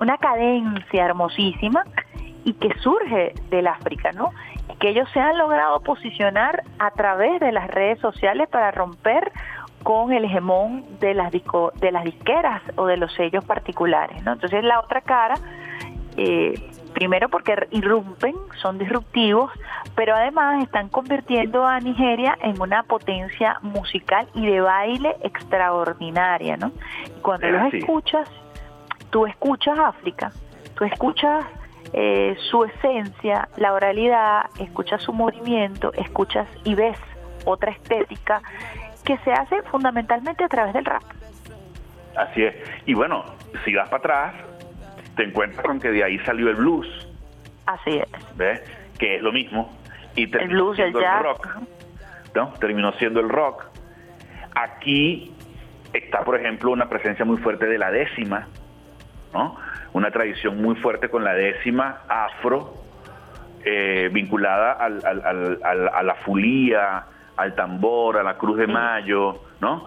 una 0.00 0.18
cadencia 0.18 1.04
hermosísima 1.04 1.84
y 2.44 2.54
que 2.54 2.74
surge 2.80 3.34
del 3.50 3.66
África, 3.66 4.12
¿no? 4.12 4.30
Y 4.68 4.76
que 4.76 4.88
ellos 4.88 5.08
se 5.12 5.20
han 5.20 5.38
logrado 5.38 5.80
posicionar 5.80 6.62
a 6.78 6.90
través 6.90 7.40
de 7.40 7.52
las 7.52 7.68
redes 7.68 8.00
sociales 8.00 8.48
para 8.48 8.70
romper 8.70 9.32
con 9.82 10.12
el 10.12 10.24
hegemón 10.24 10.84
de 11.00 11.14
las 11.14 11.32
disco, 11.32 11.72
de 11.76 11.92
las 11.92 12.04
disqueras 12.04 12.62
o 12.76 12.86
de 12.86 12.96
los 12.96 13.12
sellos 13.14 13.44
particulares, 13.44 14.22
¿no? 14.24 14.32
Entonces 14.32 14.62
la 14.64 14.80
otra 14.80 15.00
cara 15.00 15.34
eh, 16.16 16.71
Primero 17.02 17.28
porque 17.30 17.66
irrumpen, 17.72 18.36
son 18.60 18.78
disruptivos, 18.78 19.50
pero 19.96 20.14
además 20.14 20.62
están 20.62 20.88
convirtiendo 20.88 21.66
a 21.66 21.80
Nigeria 21.80 22.38
en 22.40 22.60
una 22.60 22.84
potencia 22.84 23.58
musical 23.60 24.28
y 24.34 24.46
de 24.46 24.60
baile 24.60 25.16
extraordinaria, 25.24 26.56
¿no? 26.56 26.70
Y 27.04 27.20
cuando 27.20 27.48
los 27.48 27.74
escuchas, 27.74 28.30
tú 29.10 29.26
escuchas 29.26 29.76
África, 29.80 30.30
tú 30.76 30.84
escuchas 30.84 31.44
eh, 31.92 32.36
su 32.48 32.62
esencia, 32.66 33.48
la 33.56 33.72
oralidad, 33.72 34.44
escuchas 34.60 35.02
su 35.02 35.12
movimiento, 35.12 35.92
escuchas 35.94 36.46
y 36.62 36.76
ves 36.76 36.98
otra 37.44 37.72
estética 37.72 38.42
que 39.04 39.18
se 39.24 39.32
hace 39.32 39.60
fundamentalmente 39.62 40.44
a 40.44 40.48
través 40.48 40.72
del 40.72 40.84
rap. 40.84 41.02
Así 42.16 42.44
es. 42.44 42.54
Y 42.86 42.94
bueno, 42.94 43.24
si 43.64 43.74
vas 43.74 43.88
para 43.88 43.98
atrás, 43.98 44.34
te 45.16 45.24
encuentras 45.24 45.64
con 45.66 45.78
que 45.80 45.90
de 45.90 46.04
ahí 46.04 46.18
salió 46.20 46.48
el 46.48 46.56
blues, 46.56 46.86
Así 47.66 47.98
es. 47.98 48.36
¿ves? 48.36 48.60
Que 48.98 49.16
es 49.16 49.22
lo 49.22 49.32
mismo. 49.32 49.70
Y 50.16 50.26
terminó 50.26 50.64
blues, 50.64 50.78
el 50.78 50.84
siendo 50.86 50.98
el, 50.98 51.04
jazz. 51.04 51.22
rock. 51.22 51.48
¿no? 52.34 52.48
Terminó 52.60 52.92
siendo 52.94 53.20
el 53.20 53.28
rock. 53.28 53.64
Aquí 54.54 55.32
está, 55.92 56.24
por 56.24 56.36
ejemplo, 56.36 56.70
una 56.72 56.88
presencia 56.88 57.24
muy 57.24 57.36
fuerte 57.38 57.66
de 57.66 57.78
la 57.78 57.90
décima, 57.90 58.48
¿no? 59.32 59.56
Una 59.92 60.10
tradición 60.10 60.60
muy 60.60 60.74
fuerte 60.76 61.08
con 61.08 61.24
la 61.24 61.34
décima 61.34 62.00
afro, 62.08 62.74
eh, 63.64 64.08
vinculada 64.12 64.72
al- 64.72 65.04
al- 65.06 65.24
al- 65.24 65.58
al- 65.62 65.88
a 65.88 66.02
la 66.02 66.14
fulía, 66.16 67.04
al 67.36 67.54
tambor, 67.54 68.18
a 68.18 68.22
la 68.22 68.36
cruz 68.36 68.58
de 68.58 68.66
mayo, 68.66 69.40
¿no? 69.60 69.86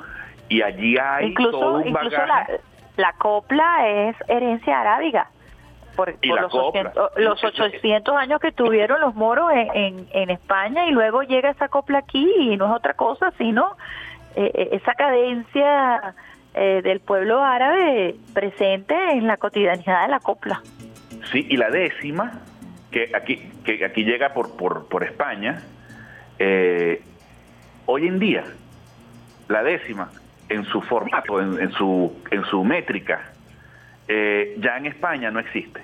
Y 0.49 0.61
allí 0.61 0.95
hay 0.97 1.33
todo 1.33 1.75
un 1.79 1.87
incluso 1.87 2.17
bagaje. 2.17 2.51
la, 2.53 2.59
la 2.97 3.13
copla 3.13 3.87
es 3.87 4.15
herencia 4.27 4.81
arábiga. 4.81 5.29
Por, 5.95 6.09
los, 6.23 6.51
copla. 6.51 6.91
800, 6.93 7.11
los 7.17 7.43
800 7.43 8.15
años 8.17 8.41
que 8.41 8.51
tuvieron 8.51 8.99
los 8.99 9.15
moros 9.15 9.49
en, 9.53 9.69
en, 9.73 10.07
en 10.11 10.29
España 10.29 10.85
y 10.87 10.91
luego 10.91 11.23
llega 11.23 11.49
esa 11.49 11.69
copla 11.69 11.99
aquí 11.99 12.29
y 12.37 12.57
no 12.57 12.65
es 12.65 12.73
otra 12.73 12.95
cosa 12.95 13.31
sino 13.37 13.77
eh, 14.35 14.51
eh, 14.53 14.69
esa 14.73 14.93
cadencia 14.93 16.13
eh, 16.53 16.81
del 16.83 16.99
pueblo 16.99 17.41
árabe 17.43 18.15
presente 18.33 18.95
en 19.11 19.27
la 19.27 19.37
cotidianidad 19.37 20.03
de 20.03 20.07
la 20.09 20.19
copla. 20.19 20.61
Sí, 21.31 21.45
y 21.49 21.57
la 21.57 21.69
décima, 21.69 22.41
que 22.91 23.11
aquí, 23.15 23.49
que 23.63 23.83
aquí 23.85 24.03
llega 24.03 24.33
por, 24.33 24.55
por, 24.57 24.87
por 24.89 25.03
España, 25.03 25.63
eh, 26.39 27.01
hoy 27.85 28.07
en 28.07 28.19
día, 28.19 28.43
la 29.47 29.63
décima, 29.63 30.11
en 30.49 30.65
su 30.65 30.81
formato, 30.81 31.41
en, 31.41 31.59
en 31.59 31.71
su, 31.71 32.15
en 32.31 32.43
su 32.45 32.63
métrica, 32.63 33.31
eh, 34.07 34.55
ya 34.59 34.77
en 34.77 34.85
España 34.85 35.31
no 35.31 35.39
existe. 35.39 35.81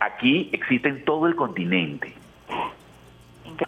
Aquí 0.00 0.50
existe 0.52 0.88
en 0.88 1.04
todo 1.04 1.26
el 1.26 1.34
continente, 1.34 2.12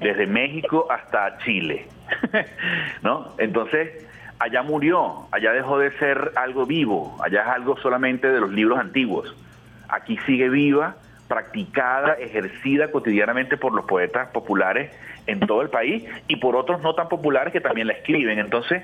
desde 0.00 0.26
México 0.26 0.86
hasta 0.90 1.38
Chile, 1.38 1.88
¿no? 3.02 3.32
Entonces, 3.38 4.06
allá 4.38 4.62
murió, 4.62 5.28
allá 5.32 5.52
dejó 5.52 5.78
de 5.78 5.96
ser 5.98 6.32
algo 6.36 6.66
vivo, 6.66 7.16
allá 7.22 7.42
es 7.42 7.48
algo 7.48 7.76
solamente 7.78 8.30
de 8.30 8.40
los 8.40 8.50
libros 8.50 8.78
antiguos. 8.78 9.34
Aquí 9.88 10.18
sigue 10.26 10.48
viva, 10.48 10.96
practicada, 11.28 12.14
ejercida 12.14 12.90
cotidianamente 12.90 13.56
por 13.56 13.72
los 13.74 13.84
poetas 13.84 14.28
populares 14.28 14.90
en 15.26 15.40
todo 15.40 15.62
el 15.62 15.70
país 15.70 16.04
y 16.28 16.36
por 16.36 16.54
otros 16.56 16.80
no 16.82 16.94
tan 16.94 17.08
populares 17.08 17.52
que 17.52 17.60
también 17.60 17.88
la 17.88 17.94
escriben. 17.94 18.38
Entonces, 18.38 18.82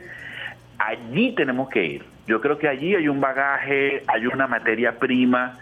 allí 0.78 1.34
tenemos 1.34 1.68
que 1.68 1.84
ir. 1.84 2.04
Yo 2.26 2.40
creo 2.40 2.58
que 2.58 2.68
allí 2.68 2.94
hay 2.94 3.08
un 3.08 3.20
bagaje, 3.20 4.02
hay 4.08 4.26
una 4.26 4.46
materia 4.46 4.98
prima 4.98 5.58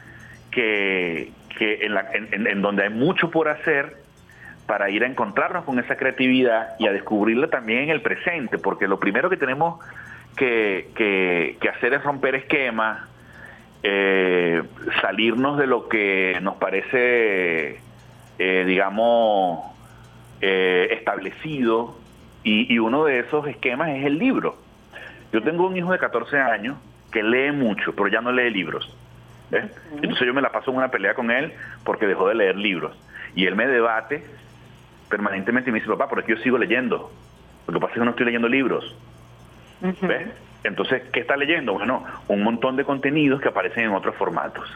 que, 0.50 1.32
en, 1.58 1.94
la- 1.94 2.06
en- 2.12 2.62
donde 2.62 2.84
hay 2.84 2.90
mucho 2.90 3.30
por 3.30 3.48
hacer 3.48 3.96
para 4.66 4.88
ir 4.88 5.02
a 5.04 5.06
encontrarnos 5.06 5.64
con 5.64 5.78
esa 5.78 5.96
creatividad 5.96 6.76
y 6.78 6.86
a 6.86 6.92
descubrirla 6.92 7.48
también 7.48 7.80
en 7.84 7.90
el 7.90 8.00
presente, 8.02 8.56
porque 8.56 8.86
lo 8.88 8.98
primero 9.00 9.28
que 9.28 9.36
tenemos 9.36 9.80
que 10.36 11.58
hacer 11.74 11.92
es 11.94 12.02
romper 12.04 12.36
esquemas, 12.36 13.09
eh, 13.82 14.62
salirnos 15.00 15.58
de 15.58 15.66
lo 15.66 15.88
que 15.88 16.38
nos 16.42 16.56
parece, 16.56 17.80
eh, 18.38 18.64
digamos, 18.66 19.64
eh, 20.40 20.88
establecido, 20.92 21.96
y, 22.42 22.72
y 22.72 22.78
uno 22.78 23.04
de 23.04 23.20
esos 23.20 23.46
esquemas 23.46 23.90
es 23.90 24.04
el 24.04 24.18
libro. 24.18 24.56
Yo 25.32 25.42
tengo 25.42 25.66
un 25.66 25.76
hijo 25.76 25.92
de 25.92 25.98
14 25.98 26.38
años 26.38 26.76
que 27.12 27.22
lee 27.22 27.52
mucho, 27.52 27.94
pero 27.94 28.08
ya 28.08 28.20
no 28.20 28.32
lee 28.32 28.50
libros. 28.50 28.96
¿ves? 29.50 29.70
Entonces 29.96 30.26
yo 30.26 30.34
me 30.34 30.42
la 30.42 30.50
paso 30.50 30.70
en 30.70 30.78
una 30.78 30.90
pelea 30.90 31.14
con 31.14 31.30
él 31.30 31.52
porque 31.84 32.06
dejó 32.06 32.28
de 32.28 32.34
leer 32.34 32.56
libros. 32.56 32.96
Y 33.34 33.46
él 33.46 33.56
me 33.56 33.66
debate 33.66 34.24
permanentemente 35.08 35.70
y 35.70 35.72
me 35.72 35.80
dice, 35.80 35.90
papá, 35.90 36.08
por 36.08 36.20
aquí 36.20 36.32
yo 36.32 36.38
sigo 36.38 36.58
leyendo. 36.58 37.12
Lo 37.66 37.74
que 37.74 37.80
pasa 37.80 37.92
es 37.92 37.98
que 37.98 38.04
no 38.04 38.10
estoy 38.10 38.26
leyendo 38.26 38.48
libros. 38.48 38.96
¿Ves? 39.80 40.28
Entonces, 40.64 41.02
¿qué 41.12 41.20
está 41.20 41.36
leyendo? 41.36 41.74
Bueno, 41.74 42.04
un 42.28 42.42
montón 42.42 42.76
de 42.76 42.84
contenidos 42.84 43.40
que 43.40 43.48
aparecen 43.48 43.84
en 43.84 43.94
otros 43.94 44.14
formatos, 44.16 44.68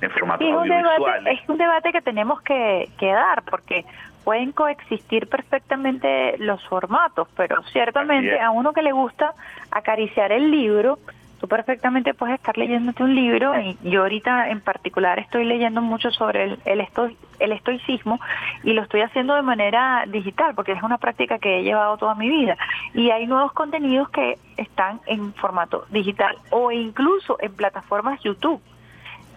en 0.00 0.10
formatos 0.10 0.44
Sí, 0.46 0.50
es 0.50 0.56
un 0.56 0.62
debate, 0.68 0.84
audiovisuales. 0.86 1.40
es 1.40 1.48
un 1.48 1.58
debate 1.58 1.92
que 1.92 2.00
tenemos 2.02 2.40
que, 2.42 2.88
que 2.98 3.06
dar 3.12 3.42
porque 3.44 3.84
pueden 4.24 4.52
coexistir 4.52 5.28
perfectamente 5.28 6.36
los 6.38 6.62
formatos, 6.68 7.28
pero 7.36 7.62
ciertamente 7.72 8.38
a 8.40 8.50
uno 8.50 8.72
que 8.72 8.82
le 8.82 8.92
gusta 8.92 9.32
acariciar 9.70 10.32
el 10.32 10.50
libro, 10.50 10.98
tú 11.40 11.48
perfectamente 11.48 12.12
puedes 12.12 12.34
estar 12.34 12.56
leyéndote 12.58 13.02
un 13.02 13.14
libro 13.14 13.58
y 13.58 13.76
yo 13.82 14.02
ahorita 14.02 14.50
en 14.50 14.60
particular 14.60 15.18
estoy 15.18 15.44
leyendo 15.44 15.80
mucho 15.80 16.10
sobre 16.10 16.44
el, 16.44 16.58
el, 16.66 16.80
esto- 16.82 17.08
el 17.38 17.52
estoicismo 17.52 18.20
y 18.62 18.74
lo 18.74 18.82
estoy 18.82 19.00
haciendo 19.00 19.34
de 19.34 19.42
manera 19.42 20.04
digital 20.06 20.54
porque 20.54 20.72
es 20.72 20.82
una 20.82 20.98
práctica 20.98 21.38
que 21.38 21.58
he 21.58 21.62
llevado 21.62 21.96
toda 21.96 22.14
mi 22.14 22.28
vida 22.28 22.56
y 22.92 23.10
hay 23.10 23.26
nuevos 23.26 23.52
contenidos 23.52 24.10
que 24.10 24.36
están 24.58 25.00
en 25.06 25.32
formato 25.34 25.86
digital 25.88 26.36
o 26.50 26.70
incluso 26.70 27.38
en 27.40 27.54
plataformas 27.54 28.20
YouTube 28.22 28.60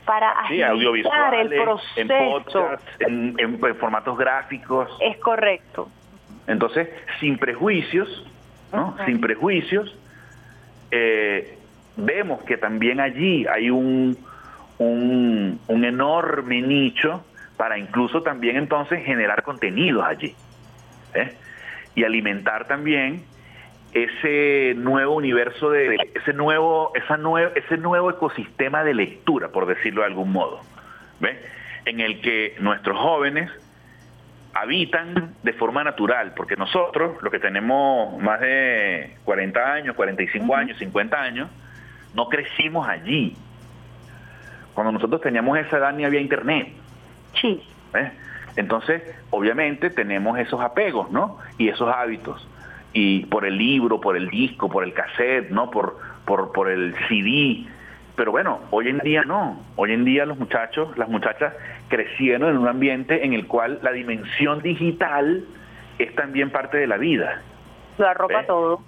para 0.05 0.33
Sí, 0.49 0.61
agilizar 0.61 0.71
audiovisuales, 0.71 1.51
el 1.53 1.61
proceso. 1.63 2.01
en 2.01 2.07
podcasts, 2.09 2.85
en, 2.99 3.35
en- 3.39 3.65
en 3.65 3.75
formatos 3.77 4.17
gráficos. 4.17 4.89
Es 4.99 5.15
correcto. 5.19 5.87
Entonces, 6.47 6.89
sin 7.21 7.37
prejuicios, 7.37 8.09
¿no? 8.73 8.97
Sin 9.05 9.21
prejuicios, 9.21 9.95
eh, 10.91 11.57
vemos 11.95 12.43
que 12.43 12.57
también 12.57 12.99
allí 12.99 13.45
hay 13.47 13.69
un, 13.69 14.17
un, 14.77 15.59
un 15.67 15.85
enorme 15.85 16.61
nicho 16.61 17.25
para 17.57 17.77
incluso 17.77 18.23
también 18.23 18.57
entonces 18.57 19.03
generar 19.05 19.43
contenidos 19.43 20.03
allí. 20.05 20.35
¿eh? 21.13 21.35
Y 21.95 22.03
alimentar 22.03 22.65
también 22.67 23.23
ese 23.93 24.73
nuevo 24.75 25.15
universo 25.15 25.69
de 25.69 25.97
ese 26.15 26.33
nuevo 26.33 26.91
esa 26.95 27.15
nue- 27.17 27.51
ese 27.53 27.77
nuevo 27.77 28.09
ecosistema 28.09 28.83
de 28.83 28.95
lectura 28.95 29.49
por 29.49 29.67
decirlo 29.67 30.01
de 30.01 30.07
algún 30.07 30.31
modo 30.31 30.61
¿ves? 31.19 31.37
en 31.85 31.99
el 31.99 32.19
que 32.21 32.55
nuestros 32.59 32.97
jóvenes 32.97 33.51
habitan 34.55 35.33
de 35.43 35.53
forma 35.53 35.83
natural, 35.83 36.33
porque 36.35 36.55
nosotros, 36.55 37.21
los 37.21 37.31
que 37.31 37.39
tenemos 37.39 38.21
más 38.21 38.39
de 38.39 39.15
40 39.25 39.73
años, 39.73 39.95
45 39.95 40.55
años, 40.55 40.77
50 40.77 41.19
años, 41.21 41.49
no 42.13 42.29
crecimos 42.29 42.87
allí. 42.87 43.35
Cuando 44.73 44.91
nosotros 44.91 45.21
teníamos 45.21 45.57
esa 45.57 45.77
edad 45.77 45.93
ni 45.93 46.05
había 46.05 46.19
internet. 46.19 46.69
Sí. 47.39 47.61
Entonces, 48.55 49.03
obviamente 49.29 49.89
tenemos 49.89 50.37
esos 50.39 50.61
apegos, 50.61 51.11
¿no? 51.11 51.37
Y 51.57 51.69
esos 51.69 51.93
hábitos. 51.93 52.47
Y 52.93 53.25
por 53.25 53.45
el 53.45 53.57
libro, 53.57 53.99
por 53.99 54.15
el 54.15 54.29
disco, 54.29 54.69
por 54.69 54.83
el 54.83 54.93
cassette, 54.93 55.49
¿no? 55.49 55.71
Por, 55.71 55.97
por, 56.25 56.51
por 56.51 56.69
el 56.69 56.95
CD. 57.07 57.65
Pero 58.15 58.31
bueno, 58.31 58.59
hoy 58.69 58.89
en 58.89 58.99
día 58.99 59.23
no. 59.23 59.59
Hoy 59.75 59.91
en 59.93 60.05
día 60.05 60.25
los 60.25 60.37
muchachos, 60.37 60.95
las 60.97 61.09
muchachas 61.09 61.53
crecieron 61.87 62.49
en 62.49 62.57
un 62.57 62.67
ambiente 62.67 63.25
en 63.25 63.33
el 63.33 63.47
cual 63.47 63.79
la 63.81 63.91
dimensión 63.91 64.61
digital 64.61 65.43
es 65.97 66.13
también 66.15 66.51
parte 66.51 66.77
de 66.77 66.87
la 66.87 66.97
vida. 66.97 67.41
Lo 67.97 68.07
arropa 68.07 68.39
¿Ves? 68.39 68.47
todo. 68.47 68.81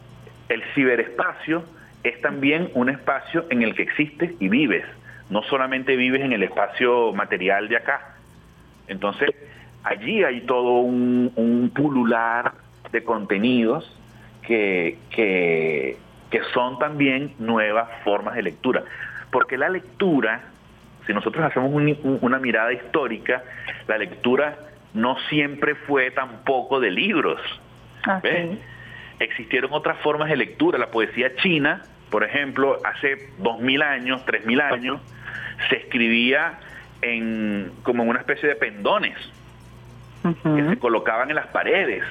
El 0.49 0.63
ciberespacio 0.75 1.63
es 2.09 2.21
también 2.21 2.69
un 2.73 2.89
espacio 2.89 3.45
en 3.49 3.61
el 3.61 3.75
que 3.75 3.83
existes 3.83 4.31
y 4.39 4.49
vives. 4.49 4.85
No 5.29 5.41
solamente 5.43 5.95
vives 5.95 6.21
en 6.21 6.33
el 6.33 6.43
espacio 6.43 7.11
material 7.13 7.67
de 7.67 7.77
acá. 7.77 8.15
Entonces, 8.87 9.31
allí 9.83 10.23
hay 10.23 10.41
todo 10.41 10.79
un, 10.81 11.31
un 11.35 11.71
pulular 11.73 12.53
de 12.91 13.03
contenidos 13.03 13.91
que, 14.43 14.97
que, 15.09 15.97
que 16.29 16.41
son 16.53 16.77
también 16.77 17.33
nuevas 17.39 17.89
formas 18.03 18.35
de 18.35 18.43
lectura. 18.43 18.83
Porque 19.31 19.57
la 19.57 19.69
lectura, 19.69 20.41
si 21.07 21.13
nosotros 21.13 21.43
hacemos 21.43 21.71
un- 21.73 21.97
un- 22.03 22.19
una 22.21 22.37
mirada 22.37 22.71
histórica, 22.71 23.43
la 23.87 23.97
lectura 23.97 24.57
no 24.93 25.17
siempre 25.29 25.73
fue 25.75 26.11
tampoco 26.11 26.79
de 26.79 26.91
libros. 26.91 27.41
¿ves? 28.21 28.59
Existieron 29.19 29.71
otras 29.73 29.97
formas 29.99 30.29
de 30.29 30.35
lectura. 30.37 30.77
La 30.77 30.91
poesía 30.91 31.35
china, 31.37 31.81
por 32.09 32.23
ejemplo, 32.23 32.79
hace 32.85 33.29
2.000 33.39 33.83
años, 33.83 34.21
3.000 34.25 34.61
años, 34.61 35.01
se 35.69 35.77
escribía 35.77 36.59
en, 37.01 37.71
como 37.83 38.03
en 38.03 38.09
una 38.09 38.19
especie 38.19 38.47
de 38.49 38.55
pendones 38.55 39.17
que 40.43 40.63
se 40.69 40.79
colocaban 40.79 41.29
en 41.29 41.35
las 41.35 41.47
paredes. 41.47 42.03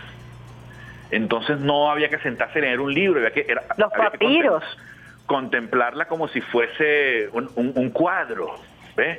Entonces 1.11 1.59
no 1.59 1.91
había 1.91 2.09
que 2.09 2.19
sentarse 2.19 2.59
a 2.59 2.63
leer 2.63 2.81
un 2.81 2.93
libro, 2.95 3.19
había 3.19 3.33
que, 3.33 3.45
era- 3.49 3.63
Los 3.77 3.93
había 3.93 4.11
que 4.11 4.19
papiros. 4.19 4.63
contem- 4.63 5.27
contemplarla 5.27 6.05
como 6.07 6.29
si 6.29 6.41
fuese 6.41 7.29
un, 7.33 7.51
un- 7.57 7.73
un 7.75 7.91
cuadro. 7.91 8.59
¿ves? 8.97 9.19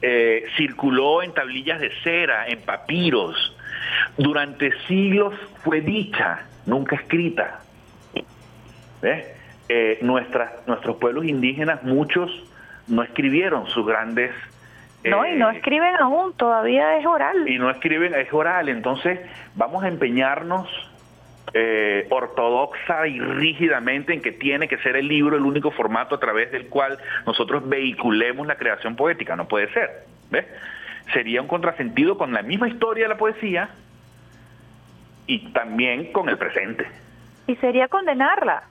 Eh, 0.00 0.46
circuló 0.56 1.22
en 1.22 1.32
tablillas 1.34 1.80
de 1.80 1.90
cera, 2.02 2.46
en 2.48 2.60
papiros. 2.62 3.54
Durante 4.16 4.72
siglos 4.86 5.34
fue 5.62 5.80
dicha, 5.82 6.40
nunca 6.66 6.96
escrita. 6.96 7.60
¿ves? 9.02 9.26
Eh, 9.72 9.98
nuestras, 10.02 10.66
nuestros 10.66 10.96
pueblos 10.96 11.26
indígenas, 11.26 11.84
muchos 11.84 12.28
no 12.88 13.04
escribieron 13.04 13.68
sus 13.68 13.86
grandes... 13.86 14.32
No, 15.04 15.24
y 15.24 15.36
no 15.36 15.48
eh, 15.48 15.56
escriben 15.56 15.94
aún, 16.00 16.32
todavía 16.36 16.98
es 16.98 17.06
oral. 17.06 17.48
y 17.48 17.56
no 17.56 17.70
escriben, 17.70 18.12
es 18.12 18.32
oral. 18.32 18.68
Entonces, 18.68 19.20
vamos 19.54 19.84
a 19.84 19.88
empeñarnos 19.88 20.68
eh, 21.54 22.08
ortodoxa 22.10 23.06
y 23.06 23.20
rígidamente 23.20 24.12
en 24.12 24.22
que 24.22 24.32
tiene 24.32 24.66
que 24.66 24.76
ser 24.78 24.96
el 24.96 25.06
libro 25.06 25.36
el 25.36 25.44
único 25.44 25.70
formato 25.70 26.16
a 26.16 26.18
través 26.18 26.50
del 26.50 26.66
cual 26.66 26.98
nosotros 27.24 27.68
vehiculemos 27.68 28.48
la 28.48 28.56
creación 28.56 28.96
poética. 28.96 29.36
No 29.36 29.46
puede 29.46 29.72
ser. 29.72 29.88
¿ves? 30.32 30.46
Sería 31.12 31.40
un 31.42 31.46
contrasentido 31.46 32.18
con 32.18 32.32
la 32.32 32.42
misma 32.42 32.66
historia 32.66 33.04
de 33.04 33.08
la 33.10 33.18
poesía 33.18 33.70
y 35.28 35.52
también 35.52 36.10
con 36.10 36.28
el 36.28 36.36
presente. 36.38 36.88
Y 37.46 37.54
sería 37.54 37.86
condenarla. 37.86 38.64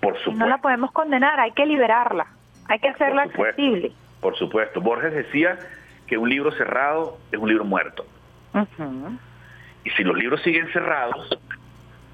Por 0.00 0.16
supuesto. 0.18 0.32
no 0.32 0.46
la 0.46 0.58
podemos 0.58 0.92
condenar, 0.92 1.38
hay 1.40 1.52
que 1.52 1.66
liberarla, 1.66 2.26
hay 2.68 2.78
que 2.78 2.88
hacerla 2.88 3.24
Por 3.34 3.48
accesible. 3.48 3.92
Por 4.20 4.36
supuesto. 4.36 4.80
Borges 4.80 5.12
decía 5.12 5.58
que 6.06 6.18
un 6.18 6.28
libro 6.28 6.52
cerrado 6.52 7.18
es 7.30 7.38
un 7.38 7.48
libro 7.48 7.64
muerto. 7.64 8.04
Y 9.84 9.90
si 9.90 10.04
los 10.04 10.16
libros 10.16 10.42
siguen 10.42 10.68
cerrados, 10.72 11.38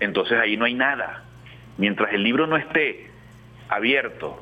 entonces 0.00 0.38
ahí 0.38 0.56
no 0.56 0.64
hay 0.64 0.74
nada. 0.74 1.22
Mientras 1.78 2.12
el 2.12 2.22
libro 2.22 2.46
no 2.46 2.56
esté 2.56 3.10
abierto 3.68 4.40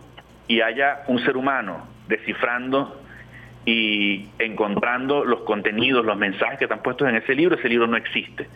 y 0.49 0.61
haya 0.61 1.05
un 1.07 1.19
ser 1.25 1.37
humano 1.37 1.87
descifrando 2.09 3.01
y 3.65 4.29
encontrando 4.39 5.25
los 5.25 5.41
contenidos, 5.43 6.05
los 6.05 6.19
mensajes 6.19 6.59
que 6.59 6.65
están 6.65 6.83
puestos 6.83 7.09
en 7.09 7.17
ese 7.17 7.35
libro, 7.35 7.57
ese 7.57 7.69
libro 7.69 7.87
no 7.87 7.97
existe. 7.97 8.49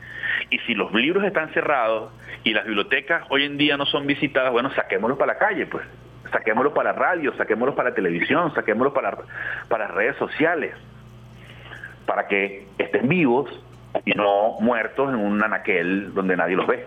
Y 0.51 0.59
si 0.61 0.75
los 0.75 0.93
libros 0.93 1.25
están 1.25 1.51
cerrados 1.51 2.12
y 2.45 2.55
las 2.55 2.65
bibliotecas 2.65 3.25
hoy 3.31 3.45
en 3.45 3.59
día 3.59 3.77
no 3.77 3.87
son 3.87 4.07
visitadas, 4.07 4.53
bueno, 4.53 4.70
saquémoslos 4.75 5.19
para 5.19 5.35
la 5.35 5.39
calle, 5.39 5.66
pues. 5.66 5.85
Saquémoslos 6.33 6.73
para 6.75 6.93
radio, 6.93 7.35
saquémoslos 7.37 7.75
para 7.75 7.95
televisión, 7.95 8.53
saquémoslos 8.55 8.93
para, 8.93 9.16
para 9.69 9.89
redes 9.89 10.16
sociales, 10.16 10.75
para 12.07 12.27
que 12.29 12.66
estén 12.79 13.09
vivos 13.09 13.51
y 14.05 14.12
no 14.12 14.61
muertos 14.61 15.09
en 15.09 15.16
un 15.16 15.43
anaquel 15.43 16.12
donde 16.12 16.37
nadie 16.37 16.57
los 16.57 16.66
ve. 16.66 16.87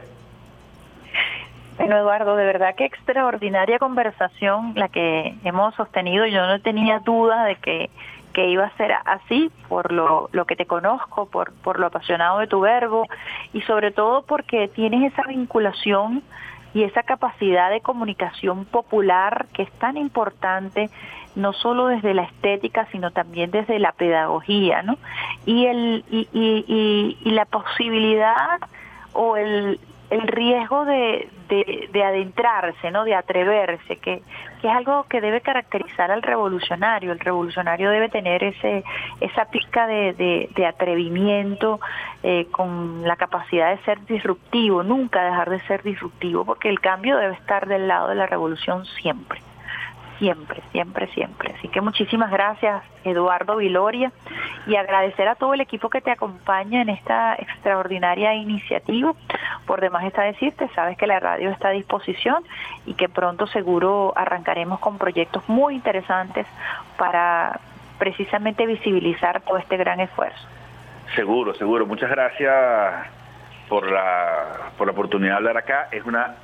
Bueno, 1.77 1.97
Eduardo, 1.97 2.35
de 2.35 2.45
verdad 2.45 2.75
que 2.75 2.85
extraordinaria 2.85 3.79
conversación 3.79 4.73
la 4.75 4.89
que 4.89 5.33
hemos 5.43 5.73
sostenido. 5.73 6.27
Yo 6.27 6.45
no 6.45 6.61
tenía 6.61 6.99
duda 6.99 7.45
de 7.45 7.55
que, 7.55 7.89
que 8.31 8.49
iba 8.49 8.65
a 8.65 8.77
ser 8.77 8.93
así 9.05 9.51
por 9.67 9.91
lo, 9.91 10.29
lo 10.31 10.45
que 10.45 10.55
te 10.55 10.65
conozco, 10.65 11.27
por, 11.27 11.53
por 11.53 11.79
lo 11.79 11.87
apasionado 11.87 12.39
de 12.39 12.47
tu 12.47 12.59
verbo 12.59 13.07
y 13.53 13.61
sobre 13.61 13.91
todo 13.91 14.23
porque 14.23 14.67
tienes 14.67 15.11
esa 15.11 15.23
vinculación 15.23 16.23
y 16.73 16.83
esa 16.83 17.03
capacidad 17.03 17.69
de 17.69 17.81
comunicación 17.81 18.65
popular 18.65 19.47
que 19.53 19.63
es 19.63 19.71
tan 19.73 19.97
importante 19.97 20.89
no 21.35 21.53
solo 21.53 21.87
desde 21.87 22.13
la 22.13 22.23
estética 22.23 22.87
sino 22.91 23.11
también 23.11 23.51
desde 23.51 23.79
la 23.79 23.91
pedagogía 23.91 24.81
no 24.81 24.97
y 25.45 25.65
el 25.65 26.05
y, 26.09 26.27
y, 26.33 26.65
y, 26.67 27.17
y 27.23 27.31
la 27.31 27.45
posibilidad 27.45 28.59
o 29.13 29.35
el, 29.35 29.79
el 30.11 30.27
riesgo 30.27 30.83
de, 30.83 31.29
de, 31.47 31.89
de 31.91 32.03
adentrarse 32.03 32.91
no 32.91 33.05
de 33.05 33.15
atreverse 33.15 33.95
que, 33.95 34.21
es 34.61 34.69
algo 34.69 35.05
que 35.09 35.21
debe 35.21 35.41
caracterizar 35.41 36.11
al 36.11 36.21
revolucionario. 36.21 37.11
El 37.13 37.19
revolucionario 37.19 37.89
debe 37.89 38.09
tener 38.09 38.43
ese 38.43 38.83
esa 39.19 39.45
pizca 39.45 39.87
de, 39.87 40.13
de, 40.13 40.49
de 40.53 40.65
atrevimiento 40.67 41.79
eh, 42.21 42.45
con 42.51 43.01
la 43.07 43.15
capacidad 43.15 43.75
de 43.75 43.83
ser 43.83 44.05
disruptivo 44.05 44.83
nunca 44.83 45.23
dejar 45.23 45.49
de 45.49 45.61
ser 45.61 45.81
disruptivo 45.81 46.45
porque 46.45 46.69
el 46.69 46.79
cambio 46.79 47.17
debe 47.17 47.33
estar 47.33 47.67
del 47.67 47.87
lado 47.87 48.09
de 48.09 48.15
la 48.15 48.27
revolución 48.27 48.85
siempre 48.85 49.41
siempre, 50.21 50.61
siempre, 50.71 51.07
siempre. 51.07 51.55
Así 51.57 51.67
que 51.67 51.81
muchísimas 51.81 52.29
gracias, 52.29 52.83
Eduardo 53.03 53.57
Viloria, 53.57 54.11
y 54.67 54.75
agradecer 54.75 55.27
a 55.27 55.33
todo 55.33 55.55
el 55.55 55.61
equipo 55.61 55.89
que 55.89 55.99
te 55.99 56.11
acompaña 56.11 56.83
en 56.83 56.89
esta 56.89 57.33
extraordinaria 57.33 58.35
iniciativa. 58.35 59.13
Por 59.65 59.81
demás 59.81 60.03
está 60.05 60.21
decirte, 60.21 60.69
sabes 60.75 60.95
que 60.95 61.07
la 61.07 61.19
radio 61.19 61.49
está 61.49 61.69
a 61.69 61.71
disposición 61.71 62.43
y 62.85 62.93
que 62.93 63.09
pronto 63.09 63.47
seguro 63.47 64.13
arrancaremos 64.15 64.79
con 64.79 64.99
proyectos 64.99 65.49
muy 65.49 65.73
interesantes 65.73 66.45
para 66.99 67.59
precisamente 67.97 68.67
visibilizar 68.67 69.41
todo 69.41 69.57
este 69.57 69.75
gran 69.75 70.01
esfuerzo. 70.01 70.47
Seguro, 71.15 71.55
seguro. 71.55 71.87
Muchas 71.87 72.11
gracias 72.11 73.07
por 73.67 73.91
la, 73.91 74.69
por 74.77 74.85
la 74.85 74.93
oportunidad 74.93 75.31
de 75.31 75.37
hablar 75.37 75.57
acá. 75.57 75.87
Es 75.91 76.05
una... 76.05 76.35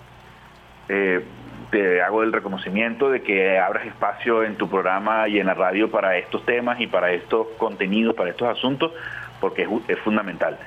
Eh, 0.89 1.23
te 1.69 2.01
hago 2.01 2.23
el 2.23 2.31
reconocimiento 2.31 3.09
de 3.09 3.21
que 3.21 3.59
abras 3.59 3.85
espacio 3.85 4.43
en 4.43 4.55
tu 4.55 4.69
programa 4.69 5.27
y 5.27 5.39
en 5.39 5.47
la 5.47 5.53
radio 5.53 5.89
para 5.91 6.17
estos 6.17 6.45
temas 6.45 6.79
y 6.79 6.87
para 6.87 7.11
estos 7.11 7.47
contenidos, 7.57 8.15
para 8.15 8.29
estos 8.29 8.47
asuntos, 8.47 8.91
porque 9.39 9.63
es, 9.63 9.69
es 9.87 9.99
fundamental, 9.99 10.57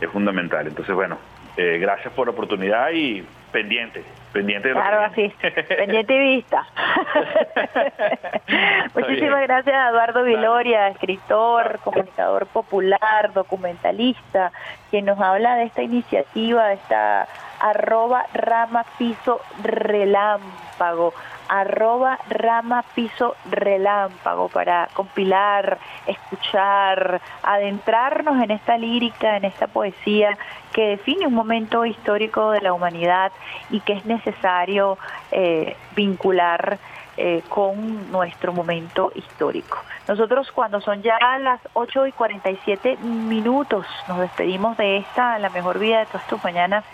es 0.00 0.10
fundamental. 0.10 0.66
Entonces, 0.66 0.94
bueno, 0.94 1.18
eh, 1.56 1.78
gracias 1.78 2.12
por 2.14 2.26
la 2.26 2.32
oportunidad 2.32 2.90
y 2.92 3.24
pendiente, 3.52 4.04
pendiente 4.32 4.68
de 4.68 4.74
lo 4.74 4.80
Claro, 4.80 5.00
así, 5.00 5.32
pendiente 5.68 6.14
y 6.14 6.36
vista. 6.36 6.66
Muchísimas 8.94 9.42
gracias 9.42 9.74
a 9.74 9.88
Eduardo 9.90 10.24
Viloria, 10.24 10.88
escritor, 10.88 11.78
comunicador 11.82 12.46
popular, 12.46 13.32
documentalista, 13.32 14.52
quien 14.90 15.06
nos 15.06 15.20
habla 15.20 15.56
de 15.56 15.64
esta 15.64 15.82
iniciativa, 15.82 16.68
de 16.68 16.74
esta 16.74 17.26
arroba 17.60 18.26
rama 18.34 18.84
piso 18.96 19.40
relámpago, 19.62 21.14
arroba 21.48 22.18
rama 22.28 22.84
piso 22.94 23.34
relámpago 23.50 24.48
para 24.48 24.88
compilar, 24.94 25.78
escuchar, 26.06 27.20
adentrarnos 27.42 28.42
en 28.42 28.50
esta 28.50 28.76
lírica, 28.76 29.36
en 29.36 29.44
esta 29.44 29.66
poesía 29.66 30.36
que 30.72 30.88
define 30.88 31.26
un 31.26 31.34
momento 31.34 31.84
histórico 31.84 32.50
de 32.50 32.60
la 32.60 32.72
humanidad 32.72 33.32
y 33.70 33.80
que 33.80 33.94
es 33.94 34.04
necesario 34.04 34.98
eh, 35.32 35.76
vincular 35.96 36.78
eh, 37.20 37.42
con 37.48 38.12
nuestro 38.12 38.52
momento 38.52 39.10
histórico. 39.16 39.78
Nosotros 40.06 40.52
cuando 40.52 40.80
son 40.80 41.02
ya 41.02 41.18
las 41.40 41.60
8 41.72 42.06
y 42.06 42.12
47 42.12 42.96
minutos 42.98 43.84
nos 44.06 44.20
despedimos 44.20 44.76
de 44.76 44.98
esta, 44.98 45.36
la 45.40 45.50
mejor 45.50 45.80
vida 45.80 45.98
de 45.98 46.06
todas 46.06 46.28
tus 46.28 46.42
mañanas, 46.44 46.84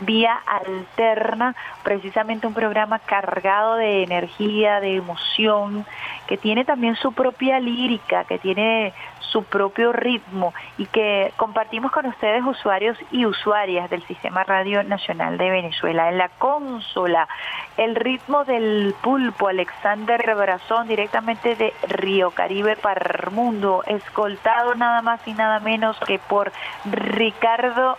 vía 0.00 0.38
alterna, 0.46 1.56
precisamente 1.82 2.46
un 2.46 2.52
programa 2.52 2.98
cargado 2.98 3.76
de 3.76 4.02
energía, 4.02 4.80
de 4.80 4.96
emoción, 4.96 5.86
que 6.26 6.36
tiene 6.36 6.66
también 6.66 6.94
su 6.96 7.12
propia 7.12 7.58
lírica, 7.58 8.24
que 8.24 8.38
tiene 8.38 8.92
su 9.30 9.44
propio 9.44 9.92
ritmo 9.92 10.52
y 10.76 10.86
que 10.86 11.32
compartimos 11.36 11.92
con 11.92 12.06
ustedes 12.06 12.42
usuarios 12.44 12.98
y 13.10 13.26
usuarias 13.26 13.88
del 13.90 14.02
Sistema 14.06 14.44
Radio 14.44 14.82
Nacional 14.82 15.38
de 15.38 15.50
Venezuela. 15.50 16.08
En 16.08 16.18
la 16.18 16.28
consola, 16.28 17.28
el 17.76 17.94
ritmo 17.94 18.44
del 18.44 18.94
pulpo 19.00 19.48
Alexander 19.70 20.34
Brazón 20.34 20.88
directamente 20.88 21.54
de 21.54 21.72
Río 21.88 22.32
Caribe 22.32 22.76
para 22.76 23.00
el 23.00 23.30
mundo, 23.30 23.82
escoltado 23.86 24.74
nada 24.74 25.00
más 25.00 25.26
y 25.26 25.32
nada 25.32 25.60
menos 25.60 25.98
que 26.06 26.18
por 26.18 26.52
Ricardo 26.84 27.96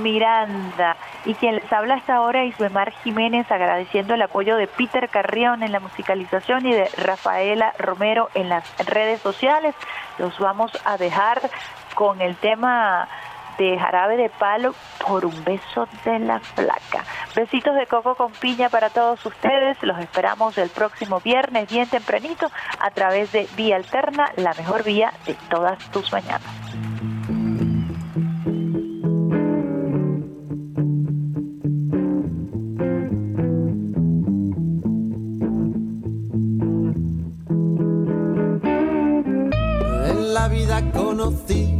Miranda. 0.00 0.96
Y 1.24 1.34
quien 1.34 1.56
les 1.56 1.72
habla 1.72 1.96
hasta 1.96 2.16
ahora 2.16 2.44
es 2.44 2.54
Isbemar 2.54 2.92
Jiménez, 3.02 3.50
agradeciendo 3.50 4.14
el 4.14 4.22
apoyo 4.22 4.56
de 4.56 4.66
Peter 4.66 5.08
Carrión 5.08 5.62
en 5.62 5.72
la 5.72 5.80
musicalización 5.80 6.64
y 6.66 6.72
de 6.72 6.88
Rafaela 6.96 7.74
Romero 7.78 8.30
en 8.34 8.48
las 8.48 8.64
redes 8.86 9.20
sociales. 9.20 9.74
Los 10.18 10.38
vamos 10.38 10.72
a 10.84 10.96
dejar 10.96 11.40
con 11.94 12.20
el 12.20 12.36
tema 12.36 13.08
de 13.58 13.78
jarabe 13.78 14.16
de 14.16 14.28
palo 14.30 14.74
por 15.06 15.24
un 15.24 15.44
beso 15.44 15.88
de 16.04 16.18
la 16.18 16.40
flaca. 16.40 17.04
Besitos 17.34 17.74
de 17.74 17.86
coco 17.86 18.14
con 18.14 18.32
piña 18.32 18.68
para 18.68 18.90
todos 18.90 19.24
ustedes. 19.24 19.76
Los 19.82 19.98
esperamos 19.98 20.58
el 20.58 20.68
próximo 20.68 21.20
viernes 21.20 21.68
bien 21.70 21.88
tempranito 21.88 22.50
a 22.78 22.90
través 22.90 23.32
de 23.32 23.48
Vía 23.56 23.76
Alterna, 23.76 24.32
la 24.36 24.54
mejor 24.54 24.84
vía 24.84 25.12
de 25.26 25.34
todas 25.48 25.78
tus 25.90 26.12
mañanas. 26.12 26.42
En 40.06 40.34
la 40.34 40.48
vida 40.48 40.82
conocí 40.92 41.79